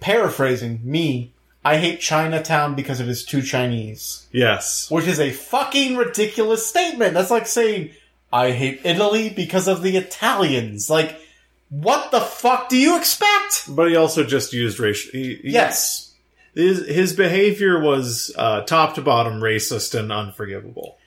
paraphrasing 0.00 0.80
me, 0.84 1.32
I 1.64 1.78
hate 1.78 2.00
Chinatown 2.00 2.74
because 2.74 3.00
it 3.00 3.08
is 3.08 3.24
too 3.24 3.42
Chinese. 3.42 4.26
Yes. 4.30 4.90
Which 4.90 5.06
is 5.06 5.20
a 5.20 5.32
fucking 5.32 5.96
ridiculous 5.96 6.66
statement. 6.66 7.14
That's 7.14 7.30
like 7.30 7.46
saying, 7.46 7.90
I 8.32 8.52
hate 8.52 8.80
Italy 8.84 9.28
because 9.30 9.68
of 9.68 9.82
the 9.82 9.96
Italians. 9.96 10.88
Like, 10.88 11.20
what 11.68 12.10
the 12.10 12.20
fuck 12.20 12.68
do 12.68 12.76
you 12.76 12.96
expect? 12.96 13.74
But 13.74 13.88
he 13.88 13.96
also 13.96 14.24
just 14.24 14.52
used 14.52 14.78
racial. 14.78 15.10
Yes. 15.14 16.14
His, 16.54 16.86
his 16.86 17.12
behavior 17.12 17.80
was 17.80 18.32
uh, 18.36 18.62
top 18.62 18.94
to 18.94 19.02
bottom 19.02 19.40
racist 19.40 19.98
and 19.98 20.12
unforgivable. 20.12 20.97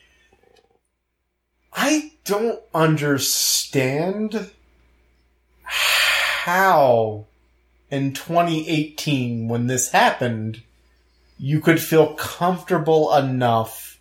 I 1.74 2.14
don't 2.26 2.60
understand 2.74 4.52
how 5.64 7.26
in 7.90 8.14
2018 8.14 9.48
when 9.48 9.68
this 9.68 9.92
happened 9.92 10.64
you 11.38 11.60
could 11.60 11.82
feel 11.82 12.14
comfortable 12.14 13.14
enough. 13.16 14.00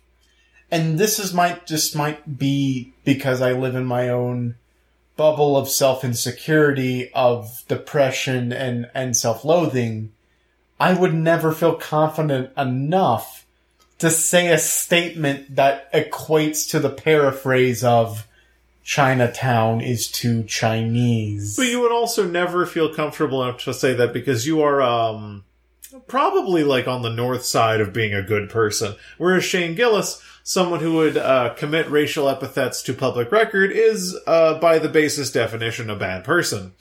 And 0.69 0.99
this 0.99 1.17
is 1.17 1.33
might 1.33 1.65
just 1.65 1.95
might 1.95 2.37
be 2.37 2.93
because 3.03 3.41
I 3.41 3.53
live 3.53 3.75
in 3.75 3.85
my 3.85 4.09
own 4.09 4.55
bubble 5.17 5.57
of 5.57 5.67
self-insecurity 5.69 7.11
of 7.13 7.63
depression 7.67 8.53
and 8.53 8.89
and 8.93 9.17
self-loathing. 9.17 10.11
I 10.79 10.93
would 10.93 11.13
never 11.13 11.51
feel 11.51 11.75
confident 11.75 12.51
enough 12.57 13.40
to 14.01 14.09
say 14.09 14.47
a 14.47 14.57
statement 14.57 15.55
that 15.55 15.91
equates 15.93 16.69
to 16.71 16.79
the 16.79 16.89
paraphrase 16.89 17.83
of 17.83 18.27
Chinatown 18.83 19.79
is 19.79 20.09
too 20.09 20.43
Chinese. 20.43 21.55
But 21.55 21.67
you 21.67 21.81
would 21.81 21.91
also 21.91 22.27
never 22.27 22.65
feel 22.65 22.93
comfortable 22.93 23.43
enough 23.43 23.63
to 23.65 23.73
say 23.75 23.93
that 23.93 24.11
because 24.11 24.47
you 24.47 24.63
are 24.63 24.81
um, 24.81 25.43
probably 26.07 26.63
like 26.63 26.87
on 26.87 27.03
the 27.03 27.11
north 27.11 27.45
side 27.45 27.79
of 27.79 27.93
being 27.93 28.13
a 28.13 28.23
good 28.23 28.49
person. 28.49 28.95
Whereas 29.19 29.43
Shane 29.43 29.75
Gillis, 29.75 30.19
someone 30.41 30.79
who 30.79 30.93
would 30.93 31.17
uh, 31.17 31.53
commit 31.53 31.89
racial 31.91 32.27
epithets 32.27 32.81
to 32.83 32.93
public 32.95 33.31
record, 33.31 33.71
is 33.71 34.17
uh, 34.25 34.57
by 34.59 34.79
the 34.79 34.89
basis 34.89 35.31
definition 35.31 35.91
a 35.91 35.95
bad 35.95 36.23
person. 36.23 36.73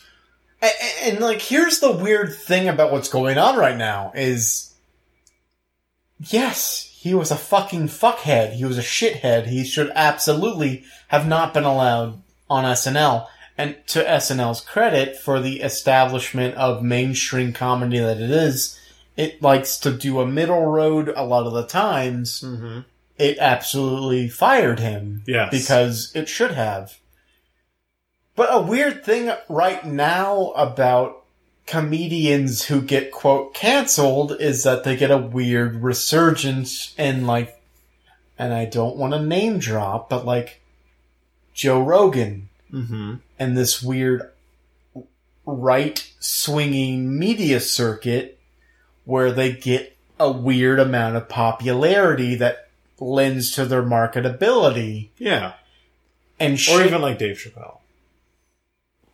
and, 0.62 0.72
and 1.02 1.20
like, 1.20 1.42
here's 1.42 1.80
the 1.80 1.92
weird 1.92 2.34
thing 2.34 2.66
about 2.66 2.92
what's 2.92 3.10
going 3.10 3.36
on 3.36 3.58
right 3.58 3.76
now 3.76 4.10
is, 4.14 4.74
yes, 6.18 6.89
he 7.00 7.14
was 7.14 7.30
a 7.30 7.36
fucking 7.36 7.88
fuckhead. 7.88 8.52
He 8.52 8.66
was 8.66 8.76
a 8.76 8.82
shithead. 8.82 9.46
He 9.46 9.64
should 9.64 9.90
absolutely 9.94 10.84
have 11.08 11.26
not 11.26 11.54
been 11.54 11.64
allowed 11.64 12.20
on 12.50 12.64
SNL. 12.64 13.26
And 13.56 13.78
to 13.86 14.04
SNL's 14.04 14.60
credit 14.60 15.16
for 15.16 15.40
the 15.40 15.62
establishment 15.62 16.56
of 16.56 16.82
mainstream 16.82 17.54
comedy 17.54 18.00
that 18.00 18.20
it 18.20 18.30
is, 18.30 18.78
it 19.16 19.40
likes 19.40 19.78
to 19.78 19.90
do 19.92 20.20
a 20.20 20.26
middle 20.26 20.66
road 20.66 21.10
a 21.16 21.24
lot 21.24 21.46
of 21.46 21.54
the 21.54 21.66
times. 21.66 22.42
Mm-hmm. 22.42 22.80
It 23.16 23.38
absolutely 23.38 24.28
fired 24.28 24.78
him. 24.78 25.22
Yes. 25.26 25.50
Because 25.50 26.12
it 26.14 26.28
should 26.28 26.50
have. 26.50 26.98
But 28.36 28.52
a 28.52 28.60
weird 28.60 29.06
thing 29.06 29.32
right 29.48 29.82
now 29.86 30.50
about 30.50 31.19
comedians 31.70 32.64
who 32.64 32.82
get 32.82 33.12
quote 33.12 33.54
canceled 33.54 34.32
is 34.40 34.64
that 34.64 34.82
they 34.82 34.96
get 34.96 35.12
a 35.12 35.16
weird 35.16 35.76
resurgence 35.84 36.92
in 36.98 37.26
like 37.28 37.56
and 38.36 38.52
I 38.52 38.64
don't 38.64 38.96
want 38.96 39.12
to 39.12 39.22
name 39.22 39.58
drop, 39.58 40.08
but 40.10 40.24
like 40.26 40.60
Joe 41.54 41.80
Rogan 41.82 42.48
Mm-hmm. 42.72 43.14
and 43.38 43.56
this 43.56 43.82
weird 43.82 44.30
right 45.46 46.08
swinging 46.20 47.18
media 47.18 47.58
circuit 47.60 48.38
where 49.04 49.32
they 49.32 49.52
get 49.52 49.96
a 50.20 50.30
weird 50.30 50.78
amount 50.78 51.16
of 51.16 51.28
popularity 51.28 52.34
that 52.36 52.68
lends 53.00 53.50
to 53.52 53.64
their 53.64 53.82
marketability 53.82 55.08
Yeah. 55.18 55.54
and 56.38 56.54
Or 56.54 56.58
shit- 56.58 56.86
even 56.86 57.00
like 57.02 57.18
Dave 57.18 57.38
Chappelle. 57.38 57.78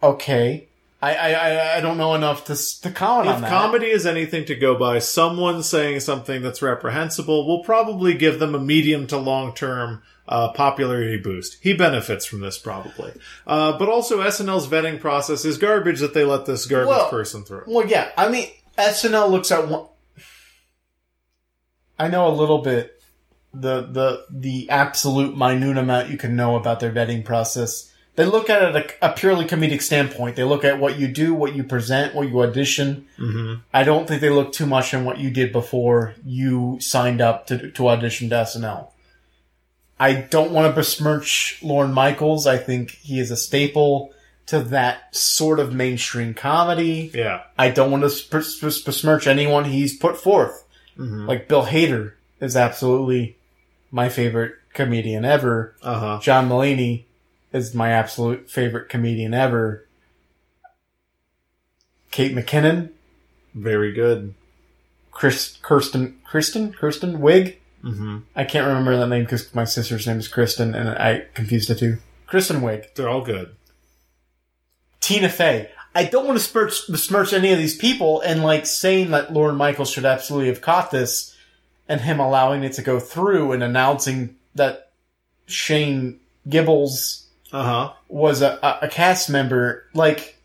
okay 0.03 0.69
I, 1.03 1.15
I 1.15 1.77
I- 1.77 1.81
don't 1.81 1.99
know 1.99 2.15
enough 2.15 2.47
to 2.47 2.81
to 2.83 2.91
comment 2.91 3.29
on 3.29 3.35
If 3.37 3.41
that 3.43 3.51
comedy 3.51 3.87
is 3.87 4.07
anything 4.07 4.45
to 4.47 4.55
go 4.55 4.77
by, 4.79 4.99
someone 4.99 5.63
saying 5.63 6.01
something 6.01 6.43
that's 6.43 6.63
reprehensible 6.63 7.47
will 7.47 7.63
probably 7.63 8.15
give 8.15 8.39
them 8.39 8.55
a 8.55 8.59
medium 8.59 9.07
to 9.09 9.19
long 9.19 9.55
term 9.55 10.03
uh, 10.29 10.53
popularity 10.53 11.19
boost. 11.19 11.59
He 11.61 11.75
benefits 11.75 12.25
from 12.25 12.41
this 12.41 12.59
probably. 12.59 13.13
Uh, 13.47 13.79
but 13.79 13.89
also, 13.89 14.21
SNL's 14.21 14.67
vetting 14.67 14.99
process 15.01 15.45
is 15.45 15.59
garbage 15.59 16.01
that 16.01 16.15
they 16.15 16.25
let 16.25 16.47
this 16.47 16.67
garbage 16.67 16.89
Well- 16.89 17.11
person 17.11 17.45
through. 17.45 17.65
Well, 17.67 17.87
yeah. 17.87 18.11
I 18.17 18.29
mean, 18.29 18.49
SNL 18.79 19.31
looks 19.31 19.53
at 19.53 19.69
one. 19.69 19.87
I 21.99 22.09
know 22.09 22.29
a 22.29 22.35
little 22.35 22.59
bit 22.63 23.01
the 23.55 23.83
the 23.83 24.25
the 24.31 24.69
absolute 24.71 25.37
minute 25.37 25.79
amount 25.79 26.11
you 26.11 26.19
can 26.19 26.37
know 26.37 26.57
about 26.57 26.81
their 26.81 26.93
vetting 26.93 27.25
process. 27.25 27.93
They 28.17 28.25
look 28.25 28.49
at 28.49 28.63
it 28.63 28.97
a, 29.03 29.11
a 29.11 29.13
purely 29.13 29.45
comedic 29.45 29.83
standpoint. 29.83 30.37
They 30.37 30.45
look 30.45 30.65
at 30.65 30.81
what 30.81 30.99
you 30.99 31.07
do, 31.07 31.35
what 31.35 31.55
you 31.55 31.63
present, 31.63 32.15
what 32.15 32.29
you 32.29 32.41
audition. 32.41 33.07
Mm-hmm. 33.19 33.61
I 33.73 33.85
don't 33.85 34.09
think 34.09 34.23
they 34.23 34.31
look 34.31 34.53
too 34.53 34.67
much 34.67 34.95
on 34.95 35.05
what 35.05 35.19
you 35.19 35.31
did 35.31 35.53
before 35.53 36.15
you 36.25 36.79
signed 36.81 37.21
up 37.21 37.47
to 37.49 37.71
to 37.71 37.89
audition 37.89 38.31
to 38.31 38.37
SNL. 38.37 38.89
I 40.01 40.15
don't 40.15 40.51
want 40.51 40.67
to 40.67 40.75
besmirch 40.75 41.59
Lorne 41.63 41.93
Michaels. 41.93 42.47
I 42.47 42.57
think 42.59 42.91
he 42.91 43.19
is 43.21 43.31
a 43.31 43.37
staple 43.37 44.13
to 44.47 44.61
that 44.61 45.15
sort 45.15 45.59
of 45.59 45.75
mainstream 45.75 46.35
comedy. 46.35 47.11
Yeah. 47.13 47.43
I 47.59 47.71
don't 47.71 47.91
want 47.91 48.05
to 48.05 48.37
besmirch 48.85 49.27
anyone 49.27 49.65
he's 49.65 49.97
put 49.97 50.17
forth. 50.17 50.65
Mm-hmm. 50.99 51.27
Like 51.27 51.49
Bill 51.49 51.65
Hader 51.65 52.13
is 52.41 52.57
absolutely 52.57 53.37
my 53.91 54.09
favorite 54.09 54.55
comedian 54.73 55.25
ever. 55.25 55.75
Uh 55.83 55.99
huh. 55.99 56.21
John 56.23 56.49
Mulaney 56.49 57.06
is 57.53 57.75
my 57.75 57.91
absolute 57.91 58.51
favorite 58.51 58.89
comedian 58.89 59.35
ever. 59.35 59.87
Kate 62.11 62.35
McKinnon, 62.35 62.91
Very 63.55 63.93
good. 63.93 64.35
Chris, 65.11 65.59
Kirsten, 65.63 66.19
Kristen, 66.25 66.73
Kirsten 66.73 67.19
Wiig. 67.19 67.57
Mm-hmm. 67.83 68.19
I 68.35 68.45
can't 68.45 68.67
remember 68.67 68.97
that 68.97 69.09
name 69.09 69.25
because 69.25 69.55
my 69.55 69.65
sister's 69.65 70.07
name 70.07 70.19
is 70.19 70.29
Kristen, 70.29 70.75
and 70.75 70.89
I 70.91 71.27
confused 71.35 71.69
the 71.71 71.75
two. 71.75 71.99
Kristen 72.27 72.61
Wiig, 72.61 72.95
They're 72.95 73.09
all 73.09 73.25
good. 73.25 73.55
Tina 75.01 75.29
Fey. 75.29 75.71
I 75.95 76.05
don't 76.05 76.27
want 76.27 76.39
to 76.39 76.45
besmirch, 76.45 76.87
besmirch 76.89 77.33
any 77.33 77.53
of 77.53 77.59
these 77.59 77.77
people, 77.77 78.21
and 78.21 78.43
like 78.43 78.67
saying 78.67 79.13
that 79.13 79.33
Lorne 79.33 79.57
Michaels 79.57 79.91
should 79.91 80.05
absolutely 80.05 80.49
have 80.49 80.61
caught 80.61 80.91
this, 80.91 81.35
and 81.89 82.01
him 82.01 82.21
allowing 82.21 82.65
it 82.65 82.73
to 82.75 82.83
go 82.83 82.99
through 83.01 83.53
and 83.53 83.63
announcing 83.63 84.37
that 84.55 84.91
Shane 85.47 86.19
Gibbles 86.49 87.26
Uh 87.53 87.63
huh. 87.63 87.93
was 88.09 88.43
a, 88.43 88.59
a, 88.63 88.87
a 88.87 88.89
cast 88.89 89.31
member, 89.31 89.87
like 89.95 90.37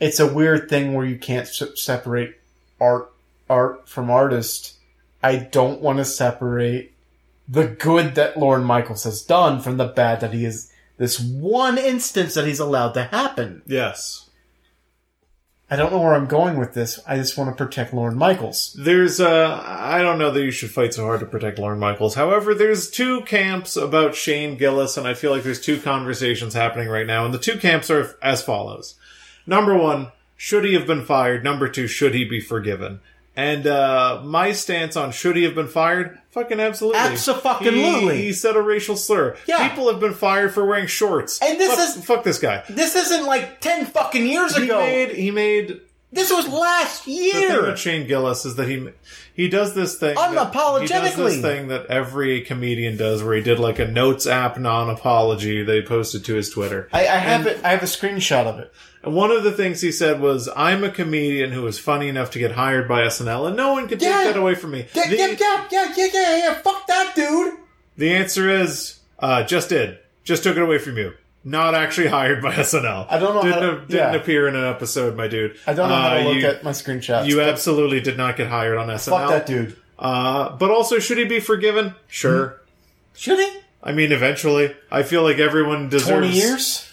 it's 0.00 0.20
a 0.20 0.32
weird 0.32 0.68
thing 0.68 0.94
where 0.94 1.06
you 1.06 1.18
can't 1.18 1.46
se- 1.46 1.76
separate 1.76 2.40
art 2.80 3.12
art 3.48 3.88
from 3.88 4.10
artist. 4.10 4.74
I 5.22 5.36
don't 5.36 5.80
want 5.80 5.98
to 5.98 6.04
separate 6.04 6.92
the 7.48 7.66
good 7.66 8.14
that 8.14 8.36
Lorne 8.36 8.64
Michaels 8.64 9.04
has 9.04 9.22
done 9.22 9.60
from 9.60 9.76
the 9.76 9.86
bad 9.86 10.20
that 10.20 10.32
he 10.32 10.44
is 10.44 10.72
this 10.98 11.20
one 11.20 11.78
instance 11.78 12.34
that 12.34 12.46
he's 12.46 12.60
allowed 12.60 12.92
to 12.92 13.04
happen. 13.04 13.62
Yes. 13.66 14.30
I 15.72 15.76
don't 15.76 15.90
know 15.90 16.00
where 16.02 16.14
I'm 16.14 16.26
going 16.26 16.58
with 16.58 16.74
this. 16.74 17.00
I 17.06 17.16
just 17.16 17.38
want 17.38 17.48
to 17.48 17.56
protect 17.56 17.94
Lorne 17.94 18.18
Michaels. 18.18 18.76
There's, 18.78 19.20
uh, 19.20 19.58
I 19.66 20.02
don't 20.02 20.18
know 20.18 20.30
that 20.30 20.44
you 20.44 20.50
should 20.50 20.70
fight 20.70 20.92
so 20.92 21.04
hard 21.04 21.20
to 21.20 21.26
protect 21.26 21.58
Lorne 21.58 21.78
Michaels. 21.78 22.14
However, 22.14 22.52
there's 22.52 22.90
two 22.90 23.22
camps 23.22 23.74
about 23.74 24.14
Shane 24.14 24.58
Gillis, 24.58 24.98
and 24.98 25.08
I 25.08 25.14
feel 25.14 25.30
like 25.30 25.44
there's 25.44 25.62
two 25.62 25.80
conversations 25.80 26.52
happening 26.52 26.90
right 26.90 27.06
now, 27.06 27.24
and 27.24 27.32
the 27.32 27.38
two 27.38 27.56
camps 27.56 27.90
are 27.90 28.18
as 28.20 28.44
follows. 28.44 28.96
Number 29.46 29.74
one, 29.74 30.12
should 30.36 30.66
he 30.66 30.74
have 30.74 30.86
been 30.86 31.06
fired? 31.06 31.42
Number 31.42 31.68
two, 31.68 31.86
should 31.86 32.14
he 32.14 32.26
be 32.26 32.38
forgiven? 32.38 33.00
And, 33.36 33.66
uh, 33.66 34.20
my 34.24 34.52
stance 34.52 34.96
on 34.96 35.12
should 35.12 35.36
he 35.36 35.44
have 35.44 35.54
been 35.54 35.68
fired? 35.68 36.18
Fucking 36.32 36.60
absolutely. 36.60 37.00
Abso-fucking-lutely. 37.00 38.16
He, 38.18 38.22
he 38.24 38.32
said 38.32 38.56
a 38.56 38.62
racial 38.62 38.96
slur. 38.96 39.36
Yeah. 39.46 39.68
People 39.68 39.90
have 39.90 40.00
been 40.00 40.14
fired 40.14 40.52
for 40.54 40.64
wearing 40.64 40.86
shorts. 40.86 41.40
And 41.42 41.58
this 41.60 41.74
fuck, 41.74 41.96
is- 41.98 42.04
fuck 42.04 42.24
this 42.24 42.38
guy. 42.38 42.62
This 42.68 42.94
isn't 42.96 43.24
like 43.26 43.60
10 43.60 43.86
fucking 43.86 44.26
years 44.26 44.56
He 44.56 44.64
ago. 44.64 44.78
made, 44.78 45.10
he 45.10 45.30
made 45.30 45.80
this 46.14 46.30
was 46.30 46.46
last 46.46 47.06
year. 47.06 47.32
the 47.32 47.40
thing 47.48 47.58
about 47.58 47.78
Shane 47.78 48.06
Gillis 48.06 48.44
is 48.44 48.56
that 48.56 48.68
he 48.68 48.86
he 49.34 49.48
does 49.48 49.74
this 49.74 49.98
thing 49.98 50.14
Unapologetically. 50.14 50.80
He 50.82 50.86
does 50.88 51.16
this 51.16 51.40
thing 51.40 51.68
that 51.68 51.86
every 51.86 52.42
comedian 52.42 52.98
does, 52.98 53.22
where 53.22 53.34
he 53.34 53.42
did 53.42 53.58
like 53.58 53.78
a 53.78 53.86
notes 53.86 54.26
app 54.26 54.58
non-apology. 54.58 55.62
They 55.64 55.80
posted 55.80 56.24
to 56.26 56.34
his 56.34 56.50
Twitter. 56.50 56.88
I, 56.92 57.00
I 57.08 57.16
have 57.16 57.46
it. 57.46 57.64
I 57.64 57.70
have 57.70 57.82
a 57.82 57.86
screenshot 57.86 58.44
of 58.46 58.58
it. 58.58 58.72
And 59.04 59.14
one 59.14 59.30
of 59.32 59.42
the 59.42 59.52
things 59.52 59.80
he 59.80 59.90
said 59.92 60.20
was, 60.20 60.48
"I'm 60.54 60.84
a 60.84 60.90
comedian 60.90 61.50
who 61.52 61.66
is 61.66 61.78
funny 61.78 62.08
enough 62.08 62.30
to 62.32 62.38
get 62.38 62.52
hired 62.52 62.86
by 62.88 63.02
SNL, 63.02 63.48
and 63.48 63.56
no 63.56 63.72
one 63.72 63.88
can 63.88 63.98
take 63.98 64.08
that 64.08 64.36
away 64.36 64.54
from 64.54 64.70
me." 64.72 64.86
Yeah, 64.94 65.08
the, 65.08 65.16
yeah, 65.16 65.26
yeah, 65.38 65.66
yeah, 65.72 65.92
yeah, 65.96 66.06
yeah, 66.12 66.36
yeah. 66.36 66.54
Fuck 66.54 66.86
that 66.86 67.12
dude. 67.16 67.54
the 67.96 68.12
answer 68.14 68.48
is, 68.48 69.00
uh, 69.18 69.42
"Just 69.42 69.68
did, 69.70 69.98
just 70.24 70.42
took 70.44 70.56
it 70.56 70.62
away 70.62 70.78
from 70.78 70.96
you." 70.98 71.14
Not 71.44 71.74
actually 71.74 72.06
hired 72.18 72.40
by 72.40 72.52
SNL. 72.54 73.06
I 73.10 73.18
don't 73.18 73.34
know 73.34 73.42
Didn't, 73.42 73.60
to- 73.80 73.86
didn't 73.88 74.12
yeah. 74.14 74.14
appear 74.14 74.46
in 74.46 74.54
an 74.54 74.64
episode, 74.64 75.16
my 75.16 75.26
dude. 75.26 75.56
I 75.66 75.74
don't 75.74 75.88
know 75.88 75.96
how 75.96 76.10
to 76.14 76.20
Uh, 76.20 76.24
look 76.28 76.36
you, 76.36 76.46
at 76.46 76.62
my 76.62 76.70
screenshots. 76.70 77.26
You 77.26 77.40
absolutely 77.40 78.00
did 78.00 78.16
not 78.16 78.36
get 78.36 78.46
hired 78.46 78.78
on 78.78 78.86
SNL. 78.86 79.10
fuck 79.10 79.28
that 79.30 79.46
dude. 79.46 79.76
Uh, 79.98 80.50
but 80.56 80.70
also, 80.70 81.00
should 81.00 81.18
he 81.18 81.24
be 81.24 81.40
forgiven? 81.40 81.94
Sure. 82.06 82.60
Should 83.14 83.40
he? 83.40 83.58
I 83.82 83.90
mean, 83.90 84.12
eventually. 84.12 84.74
I 84.92 85.02
feel 85.02 85.24
like 85.24 85.38
everyone 85.38 85.88
deserves. 85.88 86.08
Twenty 86.10 86.30
years. 86.30 86.88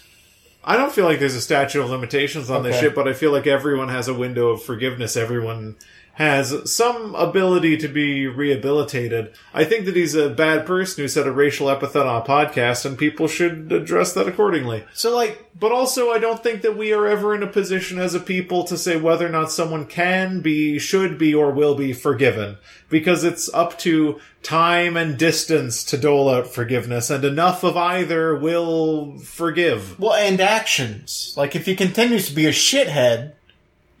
I 0.62 0.76
don't 0.76 0.92
feel 0.92 1.04
like 1.06 1.18
there's 1.18 1.34
a 1.34 1.40
statute 1.40 1.80
of 1.82 1.88
limitations 1.90 2.50
on 2.50 2.62
this 2.62 2.76
Okay. 2.76 2.86
shit, 2.86 2.94
but 2.94 3.08
I 3.08 3.12
feel 3.14 3.32
like 3.32 3.46
everyone 3.46 3.88
has 3.88 4.08
a 4.08 4.14
window 4.14 4.50
of 4.50 4.62
forgiveness. 4.62 5.16
Everyone 5.16 5.76
has 6.14 6.70
some 6.70 7.14
ability 7.14 7.78
to 7.78 7.88
be 7.88 8.26
rehabilitated. 8.26 9.32
I 9.54 9.64
think 9.64 9.86
that 9.86 9.96
he's 9.96 10.14
a 10.14 10.28
bad 10.28 10.66
person 10.66 11.02
who 11.02 11.08
said 11.08 11.26
a 11.26 11.32
racial 11.32 11.70
epithet 11.70 12.06
on 12.06 12.20
a 12.20 12.24
podcast, 12.24 12.84
and 12.84 12.98
people 12.98 13.26
should 13.26 13.72
address 13.72 14.12
that 14.12 14.28
accordingly. 14.28 14.84
So 14.92 15.14
like, 15.16 15.50
But 15.58 15.72
also, 15.72 16.10
I 16.10 16.18
don't 16.18 16.42
think 16.42 16.62
that 16.62 16.76
we 16.76 16.92
are 16.92 17.06
ever 17.06 17.34
in 17.34 17.42
a 17.42 17.46
position 17.46 17.98
as 17.98 18.14
a 18.14 18.20
people 18.20 18.64
to 18.64 18.76
say 18.76 18.96
whether 18.96 19.26
or 19.26 19.30
not 19.30 19.50
someone 19.50 19.86
can 19.86 20.40
be, 20.40 20.78
should 20.78 21.16
be, 21.16 21.34
or 21.34 21.50
will 21.52 21.74
be 21.74 21.92
forgiven. 21.92 22.58
Because 22.88 23.24
it's 23.24 23.52
up 23.54 23.78
to 23.80 24.20
time 24.42 24.96
and 24.96 25.18
distance 25.18 25.84
to 25.84 25.96
dole 25.96 26.28
out 26.28 26.48
forgiveness, 26.48 27.08
and 27.08 27.24
enough 27.24 27.62
of 27.62 27.76
either 27.76 28.34
will 28.36 29.18
forgive. 29.18 29.98
well, 29.98 30.14
and 30.14 30.40
actions. 30.40 31.34
Like, 31.36 31.56
if 31.56 31.66
he 31.66 31.76
continues 31.76 32.28
to 32.28 32.34
be 32.34 32.46
a 32.46 32.50
shithead, 32.50 33.32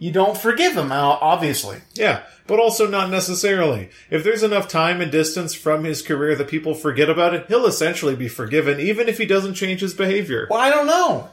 you 0.00 0.10
don't 0.10 0.36
forgive 0.36 0.76
him. 0.76 0.90
Obviously. 0.90 1.82
Yeah, 1.94 2.22
but 2.46 2.58
also 2.58 2.88
not 2.88 3.10
necessarily. 3.10 3.90
If 4.08 4.24
there's 4.24 4.42
enough 4.42 4.66
time 4.66 5.00
and 5.00 5.12
distance 5.12 5.54
from 5.54 5.84
his 5.84 6.02
career 6.02 6.34
that 6.34 6.48
people 6.48 6.74
forget 6.74 7.08
about 7.08 7.34
it, 7.34 7.46
he'll 7.46 7.66
essentially 7.66 8.16
be 8.16 8.26
forgiven, 8.26 8.80
even 8.80 9.08
if 9.08 9.18
he 9.18 9.26
doesn't 9.26 9.54
change 9.54 9.82
his 9.82 9.94
behavior. 9.94 10.48
Well, 10.50 10.58
I 10.58 10.70
don't 10.70 10.86
know. 10.86 11.28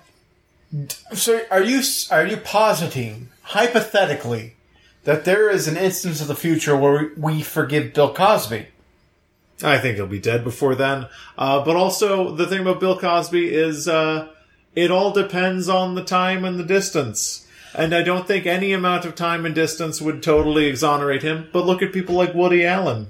So, 1.13 1.41
are 1.49 1.63
you 1.63 1.81
are 2.11 2.27
you 2.27 2.37
positing 2.37 3.29
hypothetically 3.41 4.55
that 5.05 5.23
there 5.23 5.49
is 5.49 5.69
an 5.69 5.77
instance 5.77 6.19
of 6.19 6.27
the 6.27 6.35
future 6.35 6.75
where 6.75 7.11
we, 7.15 7.35
we 7.35 7.41
forgive 7.41 7.93
Bill 7.93 8.13
Cosby? 8.13 8.67
I 9.63 9.77
think 9.79 9.95
he'll 9.95 10.07
be 10.07 10.19
dead 10.19 10.43
before 10.43 10.75
then. 10.75 11.07
Uh, 11.37 11.63
but 11.63 11.77
also, 11.77 12.35
the 12.35 12.45
thing 12.45 12.59
about 12.59 12.81
Bill 12.81 12.99
Cosby 12.99 13.55
is, 13.55 13.87
uh, 13.87 14.27
it 14.75 14.91
all 14.91 15.11
depends 15.11 15.69
on 15.69 15.95
the 15.95 16.03
time 16.03 16.43
and 16.43 16.59
the 16.59 16.65
distance. 16.65 17.46
And 17.73 17.93
I 17.93 18.01
don't 18.01 18.27
think 18.27 18.45
any 18.45 18.73
amount 18.73 19.05
of 19.05 19.15
time 19.15 19.45
and 19.45 19.53
distance 19.53 20.01
would 20.01 20.23
totally 20.23 20.65
exonerate 20.65 21.23
him. 21.23 21.49
But 21.51 21.65
look 21.65 21.81
at 21.81 21.93
people 21.93 22.15
like 22.15 22.33
Woody 22.33 22.65
Allen. 22.65 23.09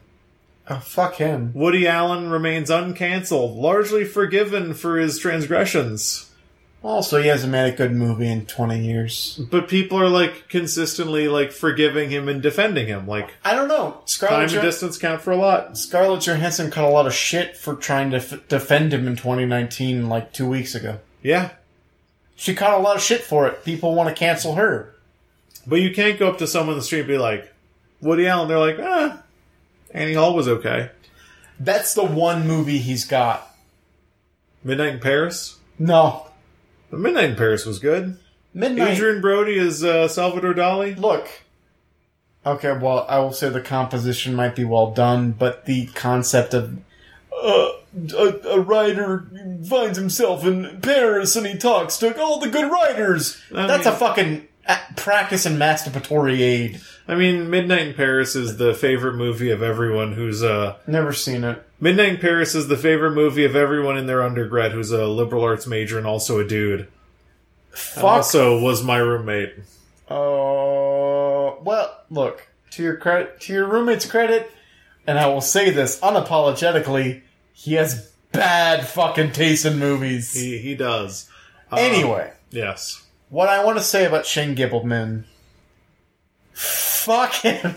Oh, 0.69 0.79
fuck 0.79 1.15
him. 1.15 1.51
Woody 1.53 1.87
Allen 1.87 2.29
remains 2.29 2.69
uncancelled, 2.69 3.55
largely 3.55 4.03
forgiven 4.03 4.73
for 4.73 4.97
his 4.97 5.17
transgressions. 5.17 6.29
Also, 6.83 7.21
he 7.21 7.27
hasn't 7.27 7.51
made 7.51 7.73
a 7.73 7.75
good 7.75 7.91
movie 7.91 8.27
in 8.27 8.45
twenty 8.45 8.85
years. 8.85 9.41
But 9.49 9.67
people 9.67 9.99
are 9.99 10.09
like 10.09 10.47
consistently 10.47 11.27
like 11.27 11.51
forgiving 11.51 12.09
him 12.11 12.29
and 12.29 12.41
defending 12.41 12.87
him. 12.87 13.07
Like 13.07 13.33
I 13.43 13.55
don't 13.55 13.67
know. 13.67 13.91
time 13.91 14.01
Scarlett, 14.05 14.53
and 14.53 14.61
distance 14.61 14.97
count 14.97 15.21
for 15.21 15.31
a 15.31 15.37
lot. 15.37 15.77
Scarlett 15.77 16.21
Johansson 16.21 16.69
caught 16.69 16.85
a 16.85 16.89
lot 16.89 17.07
of 17.07 17.13
shit 17.13 17.57
for 17.57 17.75
trying 17.75 18.11
to 18.11 18.17
f- 18.17 18.47
defend 18.47 18.93
him 18.93 19.07
in 19.07 19.15
2019, 19.15 20.07
like 20.07 20.31
two 20.33 20.47
weeks 20.47 20.75
ago. 20.75 20.99
Yeah. 21.23 21.51
She 22.37 22.53
caught 22.55 22.79
a 22.79 22.81
lot 22.81 22.95
of 22.95 23.01
shit 23.01 23.21
for 23.21 23.47
it. 23.47 23.65
People 23.65 23.93
want 23.95 24.07
to 24.09 24.15
cancel 24.15 24.55
her. 24.55 24.93
But 25.65 25.81
you 25.81 25.93
can't 25.93 26.17
go 26.17 26.29
up 26.29 26.37
to 26.37 26.47
someone 26.47 26.73
in 26.75 26.79
the 26.79 26.85
street 26.85 26.99
and 26.99 27.07
be 27.09 27.17
like, 27.17 27.51
Woody 27.99 28.27
Allen, 28.27 28.47
they're 28.47 28.59
like, 28.59 28.77
ah, 28.79 29.21
Annie 29.91 30.13
Hall 30.13 30.35
was 30.35 30.47
okay. 30.47 30.91
That's 31.59 31.95
the 31.95 32.05
one 32.05 32.47
movie 32.47 32.77
he's 32.77 33.05
got. 33.05 33.45
Midnight 34.63 34.93
in 34.93 34.99
Paris? 34.99 35.57
No, 35.79 36.27
The 36.91 36.97
Midnight 36.97 37.31
in 37.31 37.35
Paris 37.35 37.65
was 37.65 37.79
good. 37.79 38.17
Midnight. 38.53 38.93
Adrien 38.93 39.19
Brody 39.21 39.57
is 39.57 39.83
uh, 39.83 40.07
Salvador 40.07 40.53
Dali. 40.53 40.97
Look. 40.97 41.27
Okay, 42.45 42.71
well, 42.77 43.05
I 43.09 43.19
will 43.19 43.33
say 43.33 43.49
the 43.49 43.61
composition 43.61 44.33
might 44.35 44.55
be 44.55 44.63
well 44.63 44.91
done, 44.91 45.31
but 45.31 45.65
the 45.65 45.87
concept 45.87 46.53
of 46.53 46.77
uh, 47.35 47.69
a, 48.15 48.39
a 48.49 48.59
writer 48.59 49.29
finds 49.67 49.97
himself 49.97 50.45
in 50.45 50.79
Paris 50.81 51.35
and 51.35 51.45
he 51.47 51.57
talks 51.57 51.97
to 51.99 52.19
all 52.21 52.39
the 52.39 52.49
good 52.49 52.71
writers. 52.71 53.41
I 53.53 53.67
That's 53.67 53.85
mean- 53.85 53.93
a 53.93 53.97
fucking 53.97 54.47
uh, 54.67 54.77
practice 54.95 55.45
in 55.45 55.53
masturbatory 55.57 56.39
aid. 56.39 56.81
I 57.07 57.15
mean, 57.15 57.49
Midnight 57.49 57.87
in 57.87 57.93
Paris 57.93 58.35
is 58.35 58.57
the 58.57 58.73
favorite 58.73 59.15
movie 59.15 59.49
of 59.51 59.63
everyone 59.63 60.11
who's 60.13 60.43
uh 60.43 60.75
Never 60.87 61.13
seen 61.13 61.43
it. 61.45 61.63
Midnight 61.79 62.09
in 62.09 62.17
Paris 62.17 62.53
is 62.55 62.67
the 62.67 62.75
favorite 62.77 63.11
movie 63.11 63.45
of 63.45 63.55
everyone 63.55 63.97
in 63.97 64.07
their 64.07 64.21
undergrad 64.21 64.71
who's 64.73 64.91
a 64.91 65.07
liberal 65.07 65.43
arts 65.43 65.65
major 65.67 65.97
and 65.97 66.05
also 66.07 66.39
a 66.39 66.47
dude. 66.47 66.81
And 66.81 66.89
Fuck. 67.71 68.03
Also 68.03 68.59
was 68.59 68.83
my 68.83 68.97
roommate. 68.97 69.53
Oh 70.09 71.59
well, 71.63 72.01
look 72.09 72.47
to 72.71 72.83
your 72.83 72.97
credit, 72.97 73.39
to 73.41 73.53
your 73.53 73.67
roommate's 73.67 74.09
credit, 74.09 74.51
and 75.05 75.17
I 75.19 75.27
will 75.27 75.41
say 75.41 75.69
this 75.69 75.99
unapologetically: 76.01 77.21
he 77.59 77.73
has 77.73 78.11
bad 78.31 78.87
fucking 78.87 79.31
taste 79.31 79.65
in 79.65 79.79
movies. 79.79 80.31
He 80.33 80.59
he 80.59 80.75
does. 80.75 81.27
Uh, 81.71 81.77
anyway, 81.77 82.31
Yes. 82.51 83.03
what 83.29 83.49
I 83.49 83.63
want 83.65 83.77
to 83.79 83.83
say 83.83 84.05
about 84.05 84.25
Shane 84.27 84.55
Gibbleman, 84.55 85.23
fuck 86.53 87.33
him. 87.33 87.75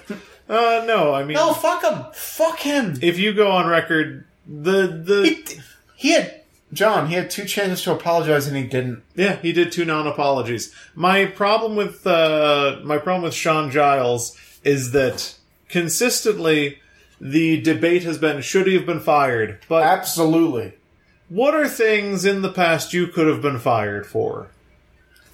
Uh 0.49 0.83
no, 0.87 1.15
I 1.15 1.25
mean 1.25 1.35
no, 1.37 1.55
fuck 1.55 1.83
him. 1.85 2.05
Fuck 2.13 2.59
him. 2.61 2.99
if 3.03 3.19
you 3.19 3.33
go 3.33 3.51
on 3.51 3.67
record 3.69 4.27
the 4.47 4.87
the 4.89 5.25
He, 5.29 5.61
he 5.97 6.13
had 6.13 6.43
John. 6.73 7.09
He 7.09 7.15
had 7.15 7.31
two 7.31 7.45
chances 7.47 7.83
to 7.85 7.93
apologize 7.93 8.47
and 8.47 8.57
he 8.57 8.65
didn't. 8.65 9.03
Yeah, 9.17 9.37
he 9.37 9.53
did 9.53 9.73
two 9.73 9.85
non-apologies. 9.85 10.73
My 10.95 11.25
problem 11.27 11.75
with 11.77 12.07
uh, 12.07 12.81
my 12.85 12.99
problem 12.99 13.23
with 13.23 13.35
Sean 13.35 13.71
Giles 13.71 14.37
is 14.63 14.93
that 14.93 15.37
consistently 15.69 16.79
the 17.21 17.61
debate 17.61 18.03
has 18.05 18.19
been 18.19 18.41
should 18.43 18.67
he 18.67 18.75
have 18.75 18.87
been 18.87 19.01
fired? 19.01 19.59
But 19.69 19.83
Absolutely. 19.85 20.73
what 21.29 21.55
are 21.55 21.69
things 21.69 22.25
in 22.25 22.43
the 22.43 22.53
past 22.53 22.93
you 22.93 23.07
could 23.09 23.27
have 23.27 23.43
been 23.43 23.59
fired 23.59 24.07
for? 24.07 24.49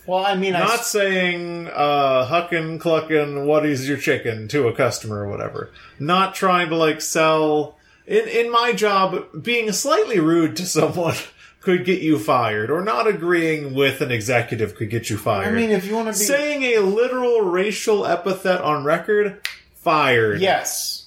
Well, 0.07 0.25
I 0.25 0.37
mean, 0.37 0.55
I 0.55 0.61
Not 0.61 0.81
s- 0.81 0.87
saying 0.93 1.67
uh, 1.69 2.27
huckin' 2.27 2.79
cluckin' 2.79 3.45
what 3.45 3.67
is 3.67 3.89
your 3.89 3.99
chicken 3.99 4.47
to 4.49 4.69
a 4.69 4.73
customer 4.73 5.23
or 5.25 5.29
whatever. 5.29 5.71
Not 5.99 6.35
trying 6.35 6.69
to 6.69 6.77
like 6.77 7.01
sell. 7.01 7.77
In 8.07 8.29
in 8.29 8.53
my 8.53 8.73
job, 8.73 9.43
being 9.43 9.73
slightly 9.73 10.21
rude 10.21 10.57
to 10.59 10.67
someone 10.79 11.17
could 11.61 11.85
get 11.85 12.01
you 12.03 12.21
fired, 12.21 12.71
or 12.71 12.83
not 12.83 13.09
agreeing 13.09 13.75
with 13.75 14.01
an 14.01 14.13
executive 14.13 14.77
could 14.77 14.91
get 14.91 15.11
you 15.11 15.19
fired. 15.19 15.49
I 15.49 15.51
mean, 15.51 15.71
if 15.73 15.85
you 15.85 15.97
want 15.97 16.07
to 16.07 16.13
be 16.13 16.25
saying 16.25 16.63
a 16.63 16.79
literal 16.79 17.41
racial 17.41 18.07
epithet 18.07 18.61
on 18.61 18.85
record, 18.85 19.41
fired. 19.75 20.41
yes, 20.41 21.06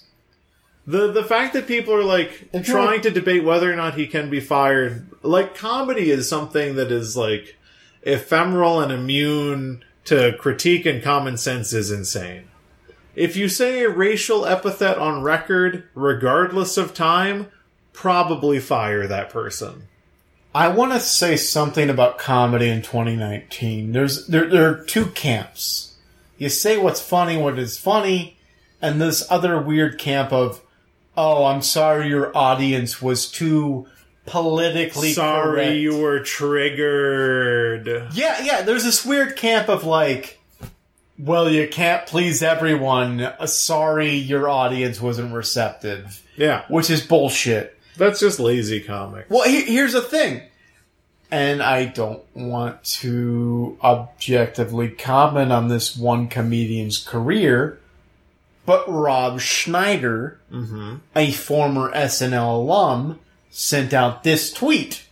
The 0.89 1.11
the 1.11 1.23
fact 1.23 1.53
that 1.53 1.67
people 1.67 1.93
are 1.93 2.03
like 2.03 2.49
trying 2.63 3.01
to 3.01 3.11
debate 3.11 3.43
whether 3.43 3.71
or 3.71 3.75
not 3.75 3.93
he 3.93 4.07
can 4.07 4.31
be 4.31 4.39
fired, 4.39 5.07
like 5.21 5.53
comedy 5.53 6.09
is 6.09 6.27
something 6.27 6.77
that 6.77 6.91
is 6.91 7.15
like 7.15 7.57
ephemeral 8.01 8.81
and 8.81 8.91
immune 8.91 9.83
to 10.05 10.35
critique 10.39 10.87
and 10.87 11.03
common 11.03 11.37
sense 11.37 11.73
is 11.73 11.91
insane. 11.91 12.45
If 13.15 13.35
you 13.35 13.49
say 13.49 13.83
a 13.83 13.89
racial 13.89 14.47
epithet 14.47 14.97
on 14.97 15.21
record, 15.21 15.87
regardless 15.93 16.75
of 16.75 16.95
time, 16.95 17.51
probably 17.93 18.59
fire 18.59 19.05
that 19.05 19.29
person. 19.29 19.83
I 20.55 20.69
want 20.69 20.93
to 20.93 20.99
say 20.99 21.35
something 21.35 21.91
about 21.91 22.17
comedy 22.17 22.67
in 22.67 22.81
2019. 22.81 23.91
There's 23.91 24.25
there 24.25 24.49
there 24.49 24.67
are 24.67 24.83
two 24.85 25.05
camps. 25.07 25.97
You 26.39 26.49
say 26.49 26.79
what's 26.79 26.99
funny 26.99 27.37
what 27.37 27.59
is 27.59 27.77
funny, 27.77 28.37
and 28.81 28.99
this 28.99 29.29
other 29.29 29.61
weird 29.61 29.99
camp 29.99 30.33
of, 30.33 30.61
oh, 31.19 31.45
I'm 31.45 31.61
sorry, 31.61 32.07
your 32.07 32.35
audience 32.35 33.01
was 33.01 33.29
too 33.29 33.87
politically 34.25 35.11
Sorry 35.13 35.61
correct." 35.65 35.75
you 35.77 35.97
were 35.97 36.19
triggered. 36.21 37.87
Yeah, 38.13 38.41
yeah. 38.43 38.61
There's 38.61 38.83
this 38.83 39.05
weird 39.05 39.35
camp 39.35 39.69
of 39.69 39.83
like, 39.83 40.39
well, 41.17 41.49
you 41.49 41.67
can't 41.67 42.05
please 42.05 42.41
everyone. 42.41 43.21
Uh, 43.21 43.45
Sorry, 43.45 44.13
your 44.15 44.47
audience 44.49 45.01
wasn't 45.01 45.33
receptive, 45.33 46.21
Yeah, 46.37 46.63
which 46.69 46.89
is 46.89 47.01
bullshit. 47.05 47.77
that's 47.97 48.19
just 48.19 48.39
lazy 48.39 48.79
comic. 48.81 49.25
Well, 49.29 49.47
he- 49.47 49.65
here's 49.65 49.93
the 49.93 50.01
thing. 50.01 50.43
And 51.31 51.61
I 51.61 51.85
don't 51.85 52.23
want 52.35 52.83
to 53.01 53.77
objectively 53.83 54.89
comment 54.89 55.51
on 55.51 55.67
this 55.67 55.95
one 55.95 56.27
comedian's 56.27 56.97
career, 56.97 57.78
but 58.65 58.85
Rob 58.91 59.39
Schneider, 59.39 60.39
Mm-hmm. 60.51 60.95
a 61.15 61.31
former 61.31 61.91
SNL 61.93 62.55
alum, 62.55 63.19
sent 63.49 63.93
out 63.93 64.23
this 64.23 64.51
tweet. 64.53 65.05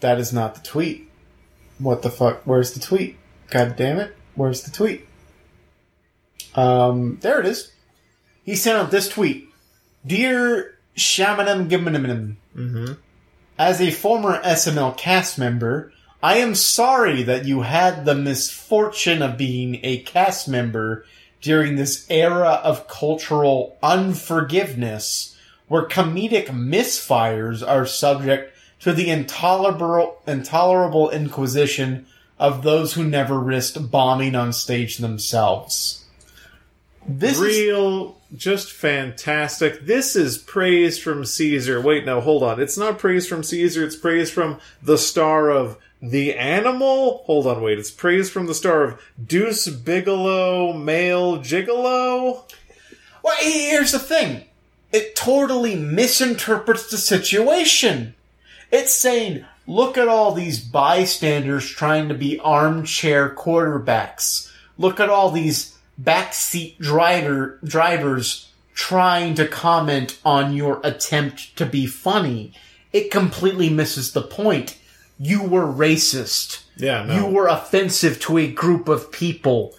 That 0.00 0.18
is 0.18 0.32
not 0.32 0.54
the 0.54 0.60
tweet. 0.60 1.10
What 1.78 2.02
the 2.02 2.10
fuck? 2.10 2.42
Where's 2.44 2.72
the 2.72 2.80
tweet? 2.80 3.16
God 3.50 3.76
damn 3.76 3.98
it. 3.98 4.16
Where's 4.34 4.62
the 4.62 4.70
tweet? 4.70 5.06
Um, 6.54 7.18
there 7.20 7.40
it 7.40 7.46
is. 7.46 7.72
He 8.44 8.54
sent 8.56 8.78
out 8.78 8.90
this 8.90 9.08
tweet. 9.08 9.48
Dear 10.06 10.76
Shamanam 10.96 11.68
Gimanam, 11.68 12.36
Mm-hmm. 12.56 12.92
as 13.58 13.80
a 13.80 13.90
former 13.90 14.40
SNL 14.42 14.96
cast 14.96 15.38
member, 15.38 15.92
I 16.22 16.36
am 16.36 16.54
sorry 16.54 17.22
that 17.24 17.44
you 17.46 17.62
had 17.62 18.04
the 18.04 18.14
misfortune 18.14 19.20
of 19.22 19.36
being 19.36 19.80
a 19.82 19.98
cast 20.02 20.46
member 20.48 21.04
during 21.44 21.76
this 21.76 22.06
era 22.08 22.58
of 22.64 22.88
cultural 22.88 23.76
unforgiveness 23.82 25.36
where 25.68 25.86
comedic 25.86 26.46
misfires 26.46 27.66
are 27.66 27.84
subject 27.84 28.56
to 28.80 28.94
the 28.94 29.10
intolerable, 29.10 30.16
intolerable 30.26 31.10
inquisition 31.10 32.06
of 32.38 32.62
those 32.62 32.94
who 32.94 33.04
never 33.04 33.38
risked 33.38 33.90
bombing 33.90 34.34
on 34.34 34.54
stage 34.54 34.96
themselves. 34.96 36.06
This 37.06 37.38
is 37.38 37.42
Real, 37.42 38.16
just 38.34 38.72
fantastic. 38.72 39.84
This 39.84 40.16
is 40.16 40.38
praise 40.38 40.98
from 40.98 41.26
Caesar. 41.26 41.78
Wait, 41.78 42.06
no, 42.06 42.22
hold 42.22 42.42
on. 42.42 42.58
It's 42.58 42.78
not 42.78 42.98
praise 42.98 43.28
from 43.28 43.42
Caesar. 43.42 43.84
It's 43.84 43.96
praise 43.96 44.30
from 44.30 44.58
the 44.82 44.96
star 44.96 45.50
of 45.50 45.76
The 46.04 46.34
Animal. 46.34 47.22
Hold 47.24 47.46
on, 47.46 47.62
wait. 47.62 47.78
It's 47.78 47.90
praise 47.90 48.28
from 48.28 48.46
the 48.46 48.54
star 48.54 48.82
of 48.82 49.00
Deuce 49.26 49.68
Bigalow, 49.68 50.74
Male 50.74 51.38
Gigolo. 51.38 52.44
Well, 53.22 53.36
here's 53.40 53.92
the 53.92 53.98
thing. 53.98 54.44
It 54.92 55.16
totally 55.16 55.74
misinterprets 55.74 56.90
the 56.90 56.98
situation. 56.98 58.14
It's 58.70 58.92
saying, 58.92 59.46
look 59.66 59.96
at 59.96 60.08
all 60.08 60.32
these 60.32 60.60
bystanders 60.60 61.68
trying 61.68 62.08
to 62.08 62.14
be 62.14 62.38
armchair 62.38 63.34
quarterbacks. 63.34 64.52
Look 64.76 65.00
at 65.00 65.08
all 65.08 65.30
these 65.30 65.78
backseat 66.00 66.76
driver, 66.78 67.58
drivers 67.64 68.50
trying 68.74 69.36
to 69.36 69.48
comment 69.48 70.18
on 70.22 70.52
your 70.52 70.80
attempt 70.84 71.56
to 71.56 71.64
be 71.64 71.86
funny. 71.86 72.52
It 72.92 73.10
completely 73.10 73.70
misses 73.70 74.12
the 74.12 74.22
point. 74.22 74.78
You 75.18 75.42
were 75.42 75.66
racist. 75.66 76.62
Yeah, 76.76 77.04
no. 77.04 77.14
You 77.14 77.26
were 77.26 77.46
offensive 77.46 78.20
to 78.20 78.38
a 78.38 78.50
group 78.50 78.88
of 78.88 79.12
people. 79.12 79.74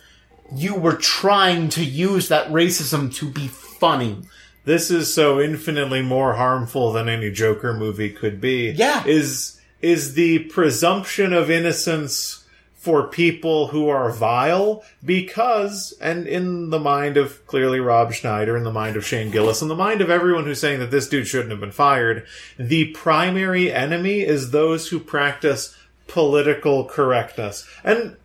You 0.53 0.75
were 0.75 0.95
trying 0.95 1.69
to 1.69 1.83
use 1.83 2.29
that 2.29 2.47
racism 2.49 3.13
to 3.15 3.29
be 3.29 3.47
funny. 3.47 4.21
this 4.63 4.89
is 4.89 5.13
so 5.13 5.39
infinitely 5.41 6.01
more 6.01 6.35
harmful 6.35 6.93
than 6.93 7.09
any 7.09 7.29
Joker 7.31 7.73
movie 7.73 8.09
could 8.09 8.39
be. 8.39 8.71
Yeah. 8.71 9.03
Is 9.05 9.59
is 9.81 10.13
the 10.13 10.39
presumption 10.39 11.33
of 11.33 11.51
innocence 11.51 12.44
for 12.85 13.07
people 13.07 13.69
who 13.69 13.89
are 13.89 14.11
vile 14.11 14.83
because 15.03 15.91
and 15.99 16.27
in 16.27 16.69
the 16.69 16.77
mind 16.77 17.17
of 17.17 17.43
clearly 17.47 17.79
Rob 17.79 18.13
Schneider 18.13 18.55
in 18.55 18.61
the 18.61 18.71
mind 18.71 18.95
of 18.95 19.03
Shane 19.03 19.31
Gillis 19.31 19.63
in 19.63 19.69
the 19.69 19.75
mind 19.75 20.01
of 20.01 20.11
everyone 20.11 20.43
who's 20.43 20.61
saying 20.61 20.79
that 20.81 20.91
this 20.91 21.09
dude 21.09 21.25
shouldn't 21.25 21.49
have 21.49 21.59
been 21.59 21.71
fired 21.71 22.27
the 22.59 22.91
primary 22.91 23.73
enemy 23.73 24.19
is 24.19 24.51
those 24.51 24.89
who 24.89 24.99
practice 24.99 25.75
political 26.07 26.85
correctness. 26.85 27.67
And 27.83 28.17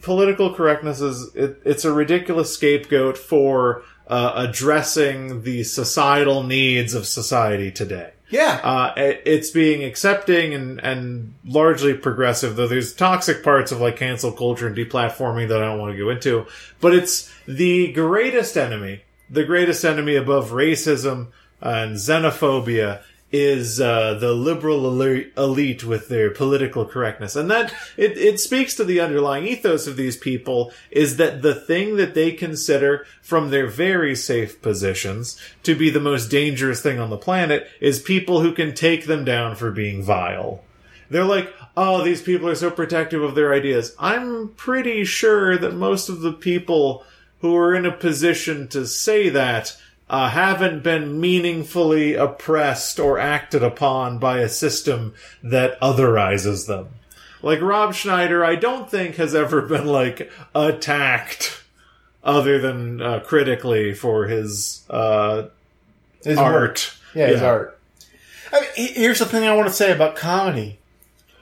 political 0.00 0.54
correctness 0.54 1.02
is 1.02 1.34
it, 1.34 1.60
it's 1.66 1.84
a 1.84 1.92
ridiculous 1.92 2.54
scapegoat 2.54 3.18
for 3.18 3.82
uh, 4.06 4.32
addressing 4.34 5.42
the 5.42 5.62
societal 5.62 6.42
needs 6.42 6.94
of 6.94 7.06
society 7.06 7.70
today 7.70 8.12
Yeah. 8.28 8.60
uh, 8.62 8.92
it- 8.96 9.22
it's 9.24 9.50
being 9.50 9.84
accepting 9.84 10.52
and, 10.54 10.80
and 10.82 11.34
largely 11.44 11.94
progressive, 11.94 12.56
though 12.56 12.66
there's 12.68 12.94
toxic 12.94 13.42
parts 13.44 13.70
of 13.72 13.80
like 13.80 13.96
cancel 13.96 14.32
culture 14.32 14.66
and 14.66 14.76
deplatforming 14.76 15.48
that 15.48 15.62
I 15.62 15.66
don't 15.66 15.78
want 15.78 15.92
to 15.92 15.98
go 15.98 16.10
into. 16.10 16.46
But 16.80 16.94
it's 16.94 17.32
the 17.46 17.92
greatest 17.92 18.56
enemy, 18.56 19.02
the 19.30 19.44
greatest 19.44 19.84
enemy 19.84 20.16
above 20.16 20.50
racism 20.50 21.28
and 21.60 21.96
xenophobia 21.96 23.02
is 23.32 23.80
uh, 23.80 24.14
the 24.14 24.32
liberal 24.32 25.02
elite 25.36 25.84
with 25.84 26.08
their 26.08 26.30
political 26.30 26.84
correctness, 26.84 27.34
and 27.34 27.50
that 27.50 27.74
it, 27.96 28.16
it 28.16 28.38
speaks 28.38 28.74
to 28.74 28.84
the 28.84 29.00
underlying 29.00 29.46
ethos 29.46 29.86
of 29.86 29.96
these 29.96 30.16
people 30.16 30.72
is 30.90 31.16
that 31.16 31.42
the 31.42 31.54
thing 31.54 31.96
that 31.96 32.14
they 32.14 32.30
consider 32.30 33.04
from 33.20 33.50
their 33.50 33.66
very 33.66 34.14
safe 34.14 34.62
positions 34.62 35.40
to 35.64 35.74
be 35.74 35.90
the 35.90 36.00
most 36.00 36.28
dangerous 36.28 36.80
thing 36.80 37.00
on 37.00 37.10
the 37.10 37.16
planet 37.16 37.68
is 37.80 38.00
people 38.00 38.40
who 38.40 38.52
can 38.52 38.72
take 38.74 39.06
them 39.06 39.24
down 39.24 39.56
for 39.56 39.70
being 39.70 40.02
vile. 40.02 40.62
They're 41.10 41.24
like, 41.24 41.52
oh, 41.76 42.02
these 42.02 42.22
people 42.22 42.48
are 42.48 42.54
so 42.54 42.70
protective 42.70 43.22
of 43.22 43.34
their 43.34 43.52
ideas. 43.52 43.94
I'm 43.98 44.48
pretty 44.50 45.04
sure 45.04 45.56
that 45.58 45.74
most 45.74 46.08
of 46.08 46.20
the 46.20 46.32
people 46.32 47.04
who 47.40 47.54
are 47.56 47.74
in 47.74 47.86
a 47.86 47.92
position 47.92 48.66
to 48.68 48.86
say 48.86 49.28
that 49.28 49.76
uh, 50.08 50.28
haven't 50.30 50.82
been 50.82 51.20
meaningfully 51.20 52.14
oppressed 52.14 52.98
or 53.00 53.18
acted 53.18 53.62
upon 53.62 54.18
by 54.18 54.38
a 54.38 54.48
system 54.48 55.14
that 55.42 55.78
otherizes 55.80 56.66
them. 56.66 56.88
Like 57.42 57.60
Rob 57.60 57.94
Schneider, 57.94 58.44
I 58.44 58.54
don't 58.56 58.90
think 58.90 59.16
has 59.16 59.34
ever 59.34 59.62
been 59.62 59.86
like 59.86 60.30
attacked 60.54 61.62
other 62.24 62.58
than 62.58 63.00
uh, 63.02 63.20
critically 63.20 63.94
for 63.94 64.26
his 64.26 64.84
uh, 64.90 65.48
His 66.24 66.38
art. 66.38 66.52
work. 66.54 66.80
Yeah, 67.14 67.26
his 67.28 67.42
art. 67.42 67.78
I 68.52 68.60
mean, 68.60 68.94
here's 68.94 69.18
the 69.18 69.26
thing 69.26 69.44
I 69.44 69.54
want 69.54 69.68
to 69.68 69.74
say 69.74 69.92
about 69.92 70.16
comedy. 70.16 70.78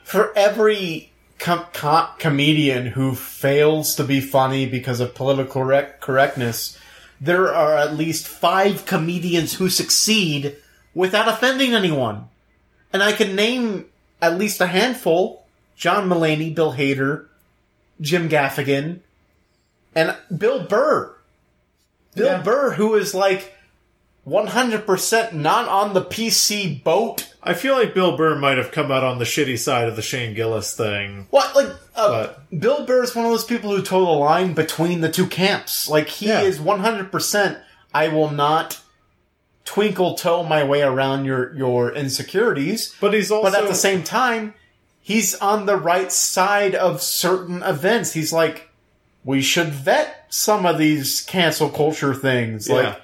For 0.03 0.31
every 0.37 1.11
com- 1.39 1.65
com- 1.73 2.09
comedian 2.19 2.87
who 2.87 3.15
fails 3.15 3.95
to 3.95 4.03
be 4.03 4.21
funny 4.21 4.65
because 4.67 4.99
of 4.99 5.15
political 5.15 5.61
correct- 5.63 6.01
correctness, 6.01 6.79
there 7.19 7.53
are 7.53 7.75
at 7.75 7.95
least 7.95 8.27
five 8.27 8.85
comedians 8.85 9.55
who 9.55 9.69
succeed 9.69 10.55
without 10.93 11.27
offending 11.27 11.73
anyone. 11.73 12.29
And 12.93 13.03
I 13.03 13.11
can 13.11 13.35
name 13.35 13.85
at 14.21 14.37
least 14.37 14.61
a 14.61 14.67
handful. 14.67 15.45
John 15.75 16.07
Mulaney, 16.09 16.53
Bill 16.55 16.73
Hader, 16.73 17.25
Jim 17.99 18.29
Gaffigan, 18.29 18.99
and 19.93 20.15
Bill 20.35 20.63
Burr. 20.63 21.15
Bill 22.13 22.27
Yeah. 22.27 22.41
Burr, 22.41 22.71
who 22.71 22.95
is 22.95 23.13
like 23.13 23.54
100% 24.27 25.33
not 25.33 25.67
on 25.67 25.93
the 25.93 26.01
PC 26.01 26.83
boat. 26.83 27.31
I 27.43 27.53
feel 27.53 27.75
like 27.75 27.93
Bill 27.93 28.17
Burr 28.17 28.35
might 28.35 28.57
have 28.57 28.71
come 28.71 28.91
out 28.91 29.03
on 29.03 29.19
the 29.19 29.25
shitty 29.25 29.57
side 29.59 29.87
of 29.87 29.95
the 29.95 30.01
Shane 30.01 30.33
Gillis 30.33 30.75
thing. 30.75 31.27
What, 31.29 31.55
like, 31.55 31.75
uh, 31.95 32.29
Bill 32.57 32.85
Burr 32.85 33.03
is 33.03 33.15
one 33.15 33.25
of 33.25 33.31
those 33.31 33.45
people 33.45 33.75
who 33.75 33.83
toe 33.83 34.03
the 34.05 34.11
line 34.11 34.53
between 34.53 35.01
the 35.01 35.11
two 35.11 35.27
camps. 35.27 35.87
Like, 35.87 36.07
he 36.09 36.27
Yeah. 36.27 36.41
is 36.41 36.59
100%, 36.59 37.59
I 37.93 38.07
will 38.07 38.31
not 38.31 38.79
twinkle 39.63 40.15
toe 40.15 40.43
my 40.43 40.63
way 40.63 40.81
around 40.81 41.25
your, 41.25 41.55
your 41.55 41.91
insecurities. 41.93 42.95
But 42.99 43.13
he's 43.13 43.31
also 43.31 43.51
But 43.51 43.59
at 43.61 43.67
the 43.67 43.75
same 43.75 44.03
time, 44.03 44.55
he's 45.01 45.35
on 45.35 45.65
the 45.67 45.77
right 45.77 46.11
side 46.11 46.73
of 46.73 47.01
certain 47.01 47.61
events. 47.63 48.13
He's 48.13 48.33
like, 48.33 48.69
we 49.23 49.41
should 49.41 49.69
vet 49.69 50.25
some 50.29 50.65
of 50.65 50.77
these 50.79 51.21
cancel 51.21 51.69
culture 51.69 52.13
things. 52.15 52.67
Yeah. 52.67 52.75
Like, 52.75 53.01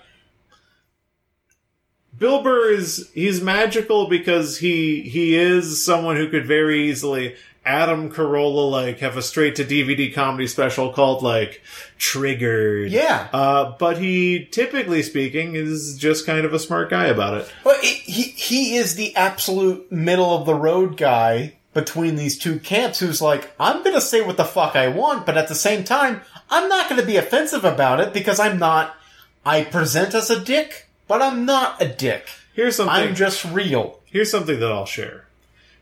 Bill 2.21 2.43
Burr 2.43 2.69
is 2.69 3.09
he's 3.15 3.41
magical 3.41 4.07
because 4.07 4.59
he 4.59 5.01
he 5.01 5.35
is 5.35 5.83
someone 5.83 6.17
who 6.17 6.29
could 6.29 6.45
very 6.45 6.87
easily 6.87 7.35
Adam 7.65 8.11
Carolla 8.11 8.69
like 8.69 8.99
have 8.99 9.17
a 9.17 9.23
straight 9.23 9.55
to 9.55 9.63
DVD 9.63 10.13
comedy 10.13 10.45
special 10.45 10.93
called 10.93 11.23
like 11.23 11.63
Triggered. 11.97 12.91
Yeah. 12.91 13.27
Uh, 13.33 13.75
but 13.79 13.97
he 13.97 14.45
typically 14.45 15.01
speaking 15.01 15.55
is 15.55 15.97
just 15.97 16.27
kind 16.27 16.45
of 16.45 16.53
a 16.53 16.59
smart 16.59 16.91
guy 16.91 17.07
about 17.07 17.37
it. 17.37 17.51
It, 17.65 17.85
he 18.03 18.21
he 18.21 18.75
is 18.75 18.93
the 18.93 19.15
absolute 19.15 19.91
middle 19.91 20.37
of 20.37 20.45
the 20.45 20.53
road 20.53 20.97
guy 20.97 21.55
between 21.73 22.17
these 22.17 22.37
two 22.37 22.59
camps 22.59 22.99
who's 22.99 23.19
like, 23.19 23.51
I'm 23.59 23.83
gonna 23.83 23.99
say 23.99 24.21
what 24.21 24.37
the 24.37 24.45
fuck 24.45 24.75
I 24.75 24.89
want, 24.89 25.25
but 25.25 25.39
at 25.39 25.47
the 25.47 25.55
same 25.55 25.83
time, 25.83 26.21
I'm 26.51 26.69
not 26.69 26.87
gonna 26.87 27.03
be 27.03 27.17
offensive 27.17 27.65
about 27.65 27.99
it 27.99 28.13
because 28.13 28.39
I'm 28.39 28.59
not 28.59 28.95
I 29.43 29.63
present 29.63 30.13
as 30.13 30.29
a 30.29 30.39
dick, 30.39 30.87
but 31.11 31.21
I'm 31.21 31.43
not 31.43 31.81
a 31.81 31.89
dick. 31.89 32.29
Here's 32.53 32.77
something 32.77 32.95
I'm 32.95 33.15
just 33.15 33.43
real. 33.43 33.99
Here's 34.05 34.31
something 34.31 34.57
that 34.61 34.71
I'll 34.71 34.85
share. 34.85 35.25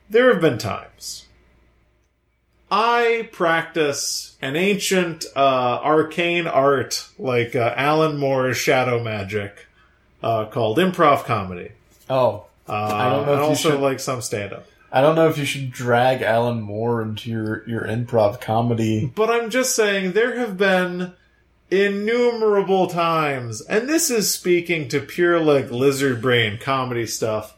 There 0.10 0.34
have 0.34 0.42
been 0.42 0.58
times 0.58 1.28
I 2.72 3.30
practice 3.32 4.38
an 4.42 4.56
ancient 4.56 5.26
uh, 5.36 5.82
arcane 5.84 6.48
art 6.48 7.08
like 7.20 7.56
uh, 7.56 7.76
Alan 7.78 8.18
Moore's 8.18 8.58
shadow 8.58 9.04
magic 9.04 9.68
uh, 10.24 10.46
called 10.46 10.80
improv 10.80 11.26
comedy. 11.26 11.74
Oh. 12.10 12.46
Uh, 12.68 12.74
I 12.74 13.10
don't 13.12 13.28
know 13.28 13.34
and 13.34 13.42
if 13.42 13.44
you 13.46 13.50
also 13.50 13.72
should- 13.74 13.82
like 13.82 14.00
some 14.00 14.24
stand 14.24 14.52
up. 14.54 14.66
I 14.92 15.02
don't 15.02 15.14
know 15.14 15.30
if 15.30 15.38
you 15.38 15.46
should 15.46 15.72
drag 15.72 16.24
Alan 16.24 16.62
Moore 16.62 17.04
into 17.04 17.30
your, 17.30 17.70
your 17.70 17.84
improv 17.84 18.42
comedy. 18.42 19.06
But 19.14 19.30
I'm 19.30 19.52
just 19.52 19.76
saying 19.76 20.14
there 20.14 20.40
have 20.40 20.58
been 20.58 21.14
innumerable 21.72 22.88
times, 22.88 23.62
and 23.62 23.88
this 23.88 24.10
is 24.10 24.34
speaking 24.34 24.88
to 24.90 25.00
pure 25.00 25.40
like 25.40 25.72
lizard 25.72 26.22
brain 26.22 26.58
comedy 26.58 27.06
stuff, 27.06 27.56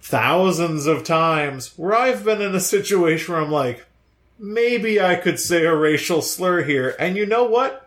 thousands 0.00 0.86
of 0.86 1.04
times 1.04 1.72
where 1.76 1.94
I've 1.94 2.24
been 2.24 2.40
in 2.40 2.54
a 2.54 2.60
situation 2.60 3.32
where 3.32 3.42
I'm 3.42 3.50
like, 3.50 3.86
maybe 4.38 5.00
I 5.00 5.16
could 5.16 5.38
say 5.38 5.64
a 5.64 5.74
racial 5.74 6.22
slur 6.22 6.62
here, 6.64 6.96
and 6.98 7.16
you 7.16 7.26
know 7.26 7.44
what? 7.44 7.86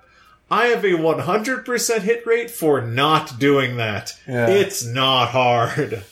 I 0.52 0.68
have 0.68 0.84
a 0.84 0.90
100% 0.90 2.02
hit 2.02 2.28
rate 2.28 2.52
for 2.52 2.82
not 2.82 3.40
doing 3.40 3.78
that. 3.78 4.16
Yeah. 4.28 4.50
It's 4.50 4.86
not 4.86 5.30
hard. 5.30 6.04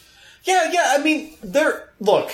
Yeah, 0.43 0.71
yeah, 0.71 0.95
I 0.97 1.03
mean, 1.03 1.35
there, 1.43 1.89
look, 1.99 2.31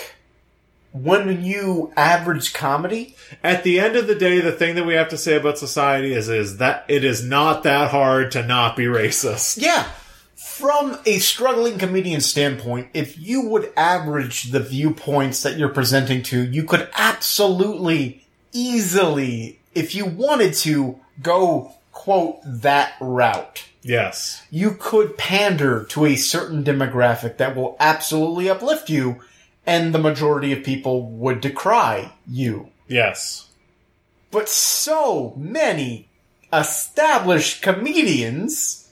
when 0.92 1.44
you 1.44 1.92
average 1.96 2.54
comedy, 2.54 3.16
At 3.44 3.64
the 3.64 3.80
end 3.80 3.96
of 3.96 4.08
the 4.08 4.16
day, 4.16 4.40
the 4.40 4.52
thing 4.52 4.76
that 4.76 4.86
we 4.86 4.94
have 4.94 5.10
to 5.10 5.18
say 5.18 5.36
about 5.36 5.58
society 5.58 6.14
is, 6.14 6.30
is 6.30 6.58
that 6.58 6.86
it 6.88 7.04
is 7.04 7.24
not 7.24 7.64
that 7.64 7.92
hard 7.92 8.32
to 8.32 8.46
not 8.46 8.76
be 8.76 8.86
racist. 8.86 9.62
Yeah. 9.62 9.88
From 10.36 10.98
a 11.06 11.20
struggling 11.20 11.78
comedian 11.78 12.22
standpoint, 12.22 12.90
if 12.94 13.18
you 13.20 13.42
would 13.42 13.72
average 13.76 14.52
the 14.52 14.60
viewpoints 14.60 15.44
that 15.44 15.58
you're 15.58 15.70
presenting 15.70 16.24
to, 16.24 16.44
you 16.44 16.64
could 16.64 16.90
absolutely, 16.96 18.26
easily, 18.52 19.60
if 19.76 19.94
you 19.94 20.06
wanted 20.06 20.54
to, 20.56 21.00
go, 21.22 21.74
quote, 21.92 22.40
that 22.46 22.94
route. 23.00 23.66
Yes. 23.82 24.44
You 24.50 24.72
could 24.72 25.18
pander 25.18 25.86
to 25.86 26.06
a 26.06 26.16
certain 26.16 26.64
demographic 26.64 27.38
that 27.38 27.56
will 27.56 27.76
absolutely 27.80 28.50
uplift 28.50 28.90
you, 28.90 29.22
and 29.68 29.94
the 29.94 30.00
majority 30.00 30.54
of 30.54 30.64
people 30.64 31.04
would 31.12 31.42
decry 31.42 32.12
you. 32.26 32.70
Yes. 32.88 33.50
But 34.32 34.50
so 34.50 35.34
many 35.36 36.08
established 36.52 37.62
comedians 37.62 38.86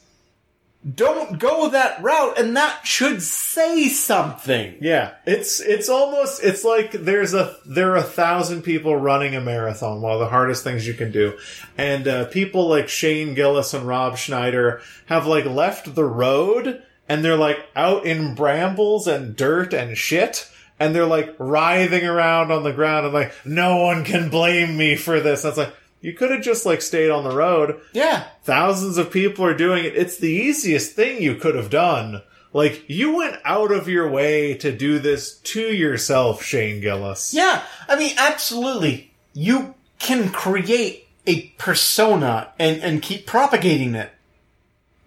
don't 0.94 1.40
go 1.40 1.68
that 1.70 2.00
route, 2.00 2.38
and 2.38 2.56
that 2.56 2.86
should 2.86 3.20
say 3.20 3.88
something. 3.88 4.76
Yeah. 4.80 5.14
It's 5.26 5.58
it's 5.60 5.88
almost 5.88 6.44
it's 6.44 6.62
like 6.62 6.92
there's 6.92 7.34
a 7.34 7.56
there 7.66 7.92
are 7.92 7.96
a 7.96 8.02
thousand 8.02 8.62
people 8.62 8.94
running 8.94 9.34
a 9.34 9.40
marathon, 9.40 10.00
one 10.00 10.12
of 10.12 10.20
the 10.20 10.28
hardest 10.28 10.62
things 10.62 10.86
you 10.86 10.94
can 10.94 11.10
do. 11.10 11.36
And 11.76 12.06
uh, 12.06 12.26
people 12.26 12.68
like 12.68 12.88
Shane 12.88 13.34
Gillis 13.34 13.74
and 13.74 13.86
Rob 13.86 14.16
Schneider 14.16 14.80
have 15.06 15.26
like 15.26 15.44
left 15.44 15.94
the 15.96 16.04
road 16.04 16.82
and 17.08 17.24
they're 17.24 17.36
like 17.36 17.66
out 17.74 18.06
in 18.06 18.34
brambles 18.34 19.08
and 19.08 19.34
dirt 19.34 19.72
and 19.72 19.96
shit. 19.96 20.48
And 20.78 20.94
they're 20.94 21.06
like 21.06 21.34
writhing 21.38 22.04
around 22.04 22.52
on 22.52 22.62
the 22.62 22.72
ground 22.72 23.06
and 23.06 23.14
like, 23.14 23.32
no 23.44 23.76
one 23.76 24.04
can 24.04 24.28
blame 24.28 24.76
me 24.76 24.96
for 24.96 25.20
this. 25.20 25.42
That's 25.42 25.56
like, 25.56 25.74
you 26.02 26.12
could 26.12 26.30
have 26.30 26.42
just 26.42 26.66
like 26.66 26.82
stayed 26.82 27.10
on 27.10 27.24
the 27.24 27.34
road. 27.34 27.80
Yeah. 27.92 28.24
Thousands 28.44 28.98
of 28.98 29.10
people 29.10 29.44
are 29.44 29.56
doing 29.56 29.84
it. 29.84 29.96
It's 29.96 30.18
the 30.18 30.30
easiest 30.30 30.92
thing 30.92 31.22
you 31.22 31.36
could 31.36 31.54
have 31.54 31.70
done. 31.70 32.22
Like, 32.52 32.84
you 32.88 33.16
went 33.16 33.36
out 33.44 33.70
of 33.70 33.88
your 33.88 34.08
way 34.10 34.54
to 34.58 34.70
do 34.70 34.98
this 34.98 35.38
to 35.38 35.60
yourself, 35.60 36.42
Shane 36.42 36.80
Gillis. 36.80 37.34
Yeah. 37.34 37.62
I 37.88 37.96
mean, 37.96 38.14
absolutely. 38.16 39.12
You 39.34 39.74
can 39.98 40.30
create 40.30 41.06
a 41.26 41.48
persona 41.58 42.52
and, 42.58 42.82
and 42.82 43.02
keep 43.02 43.26
propagating 43.26 43.94
it. 43.94 44.10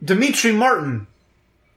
Demetri 0.04 0.52
Martin 0.52 1.08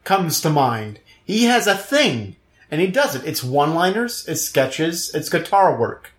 comes 0.04 0.40
to 0.40 0.50
mind. 0.50 0.98
He 1.24 1.44
has 1.44 1.66
a 1.66 1.76
thing, 1.76 2.36
and 2.72 2.80
he 2.80 2.88
does 2.88 3.14
it. 3.14 3.24
It's 3.24 3.44
one-liners, 3.44 4.26
it's 4.26 4.40
sketches, 4.42 5.14
it's 5.14 5.28
guitar 5.28 5.78
work. 5.78 6.10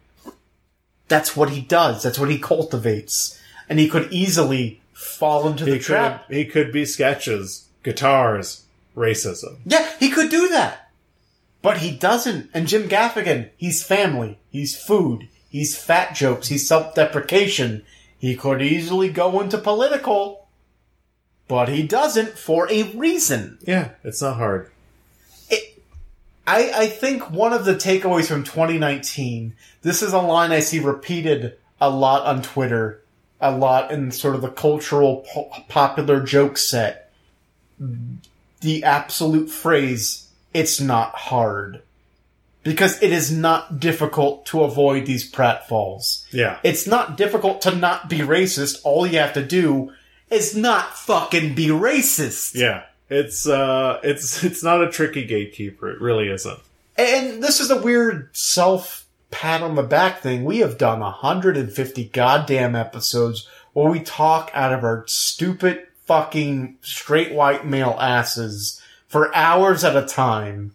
That's 1.10 1.36
what 1.36 1.50
he 1.50 1.60
does. 1.60 2.04
That's 2.04 2.18
what 2.18 2.30
he 2.30 2.40
cultivates. 2.40 3.40
And 3.68 3.80
he 3.80 3.90
could 3.90 4.14
easily 4.14 4.82
fall 4.94 5.48
into 5.48 5.66
the 5.66 5.72
He 5.72 5.78
could, 5.80 5.86
trap. 5.86 6.32
he 6.32 6.46
could 6.46 6.72
be 6.72 6.86
sketches, 6.86 7.68
guitars, 7.84 8.64
racism. 8.96 9.58
Yeah, 9.66 9.92
he 10.00 10.10
could 10.10 10.30
do 10.30 10.48
that. 10.50 10.92
But 11.62 11.80
he 11.80 11.92
doesn't. 11.92 12.50
And 12.54 12.68
Jim 12.68 12.88
Gaffigan, 12.90 13.50
he's 13.58 13.84
family. 13.84 14.38
He's 14.52 14.80
food. 14.80 15.28
He's 15.50 15.78
fat 15.78 16.14
jokes. 16.14 16.50
He's 16.50 16.68
self-deprecation. 16.68 17.84
He 18.18 18.36
could 18.36 18.62
easily 18.62 19.10
go 19.10 19.40
into 19.42 19.58
political. 19.58 20.48
But 21.48 21.70
he 21.70 21.84
doesn't 21.84 22.38
for 22.38 22.72
a 22.72 22.84
reason. 22.84 23.60
Yeah, 23.62 23.92
it's 24.04 24.22
not 24.22 24.38
hard. 24.38 24.72
I, 26.46 26.72
I 26.76 26.88
think 26.88 27.32
one 27.32 27.54
of 27.54 27.66
the 27.66 27.76
takeaways 27.76 28.28
from 28.28 28.44
2019, 28.44 29.56
this 29.82 30.02
is 30.02 30.14
a 30.14 30.20
line 30.20 30.52
I 30.52 30.60
see 30.60 30.80
repeated 30.80 31.58
a 31.80 31.90
lot 31.90 32.26
on 32.26 32.42
Twitter, 32.42 33.02
a 33.40 33.56
lot 33.56 33.92
in 33.92 34.12
sort 34.12 34.36
of 34.36 34.42
the 34.42 34.50
cultural 34.50 35.26
po- 35.32 35.50
popular 35.70 36.22
joke 36.22 36.58
set. 36.58 37.12
The 38.62 38.84
absolute 38.84 39.50
phrase, 39.50 40.30
it's 40.54 40.80
not 40.80 41.16
hard. 41.16 41.82
Because 42.64 43.04
it 43.04 43.12
is 43.12 43.30
not 43.30 43.82
difficult 43.82 44.46
to 44.48 44.64
avoid 44.64 45.06
these 45.06 45.30
pratfalls. 45.30 46.26
Yeah. 46.32 46.60
It's 46.64 46.88
not 46.88 47.18
difficult 47.18 47.62
to 47.64 47.76
not 47.76 48.10
be 48.10 48.20
racist. 48.20 48.80
All 48.86 49.06
you 49.06 49.20
have 49.20 49.34
to 49.34 49.44
do 49.46 49.92
is 50.30 50.56
not 50.56 50.98
fucking 50.98 51.56
be 51.56 51.68
racist. 51.68 52.56
Yeah. 52.56 52.84
It's 53.14 53.48
uh 53.48 54.00
it's 54.04 54.44
it's 54.46 54.64
not 54.64 54.84
a 54.84 54.92
tricky 54.92 55.26
gatekeeper, 55.26 55.90
it 55.90 56.02
really 56.02 56.30
isn't. 56.30 56.60
And 56.98 57.44
this 57.44 57.60
is 57.60 57.72
a 57.72 57.82
weird 57.82 58.36
self 58.36 59.06
pat 59.32 59.62
on 59.64 59.76
the 59.76 59.84
back 59.84 60.22
thing. 60.22 60.46
We 60.46 60.60
have 60.60 60.78
done 60.78 61.00
150 61.00 62.06
goddamn 62.06 62.76
episodes 62.76 63.48
where 63.74 63.90
we 63.90 64.00
talk 64.00 64.52
out 64.54 64.72
of 64.74 64.84
our 64.84 65.04
stupid 65.08 65.88
fucking 66.06 66.78
straight 66.82 67.34
white 67.34 67.66
male 67.66 67.98
asses 68.00 68.82
for 69.08 69.36
hours 69.36 69.84
at 69.84 69.96
a 69.96 70.06
time. 70.06 70.74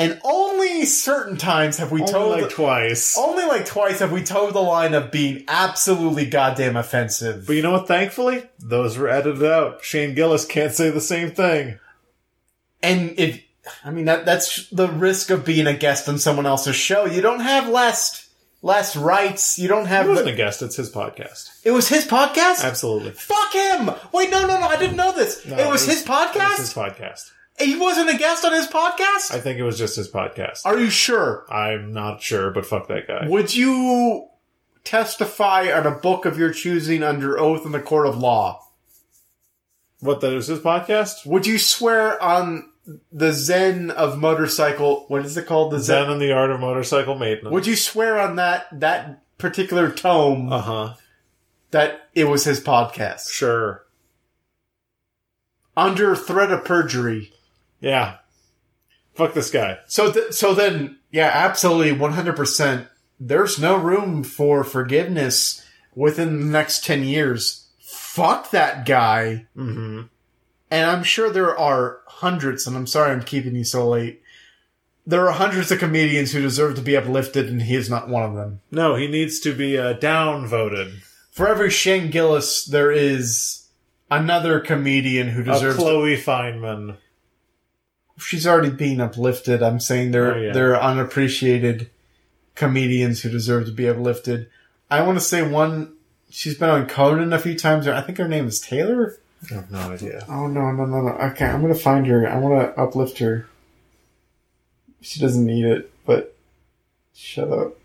And 0.00 0.20
only 0.24 0.84
certain 0.86 1.36
times 1.36 1.76
have 1.78 1.92
we 1.92 2.00
Only 2.00 2.12
told 2.12 2.40
like 2.40 2.50
twice. 2.50 3.18
only 3.18 3.44
like 3.44 3.66
twice 3.66 3.98
have 4.00 4.10
we 4.12 4.22
towed 4.22 4.54
the 4.54 4.60
line 4.60 4.94
of 4.94 5.10
being 5.10 5.44
absolutely 5.46 6.24
goddamn 6.26 6.76
offensive. 6.76 7.46
But 7.46 7.56
you 7.56 7.62
know 7.62 7.72
what, 7.72 7.86
thankfully? 7.88 8.44
Those 8.58 8.96
were 8.96 9.08
edited 9.08 9.44
out. 9.44 9.84
Shane 9.84 10.14
Gillis 10.14 10.44
can't 10.46 10.72
say 10.72 10.90
the 10.90 11.00
same 11.00 11.30
thing. 11.32 11.78
And 12.82 13.14
if 13.18 13.42
I 13.84 13.90
mean 13.90 14.06
that 14.06 14.24
that's 14.24 14.68
the 14.70 14.88
risk 14.88 15.30
of 15.30 15.44
being 15.44 15.66
a 15.66 15.74
guest 15.74 16.08
on 16.08 16.18
someone 16.18 16.46
else's 16.46 16.76
show. 16.76 17.04
You 17.04 17.20
don't 17.20 17.40
have 17.40 17.68
last 17.68 18.26
last 18.62 18.96
rights. 18.96 19.58
You 19.58 19.68
don't 19.68 19.84
have 19.86 20.06
He 20.06 20.10
wasn't 20.10 20.26
the, 20.28 20.32
a 20.32 20.36
guest, 20.36 20.62
it's 20.62 20.76
his 20.76 20.90
podcast. 20.90 21.50
It 21.62 21.72
was 21.72 21.88
his 21.88 22.06
podcast? 22.06 22.64
Absolutely. 22.64 23.10
Fuck 23.12 23.52
him! 23.52 23.90
Wait, 24.12 24.30
no, 24.30 24.46
no, 24.46 24.58
no, 24.58 24.66
I 24.66 24.76
didn't 24.76 24.96
know 24.96 25.12
this. 25.12 25.44
No, 25.46 25.56
it 25.58 25.68
was 25.70 25.84
his 25.86 26.02
It 26.02 26.08
podcast? 26.08 26.58
was 26.58 26.58
his 26.58 26.74
podcast. 26.74 27.32
He 27.60 27.76
wasn't 27.76 28.10
a 28.10 28.16
guest 28.16 28.44
on 28.44 28.52
his 28.52 28.66
podcast? 28.66 29.32
I 29.32 29.40
think 29.40 29.58
it 29.58 29.62
was 29.62 29.78
just 29.78 29.96
his 29.96 30.08
podcast. 30.10 30.64
Are 30.66 30.78
you 30.78 30.90
sure? 30.90 31.44
I'm 31.50 31.92
not 31.92 32.22
sure, 32.22 32.50
but 32.50 32.66
fuck 32.66 32.88
that 32.88 33.06
guy. 33.06 33.26
Would 33.28 33.54
you 33.54 34.26
testify 34.84 35.70
on 35.72 35.86
a 35.86 35.90
book 35.98 36.24
of 36.24 36.38
your 36.38 36.52
choosing 36.52 37.02
under 37.02 37.38
oath 37.38 37.64
in 37.66 37.72
the 37.72 37.80
court 37.80 38.06
of 38.06 38.18
law? 38.18 38.66
What, 40.00 40.20
that 40.22 40.32
was 40.32 40.46
his 40.46 40.60
podcast? 40.60 41.26
Would 41.26 41.46
you 41.46 41.58
swear 41.58 42.20
on 42.22 42.70
the 43.12 43.32
Zen 43.32 43.90
of 43.90 44.16
motorcycle? 44.18 45.04
What 45.08 45.26
is 45.26 45.36
it 45.36 45.46
called? 45.46 45.72
The 45.72 45.78
Zen. 45.80 46.04
Zen 46.04 46.12
and 46.12 46.20
the 46.20 46.32
Art 46.32 46.50
of 46.50 46.58
Motorcycle 46.60 47.16
Maintenance. 47.18 47.52
Would 47.52 47.66
you 47.66 47.76
swear 47.76 48.18
on 48.18 48.36
that 48.36 48.66
that 48.80 49.22
particular 49.36 49.90
tome 49.90 50.50
Uh 50.52 50.60
huh. 50.62 50.94
that 51.70 52.08
it 52.14 52.24
was 52.24 52.44
his 52.44 52.60
podcast 52.60 53.28
Sure. 53.30 53.84
under 55.76 56.16
threat 56.16 56.50
of 56.50 56.64
perjury? 56.64 57.32
Yeah. 57.80 58.16
Fuck 59.14 59.34
this 59.34 59.50
guy. 59.50 59.78
So, 59.86 60.12
th- 60.12 60.32
so 60.32 60.54
then, 60.54 60.98
yeah, 61.10 61.30
absolutely, 61.32 61.92
one 61.92 62.12
hundred 62.12 62.36
percent. 62.36 62.86
There's 63.18 63.58
no 63.58 63.76
room 63.76 64.22
for 64.22 64.64
forgiveness 64.64 65.66
within 65.94 66.40
the 66.40 66.46
next 66.46 66.84
ten 66.84 67.02
years. 67.04 67.68
Fuck 67.80 68.50
that 68.50 68.86
guy. 68.86 69.46
Mm-hmm. 69.56 70.02
And 70.70 70.90
I'm 70.90 71.02
sure 71.02 71.30
there 71.30 71.58
are 71.58 72.00
hundreds, 72.06 72.66
and 72.66 72.76
I'm 72.76 72.86
sorry 72.86 73.10
I'm 73.10 73.22
keeping 73.24 73.56
you 73.56 73.64
so 73.64 73.88
late. 73.88 74.22
There 75.06 75.26
are 75.26 75.32
hundreds 75.32 75.72
of 75.72 75.80
comedians 75.80 76.30
who 76.30 76.40
deserve 76.40 76.76
to 76.76 76.82
be 76.82 76.96
uplifted, 76.96 77.48
and 77.48 77.62
he 77.62 77.74
is 77.74 77.90
not 77.90 78.08
one 78.08 78.22
of 78.22 78.34
them. 78.36 78.60
No, 78.70 78.94
he 78.94 79.08
needs 79.08 79.40
to 79.40 79.52
be 79.54 79.76
uh, 79.76 79.94
downvoted. 79.94 81.02
For 81.32 81.48
every 81.48 81.70
Shane 81.70 82.10
Gillis, 82.10 82.64
there 82.64 82.92
is 82.92 83.66
another 84.10 84.60
comedian 84.60 85.28
who 85.28 85.42
A 85.42 85.44
deserves. 85.44 85.76
Chloe 85.78 86.16
Fineman. 86.16 86.96
She's 88.20 88.46
already 88.46 88.70
being 88.70 89.00
uplifted. 89.00 89.62
I'm 89.62 89.80
saying 89.80 90.10
there 90.12 90.34
Oh, 90.34 90.38
yeah. 90.40 90.52
there 90.52 90.74
are 90.76 90.80
unappreciated 90.90 91.90
comedians 92.54 93.22
who 93.22 93.30
deserve 93.30 93.66
to 93.66 93.72
be 93.72 93.88
uplifted. 93.88 94.48
I 94.90 95.02
want 95.02 95.18
to 95.18 95.24
say 95.24 95.42
one. 95.42 95.94
She's 96.30 96.56
been 96.56 96.68
on 96.70 96.86
Conan 96.86 97.32
a 97.32 97.38
few 97.38 97.56
times. 97.58 97.86
I 97.88 98.00
think 98.02 98.18
her 98.18 98.28
name 98.28 98.46
is 98.46 98.60
Taylor. 98.60 99.16
I 99.50 99.54
have 99.54 99.70
no 99.70 99.78
idea. 99.78 100.24
Oh 100.28 100.46
no 100.46 100.70
no 100.70 100.84
no 100.84 101.00
no! 101.00 101.08
Okay, 101.30 101.46
I'm 101.46 101.62
gonna 101.62 101.74
find 101.74 102.06
her. 102.06 102.28
I 102.28 102.36
want 102.38 102.74
to 102.74 102.80
uplift 102.80 103.18
her. 103.18 103.46
She 105.00 105.18
doesn't 105.18 105.46
need 105.46 105.64
it, 105.64 105.90
but 106.04 106.36
shut 107.14 107.50
up. 107.50 107.76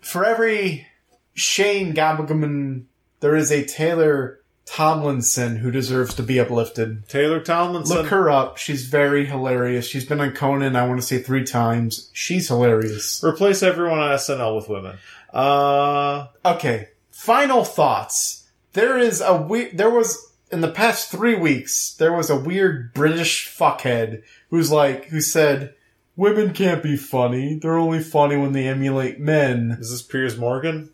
For 0.00 0.24
every 0.24 0.86
Shane 1.34 1.94
Gabagman, 1.94 2.84
there 3.20 3.36
is 3.36 3.50
a 3.50 3.64
Taylor 3.64 4.39
Tomlinson 4.72 5.56
who 5.56 5.70
deserves 5.70 6.14
to 6.14 6.22
be 6.22 6.38
uplifted. 6.38 7.08
Taylor 7.08 7.40
Tomlinson. 7.40 7.96
Look 7.96 8.06
her 8.06 8.30
up. 8.30 8.56
She's 8.56 8.86
very 8.86 9.26
hilarious. 9.26 9.86
She's 9.86 10.04
been 10.06 10.20
on 10.20 10.32
Conan. 10.32 10.76
I 10.76 10.86
want 10.86 11.00
to 11.00 11.06
say 11.06 11.18
three 11.20 11.44
times. 11.44 12.08
She's 12.12 12.48
hilarious. 12.48 13.22
Replace 13.24 13.62
everyone 13.62 13.98
on 13.98 14.12
SNL 14.16 14.54
with 14.56 14.68
women. 14.68 14.96
Uh, 15.32 16.28
Okay. 16.44 16.88
Final 17.10 17.64
thoughts. 17.64 18.44
There 18.72 18.96
is 18.96 19.20
a 19.20 19.36
we- 19.36 19.70
there 19.72 19.90
was 19.90 20.32
in 20.52 20.60
the 20.62 20.70
past 20.70 21.10
three 21.10 21.34
weeks 21.34 21.94
there 21.98 22.12
was 22.12 22.30
a 22.30 22.36
weird 22.40 22.94
British 22.94 23.48
fuckhead 23.54 24.22
who's 24.50 24.70
like 24.72 25.06
who 25.06 25.20
said 25.20 25.74
women 26.16 26.52
can't 26.52 26.82
be 26.82 26.96
funny. 26.96 27.58
They're 27.60 27.76
only 27.78 28.02
funny 28.02 28.36
when 28.36 28.52
they 28.52 28.66
emulate 28.66 29.20
men. 29.20 29.76
is 29.80 29.90
this 29.90 30.02
Piers 30.02 30.38
Morgan? 30.38 30.90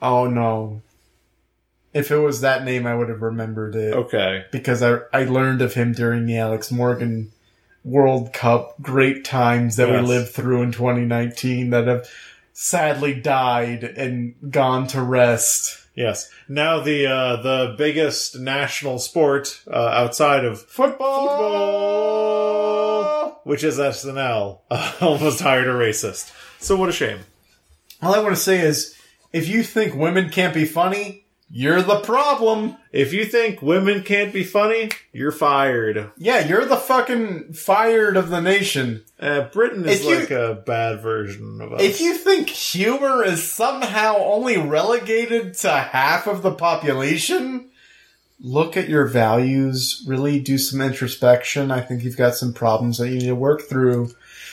Oh 0.00 0.26
no. 0.28 0.82
If 1.96 2.10
it 2.10 2.18
was 2.18 2.40
that 2.42 2.64
name, 2.64 2.86
I 2.86 2.94
would 2.94 3.08
have 3.08 3.22
remembered 3.22 3.74
it 3.74 3.94
Okay. 3.94 4.44
because 4.52 4.82
I 4.82 4.98
I 5.12 5.24
learned 5.24 5.62
of 5.62 5.74
him 5.74 5.92
during 5.92 6.26
the 6.26 6.36
Alex 6.38 6.70
Morgan 6.70 7.32
World 7.84 8.32
Cup 8.32 8.74
great 8.82 9.24
times 9.24 9.76
that 9.76 9.88
Yes. 9.88 10.02
we 10.02 10.06
lived 10.08 10.30
through 10.30 10.62
in 10.62 10.72
2019 10.72 11.70
that 11.70 11.86
have 11.86 12.08
sadly 12.52 13.14
died 13.14 13.84
and 13.84 14.34
gone 14.50 14.86
to 14.88 15.00
rest. 15.00 15.78
Yes. 15.94 16.28
Now 16.48 16.80
the 16.80 17.06
uh, 17.06 17.36
the 17.42 17.74
biggest 17.78 18.38
national 18.38 18.98
sport 18.98 19.60
uh, 19.70 19.76
outside 19.76 20.44
of 20.44 20.60
Football! 21.66 23.40
which 23.44 23.62
is 23.62 23.78
SNL, 23.78 24.58
uh, 24.70 24.92
almost 25.00 25.40
hired 25.40 25.68
a 25.68 25.72
racist. 25.72 26.32
So 26.58 26.76
what 26.76 26.88
a 26.88 26.92
shame. 26.92 27.20
All 28.02 28.12
I 28.14 28.18
want 28.18 28.34
to 28.34 28.40
say 28.40 28.60
is, 28.60 28.96
if 29.32 29.48
you 29.48 29.62
think 29.62 29.94
women 29.94 30.30
can't 30.30 30.52
be 30.52 30.64
funny, 30.64 31.25
you're 31.48 31.82
the 31.82 32.00
problem. 32.00 32.76
If 32.92 33.12
you 33.12 33.24
think 33.24 33.62
women 33.62 34.02
can't 34.02 34.32
be 34.32 34.42
funny, 34.42 34.90
you're 35.12 35.30
fired. 35.32 36.10
Yeah, 36.16 36.46
you're 36.46 36.64
the 36.64 36.76
fucking 36.76 37.52
fired 37.52 38.16
of 38.16 38.30
the 38.30 38.40
nation. 38.40 39.04
Uh, 39.20 39.42
Britain 39.42 39.88
is 39.88 40.04
you- 40.04 40.18
like 40.18 40.30
a 40.30 40.62
bad 40.66 41.00
version 41.02 41.60
of 41.60 41.72
us. 41.72 41.82
If 41.82 42.00
you 42.00 42.14
think 42.14 42.48
humor 42.48 43.24
is 43.24 43.42
somehow 43.50 44.16
only 44.18 44.56
relegated 44.56 45.54
to 45.58 45.70
half 45.70 46.26
of 46.26 46.42
the 46.42 46.52
population, 46.52 47.66
look 48.40 48.76
at 48.76 48.88
your 48.88 49.06
values, 49.06 50.04
really 50.06 50.40
do 50.40 50.58
some 50.58 50.80
introspection. 50.80 51.70
I 51.70 51.80
think 51.80 52.02
you've 52.02 52.16
got 52.16 52.34
some 52.34 52.52
problems 52.52 52.98
that 52.98 53.08
you 53.08 53.18
need 53.18 53.26
to 53.26 53.34
work 53.34 53.62
through. 53.68 54.10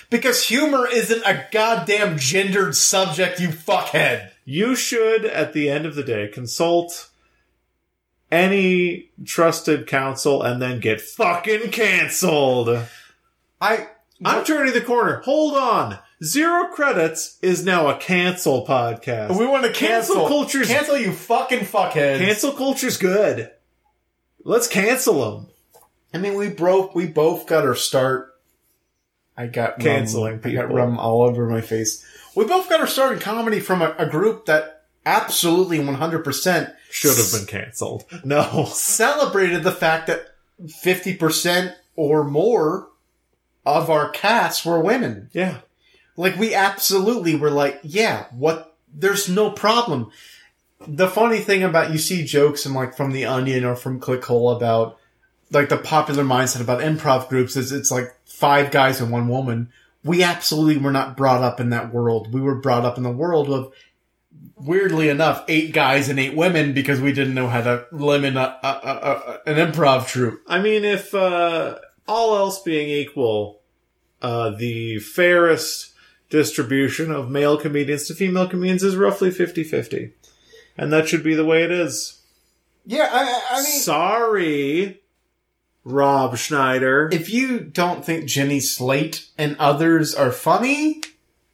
Because 0.09 0.43
humor 0.47 0.87
isn't 0.87 1.23
a 1.25 1.47
goddamn 1.51 2.19
gendered 2.19 2.75
subject, 2.75 3.39
you 3.39 3.49
fuckhead. 3.49 4.29
You 4.45 4.75
should, 4.75 5.25
at 5.25 5.53
the 5.53 5.69
end 5.69 5.85
of 5.85 5.95
the 5.95 6.03
day, 6.03 6.27
consult 6.27 7.09
any 8.31 9.11
trusted 9.25 9.87
counsel 9.87 10.41
and 10.41 10.61
then 10.61 10.79
get 10.79 10.99
fucking 11.01 11.71
cancelled. 11.71 12.85
I 13.61 13.87
I'm 14.25 14.43
turning 14.43 14.73
the 14.73 14.81
corner. 14.81 15.21
Hold 15.25 15.55
on. 15.55 15.99
Zero 16.23 16.67
Credits 16.67 17.37
is 17.41 17.65
now 17.65 17.89
a 17.89 17.97
cancel 17.97 18.65
podcast. 18.65 19.37
we 19.37 19.45
want 19.45 19.65
to 19.65 19.71
cancel, 19.73 20.15
Cancel 20.15 20.27
culture's- 20.27 20.67
cancel 20.67 20.97
you 20.97 21.11
fucking 21.11 21.59
fuckheads. 21.59 22.19
Cancel 22.19 22.53
culture's 22.53 22.97
good. 22.97 23.51
Let's 24.45 24.67
cancel 24.67 25.35
them. 25.37 25.47
I 26.13 26.17
mean, 26.19 26.35
we 26.35 26.49
broke. 26.49 26.95
We 26.95 27.07
both 27.07 27.45
got 27.47 27.65
our 27.65 27.75
start. 27.75 28.29
I 29.35 29.47
got 29.47 29.71
rum- 29.71 29.79
Canceling 29.81 30.41
I 30.43 30.51
got 30.51 30.71
rum 30.71 30.97
all 30.99 31.23
over 31.23 31.47
my 31.49 31.61
face. 31.61 32.05
We 32.35 32.45
both 32.45 32.69
got 32.69 32.79
our 32.81 32.87
start 32.87 33.13
in 33.13 33.19
comedy 33.19 33.59
from 33.59 33.81
a, 33.81 33.95
a 33.97 34.05
group 34.07 34.45
that 34.45 34.83
absolutely 35.05 35.79
one 35.79 35.95
hundred 35.95 36.23
percent 36.23 36.69
Should 36.89 37.17
have 37.17 37.31
been 37.31 37.47
canceled. 37.47 38.05
No. 38.23 38.65
celebrated 38.65 39.63
the 39.63 39.71
fact 39.71 40.07
that 40.07 40.35
fifty 40.81 41.15
percent 41.15 41.75
or 41.95 42.23
more 42.23 42.89
of 43.65 43.89
our 43.89 44.09
cast 44.09 44.65
were 44.65 44.79
women. 44.79 45.29
Yeah. 45.33 45.59
Like 46.15 46.37
we 46.37 46.53
absolutely 46.53 47.35
were 47.35 47.51
like, 47.51 47.79
yeah, 47.83 48.25
what? 48.31 48.75
There's 48.93 49.27
no 49.27 49.49
problem. 49.49 50.11
The 50.87 51.07
funny 51.07 51.39
thing 51.39 51.63
about 51.63 51.91
you 51.91 51.97
see 51.97 52.25
jokes 52.25 52.65
and 52.65 52.75
like 52.75 52.95
from 52.95 53.11
the 53.11 53.25
Onion 53.25 53.63
or 53.63 53.75
from 53.75 53.99
Clickhole 53.99 54.55
about 54.55 54.97
like 55.49 55.69
the 55.69 55.77
popular 55.77 56.23
mindset 56.23 56.61
about 56.61 56.81
improv 56.81 57.29
groups 57.29 57.55
is 57.55 57.71
it's 57.71 57.91
like 57.91 58.13
five 58.25 58.69
guys 58.71 58.99
and 58.99 59.11
one 59.11 59.27
woman. 59.27 59.69
We 60.03 60.23
absolutely 60.23 60.77
were 60.77 60.91
not 60.91 61.15
brought 61.15 61.43
up 61.43 61.59
in 61.59 61.69
that 61.69 61.93
world. 61.93 62.33
We 62.33 62.41
were 62.41 62.55
brought 62.55 62.85
up 62.85 62.97
in 62.97 63.03
the 63.03 63.11
world 63.11 63.49
of 63.49 63.73
weirdly 64.55 65.09
enough, 65.09 65.43
eight 65.47 65.73
guys 65.73 66.09
and 66.09 66.19
eight 66.19 66.35
women 66.35 66.73
because 66.73 66.99
we 67.01 67.11
didn't 67.11 67.33
know 67.33 67.47
how 67.47 67.61
to 67.61 67.85
limit 67.91 68.35
a, 68.35 68.39
a, 68.39 68.69
a, 68.83 69.41
a, 69.47 69.51
an 69.51 69.71
improv 69.71 70.07
troupe. 70.07 70.41
I 70.47 70.59
mean, 70.59 70.83
if 70.83 71.13
uh, 71.13 71.77
all 72.07 72.37
else 72.37 72.61
being 72.61 72.89
equal, 72.89 73.61
uh, 74.21 74.51
the 74.51 74.99
fairest 74.99 75.93
distribution 76.29 77.11
of 77.11 77.29
male 77.29 77.57
comedians 77.57 78.07
to 78.07 78.15
female 78.15 78.47
comedians 78.47 78.83
is 78.83 78.95
roughly 78.95 79.31
50 79.31 79.63
50. 79.63 80.13
And 80.77 80.91
that 80.91 81.07
should 81.07 81.23
be 81.23 81.35
the 81.35 81.45
way 81.45 81.63
it 81.63 81.71
is. 81.71 82.21
Yeah, 82.85 83.09
I, 83.11 83.41
I 83.51 83.55
mean, 83.57 83.79
Sorry, 83.79 85.01
Rob 85.85 86.37
Schneider. 86.37 87.09
if 87.11 87.29
you 87.29 87.59
don't 87.59 88.05
think 88.05 88.25
Jenny 88.25 88.59
Slate 88.59 89.27
and 89.37 89.57
others 89.57 90.15
are 90.15 90.31
funny, 90.31 91.01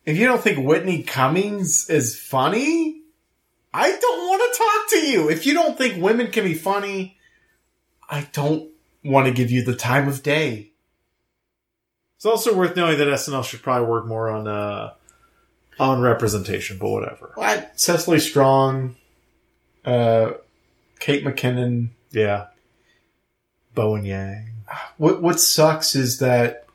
if 0.06 0.18
you 0.18 0.26
don't 0.26 0.42
think 0.42 0.66
Whitney 0.66 1.04
Cummings 1.04 1.90
is 1.90 2.20
funny, 2.20 3.02
I 3.74 3.90
don't 3.90 4.28
want 4.28 4.54
to 4.54 4.58
talk 4.58 4.90
to 5.02 5.08
you. 5.08 5.30
If 5.30 5.46
you 5.46 5.54
don't 5.54 5.78
think 5.78 6.02
women 6.02 6.32
can 6.32 6.44
be 6.44 6.54
funny, 6.54 7.18
I 8.10 8.28
don't 8.34 8.70
want 9.04 9.28
to 9.28 9.34
give 9.34 9.52
you 9.52 9.64
the 9.64 9.76
time 9.76 10.08
of 10.08 10.24
day. 10.24 10.72
It's 12.18 12.26
also 12.26 12.56
worth 12.56 12.76
knowing 12.76 12.98
that 12.98 13.08
SNL 13.08 13.46
should 13.46 13.62
probably 13.62 13.88
work 13.88 14.06
more 14.06 14.30
on 14.30 14.48
uh, 14.48 14.94
on 15.80 16.02
representation, 16.02 16.78
but 16.78 16.90
whatever. 16.90 17.32
What? 17.36 17.80
Cecily 17.80 18.20
Strong, 18.20 18.96
uh, 19.86 20.32
Kate 21.00 21.24
McKinnon. 21.24 21.90
Yeah. 22.12 22.48
Bowen 23.74 24.06
Yang. 24.06 24.52
What 24.98 25.22
what 25.22 25.40
sucks 25.40 25.96
is 25.96 26.20
that 26.20 26.66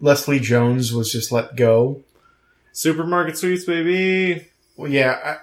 Leslie 0.00 0.40
Jones 0.40 0.92
was 0.92 1.12
just 1.12 1.32
let 1.32 1.56
go. 1.56 2.02
Supermarket 2.72 3.38
Sweep, 3.38 3.66
baby. 3.66 4.46
Well, 4.76 4.90
yeah, 4.90 5.18
I, 5.24 5.36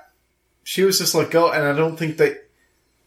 she 0.63 0.83
was 0.83 0.99
just 0.99 1.15
let 1.15 1.31
go, 1.31 1.51
and 1.51 1.63
I 1.63 1.73
don't 1.73 1.97
think 1.97 2.17
that 2.17 2.47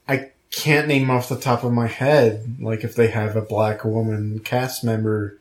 I 0.09 0.31
can't 0.51 0.89
name 0.89 1.11
off 1.11 1.29
the 1.29 1.39
top 1.39 1.65
of 1.65 1.73
my 1.73 1.87
head 1.87 2.57
like 2.61 2.85
if 2.85 2.95
they 2.95 3.09
have 3.09 3.37
a 3.37 3.43
black 3.43 3.85
woman 3.85 4.41
cast 4.41 4.85
member. 4.85 5.39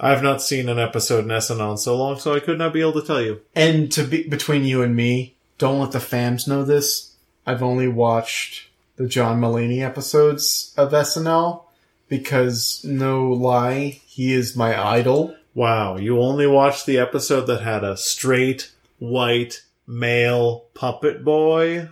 I 0.00 0.10
have 0.10 0.22
not 0.22 0.42
seen 0.42 0.68
an 0.68 0.78
episode 0.78 1.24
in 1.24 1.30
SNL 1.30 1.72
in 1.72 1.78
so 1.78 1.96
long, 1.96 2.18
so 2.18 2.34
I 2.34 2.40
could 2.40 2.58
not 2.58 2.72
be 2.72 2.80
able 2.80 3.00
to 3.00 3.06
tell 3.06 3.20
you. 3.20 3.40
And 3.54 3.90
to 3.92 4.04
be 4.04 4.28
between 4.28 4.64
you 4.64 4.82
and 4.82 4.94
me, 4.94 5.34
don't 5.58 5.80
let 5.80 5.90
the 5.90 5.98
fams 5.98 6.46
know 6.46 6.64
this. 6.64 7.16
I've 7.46 7.62
only 7.62 7.88
watched 7.88 8.68
the 8.98 9.06
John 9.06 9.40
Mulaney 9.40 9.80
episodes 9.80 10.74
of 10.76 10.90
SNL 10.90 11.62
because 12.08 12.84
no 12.84 13.30
lie, 13.30 14.00
he 14.06 14.34
is 14.34 14.56
my 14.56 14.78
idol. 14.78 15.36
Wow, 15.54 15.96
you 15.96 16.20
only 16.20 16.48
watched 16.48 16.84
the 16.84 16.98
episode 16.98 17.42
that 17.42 17.62
had 17.62 17.84
a 17.84 17.96
straight, 17.96 18.72
white, 18.98 19.62
male 19.86 20.64
puppet 20.74 21.24
boy? 21.24 21.88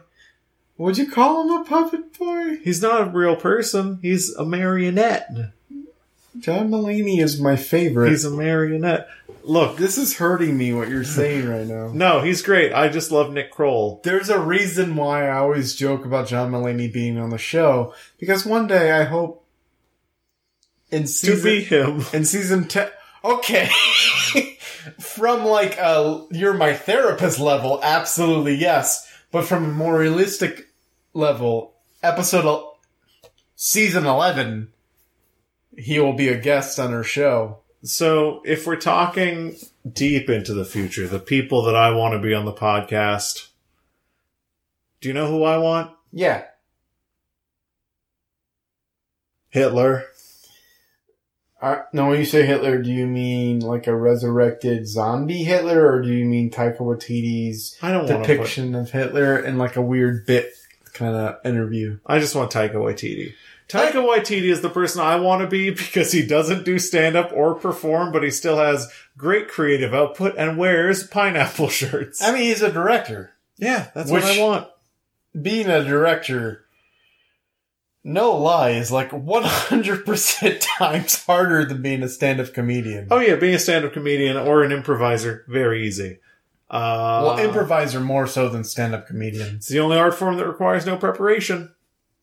Would 0.79 0.99
you 0.99 1.11
call 1.11 1.45
him 1.45 1.63
a 1.63 1.65
puppet 1.65 2.19
boy? 2.19 2.57
He's 2.63 2.83
not 2.83 3.03
a 3.03 3.11
real 3.11 3.37
person. 3.37 4.01
He's 4.03 4.35
a 4.35 4.45
marionette. 4.45 5.53
John 6.39 6.69
Mulaney 6.69 7.21
is 7.21 7.41
my 7.41 7.57
favorite. 7.57 8.11
He's 8.11 8.25
a 8.25 8.31
marionette. 8.31 9.09
Look, 9.47 9.77
this 9.77 9.97
is 9.97 10.17
hurting 10.17 10.59
me 10.59 10.73
what 10.73 10.89
you're 10.89 11.05
saying 11.05 11.49
right 11.49 11.67
now. 11.67 11.89
no, 11.95 12.21
he's 12.21 12.43
great. 12.43 12.73
I 12.73 12.89
just 12.89 13.13
love 13.13 13.33
Nick 13.33 13.53
Kroll. 13.53 14.01
There's 14.03 14.29
a 14.29 14.41
reason 14.41 14.97
why 14.97 15.29
I 15.29 15.37
always 15.39 15.77
joke 15.77 16.05
about 16.05 16.27
John 16.27 16.51
Mulaney 16.51 16.93
being 16.93 17.17
on 17.17 17.31
the 17.31 17.39
show 17.39 17.95
because 18.19 18.45
one 18.45 18.67
day 18.67 18.91
I 18.91 19.05
hope 19.05 19.47
in 20.91 21.03
To 21.03 21.09
season 21.09 21.45
be 21.45 21.63
him. 21.63 22.03
in 22.13 22.25
season 22.25 22.67
ten. 22.67 22.89
Okay, 23.25 23.69
from 25.01 25.45
like 25.45 25.77
uh, 25.81 26.23
you're 26.31 26.55
my 26.55 26.75
therapist 26.75 27.39
level, 27.41 27.81
absolutely 27.83 28.55
yes, 28.55 29.09
but 29.33 29.45
from 29.45 29.65
a 29.65 29.69
more 29.69 29.99
realistic 29.99 30.69
level, 31.13 31.75
episode 32.05 32.45
el- 32.45 32.79
season 33.57 34.07
eleven, 34.07 34.69
he 35.77 35.99
will 35.99 36.13
be 36.13 36.29
a 36.29 36.39
guest 36.41 36.79
on 36.79 36.93
our 36.95 37.03
show. 37.03 37.59
So, 37.87 38.43
if 38.45 38.67
we're 38.67 38.77
talking 38.77 39.57
deep 39.91 40.29
into 40.29 40.55
the 40.55 40.65
future, 40.65 41.07
the 41.07 41.21
people 41.21 41.63
that 41.63 41.77
I 41.77 41.91
want 41.93 42.15
to 42.15 42.19
be 42.19 42.35
on 42.35 42.45
the 42.45 42.53
podcast, 42.53 43.49
do 45.01 45.09
you 45.09 45.15
know 45.15 45.29
who 45.31 45.45
I 45.45 45.59
want? 45.59 45.93
Yeah, 46.13 46.45
Hitler. 49.51 50.05
Uh, 51.63 51.83
no, 51.93 52.09
when 52.09 52.19
you 52.19 52.27
say 52.27 52.45
Hitler, 52.45 52.83
do 52.83 52.91
you 52.91 53.07
mean 53.07 53.61
like 53.61 53.87
a 53.87 53.97
resurrected 53.97 54.87
zombie 54.87 55.45
Hitler, 55.45 55.91
or 55.91 56.03
do 56.03 56.13
you 56.13 56.27
mean 56.27 56.51
Taika 56.51 56.79
Waititi's 56.79 57.79
I 57.81 57.93
don't 57.93 58.07
to 58.07 58.19
put. 58.19 58.27
depiction 58.27 58.75
of 58.75 58.91
Hitler 58.91 59.39
in 59.39 59.57
like 59.57 59.77
a 59.77 59.83
weird 59.83 60.27
bit 60.27 60.53
kind 60.93 61.17
of 61.17 61.37
interview? 61.45 61.99
I 62.05 62.19
just 62.19 62.35
want 62.35 62.51
Taika 62.51 62.75
Waititi. 62.75 63.33
Taika 63.69 63.95
Waititi 63.95 64.51
is 64.51 64.61
the 64.61 64.71
person 64.71 65.01
I 65.01 65.17
want 65.17 65.43
to 65.43 65.49
be 65.49 65.71
because 65.71 66.13
he 66.13 66.25
doesn't 66.25 66.65
do 66.65 66.79
stand 66.79 67.17
up 67.17 67.33
or 67.35 67.55
perform, 67.57 68.13
but 68.13 68.23
he 68.23 68.31
still 68.31 68.59
has 68.59 68.89
great 69.19 69.49
creative 69.49 69.93
output 69.93 70.37
and 70.39 70.57
wears 70.57 71.05
pineapple 71.05 71.69
shirts. 71.71 72.23
I 72.23 72.33
mean, 72.33 72.43
he's 72.45 72.63
a 72.63 72.71
director. 72.73 73.33
yeah, 73.57 73.89
that's 73.95 74.11
Which- 74.11 74.23
what 74.23 74.39
I 74.39 74.43
want. 74.43 74.69
Being 75.43 75.67
a 75.67 75.85
director, 75.85 76.65
no 78.03 78.37
lie, 78.37 78.71
is 78.71 78.91
like 78.91 79.11
100% 79.11 80.65
times 80.79 81.25
harder 81.27 81.65
than 81.65 81.83
being 81.83 82.03
a 82.03 82.09
stand-up 82.09 82.55
comedian. 82.55 83.09
Oh 83.11 83.19
yeah, 83.19 83.35
being 83.35 83.55
a 83.55 83.59
stand 83.59 83.85
up 83.85 83.93
comedian 83.93 84.37
or 84.39 84.63
an 84.63 84.73
improviser, 84.73 85.45
very 85.49 85.87
easy. 85.87 86.21
Uh, 86.71 87.21
well, 87.27 87.39
improviser 87.39 88.01
more 88.01 88.27
so 88.27 88.49
than 88.49 88.65
stand-up 88.65 89.07
comedian. 89.07 89.57
It's 89.57 89.69
the 89.69 89.81
only 89.81 89.99
art 89.99 90.15
form 90.15 90.37
that 90.39 90.47
requires 90.47 90.87
no 90.87 90.97
preparation. 90.97 91.75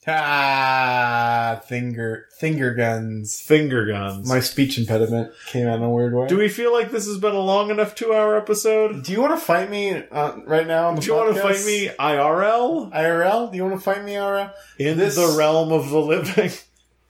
Ah, 0.08 1.62
finger, 1.66 2.28
finger 2.38 2.74
guns. 2.74 3.40
Finger 3.40 3.86
guns. 3.86 4.28
My 4.28 4.40
speech 4.40 4.78
impediment 4.78 5.32
came 5.48 5.68
out 5.68 5.78
in 5.78 5.84
a 5.84 5.90
weird 5.90 6.14
way. 6.14 6.28
Do 6.28 6.38
we 6.38 6.50
feel 6.50 6.74
like 6.74 6.92
this 6.92 7.06
has 7.08 7.18
been 7.18 7.34
a 7.34 7.40
long 7.40 7.70
enough 7.70 7.96
two 7.96 8.14
hour 8.14 8.38
episode? 8.38 9.04
Do 9.04 9.12
you 9.12 9.22
want 9.22 9.40
to 9.40 9.46
fight 9.46 9.70
me 9.70 9.94
uh, 9.96 10.38
right 10.46 10.68
now 10.68 10.90
on 10.90 10.96
the 10.96 11.02
Do 11.02 11.08
you 11.08 11.14
want 11.16 11.36
to 11.36 11.42
fight 11.42 11.66
me 11.66 11.90
IRL? 12.00 12.92
IRL? 12.92 13.52
Do 13.52 13.58
you 13.58 13.64
want 13.64 13.76
to 13.76 13.82
fight 13.82 14.04
me 14.04 14.14
IRL? 14.14 14.52
In 14.78 14.98
This- 14.98 15.16
the 15.16 15.36
realm 15.38 15.72
of 15.72 15.90
the 15.90 16.00
living? 16.00 16.52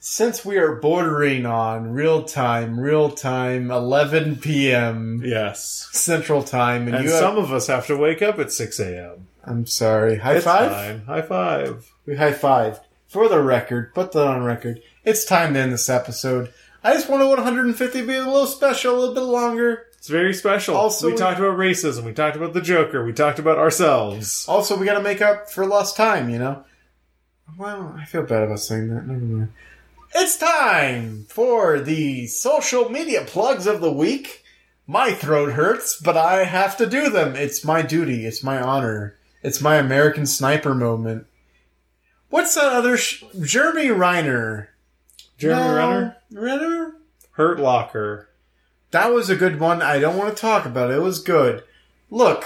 Since 0.06 0.44
we 0.44 0.58
are 0.58 0.76
bordering 0.76 1.46
on 1.46 1.94
real 1.94 2.24
time, 2.24 2.78
real 2.78 3.10
time, 3.10 3.72
11 3.72 4.36
p.m. 4.36 5.22
yes. 5.24 5.88
Central 5.94 6.44
Time, 6.44 6.88
and, 6.88 6.96
And 6.98 7.06
you 7.06 7.12
have, 7.12 7.22
some 7.22 7.38
of 7.38 7.54
us 7.54 7.68
have 7.68 7.88
to 7.88 7.96
wake 7.96 8.22
up 8.22 8.38
at 8.38 8.52
6 8.52 8.82
a.m. 8.82 9.28
I'm 9.46 9.66
sorry. 9.66 10.18
High 10.18 10.36
It's 10.36 10.46
five? 10.46 10.72
time. 10.72 11.06
High 11.06 11.22
five. 11.22 11.92
We 12.06 12.16
high 12.16 12.32
fived. 12.34 12.82
For 13.08 13.28
the 13.30 13.42
record, 13.42 13.94
put 13.94 14.12
that 14.14 14.26
on 14.28 14.44
record. 14.44 14.82
It's 15.04 15.26
time 15.26 15.54
to 15.54 15.60
end 15.60 15.72
this 15.74 15.90
episode. 15.90 16.52
I 16.84 16.94
just 16.94 17.10
wanted 17.10 17.28
150 17.28 18.00
to 18.02 18.08
be 18.08 18.16
a 18.16 18.26
little 18.26 18.48
special, 18.48 18.96
a 18.96 19.00
little 19.00 19.16
bit 19.16 19.22
longer. 19.22 19.86
It's 19.98 20.08
very 20.10 20.34
special. 20.34 20.76
Also, 20.76 21.08
we, 21.08 21.14
we- 21.14 21.18
talked 21.18 21.40
about 21.40 21.58
racism. 21.58 22.04
We 22.04 22.14
talked 22.14 22.36
about 22.36 22.54
the 22.54 22.62
Joker. 22.62 23.06
We 23.06 23.14
talked 23.14 23.40
about 23.40 23.58
ourselves. 23.58 24.46
Also, 24.48 24.78
we 24.78 24.86
gotta 24.86 25.02
make 25.04 25.22
up 25.22 25.50
for 25.50 25.66
lost 25.66 25.96
time, 25.96 26.30
you 26.30 26.40
know? 26.40 26.64
Well, 27.58 27.96
I 28.00 28.06
feel 28.06 28.24
bad 28.24 28.44
about 28.44 28.60
saying 28.60 28.90
that. 28.90 29.06
Never 29.06 29.20
mind. 29.20 29.54
It's 30.16 30.38
time 30.38 31.26
for 31.30 31.80
the 31.80 32.28
social 32.28 32.90
media 32.90 33.24
plugs 33.26 33.68
of 33.68 33.82
the 33.82 33.92
week. 33.92 34.44
My 34.88 35.12
throat 35.14 35.54
hurts, 35.54 36.00
but 36.02 36.18
I 36.18 36.44
have 36.44 36.78
to 36.78 36.86
do 36.86 37.10
them. 37.10 37.36
It's 37.36 37.64
my 37.64 37.82
duty. 37.82 38.26
It's 38.26 38.44
my 38.44 38.60
honor. 38.62 39.18
It's 39.44 39.62
my 39.62 39.76
American 39.76 40.26
sniper 40.26 40.74
moment. 40.74 41.28
What's 42.30 42.56
that 42.56 42.72
other 42.74 42.98
sh- 42.98 43.24
Jeremy 43.42 43.88
Reiner? 43.88 44.68
Jeremy 45.38 45.62
No, 45.62 45.76
Renner? 45.76 46.18
Renner? 46.32 46.96
Hurt 47.32 47.60
Locker. 47.60 48.30
That 48.92 49.12
was 49.14 49.30
a 49.30 49.36
good 49.36 49.60
one. 49.60 49.82
I 49.82 50.00
don't 50.00 50.18
want 50.18 50.36
to 50.36 50.42
talk 50.42 50.66
about 50.66 50.92
it. 50.92 50.96
It 50.98 51.02
was 51.02 51.20
good. 51.20 51.64
Look, 52.10 52.46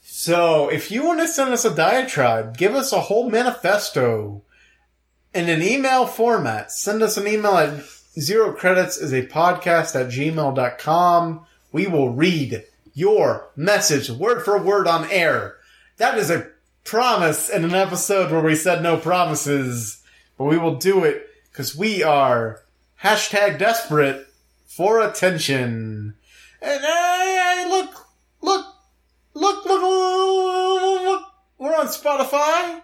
So 0.00 0.68
if 0.68 0.90
you 0.90 1.04
want 1.04 1.20
to 1.20 1.28
send 1.28 1.52
us 1.52 1.64
a 1.64 1.74
diatribe, 1.74 2.56
give 2.56 2.74
us 2.74 2.92
a 2.92 3.00
whole 3.00 3.28
manifesto 3.30 4.42
in 5.34 5.48
an 5.48 5.62
email 5.62 6.06
format. 6.06 6.70
Send 6.70 7.02
us 7.02 7.16
an 7.16 7.26
email 7.26 7.56
at 7.56 7.84
zero 8.18 8.52
credits 8.52 8.96
is 8.96 9.12
a 9.12 9.26
podcast 9.26 10.00
at 10.00 10.12
gmail.com. 10.12 11.46
We 11.72 11.86
will 11.86 12.10
read 12.10 12.64
your 12.94 13.50
message 13.56 14.10
word 14.10 14.44
for 14.44 14.62
word 14.62 14.86
on 14.86 15.10
air. 15.10 15.56
That 15.96 16.16
is 16.16 16.30
a 16.30 16.48
promise 16.84 17.48
in 17.48 17.64
an 17.64 17.74
episode 17.74 18.30
where 18.30 18.42
we 18.42 18.54
said 18.54 18.82
no 18.82 18.96
promises, 18.96 20.02
but 20.38 20.44
we 20.44 20.58
will 20.58 20.76
do 20.76 21.04
it 21.04 21.28
because 21.50 21.76
we 21.76 22.02
are 22.02 22.60
hashtag 23.04 23.58
desperate 23.58 24.26
for 24.66 25.00
attention. 25.06 26.14
And 26.62 26.80
hey, 26.82 27.66
look, 27.68 27.94
look, 28.40 28.66
look, 29.34 29.64
look, 29.66 29.82
look, 29.82 31.22
we're 31.58 31.76
on 31.76 31.88
Spotify. 31.88 32.80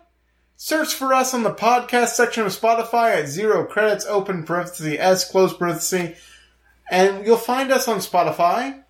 Search 0.56 0.92
for 0.92 1.14
us 1.14 1.32
on 1.32 1.42
the 1.42 1.55
podcast 1.55 2.09
section 2.09 2.44
of 2.44 2.52
Spotify 2.52 3.14
at 3.16 3.28
zero 3.28 3.64
credits, 3.64 4.05
open 4.05 4.44
parenthesis, 4.44 4.97
S, 4.98 5.30
close 5.30 5.55
parenthesis, 5.55 6.20
and 6.90 7.24
you'll 7.24 7.38
find 7.38 7.72
us 7.72 7.88
on 7.88 7.98
Spotify. 7.98 8.82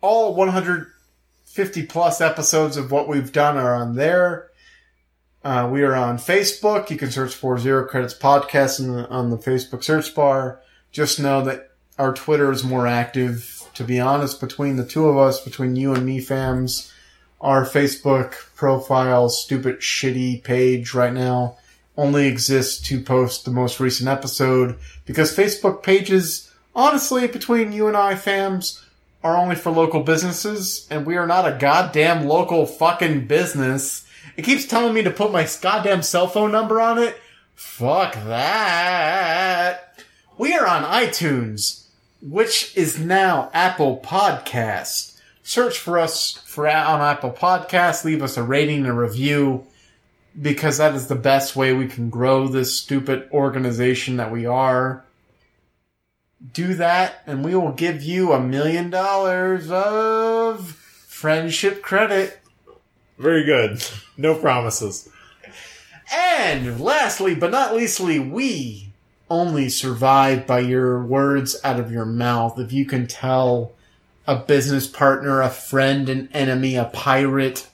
All 0.00 0.36
150 0.36 1.86
plus 1.86 2.20
episodes 2.20 2.76
of 2.76 2.92
what 2.92 3.08
we've 3.08 3.32
done 3.32 3.56
are 3.56 3.74
on 3.74 3.96
there. 3.96 4.49
Uh, 5.42 5.68
we 5.70 5.82
are 5.82 5.94
on 5.94 6.18
Facebook. 6.18 6.90
You 6.90 6.98
can 6.98 7.10
search 7.10 7.34
for 7.34 7.58
Zero 7.58 7.86
Credits 7.86 8.14
Podcast 8.14 8.78
the, 8.78 9.08
on 9.08 9.30
the 9.30 9.38
Facebook 9.38 9.82
search 9.82 10.14
bar. 10.14 10.60
Just 10.92 11.18
know 11.18 11.42
that 11.44 11.70
our 11.98 12.12
Twitter 12.12 12.52
is 12.52 12.62
more 12.62 12.86
active. 12.86 13.56
To 13.74 13.84
be 13.84 13.98
honest, 13.98 14.40
between 14.40 14.76
the 14.76 14.84
two 14.84 15.08
of 15.08 15.16
us, 15.16 15.40
between 15.40 15.76
you 15.76 15.94
and 15.94 16.04
me, 16.04 16.20
fams, 16.20 16.92
our 17.40 17.64
Facebook 17.64 18.32
profile, 18.54 19.30
stupid, 19.30 19.78
shitty 19.80 20.44
page 20.44 20.92
right 20.92 21.12
now 21.12 21.56
only 21.96 22.26
exists 22.26 22.80
to 22.88 23.00
post 23.00 23.44
the 23.44 23.50
most 23.50 23.80
recent 23.80 24.08
episode 24.08 24.78
because 25.06 25.34
Facebook 25.34 25.82
pages, 25.82 26.52
honestly, 26.74 27.26
between 27.26 27.72
you 27.72 27.86
and 27.88 27.96
I, 27.96 28.14
fams, 28.14 28.84
are 29.22 29.36
only 29.36 29.54
for 29.54 29.70
local 29.70 30.02
businesses, 30.02 30.86
and 30.90 31.06
we 31.06 31.16
are 31.16 31.26
not 31.26 31.46
a 31.46 31.58
goddamn 31.58 32.26
local 32.26 32.66
fucking 32.66 33.26
business. 33.26 34.06
It 34.36 34.44
keeps 34.44 34.66
telling 34.66 34.94
me 34.94 35.02
to 35.02 35.10
put 35.10 35.32
my 35.32 35.48
goddamn 35.60 36.02
cell 36.02 36.28
phone 36.28 36.52
number 36.52 36.80
on 36.80 36.98
it. 36.98 37.16
Fuck 37.54 38.14
that. 38.14 40.02
We 40.38 40.54
are 40.54 40.66
on 40.66 40.84
iTunes, 40.84 41.86
which 42.22 42.76
is 42.76 42.98
now 42.98 43.50
Apple 43.52 44.00
Podcast. 44.02 45.18
Search 45.42 45.78
for 45.78 45.98
us 45.98 46.32
for 46.46 46.66
on 46.66 47.00
Apple 47.00 47.32
Podcast. 47.32 48.04
Leave 48.04 48.22
us 48.22 48.36
a 48.36 48.42
rating 48.42 48.86
a 48.86 48.94
review 48.94 49.66
because 50.40 50.78
that 50.78 50.94
is 50.94 51.08
the 51.08 51.14
best 51.14 51.56
way 51.56 51.72
we 51.72 51.88
can 51.88 52.10
grow 52.10 52.48
this 52.48 52.74
stupid 52.74 53.28
organization 53.32 54.16
that 54.16 54.30
we 54.30 54.46
are. 54.46 55.04
Do 56.52 56.74
that, 56.74 57.22
and 57.26 57.44
we 57.44 57.54
will 57.54 57.72
give 57.72 58.02
you 58.02 58.32
a 58.32 58.40
million 58.40 58.88
dollars 58.88 59.70
of 59.70 60.70
friendship 60.70 61.82
credit. 61.82 62.40
Very 63.18 63.44
good. 63.44 63.82
No 64.20 64.34
promises. 64.34 65.08
And 66.12 66.78
lastly, 66.78 67.34
but 67.34 67.50
not 67.50 67.74
leastly, 67.74 68.18
we 68.18 68.92
only 69.30 69.70
survive 69.70 70.46
by 70.46 70.60
your 70.60 71.02
words 71.02 71.58
out 71.64 71.80
of 71.80 71.90
your 71.90 72.04
mouth. 72.04 72.58
If 72.58 72.70
you 72.70 72.84
can 72.84 73.06
tell 73.06 73.72
a 74.26 74.36
business 74.36 74.86
partner, 74.86 75.40
a 75.40 75.48
friend, 75.48 76.08
an 76.10 76.28
enemy, 76.34 76.76
a 76.76 76.84
pirate, 76.84 77.66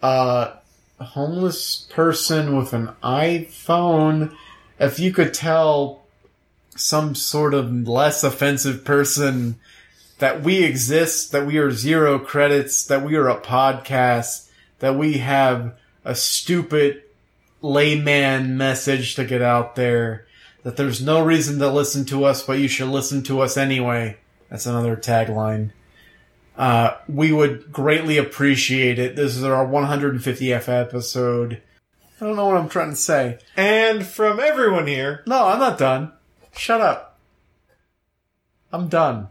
a 0.00 0.52
homeless 0.98 1.86
person 1.90 2.56
with 2.56 2.72
an 2.72 2.88
iPhone, 3.02 4.34
if 4.78 4.98
you 4.98 5.12
could 5.12 5.34
tell 5.34 6.04
some 6.74 7.14
sort 7.14 7.52
of 7.52 7.86
less 7.86 8.24
offensive 8.24 8.82
person 8.82 9.56
that 10.20 10.42
we 10.42 10.64
exist, 10.64 11.32
that 11.32 11.44
we 11.44 11.58
are 11.58 11.70
zero 11.70 12.18
credits, 12.18 12.86
that 12.86 13.04
we 13.04 13.14
are 13.16 13.28
a 13.28 13.38
podcast, 13.40 14.48
that 14.78 14.96
we 14.96 15.18
have 15.18 15.76
a 16.04 16.14
stupid 16.14 17.02
layman 17.60 18.56
message 18.56 19.14
to 19.14 19.24
get 19.24 19.42
out 19.42 19.76
there, 19.76 20.26
that 20.62 20.76
there's 20.76 21.00
no 21.02 21.22
reason 21.24 21.58
to 21.58 21.68
listen 21.68 22.04
to 22.06 22.24
us, 22.24 22.42
but 22.42 22.58
you 22.58 22.68
should 22.68 22.88
listen 22.88 23.22
to 23.24 23.40
us 23.40 23.56
anyway. 23.56 24.16
That's 24.50 24.66
another 24.66 24.96
tagline. 24.96 25.70
Uh, 26.56 26.96
we 27.08 27.32
would 27.32 27.72
greatly 27.72 28.18
appreciate 28.18 28.98
it. 28.98 29.16
This 29.16 29.36
is 29.36 29.44
our 29.44 29.66
150th 29.66 30.68
episode. 30.68 31.62
I 32.20 32.26
don't 32.26 32.36
know 32.36 32.46
what 32.46 32.56
I'm 32.56 32.68
trying 32.68 32.90
to 32.90 32.96
say. 32.96 33.38
And 33.56 34.06
from 34.06 34.38
everyone 34.38 34.86
here, 34.86 35.22
No, 35.26 35.46
I'm 35.46 35.58
not 35.58 35.78
done. 35.78 36.12
Shut 36.54 36.80
up. 36.80 37.18
I'm 38.72 38.88
done. 38.88 39.28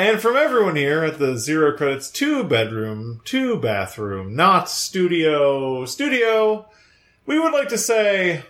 And 0.00 0.18
from 0.18 0.34
everyone 0.34 0.76
here 0.76 1.04
at 1.04 1.18
the 1.18 1.36
Zero 1.36 1.76
Credits 1.76 2.10
two 2.10 2.42
bedroom, 2.42 3.20
two 3.26 3.58
bathroom, 3.58 4.34
not 4.34 4.70
studio, 4.70 5.84
studio, 5.84 6.64
we 7.26 7.38
would 7.38 7.52
like 7.52 7.68
to 7.68 7.76
say. 7.76 8.42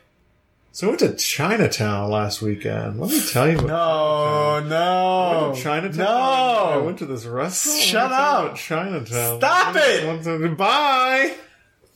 So 0.70 0.86
I 0.86 0.90
went 0.90 1.00
to 1.00 1.16
Chinatown 1.16 2.08
last 2.08 2.40
weekend. 2.40 3.00
Let 3.00 3.10
me 3.10 3.20
tell 3.32 3.50
you. 3.50 3.56
No, 3.62 4.60
no. 4.60 4.76
I 4.76 5.42
went 5.42 5.56
to 5.56 5.62
Chinatown. 5.62 6.72
I 6.72 6.76
went 6.76 6.98
to 6.98 7.06
this 7.06 7.24
restaurant. 7.24 7.80
Shut 7.80 8.10
Let 8.12 8.16
me 8.16 8.16
tell 8.16 8.42
you 8.44 8.50
up. 8.50 8.56
Chinatown. 8.56 9.38
Stop 9.40 9.76
it. 9.76 10.22
Goodbye. 10.22 11.34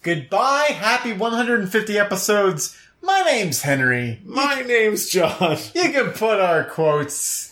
Goodbye. 0.02 0.66
Happy 0.70 1.12
150 1.12 1.96
episodes. 1.96 2.76
My 3.00 3.22
name's 3.22 3.62
Henry. 3.62 4.20
My 4.24 4.62
name's 4.62 5.08
John. 5.08 5.58
You 5.76 5.92
can 5.92 6.10
put 6.10 6.40
our 6.40 6.64
quotes 6.64 7.43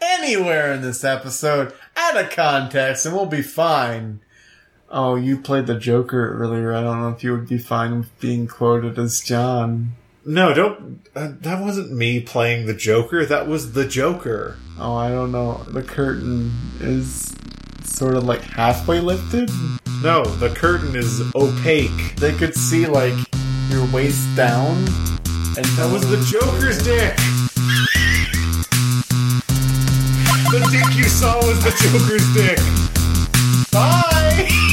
anywhere 0.00 0.72
in 0.72 0.82
this 0.82 1.04
episode 1.04 1.72
out 1.96 2.16
of 2.16 2.30
context 2.30 3.06
and 3.06 3.14
we'll 3.14 3.26
be 3.26 3.42
fine. 3.42 4.20
Oh, 4.90 5.16
you 5.16 5.38
played 5.38 5.66
the 5.66 5.78
Joker 5.78 6.38
earlier. 6.40 6.72
I 6.72 6.80
don't 6.82 7.00
know 7.00 7.10
if 7.10 7.22
you 7.22 7.32
would 7.32 7.48
be 7.48 7.58
fine 7.58 7.98
with 7.98 8.20
being 8.20 8.46
quoted 8.46 8.98
as 8.98 9.20
John. 9.20 9.92
No, 10.24 10.54
don't. 10.54 11.00
Uh, 11.14 11.32
that 11.40 11.62
wasn't 11.62 11.92
me 11.92 12.20
playing 12.20 12.66
the 12.66 12.74
Joker. 12.74 13.24
That 13.26 13.46
was 13.46 13.72
the 13.72 13.86
Joker. 13.86 14.56
Oh, 14.78 14.94
I 14.94 15.10
don't 15.10 15.32
know. 15.32 15.64
The 15.68 15.82
curtain 15.82 16.52
is 16.80 17.34
sort 17.82 18.14
of 18.14 18.24
like 18.24 18.42
halfway 18.42 19.00
lifted. 19.00 19.50
No, 20.02 20.24
the 20.24 20.50
curtain 20.50 20.94
is 20.96 21.22
opaque. 21.34 22.16
They 22.16 22.32
could 22.32 22.54
see 22.54 22.86
like 22.86 23.14
your 23.70 23.86
waist 23.92 24.34
down. 24.36 24.76
And 25.56 25.66
That 25.76 25.90
was 25.92 26.08
the 26.08 26.24
Joker's 26.30 26.82
dick. 26.82 27.16
The 30.58 30.70
dick 30.72 30.96
you 30.96 31.04
saw 31.04 31.36
was 31.46 31.62
the 31.62 31.70
Joker's 31.70 32.34
dick. 32.34 32.58
Bye! 33.70 34.48